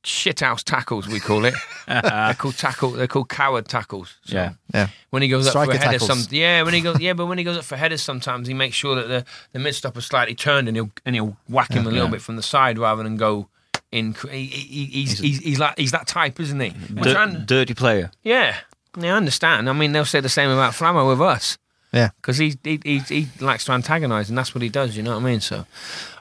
shithouse 0.02 0.62
tackles. 0.62 1.08
We 1.08 1.18
call 1.20 1.44
it. 1.46 1.54
they're 1.88 2.34
called 2.34 2.56
tackle. 2.58 2.90
They're 2.90 3.06
called 3.06 3.30
coward 3.30 3.68
tackles. 3.68 4.16
So 4.24 4.36
Yeah. 4.36 4.52
yeah, 4.74 4.88
When 5.10 5.22
he 5.22 5.28
goes 5.28 5.46
up 5.46 5.52
Striker 5.52 5.72
for 5.72 5.76
a 5.78 5.80
header, 5.80 5.98
tackles. 5.98 6.24
some 6.24 6.34
yeah. 6.36 6.62
When 6.62 6.74
he 6.74 6.82
goes, 6.82 7.00
yeah, 7.00 7.14
but 7.14 7.26
when 7.26 7.38
he 7.38 7.44
goes 7.44 7.56
up 7.56 7.64
for 7.64 7.76
headers, 7.76 8.02
sometimes 8.02 8.46
he 8.48 8.54
makes 8.54 8.76
sure 8.76 8.96
that 8.96 9.08
the 9.08 9.24
the 9.52 9.58
mid 9.58 9.74
slightly 9.74 10.34
turned, 10.34 10.68
and 10.68 10.76
he'll 10.76 10.90
and 11.06 11.14
he'll 11.14 11.36
whack 11.48 11.72
him 11.72 11.86
a 11.86 11.90
little 11.90 12.06
Yeah. 12.06 12.10
bit 12.12 12.22
from 12.22 12.36
the 12.36 12.42
side 12.42 12.78
rather 12.78 13.02
than 13.02 13.16
go 13.16 13.48
in. 13.94 14.14
He, 14.30 14.46
he, 14.46 14.84
he's, 14.86 15.18
he's 15.18 15.38
he's 15.38 15.58
like 15.58 15.78
he's 15.78 15.92
that 15.92 16.06
type, 16.06 16.40
isn't 16.40 16.60
he? 16.60 16.70
Mm-hmm. 16.70 17.02
Dir- 17.02 17.44
dirty 17.46 17.74
player. 17.74 18.10
yeah, 18.22 18.56
yeah, 18.98 19.14
I 19.14 19.16
understand. 19.16 19.68
I 19.68 19.72
mean, 19.72 19.92
they'll 19.92 20.04
say 20.04 20.20
the 20.20 20.28
same 20.28 20.50
about 20.50 20.72
Flammo 20.72 21.08
with 21.08 21.20
us. 21.20 21.58
Yeah. 21.92 22.08
because 22.20 22.38
he, 22.38 22.56
he 22.64 22.80
he 22.84 22.98
he 22.98 23.28
likes 23.38 23.64
to 23.66 23.72
antagonise, 23.72 24.28
and 24.28 24.36
that's 24.36 24.52
what 24.52 24.62
he 24.62 24.68
does. 24.68 24.96
You 24.96 25.04
know 25.04 25.12
what 25.12 25.22
I 25.22 25.30
mean? 25.30 25.40
So, 25.40 25.64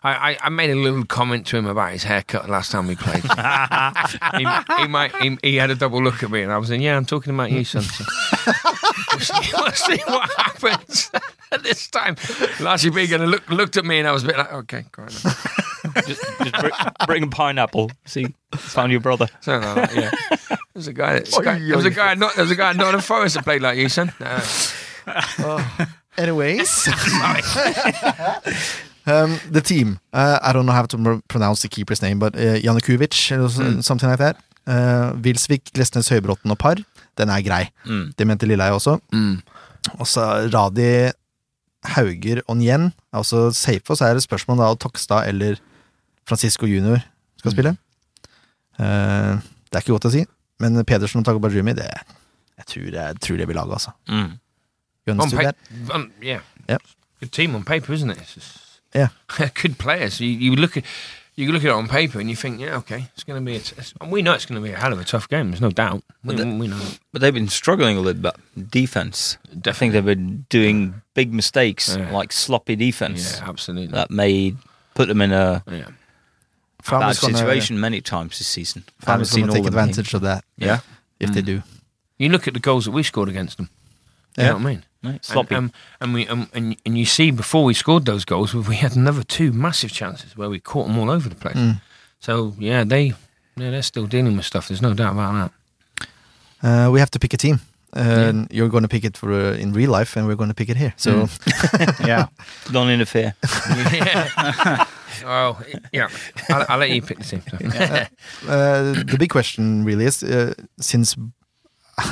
I, 0.03 0.11
I, 0.11 0.38
I 0.43 0.49
made 0.49 0.69
a 0.69 0.76
little 0.76 1.03
comment 1.03 1.47
to 1.47 1.57
him 1.57 1.65
about 1.65 1.91
his 1.93 2.03
haircut 2.03 2.47
last 2.47 2.69
time 2.71 2.86
we 2.86 2.95
played. 2.95 3.24
he, 4.38 4.82
he 4.84 4.88
might 4.88 5.15
he, 5.15 5.36
he 5.41 5.55
had 5.55 5.71
a 5.71 5.76
double 5.76 5.99
look 5.99 6.21
at 6.21 6.30
me, 6.30 6.43
and 6.43 6.51
I 6.51 6.59
was 6.59 6.67
saying, 6.67 6.82
"Yeah, 6.84 6.95
I'm 6.95 7.05
talking 7.05 7.34
about 7.34 7.49
you, 7.49 7.63
son." 7.63 7.82
So, 7.82 8.03
we'll, 9.11 9.19
see, 9.19 9.51
we'll 9.57 9.71
see 9.71 9.97
what 10.05 10.30
happens 10.38 11.09
at 11.51 11.63
this 11.63 11.88
time. 11.88 12.17
Largely 12.59 12.91
big 12.91 13.11
and 13.11 13.32
looked 13.32 13.49
looked 13.49 13.76
at 13.76 13.84
me, 13.84 13.97
and 13.97 14.07
I 14.07 14.11
was 14.11 14.24
a 14.24 14.28
bit 14.28 14.38
like, 14.38 14.53
"Okay, 14.53 14.86
go 14.91 15.01
on." 15.03 15.09
Just 16.08 16.22
just 16.44 16.56
bring, 16.60 16.72
bring 17.08 17.24
a 17.24 17.28
pineapple. 17.28 17.91
See, 18.06 18.34
found 18.56 18.91
your 18.91 19.02
brother. 19.02 19.28
Something 19.41 19.76
like 19.76 19.91
that, 19.91 19.96
yeah. 19.96 20.12
There's 20.74 20.88
a 20.88 20.94
guy. 20.94 21.20
There's 21.20 21.38
a 21.38 21.44
guy, 21.44 21.60
There's 21.60 21.86
a 21.86 21.89
guy. 21.91 22.16
Not 22.16 22.34
there's 22.36 22.52
a 22.52 22.56
guy. 22.56 22.74
Not 22.74 22.94
in 22.96 23.02
Forest 23.02 23.36
that 23.36 23.44
played 23.44 23.62
like 23.62 23.78
you, 23.78 23.89
son. 23.89 24.12
Uh, 24.20 24.41
Anyways, 26.18 26.88
um, 29.06 29.39
the 29.52 29.62
team. 29.62 30.00
Uh, 30.14 30.39
I 30.41 30.54
don't 30.54 30.66
know 30.66 30.72
how 30.74 30.86
to 30.86 31.22
pronounce 31.28 31.62
the 31.62 31.68
keeper's 31.70 32.02
name, 32.02 32.20
but 32.20 32.36
uh, 32.36 32.58
Janukovic 32.62 33.32
or 33.32 33.48
Mm. 33.50 33.84
something 33.84 34.10
like 34.10 34.20
that. 34.20 34.38
Uh, 34.68 35.14
Wilsvik, 35.22 35.72
Glesnes, 35.74 36.10
Høybråten 36.10 36.52
og 36.52 36.58
par. 36.58 36.76
Den 37.18 37.30
er 37.30 37.41
grei. 37.41 37.70
Mm. 37.86 38.14
Det 38.18 38.28
mente 38.28 38.46
Lilleheie 38.48 38.74
også. 38.74 39.00
mm. 39.12 39.41
Og 40.00 40.08
så 40.08 40.22
Radi, 40.54 41.12
Hauger 41.84 42.41
og 42.48 42.58
Njen. 42.58 42.94
Altså 43.14 43.52
safe, 43.52 43.82
og 43.89 43.98
så 43.98 44.06
er 44.06 44.14
det 44.14 44.24
spørsmål 44.24 44.58
da 44.62 44.70
Tokstad 44.80 45.28
eller 45.28 45.56
Francisco 46.28 46.65
Junior 46.65 46.99
skal 47.38 47.49
Mm. 47.51 47.55
spille. 47.55 47.78
Eh, 48.80 49.34
det 49.69 49.76
er 49.76 49.82
ikke 49.84 49.93
godt 49.97 50.05
å 50.09 50.11
si, 50.11 50.26
men 50.59 50.84
Pedersen 50.86 51.19
og 51.19 51.26
Tagbajumi, 51.26 51.74
det 51.78 51.89
jeg 52.57 52.65
tror, 52.67 52.91
jeg 52.93 53.19
tror 53.21 53.38
det 53.38 53.47
blir 53.47 53.55
laget, 53.57 53.74
altså. 53.74 53.91
Mm. 54.07 54.39
On 55.19 55.30
paper, 55.30 55.53
on, 55.93 56.11
yeah, 56.24 56.39
Yep. 56.69 56.82
Good 57.19 57.32
team 57.32 57.55
on 57.55 57.63
paper, 57.63 57.93
isn't 57.93 58.11
it? 58.11 58.17
It's 58.19 58.34
just, 58.36 58.80
Yeah. 58.95 59.07
good 59.61 59.78
players. 59.78 60.19
You, 60.21 60.28
you 60.30 60.55
look 60.55 60.78
at 60.78 60.84
you 61.36 61.51
look 61.51 61.63
at 61.63 61.69
it 61.69 61.74
on 61.74 61.88
paper 61.88 62.19
and 62.19 62.30
you 62.30 62.36
think, 62.36 62.59
yeah, 62.61 62.78
okay, 62.78 63.09
it's 63.15 63.24
going 63.24 63.39
to 63.39 63.43
be. 63.43 63.55
A 63.57 63.59
t- 63.59 63.74
it's- 63.76 63.93
we 64.07 64.21
know 64.21 64.34
it's 64.34 64.45
going 64.45 64.61
to 64.61 64.65
be 64.65 64.71
a 64.71 64.78
hell 64.78 64.93
of 64.93 64.99
a 64.99 65.03
tough 65.03 65.28
game. 65.28 65.49
There's 65.49 65.61
no 65.61 65.71
doubt. 65.71 66.03
We, 66.24 66.36
But 66.36 66.38
the- 66.38 66.55
we 66.55 66.67
know. 66.67 66.80
But 67.11 67.21
they've 67.21 67.34
been 67.34 67.49
struggling 67.49 67.97
a 67.97 68.01
little 68.01 68.21
bit. 68.21 68.36
Defense. 68.69 69.38
I 69.65 69.71
think 69.71 69.93
they've 69.93 70.05
been 70.05 70.45
doing 70.49 71.01
big 71.15 71.34
mistakes, 71.34 71.95
Yeah. 71.97 72.11
like 72.11 72.32
sloppy 72.32 72.76
defense, 72.76 73.39
Yeah, 73.39 73.49
absolutely. 73.49 73.91
that 73.93 74.11
may 74.11 74.55
put 74.93 75.07
them 75.07 75.21
in 75.21 75.32
a 75.34 75.63
yeah. 75.71 75.88
Bad 76.84 77.00
Farmer's 77.00 77.20
gonna- 77.20 77.38
situation 77.38 77.80
many 77.80 78.02
times 78.02 78.38
this 78.38 78.48
season. 78.48 78.84
Haven't 79.02 79.06
Farmer's 79.06 79.30
seen 79.32 79.42
gonna 79.46 79.54
take 79.54 79.66
of 79.68 79.72
them. 79.74 79.80
advantage 79.80 80.14
of 80.14 80.22
that 80.22 80.44
Yeah, 80.58 80.80
if 81.20 81.32
they 81.34 81.42
Mm. 81.42 81.46
do. 81.46 81.64
You 82.18 82.30
look 82.30 82.48
at 82.48 82.54
the 82.54 82.60
goals 82.60 82.86
that 82.86 82.92
we 82.92 83.04
scored 83.04 83.30
against 83.30 83.58
them. 83.58 83.70
You 84.38 84.44
Yeah. 84.44 84.50
know 84.50 84.56
what 84.58 84.62
I 84.62 84.66
mean? 84.66 84.84
Right, 85.04 85.26
sloppy. 85.26 85.56
And, 85.56 85.66
um, 85.70 85.74
and 86.02 86.14
we 86.14 86.28
um, 86.28 86.48
and 86.54 86.76
and 86.86 86.98
you 86.98 87.06
see 87.06 87.32
before 87.32 87.64
we 87.66 87.74
scored 87.74 88.06
those 88.06 88.24
goals, 88.26 88.54
we 88.54 88.76
had 88.78 88.96
another 88.96 89.24
two 89.24 89.52
massive 89.52 89.92
chances 89.92 90.38
where 90.38 90.50
we 90.50 90.60
caught 90.60 90.88
them 90.88 90.98
all 90.98 91.10
over 91.12 91.28
the 91.30 91.36
place. 91.36 91.58
Mm. 91.58 91.82
So 92.20 92.56
yeah, 92.60 92.84
they 92.86 93.14
yeah 93.58 93.72
they're 93.72 93.82
still 93.84 94.08
dealing 94.08 94.38
with 94.38 94.46
stuff. 94.46 94.68
There's 94.68 94.82
no 94.82 94.94
doubt 94.94 95.14
about 95.14 95.34
that. 95.34 96.08
Uh, 96.88 96.92
we 96.92 97.00
have 97.00 97.12
to 97.12 97.20
pick 97.20 97.34
a 97.34 97.38
team. 97.38 97.60
Uh, 97.96 98.46
You're 98.50 98.70
going 98.70 98.82
to 98.82 98.88
pick 98.88 99.04
it 99.04 99.18
for 99.18 99.32
uh, 99.32 99.54
in 99.62 99.72
real 99.74 99.92
life, 99.92 100.16
and 100.18 100.26
we're 100.26 100.36
going 100.38 100.50
to 100.50 100.56
pick 100.56 100.70
it 100.70 100.78
here. 100.78 100.94
So 100.98 101.12
Mm. 101.12 102.08
yeah, 102.08 102.28
don't 102.72 102.90
interfere. 102.90 103.36
yeah. 103.94 104.86
Oh 105.26 105.59
yeah, 105.91 106.07
I'll, 106.49 106.66
I'll 106.70 106.78
let 106.80 106.89
you 106.89 107.01
pick 107.01 107.20
the 107.20 107.24
team. 107.24 107.41
So. 107.49 107.57
uh, 108.51 108.93
the 109.03 109.16
big 109.20 109.30
question 109.30 109.84
really 109.86 110.05
is 110.05 110.24
uh, 110.24 110.53
since 110.80 111.16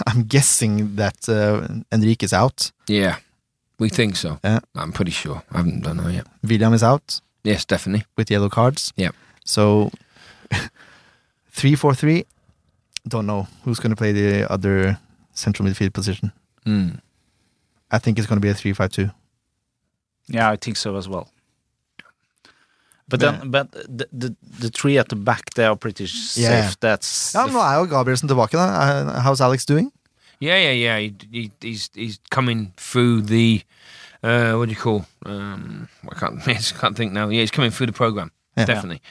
I'm 0.07 0.23
guessing 0.23 0.95
that 0.95 1.27
uh, 1.29 1.67
Enrique 1.91 2.25
is 2.25 2.33
out, 2.33 2.71
Yeah, 2.87 3.15
we 3.79 3.89
think 3.89 4.15
so. 4.15 4.39
Yeah. 4.43 4.59
I'm 4.75 4.91
pretty 4.91 5.11
sure. 5.11 5.41
I 5.51 5.57
haven't 5.57 5.81
done 5.83 5.97
that 5.97 6.13
yet. 6.13 6.27
William 6.43 6.73
is 6.73 6.83
out 6.83 7.21
Yes, 7.43 7.65
definitely. 7.65 8.05
with 8.17 8.29
yellow 8.29 8.49
cards. 8.49 8.93
Yeah. 8.95 9.11
So 9.45 9.91
three 11.51 11.75
four 11.75 11.95
three. 11.95 12.25
Don't 13.07 13.25
know 13.25 13.47
who's 13.63 13.79
going 13.79 13.89
to 13.89 13.95
play 13.95 14.11
the 14.11 14.51
other 14.51 14.99
central 15.33 15.67
midfield 15.67 15.93
position. 15.93 16.31
Mm. 16.67 16.99
I 17.89 17.97
think 17.99 18.17
it's 18.19 18.27
going 18.27 18.37
to 18.39 18.45
be 18.45 18.49
a 18.49 18.53
three 18.53 18.73
five 18.73 18.91
two. 18.91 19.09
Yeah, 20.27 20.51
I 20.51 20.55
think 20.57 20.77
so 20.77 20.95
as 20.97 21.07
well. 21.09 21.27
But 23.11 23.19
then, 23.19 23.51
but 23.51 23.71
the, 23.71 24.07
the, 24.11 24.35
the 24.61 24.69
three 24.69 24.97
at 24.97 25.09
the 25.09 25.15
back, 25.15 25.53
they 25.55 25.65
are 25.65 25.75
pretty 25.75 26.07
safe. 26.07 26.43
Yeah. 26.43 26.71
That's 26.79 27.33
Ja, 27.35 27.45
men 27.45 27.53
Nå 27.53 27.59
er 27.61 27.75
jo 27.81 27.85
Gabrielsen 27.91 28.27
tilbake. 28.31 28.51
da 28.57 28.65
Uh, 28.65 29.21
How's 29.21 29.41
Alex 29.41 29.65
doing? 29.65 29.91
Yeah, 30.39 30.57
yeah, 30.57 30.71
yeah. 30.71 30.97
He, 30.99 31.13
he, 31.31 31.51
he's 31.61 31.89
he's 31.93 32.19
coming 32.31 32.71
through 32.77 33.21
the 33.27 33.61
uh, 34.23 34.53
what 34.57 34.69
do 34.69 34.71
you 34.73 34.79
call? 34.81 35.05
Um, 35.25 35.87
I 36.09 36.15
can't 36.15 36.41
I 36.47 36.79
can't 36.81 36.95
think 36.97 37.11
now. 37.13 37.29
Yeah, 37.29 37.41
he's 37.41 37.51
coming 37.51 37.71
through 37.71 37.87
the 37.91 37.97
program 37.97 38.31
Yeah. 38.57 38.65
definitely, 38.65 39.01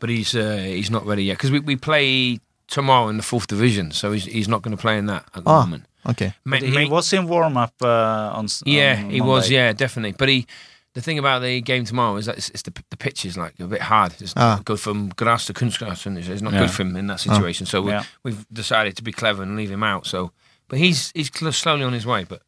but 0.00 0.10
he's 0.10 0.34
uh, 0.34 0.58
he's 0.76 0.90
not 0.90 1.06
ready 1.06 1.24
yet 1.24 1.38
because 1.38 1.50
we, 1.52 1.60
we 1.60 1.76
play 1.76 2.40
tomorrow 2.66 3.08
in 3.08 3.16
the 3.16 3.22
fourth 3.22 3.46
division, 3.46 3.92
so 3.92 4.12
he's 4.12 4.24
he's 4.26 4.48
not 4.48 4.62
going 4.62 4.76
to 4.76 4.80
play 4.80 4.98
in 4.98 5.06
that 5.06 5.24
at 5.34 5.44
the 5.44 5.50
Ah. 5.50 5.60
moment. 5.64 5.84
Ok. 6.06 6.32
Ma- 6.44 6.56
he 6.60 6.70
ma- 6.88 6.94
was 6.96 7.12
in 7.12 7.26
warm 7.28 7.56
up 7.56 7.72
uh, 7.82 8.36
on. 8.38 8.46
yeah, 8.66 8.98
on 9.04 9.10
he 9.10 9.20
was. 9.22 9.48
Yeah, 9.48 9.72
definitely. 9.72 10.12
But 10.18 10.28
he, 10.28 10.46
the 10.94 11.00
thing 11.00 11.18
about 11.18 11.42
the 11.42 11.60
game 11.60 11.84
tomorrow 11.84 12.16
is 12.18 12.24
that 12.26 12.36
it's, 12.38 12.50
it's 12.50 12.62
the 12.62 12.72
the 12.90 12.96
pitch 12.96 13.24
is 13.24 13.36
like 13.36 13.54
a 13.60 13.66
bit 13.66 13.82
hard. 13.82 14.12
It's 14.20 14.32
Ah. 14.36 14.60
go 14.64 14.76
from 14.76 15.08
grass 15.16 15.44
to 15.46 15.52
kunstgras, 15.52 16.06
and 16.06 16.18
it's, 16.18 16.28
it's 16.28 16.40
not 16.42 16.52
Yeah. 16.52 16.60
good 16.60 16.70
for 16.70 16.82
him 16.82 16.96
in 16.96 17.06
that 17.08 17.20
situation. 17.20 17.66
So 17.66 17.82
we, 17.82 17.90
Yeah. 17.90 18.04
we've 18.24 18.44
decided 18.52 18.94
to 18.96 19.02
be 19.02 19.12
clever 19.12 19.42
and 19.42 19.56
leave 19.56 19.70
him 19.72 19.82
out. 19.82 20.06
So, 20.06 20.30
but 20.68 20.78
he's 20.78 21.10
he's 21.14 21.30
cl- 21.38 21.52
slowly 21.52 21.84
on 21.84 21.92
his 21.92 22.04
way. 22.06 22.24
But 22.24 22.40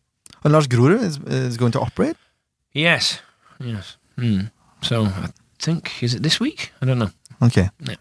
And 0.44 0.53
Lars 0.53 0.66
Grorud 0.68 1.03
is, 1.03 1.18
is 1.26 1.57
going 1.57 1.72
to 1.72 1.80
operate? 1.80 2.16
yes, 2.74 3.20
yes. 3.59 3.97
Hmm. 4.18 4.40
So 4.82 5.05
I 5.05 5.28
think 5.59 6.03
is 6.03 6.14
it 6.14 6.22
this 6.22 6.38
week? 6.40 6.72
I 6.82 6.86
don't 6.86 6.99
know. 6.99 7.11
Ok. 7.40 7.57
Ja. 7.57 7.94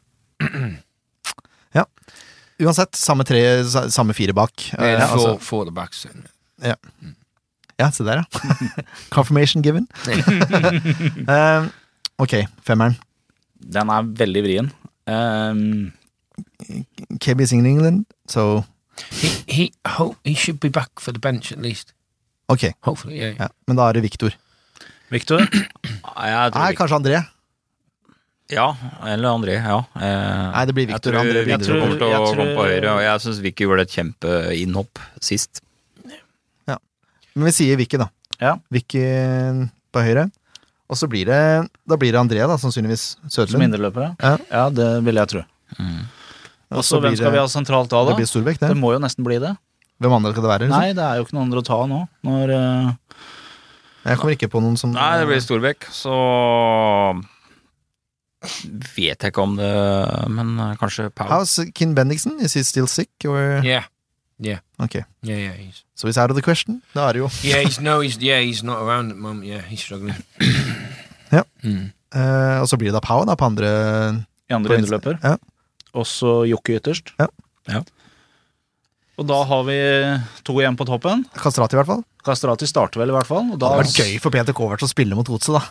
ja. 1.73 1.85
Uansett, 2.59 2.95
samme 2.95 3.23
tre, 3.23 3.63
sa- 3.65 3.89
samme 3.89 4.13
fire 4.13 4.33
bak. 4.33 4.51
Yeah, 4.59 4.93
Eh, 4.93 4.95
the 4.97 5.03
altså- 5.05 5.27
four, 5.27 5.39
four 5.39 5.61
at 5.61 5.65
the 5.67 5.71
back. 5.73 5.93
Ja, 7.79 7.89
se 7.91 8.03
der, 8.07 8.21
ja. 8.23 8.83
Confirmation 9.11 9.61
given. 9.65 9.87
um, 11.27 11.69
ok, 12.23 12.37
femmeren. 12.63 12.95
Den 13.59 13.89
er 13.91 14.07
veldig 14.21 14.43
vrien. 14.45 14.71
Um, 15.07 15.91
is 17.41 17.51
in 17.51 17.65
England, 17.65 18.05
so 18.27 18.63
He 19.11 19.29
he 19.47 19.71
hope 19.97 20.15
he 20.23 20.33
should 20.35 20.59
be 20.59 20.69
back 20.69 20.99
for 20.99 21.11
the 21.11 21.19
bench 21.19 21.51
at 21.51 21.59
least. 21.61 21.93
Ok, 22.47 22.71
Hopefully, 22.81 23.17
yeah. 23.19 23.35
ja. 23.39 23.47
men 23.67 23.75
da 23.75 23.89
er 23.89 23.93
det 23.97 24.03
Victor. 24.03 24.31
Victor? 25.11 25.41
Nei, 26.15 26.73
kanskje 26.77 26.95
André. 26.99 27.19
Ja, 28.53 28.67
eller 29.03 29.33
André, 29.33 29.55
ja. 29.57 29.79
Eh, 29.97 30.51
Nei, 30.53 30.65
det 30.69 30.75
blir 30.77 30.87
Victor. 30.91 31.15
Jeg 31.17 31.25
tror 31.25 31.25
André 31.25 31.43
jeg 31.49 31.61
tror, 31.65 31.79
kommer 31.81 31.97
til 31.97 32.05
å 32.05 32.09
Jeg 32.13 32.21
tror- 32.21 32.35
komme 32.39 32.55
på 32.55 32.65
høyre, 32.69 32.91
og 32.93 33.01
jeg 33.01 33.23
syns 33.25 33.39
Vicky 33.41 33.65
gjorde 33.65 33.85
et 33.87 33.95
kjempeinnhopp 33.97 35.01
sist. 35.19 35.61
Men 37.35 37.49
vi 37.49 37.51
sier 37.57 37.77
Vicky, 37.79 37.97
da. 37.99 38.09
Ja. 38.39 38.55
Vicky 38.71 39.01
på 39.95 40.03
høyre. 40.03 40.29
Og 40.91 40.97
så 40.99 41.07
blir 41.09 41.25
det 41.25 41.39
Da 41.87 41.97
blir 41.97 42.11
det 42.13 42.19
André, 42.21 42.43
da, 42.47 42.57
sannsynligvis. 42.61 43.15
Som 43.27 43.45
Sødlund. 43.47 43.63
indreløper, 43.67 44.15
Ja. 44.21 44.37
ja. 44.51 44.69
det 44.69 44.89
vil 45.03 45.15
jeg 45.15 45.27
tro. 45.33 45.43
Og 46.71 46.77
Og 46.79 46.83
så 46.83 46.99
hvem 47.01 47.15
skal 47.15 47.31
vi 47.31 47.37
ha 47.41 47.45
sentralt 47.47 47.89
da, 47.89 48.01
da? 48.03 48.09
det 48.11 48.17
blir 48.19 48.27
Storbekk, 48.29 48.59
Det 48.59 48.69
det. 48.69 48.77
må 48.77 48.93
jo 48.93 48.99
nesten 48.99 49.23
bli 49.25 49.37
det. 49.39 49.55
Hvem 50.01 50.11
andre 50.11 50.31
skal 50.33 50.43
det 50.43 50.49
være? 50.51 50.65
Liksom? 50.67 50.79
Nei, 50.81 50.93
det 50.93 51.03
er 51.05 51.15
jo 51.17 51.23
ikke 51.25 51.35
noen 51.37 51.45
andre 51.47 51.61
å 51.61 51.65
ta 51.65 51.77
nå. 51.87 51.99
Når 52.27 52.51
uh, 52.51 52.93
Jeg 54.05 54.17
kommer 54.19 54.33
ikke 54.35 54.49
på 54.51 54.61
noen 54.61 54.77
som 54.77 54.91
Nei, 54.91 55.11
det 55.21 55.27
blir 55.29 55.39
Storbekk, 55.41 55.87
så 55.91 56.15
vet 58.95 59.23
jeg 59.23 59.31
ikke 59.31 59.41
om 59.41 59.55
det 59.57 59.69
Men 60.29 60.51
eh, 60.59 60.75
kanskje 60.77 61.07
Pau. 61.15 61.25
How's 61.31 61.55
Kin 61.73 61.95
Bendiksen? 61.97 62.37
Is 62.45 62.53
he 62.53 62.63
still 62.63 62.85
sick? 62.87 63.09
Or? 63.25 63.61
Yeah, 63.65 63.85
yeah, 64.39 64.59
Okay. 64.79 65.03
yeah, 65.23 65.37
yeah. 65.39 65.53
He's 65.55 65.83
so 65.95 66.07
he's 66.07 66.17
out 66.17 66.29
of 66.29 66.35
the 66.35 66.41
question. 66.43 66.81
Da 66.93 67.09
er 67.09 67.13
det 67.13 67.19
jo 67.23 67.29
yeah. 67.43 67.63
He's 67.63 67.79
no. 67.81 67.99
He's 68.01 68.17
yeah. 68.21 68.41
He's 68.43 68.63
not 68.63 68.81
around 68.83 69.11
at 69.11 69.15
the 69.17 69.21
moment. 69.21 69.45
Yeah, 69.47 69.61
he's 69.69 69.81
struggling. 69.81 70.15
Ja. 71.31 71.41
Mm. 71.63 71.91
eh, 72.15 72.57
Og 72.61 72.67
så 72.69 72.77
blir 72.77 72.91
det 72.91 72.95
da 72.99 73.01
Pau, 73.01 73.23
da, 73.25 73.35
på 73.35 73.45
andre 73.47 73.69
i 74.49 74.53
andre 74.53 74.69
på 74.69 74.77
indreløper. 74.77 75.17
Ja. 75.23 75.35
Og 75.97 76.05
så 76.05 76.45
Jokke 76.47 76.75
ytterst. 76.77 77.11
Ja. 77.19 77.25
Ja. 77.67 77.81
Og 79.17 79.25
da 79.27 79.39
har 79.47 79.63
vi 79.63 79.75
to 80.45 80.53
igjen 80.59 80.75
på 80.77 80.85
toppen. 80.85 81.23
Kastrati, 81.39 81.75
i 81.75 81.79
hvert 81.79 81.87
fall. 81.89 82.03
Kastrati 82.25 82.67
starter 82.67 82.99
vel, 83.01 83.09
i 83.13 83.15
hvert 83.15 83.27
fall. 83.29 83.47
Og 83.49 83.57
Det 83.57 83.63
da, 83.63 83.71
hadde 83.73 83.85
vært 83.87 83.99
gøy 84.03 84.19
for 84.21 84.35
Peter 84.35 84.53
Kovac 84.57 84.83
å 84.85 84.89
spille 84.91 85.15
mot 85.17 85.27
Godset, 85.27 85.55
da. 85.55 85.63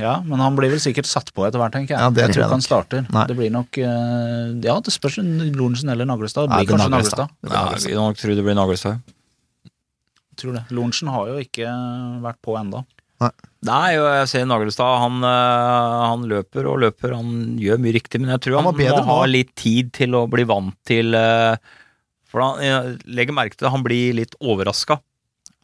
Ja, 0.00 0.14
men 0.24 0.40
han 0.42 0.56
blir 0.58 0.72
vel 0.72 0.80
sikkert 0.82 1.08
satt 1.08 1.32
på 1.34 1.44
etter 1.46 1.60
hvert, 1.60 1.74
tenker 1.74 1.96
jeg. 1.96 2.00
Ja, 2.02 2.10
det 2.14 2.24
jeg 2.24 2.34
tror 2.34 2.42
jeg 2.42 2.48
nok. 2.48 2.54
han 2.56 2.64
starter. 2.64 3.04
Nei. 3.12 3.24
Det 3.30 3.36
blir 3.38 3.52
nok 3.54 3.78
eh, 3.82 4.54
Ja, 4.66 4.78
det 4.84 4.94
spørs 4.94 5.18
om 5.22 5.28
Lorentzen 5.58 5.92
eller 5.92 6.08
Naglestad. 6.08 6.48
Det 6.48 6.56
blir 6.56 6.66
det 6.66 6.68
er 6.68 6.72
kanskje 6.72 6.94
Naglestad. 6.94 7.34
Naglestad. 7.42 7.92
Ja, 7.92 8.00
jeg 8.08 8.18
tror 8.22 8.34
det 8.38 8.46
blir 8.48 8.58
Naglestad. 8.58 9.14
Tror 10.42 10.56
det. 10.56 10.64
Lorentzen 10.72 11.12
har 11.12 11.30
jo 11.30 11.38
ikke 11.44 11.76
vært 12.24 12.40
på 12.44 12.56
enda. 12.60 12.84
Nei, 13.22 13.92
og 14.00 14.08
jeg 14.10 14.30
ser 14.32 14.48
Nagelstad. 14.50 14.96
Han, 15.04 15.20
øh, 15.22 16.00
han 16.08 16.26
løper 16.30 16.66
og 16.72 16.80
løper, 16.82 17.14
han 17.14 17.60
gjør 17.62 17.78
mye 17.84 17.94
riktig, 17.94 18.18
men 18.22 18.32
jeg 18.34 18.46
tror 18.48 18.58
Han 18.58 18.72
han, 18.72 18.80
bedre 18.80 19.04
må 19.06 19.20
ha 19.20 19.30
litt 19.30 19.52
tid 19.60 19.92
til 19.94 20.18
å 20.18 20.24
bli 20.30 20.48
vant 20.48 20.74
til 20.88 21.14
For 22.32 22.42
han, 22.42 22.62
jeg 22.64 22.98
legger 23.12 23.36
merke 23.36 23.58
til 23.58 23.68
at 23.68 23.76
han 23.76 23.84
blir 23.86 24.16
litt 24.18 24.34
overraska. 24.40 24.98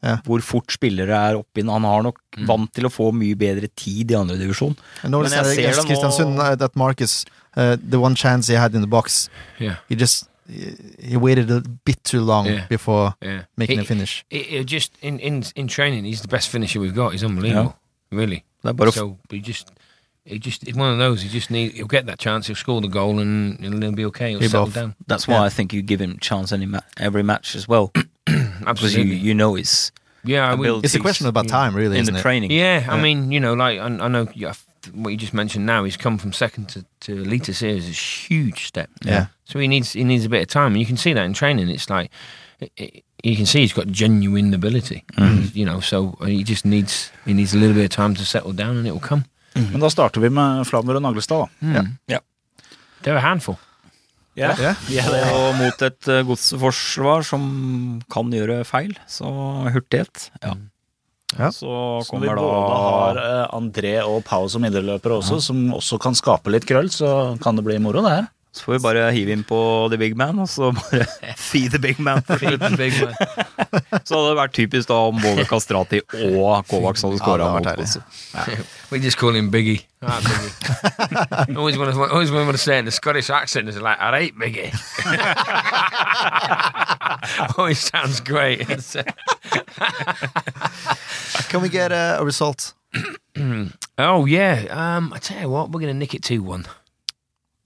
Ja. 0.03 0.17
Hvor 0.25 0.41
fort 0.41 0.71
spillere 0.71 1.11
er 1.11 1.35
oppi 1.41 1.63
Han 1.67 1.83
har 1.83 2.03
nok 2.03 2.19
Mm. 2.39 2.47
vant 2.47 2.73
til 2.73 2.85
å 2.85 2.89
få 2.89 3.13
mye 3.13 3.35
bedre 3.35 3.67
tid 3.75 4.11
i 4.13 4.15
andredivisjon. 4.15 4.77
And 5.03 5.11
Men 5.11 5.23
jeg 5.25 5.31
ser 5.31 5.43
det 5.57 5.77
nå- 5.77 5.85
Kristiansund, 5.89 6.39
at 6.41 6.59
that 6.61 6.77
Marcus, 6.77 7.25
uh, 7.57 7.75
the 7.77 7.99
one 7.99 8.15
chance 8.15 8.47
he 8.47 8.55
had 8.55 8.75
in 8.75 8.81
the 8.81 8.87
box, 8.87 9.29
Yeah, 9.59 9.77
he 9.89 9.97
just 9.97 10.29
he 10.49 11.17
waited 11.17 11.51
a 11.51 11.61
bit 11.85 12.03
too 12.05 12.21
long 12.21 12.47
Yeah. 12.47 12.67
before 12.69 13.15
yeah. 13.23 13.43
making 13.57 13.79
He- 13.79 13.83
a 13.85 13.87
finish. 13.87 14.25
He, 14.31 14.39
he 14.43 14.65
just 14.65 14.93
in, 15.03 15.19
in 15.19 15.43
in 15.57 15.67
training, 15.67 16.05
he's 16.05 16.21
the 16.23 16.29
best 16.29 16.49
finisher 16.49 16.81
we've 16.81 16.95
got. 16.95 17.13
He's 17.13 17.25
unbelievable, 17.25 17.75
really. 18.13 18.45
Å 18.65 18.87
f- 18.89 18.95
So 18.95 19.19
he 19.31 19.41
just, 19.41 19.71
he 20.25 20.39
just, 20.39 20.63
it's 20.63 20.77
one 20.77 20.93
of 20.93 20.99
those. 20.99 21.23
He 21.23 21.29
just 21.29 21.51
need, 21.51 21.73
he'll 21.73 21.87
get 21.87 22.07
that 22.07 22.19
chance. 22.21 22.47
He'll 22.47 22.57
score 22.57 22.81
the 22.81 22.89
goal, 22.89 23.19
and 23.19 23.59
he'll 23.61 23.93
be 23.93 24.05
okay. 24.07 24.31
He'll 24.31 24.39
Be 24.41 24.49
settle 24.49 24.67
both. 24.67 24.75
down. 24.75 24.95
That's 25.09 25.27
why 25.27 25.35
Yeah. 25.35 25.45
I 25.47 25.49
think 25.51 25.73
you 25.73 25.83
give 25.83 26.01
him 26.01 26.19
chance 26.21 26.53
any 26.53 26.67
ma- 26.67 26.81
every 26.99 27.23
match 27.23 27.57
as 27.57 27.67
well, 27.69 27.91
because 28.59 28.95
you 28.95 29.03
Absolutely. 29.03 29.17
you 29.17 29.35
know 29.35 29.55
his 29.55 29.93
yeah, 30.25 30.51
I 30.51 30.55
will. 30.55 30.77
abilities 30.77 30.95
It's 30.95 30.95
a 30.95 31.01
question 31.01 31.27
about 31.27 31.49
time, 31.49 31.75
really, 31.75 31.97
in 31.97 32.03
isn't 32.03 32.15
the 32.15 32.21
it? 32.21 32.23
training. 32.23 32.51
Yeah, 32.51 32.87
I 32.89 33.01
mean, 33.01 33.33
you 33.33 33.41
know, 33.41 33.55
like 33.55 33.79
I, 33.79 33.87
I 33.87 34.09
know 34.09 34.29
yeah, 34.35 34.53
what 34.93 35.11
you 35.11 35.17
just 35.17 35.35
mentioned. 35.35 35.67
Now 35.67 35.85
he's 35.85 35.97
come 35.97 36.19
from 36.19 36.33
second 36.33 36.69
to 36.71 36.85
to 37.01 37.13
elite 37.23 37.47
series 37.47 37.85
is 37.85 37.89
a 37.89 37.93
huge 38.29 38.67
step. 38.67 38.91
Yeah. 39.05 39.27
So 39.45 39.59
he 39.59 39.69
needs 39.69 39.93
he 39.93 40.05
needs 40.05 40.25
a 40.25 40.29
bit 40.29 40.43
of 40.43 40.49
time, 40.49 40.73
and 40.73 40.81
you 40.81 40.87
can 40.87 40.97
see 40.97 41.15
that 41.15 41.25
in 41.25 41.33
training. 41.33 41.69
It's 41.69 41.89
like 41.89 42.11
it, 42.61 42.73
it, 42.77 43.05
you 43.23 43.37
can 43.37 43.47
see 43.47 43.61
he's 43.61 43.73
got 43.73 43.87
genuine 43.87 44.55
ability. 44.55 45.05
Mm-hmm. 45.17 45.59
You 45.59 45.67
know, 45.67 45.81
so 45.81 46.17
he 46.25 46.45
just 46.45 46.65
needs 46.65 47.11
he 47.25 47.33
needs 47.33 47.55
a 47.55 47.59
little 47.59 47.75
bit 47.75 47.85
of 47.85 47.91
time 47.91 48.15
to 48.15 48.25
settle 48.25 48.53
down, 48.53 48.77
and 48.77 48.87
it 48.87 48.93
will 48.93 49.09
come. 49.09 49.25
Mm-hmm. 49.55 49.73
Men 49.73 49.81
da 49.81 49.89
starter 49.89 50.21
vi 50.21 50.29
med 50.29 50.65
Flamur 50.67 50.95
og 50.95 51.03
Naglestad, 51.03 51.49
hmm. 51.61 51.99
da. 52.09 52.19
They're 53.03 53.17
a 53.17 53.21
handful. 53.21 53.57
Ja. 54.39 54.55
yeah. 54.59 54.83
yeah. 54.91 55.11
det 55.13 55.21
er- 55.25 55.37
Og 55.37 55.55
mot 55.59 55.83
et 55.89 56.01
godsforsvar 56.07 56.27
godseforsvar 56.31 57.25
som 57.27 58.01
kan 58.11 58.31
gjøre 58.33 58.65
feil, 58.69 58.95
så 59.11 59.27
hurtighet. 59.75 60.31
Ja. 60.43 60.55
Ja. 61.37 61.51
Så 61.53 61.69
Så 62.07 62.17
vi 62.21 62.29
kommer 62.29 62.39
både 62.41 62.77
har 62.81 63.15
da 63.19 63.25
eh, 63.45 63.49
André 63.59 63.95
og 64.07 64.23
Pau 64.25 64.47
som 64.49 64.65
indreløpere 64.65 65.19
også, 65.21 65.43
som 65.45 65.75
også 65.77 65.99
kan 66.01 66.15
skape 66.17 66.49
litt 66.55 66.65
krøll, 66.65 66.89
så 66.89 67.37
kan 67.43 67.57
det 67.59 67.65
bli 67.67 67.77
moro, 67.79 68.01
det 68.07 68.15
her. 68.15 68.29
Så 68.59 68.65
får 68.65 68.73
vi 68.73 68.79
bare 68.83 69.11
hive 69.15 69.31
inn 69.33 69.45
på 69.47 69.59
the 69.93 69.97
big 70.01 70.17
man, 70.19 70.39
og 70.43 70.49
så 70.51 70.73
bare 70.75 71.05
feed 71.39 71.71
the 71.71 71.79
big 71.79 72.01
man. 72.03 72.23
for 72.27 72.39
slutten. 72.43 72.75
Big 72.77 72.93
man. 72.99 73.15
Så 74.09 74.17
hadde 74.17 74.31
det 74.33 74.37
vært 74.41 74.55
typisk 74.57 74.89
da 74.91 74.97
om 75.07 75.21
både 75.23 75.45
Kastrati 75.47 76.01
og 76.03 76.67
Kovacs 76.67 77.05
hadde 77.07 77.21
skåra 77.21 77.39
det 77.39 77.47
hadde 77.47 77.55
mot 77.55 77.69
vært 77.69 77.79
godset. 77.79 78.03
We 78.91 78.99
just 78.99 79.19
call 79.21 79.37
him 79.37 79.51
Biggie. 79.53 79.85
Ah, 80.03 80.19
Biggie. 80.25 81.57
always 81.57 81.79
want 81.79 81.95
to 81.95 82.03
always 82.03 82.31
want 82.33 82.51
to 82.51 82.59
say 82.59 82.79
in 82.79 82.85
the 82.85 82.91
Scottish 82.91 83.31
accent. 83.31 83.69
Is 83.69 83.77
like 83.77 84.01
all 84.01 84.11
right, 84.13 84.33
hate 84.33 84.39
Biggie. 84.39 84.73
always 87.59 87.79
sounds 87.79 88.21
great. 88.21 88.67
Can 91.49 91.63
we 91.63 91.69
get 91.69 91.93
uh, 91.93 92.17
a 92.19 92.25
result? 92.25 92.75
oh 93.99 94.25
yeah. 94.27 94.67
Um, 94.71 95.13
I 95.13 95.19
tell 95.19 95.41
you 95.41 95.49
what, 95.49 95.71
we're 95.71 95.81
gonna 95.81 95.95
nick 95.95 96.15
it 96.15 96.23
two 96.23 96.43
one. 96.43 96.65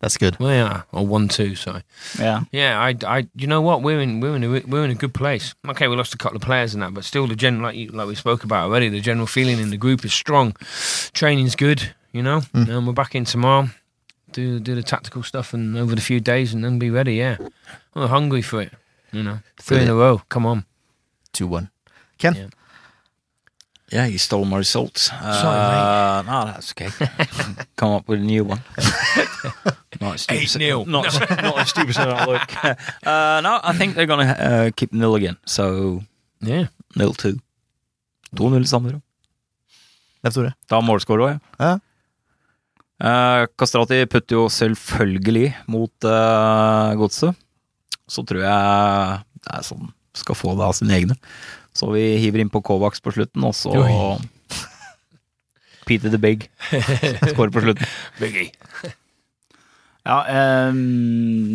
That's 0.02 0.16
good. 0.18 0.36
We 0.40 0.54
are 0.54 0.84
or 0.90 1.06
one 1.06 1.28
two. 1.28 1.54
Sorry. 1.54 1.84
Yeah. 2.18 2.42
Yeah, 2.50 2.80
I, 2.80 2.96
I, 3.06 3.28
you 3.36 3.46
know 3.46 3.62
what? 3.62 3.82
We're 3.82 4.00
in, 4.00 4.18
we're 4.18 4.34
in, 4.34 4.42
a, 4.42 4.48
we're 4.66 4.84
in 4.84 4.90
a 4.90 4.96
good 4.96 5.14
place. 5.14 5.54
Okay, 5.68 5.86
we 5.86 5.94
lost 5.94 6.12
a 6.12 6.18
couple 6.18 6.36
of 6.36 6.42
players 6.42 6.74
and 6.74 6.82
that, 6.82 6.92
but 6.92 7.04
still, 7.04 7.28
the 7.28 7.36
general, 7.36 7.62
like, 7.62 7.76
you, 7.76 7.86
like 7.86 8.08
we 8.08 8.16
spoke 8.16 8.42
about 8.42 8.64
already, 8.64 8.88
the 8.88 9.00
general 9.00 9.28
feeling 9.28 9.60
in 9.60 9.70
the 9.70 9.76
group 9.76 10.04
is 10.04 10.12
strong. 10.12 10.56
Training's 11.12 11.54
good, 11.54 11.94
you 12.10 12.20
know. 12.20 12.40
Hmm. 12.40 12.68
And 12.68 12.86
we're 12.86 12.92
back 12.92 13.14
in 13.14 13.24
tomorrow. 13.24 13.68
Do 14.32 14.58
do 14.58 14.74
the 14.74 14.82
tactical 14.82 15.22
stuff 15.22 15.54
and 15.54 15.76
over 15.76 15.94
the 15.94 16.00
few 16.00 16.18
days, 16.18 16.52
and 16.52 16.64
then 16.64 16.80
be 16.80 16.90
ready. 16.90 17.14
Yeah, 17.14 17.36
we're 17.94 18.08
hungry 18.08 18.42
for 18.42 18.60
it. 18.60 18.72
You 19.12 19.22
know, 19.22 19.38
three 19.56 19.82
in 19.82 19.88
a 19.88 19.94
row. 19.94 20.22
Come 20.28 20.46
on. 20.46 20.64
2-1. 21.34 21.70
Ken? 22.18 22.34
Yeah. 22.34 22.46
Yeah, 23.92 24.06
you 24.06 24.18
stole 24.18 24.44
my 24.46 24.56
results. 24.58 25.02
Sorry, 25.10 25.58
uh, 25.58 26.22
No, 26.22 26.44
that's 26.46 26.72
okay. 26.72 26.88
Come 27.76 27.92
up 27.92 28.08
with 28.08 28.20
a 28.20 28.22
new 28.24 28.44
one. 28.44 28.62
not 30.00 30.14
as 30.14 30.22
stupid. 30.22 30.48
8-0. 30.48 30.86
Not, 30.86 31.06
as- 31.06 31.20
not 31.42 31.58
as 31.58 31.68
stupid 31.68 31.90
as 31.90 31.98
I 31.98 32.24
look. 32.24 32.40
Uh, 33.06 33.40
no, 33.42 33.60
I 33.62 33.72
think 33.76 33.94
they're 33.94 34.06
gonna 34.06 34.32
uh, 34.32 34.70
keep 34.76 34.92
nil 34.92 35.14
again. 35.14 35.36
So 35.46 36.02
Yeah. 36.40 36.66
nil 36.96 37.12
two. 37.12 37.38
2-0 38.36 38.64
Sandefjord. 38.66 39.02
Leif 40.24 40.34
Tore? 40.34 40.52
Da 40.70 40.80
målskårer 40.80 41.24
òg. 41.26 41.40
Ja. 41.60 41.72
Eh, 43.02 43.46
Kastrati 43.58 44.04
putter 44.06 44.36
jo 44.38 44.44
selvfølgelig 44.48 45.48
mot 45.66 46.04
eh, 46.06 46.92
godset. 47.00 47.34
Så 48.08 48.22
tror 48.24 48.40
jeg 48.44 49.18
det 49.42 49.56
er 49.58 49.66
sånn 49.66 49.90
skal 50.14 50.36
få 50.38 50.52
det 50.56 50.64
av 50.68 50.74
sine 50.78 50.94
egne. 50.94 51.16
Så 51.72 51.88
vi 51.94 52.02
hiver 52.20 52.42
inn 52.42 52.50
på 52.52 52.60
Kovacs 52.64 53.00
på 53.00 53.14
slutten, 53.14 53.44
og 53.48 53.54
så 53.56 53.72
Peter 55.88 56.12
the 56.12 56.20
Big 56.20 56.44
skårer 57.32 57.52
på 57.54 57.62
slutten. 57.64 57.88
Biggie. 58.22 58.50
Ja, 60.02 60.16
eh, 60.26 60.74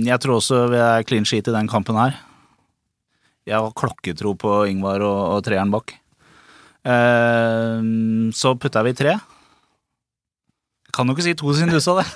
jeg 0.08 0.22
tror 0.24 0.38
også 0.38 0.62
vi 0.72 0.78
er 0.80 1.04
clean 1.04 1.26
sheet 1.28 1.50
i 1.52 1.54
den 1.56 1.68
kampen 1.68 1.98
her. 2.00 2.14
Jeg 3.44 3.60
har 3.60 3.74
klokketro 3.76 4.32
på 4.40 4.54
Ingvar 4.72 5.04
og, 5.04 5.18
og 5.36 5.42
treeren 5.44 5.74
bak. 5.74 5.92
Eh, 6.88 7.82
så 8.32 8.54
putta 8.56 8.86
vi 8.88 8.94
tre. 8.96 9.18
Jeg 10.88 10.96
kan 10.96 11.12
jo 11.12 11.18
ikke 11.18 11.26
si 11.28 11.36
to 11.44 11.52
siden 11.58 11.76
du 11.76 11.82
sa 11.84 11.98
det. 12.00 12.08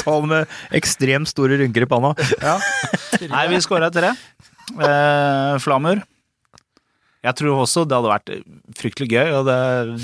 Sa 0.00 0.16
han 0.16 0.32
med 0.32 0.56
ekstremt 0.80 1.28
store 1.28 1.60
rynker 1.60 1.84
i 1.84 1.90
panna. 1.92 2.14
Nei, 3.28 3.44
vi 3.52 3.60
scora 3.60 3.92
tre. 3.92 4.14
Eh, 4.80 5.60
Flamur. 5.60 6.00
Jeg 7.26 7.34
tror 7.40 7.58
også 7.64 7.82
det 7.90 7.96
hadde 7.98 8.10
vært 8.12 8.30
fryktelig 8.78 9.08
gøy, 9.10 9.30
og 9.40 9.46
det, 9.48 9.56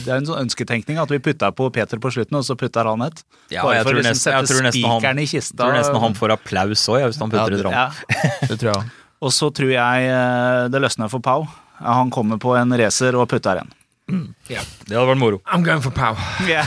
det 0.03 0.11
er 0.11 0.17
en 0.19 0.27
sånn 0.27 0.41
ønsketenkning 0.43 0.99
at 0.99 1.13
vi 1.15 1.21
putta 1.23 1.53
på 1.55 1.69
Peter 1.75 2.01
på 2.03 2.11
slutten, 2.11 2.35
og 2.41 2.43
så 2.49 2.57
putter 2.59 2.89
han 2.91 3.05
et. 3.07 3.23
Ja, 3.55 3.63
Bare 3.63 3.77
jeg 3.79 3.85
for 3.87 3.93
tror 3.93 4.01
å 4.01 4.03
liksom 4.03 4.17
nesten- 4.17 4.33
jeg 4.33 4.49
sette 4.49 4.57
tror 4.57 4.63
han- 4.67 4.73
spikeren 4.75 5.23
i 5.23 5.27
Jeg 5.31 5.45
tror 5.55 5.77
nesten 5.79 6.01
han 6.03 6.15
får 6.19 6.35
applaus 6.35 6.83
òg, 6.91 7.05
hvis 7.07 7.21
han 7.23 7.31
putter 7.31 7.55
et 7.59 7.65
ram. 7.69 7.77
Ja. 7.79 7.87
Det 8.51 8.59
tror 8.59 8.73
jeg. 8.75 8.91
Og 9.23 9.31
så 9.31 9.53
tror 9.55 9.71
jeg 9.71 10.09
eh, 10.11 10.69
det 10.75 10.81
løsner 10.83 11.09
for 11.13 11.23
Pau. 11.23 11.47
Han 11.79 12.11
kommer 12.11 12.39
på 12.43 12.57
en 12.59 12.75
racer 12.79 13.15
og 13.15 13.29
putter 13.31 13.63
en. 13.63 13.71
Det 14.49 14.59
hadde 14.91 15.07
vært 15.07 15.19
moro. 15.21 15.39
I'm 15.47 15.63
going 15.63 15.81
for 15.81 15.91
Powell. 15.95 16.19
Yeah. 16.51 16.67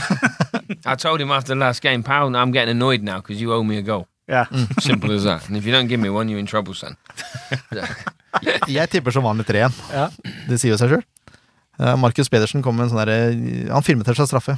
I 0.86 0.94
told 0.96 1.20
him 1.20 1.30
after 1.30 1.52
the 1.54 1.60
last 1.60 1.82
game, 1.82 2.02
Powell, 2.02 2.34
I'm 2.34 2.50
getting 2.50 2.72
annoyed 2.80 3.02
now 3.02 3.20
because 3.20 3.40
you 3.40 3.52
owe 3.52 3.62
me 3.62 3.76
a 3.76 3.82
goal. 3.82 4.08
Yeah. 4.26 4.46
Simple 4.80 5.12
as 5.12 5.24
that. 5.24 5.46
And 5.48 5.56
if 5.56 5.64
you 5.66 5.70
don't 5.72 5.86
give 5.86 6.00
me 6.00 6.08
one, 6.10 6.28
you're 6.28 6.40
in 6.40 6.46
trouble, 6.46 6.72
son. 6.74 6.96
Jeg 8.70 8.90
tipper 8.92 9.14
som 9.14 9.26
vanlig 9.26 9.46
3-1. 9.48 9.76
Det 10.48 10.60
sier 10.60 10.74
jo 10.74 10.80
seg 10.80 10.94
sjøl. 10.94 11.04
Markus 12.00 12.30
Pedersen 12.32 12.62
kom 12.64 12.78
med 12.78 12.86
en 12.86 12.94
sånn 12.94 13.02
derre 13.02 13.16
Han 13.68 13.84
filmet 13.84 14.08
til 14.08 14.16
seg 14.16 14.30
straffe. 14.30 14.54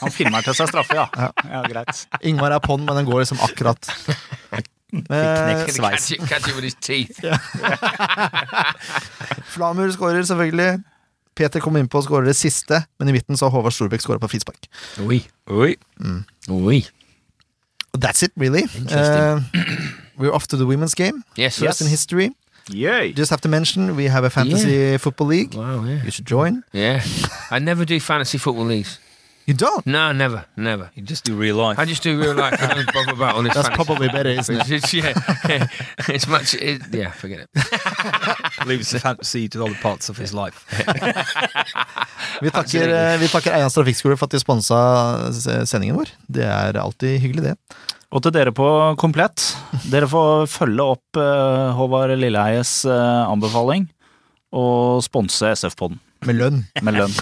Han 0.00 0.10
filmer 0.10 0.42
til 0.42 0.56
seg 0.58 0.70
straffe, 0.70 0.96
ja. 0.98 1.06
ja. 1.54 1.60
greit. 1.68 2.06
Ingvar 2.26 2.56
er 2.56 2.64
på'n, 2.64 2.82
men 2.86 3.00
den 3.00 3.08
går 3.08 3.22
liksom 3.22 3.42
akkurat. 3.46 3.90
Eh, 4.96 5.66
his 6.64 6.76
teeth. 6.80 7.22
Flamur 9.54 9.90
skårer, 9.94 10.26
selvfølgelig. 10.26 10.82
Peter 11.36 11.60
kom 11.60 11.76
innpå 11.76 12.00
og 12.00 12.06
skårer 12.06 12.30
det 12.30 12.36
siste, 12.38 12.80
men 12.98 13.10
i 13.10 13.16
midten 13.16 13.36
så 13.36 13.50
har 13.50 13.58
Håvard 13.58 13.74
Storbekk 13.76 14.04
skåra 14.04 14.22
på 14.22 14.30
frispark. 14.32 14.70
Oi. 15.04 15.20
Oi. 15.52 15.74
Oui. 16.48 16.86
That's 17.96 18.24
it, 18.24 18.32
really. 18.36 18.64
Uh, 18.88 19.40
we're 20.18 20.32
off 20.32 20.46
to 20.48 20.56
the 20.56 20.66
women's 20.66 20.94
game. 20.94 21.24
Yes. 21.36 21.58
First 21.58 21.80
in 21.80 21.88
history. 21.88 22.32
Yay. 22.70 23.12
Just 23.12 23.30
have 23.30 23.40
to 23.42 23.48
mention 23.48 23.94
we 23.96 24.04
have 24.08 24.24
a 24.24 24.30
fantasy 24.30 24.98
football 24.98 25.28
league. 25.28 25.54
Wow, 25.54 25.84
yeah. 25.84 26.02
You 26.04 26.10
should 26.10 26.26
join. 26.26 26.64
Yeah. 26.72 27.02
I 27.50 27.58
never 27.60 27.84
do 27.84 28.00
fantasy 28.00 28.38
football 28.38 28.64
leagues. 28.66 28.98
You 29.46 29.54
don't. 29.54 29.86
No, 29.86 30.10
never, 30.10 30.44
never. 30.56 30.90
You 30.96 31.02
just 31.04 31.22
do 31.22 31.36
real 31.36 31.54
life. 31.54 31.78
I 31.78 31.84
just 31.84 32.02
do 32.02 32.18
real 32.20 32.34
life. 32.34 32.60
I 32.60 32.74
don't 32.74 32.92
bother 32.92 33.12
about 33.12 33.36
all 33.36 33.42
this 33.44 33.54
That's 33.54 33.68
fantasy. 33.68 33.84
probably 33.86 34.08
better, 34.08 34.30
isn't 34.30 34.56
it? 34.56 34.70
It's, 34.72 34.92
yeah, 34.98 35.68
it's 36.08 36.26
much. 36.26 36.54
It, 36.54 36.82
yeah, 36.92 37.12
forget 37.12 37.46
it. 37.46 38.66
Leaves 38.66 38.90
the 38.90 38.98
fantasy 38.98 39.48
to 39.50 39.62
other 39.64 39.76
parts 39.80 40.08
of 40.08 40.18
his 40.18 40.34
life. 40.34 40.66
Vi 42.42 42.50
takker, 42.50 42.90
vi 43.18 43.28
takker 43.30 43.54
Eians 43.54 43.74
Trafikkskole 43.78 44.16
for 44.18 44.26
at 44.26 44.32
de 44.34 44.40
sponsa 44.42 44.80
sendingen 45.64 45.96
vår. 45.96 46.10
Det 46.26 46.44
er 46.44 46.80
alltid 46.82 47.18
hyggelig, 47.22 47.44
det. 47.44 47.54
Og 48.14 48.22
til 48.22 48.32
dere 48.36 48.52
på 48.54 48.66
Komplett. 49.00 49.42
Dere 49.90 50.06
får 50.08 50.46
følge 50.50 50.84
opp 50.94 51.18
eh, 51.20 51.72
Håvard 51.76 52.14
Lilleheies 52.20 52.84
eh, 52.86 53.22
anbefaling 53.26 53.88
og 54.56 55.02
sponse 55.04 55.50
SF-podden 55.52 55.98
Med 56.24 56.38
lønn. 56.38 56.62
med 56.86 56.94
lønn. 56.96 57.12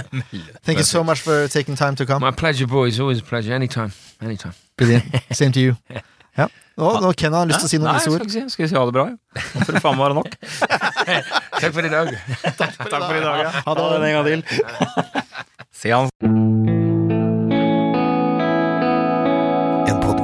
Thank 0.64 0.78
you 0.78 0.84
so 0.86 1.02
much 1.04 1.20
for 1.20 1.46
taking 1.48 1.76
time 1.76 1.96
to 1.96 2.06
come. 2.06 2.20
My 2.24 2.30
pleasure, 2.30 2.66
boys. 2.66 2.98
Always 3.00 3.20
a 3.20 3.22
pleasure. 3.26 3.52
Anytime. 3.54 3.90
Anytime. 4.22 4.54
Brilliant. 4.78 5.04
Same 5.32 5.52
to 5.52 5.60
you. 5.60 5.76
Ja. 6.38 6.46
Nå, 6.78 6.90
nå 7.02 7.08
Ken 7.18 7.34
har 7.34 7.48
lyst 7.50 7.58
til 7.60 7.66
å 7.66 7.70
si 7.72 7.78
noen 7.82 7.90
jeg 7.98 8.04
skal 8.04 8.14
ord. 8.14 8.22
ikke 8.22 8.52
skal 8.54 8.62
vi 8.64 8.68
si 8.70 8.76
ha 8.78 8.84
det 8.86 8.94
bra, 8.94 9.04
jo. 9.10 9.16
Nå 9.58 9.64
får 9.66 9.76
det 9.76 9.82
faen 9.82 9.98
meg 9.98 10.04
være 10.06 10.16
nok. 10.20 10.36
Takk 11.60 11.74
for 11.74 11.88
i 11.90 11.92
dag. 11.92 12.12
Takk 12.54 12.78
for 12.86 13.18
i 13.18 13.24
dag, 13.26 13.42
ja. 13.42 13.54
Ha 13.66 13.74
det 13.82 13.88
en 13.98 14.20
gang 14.20 14.30
til. 14.30 14.44
Se 15.82 15.90
han 15.98 16.79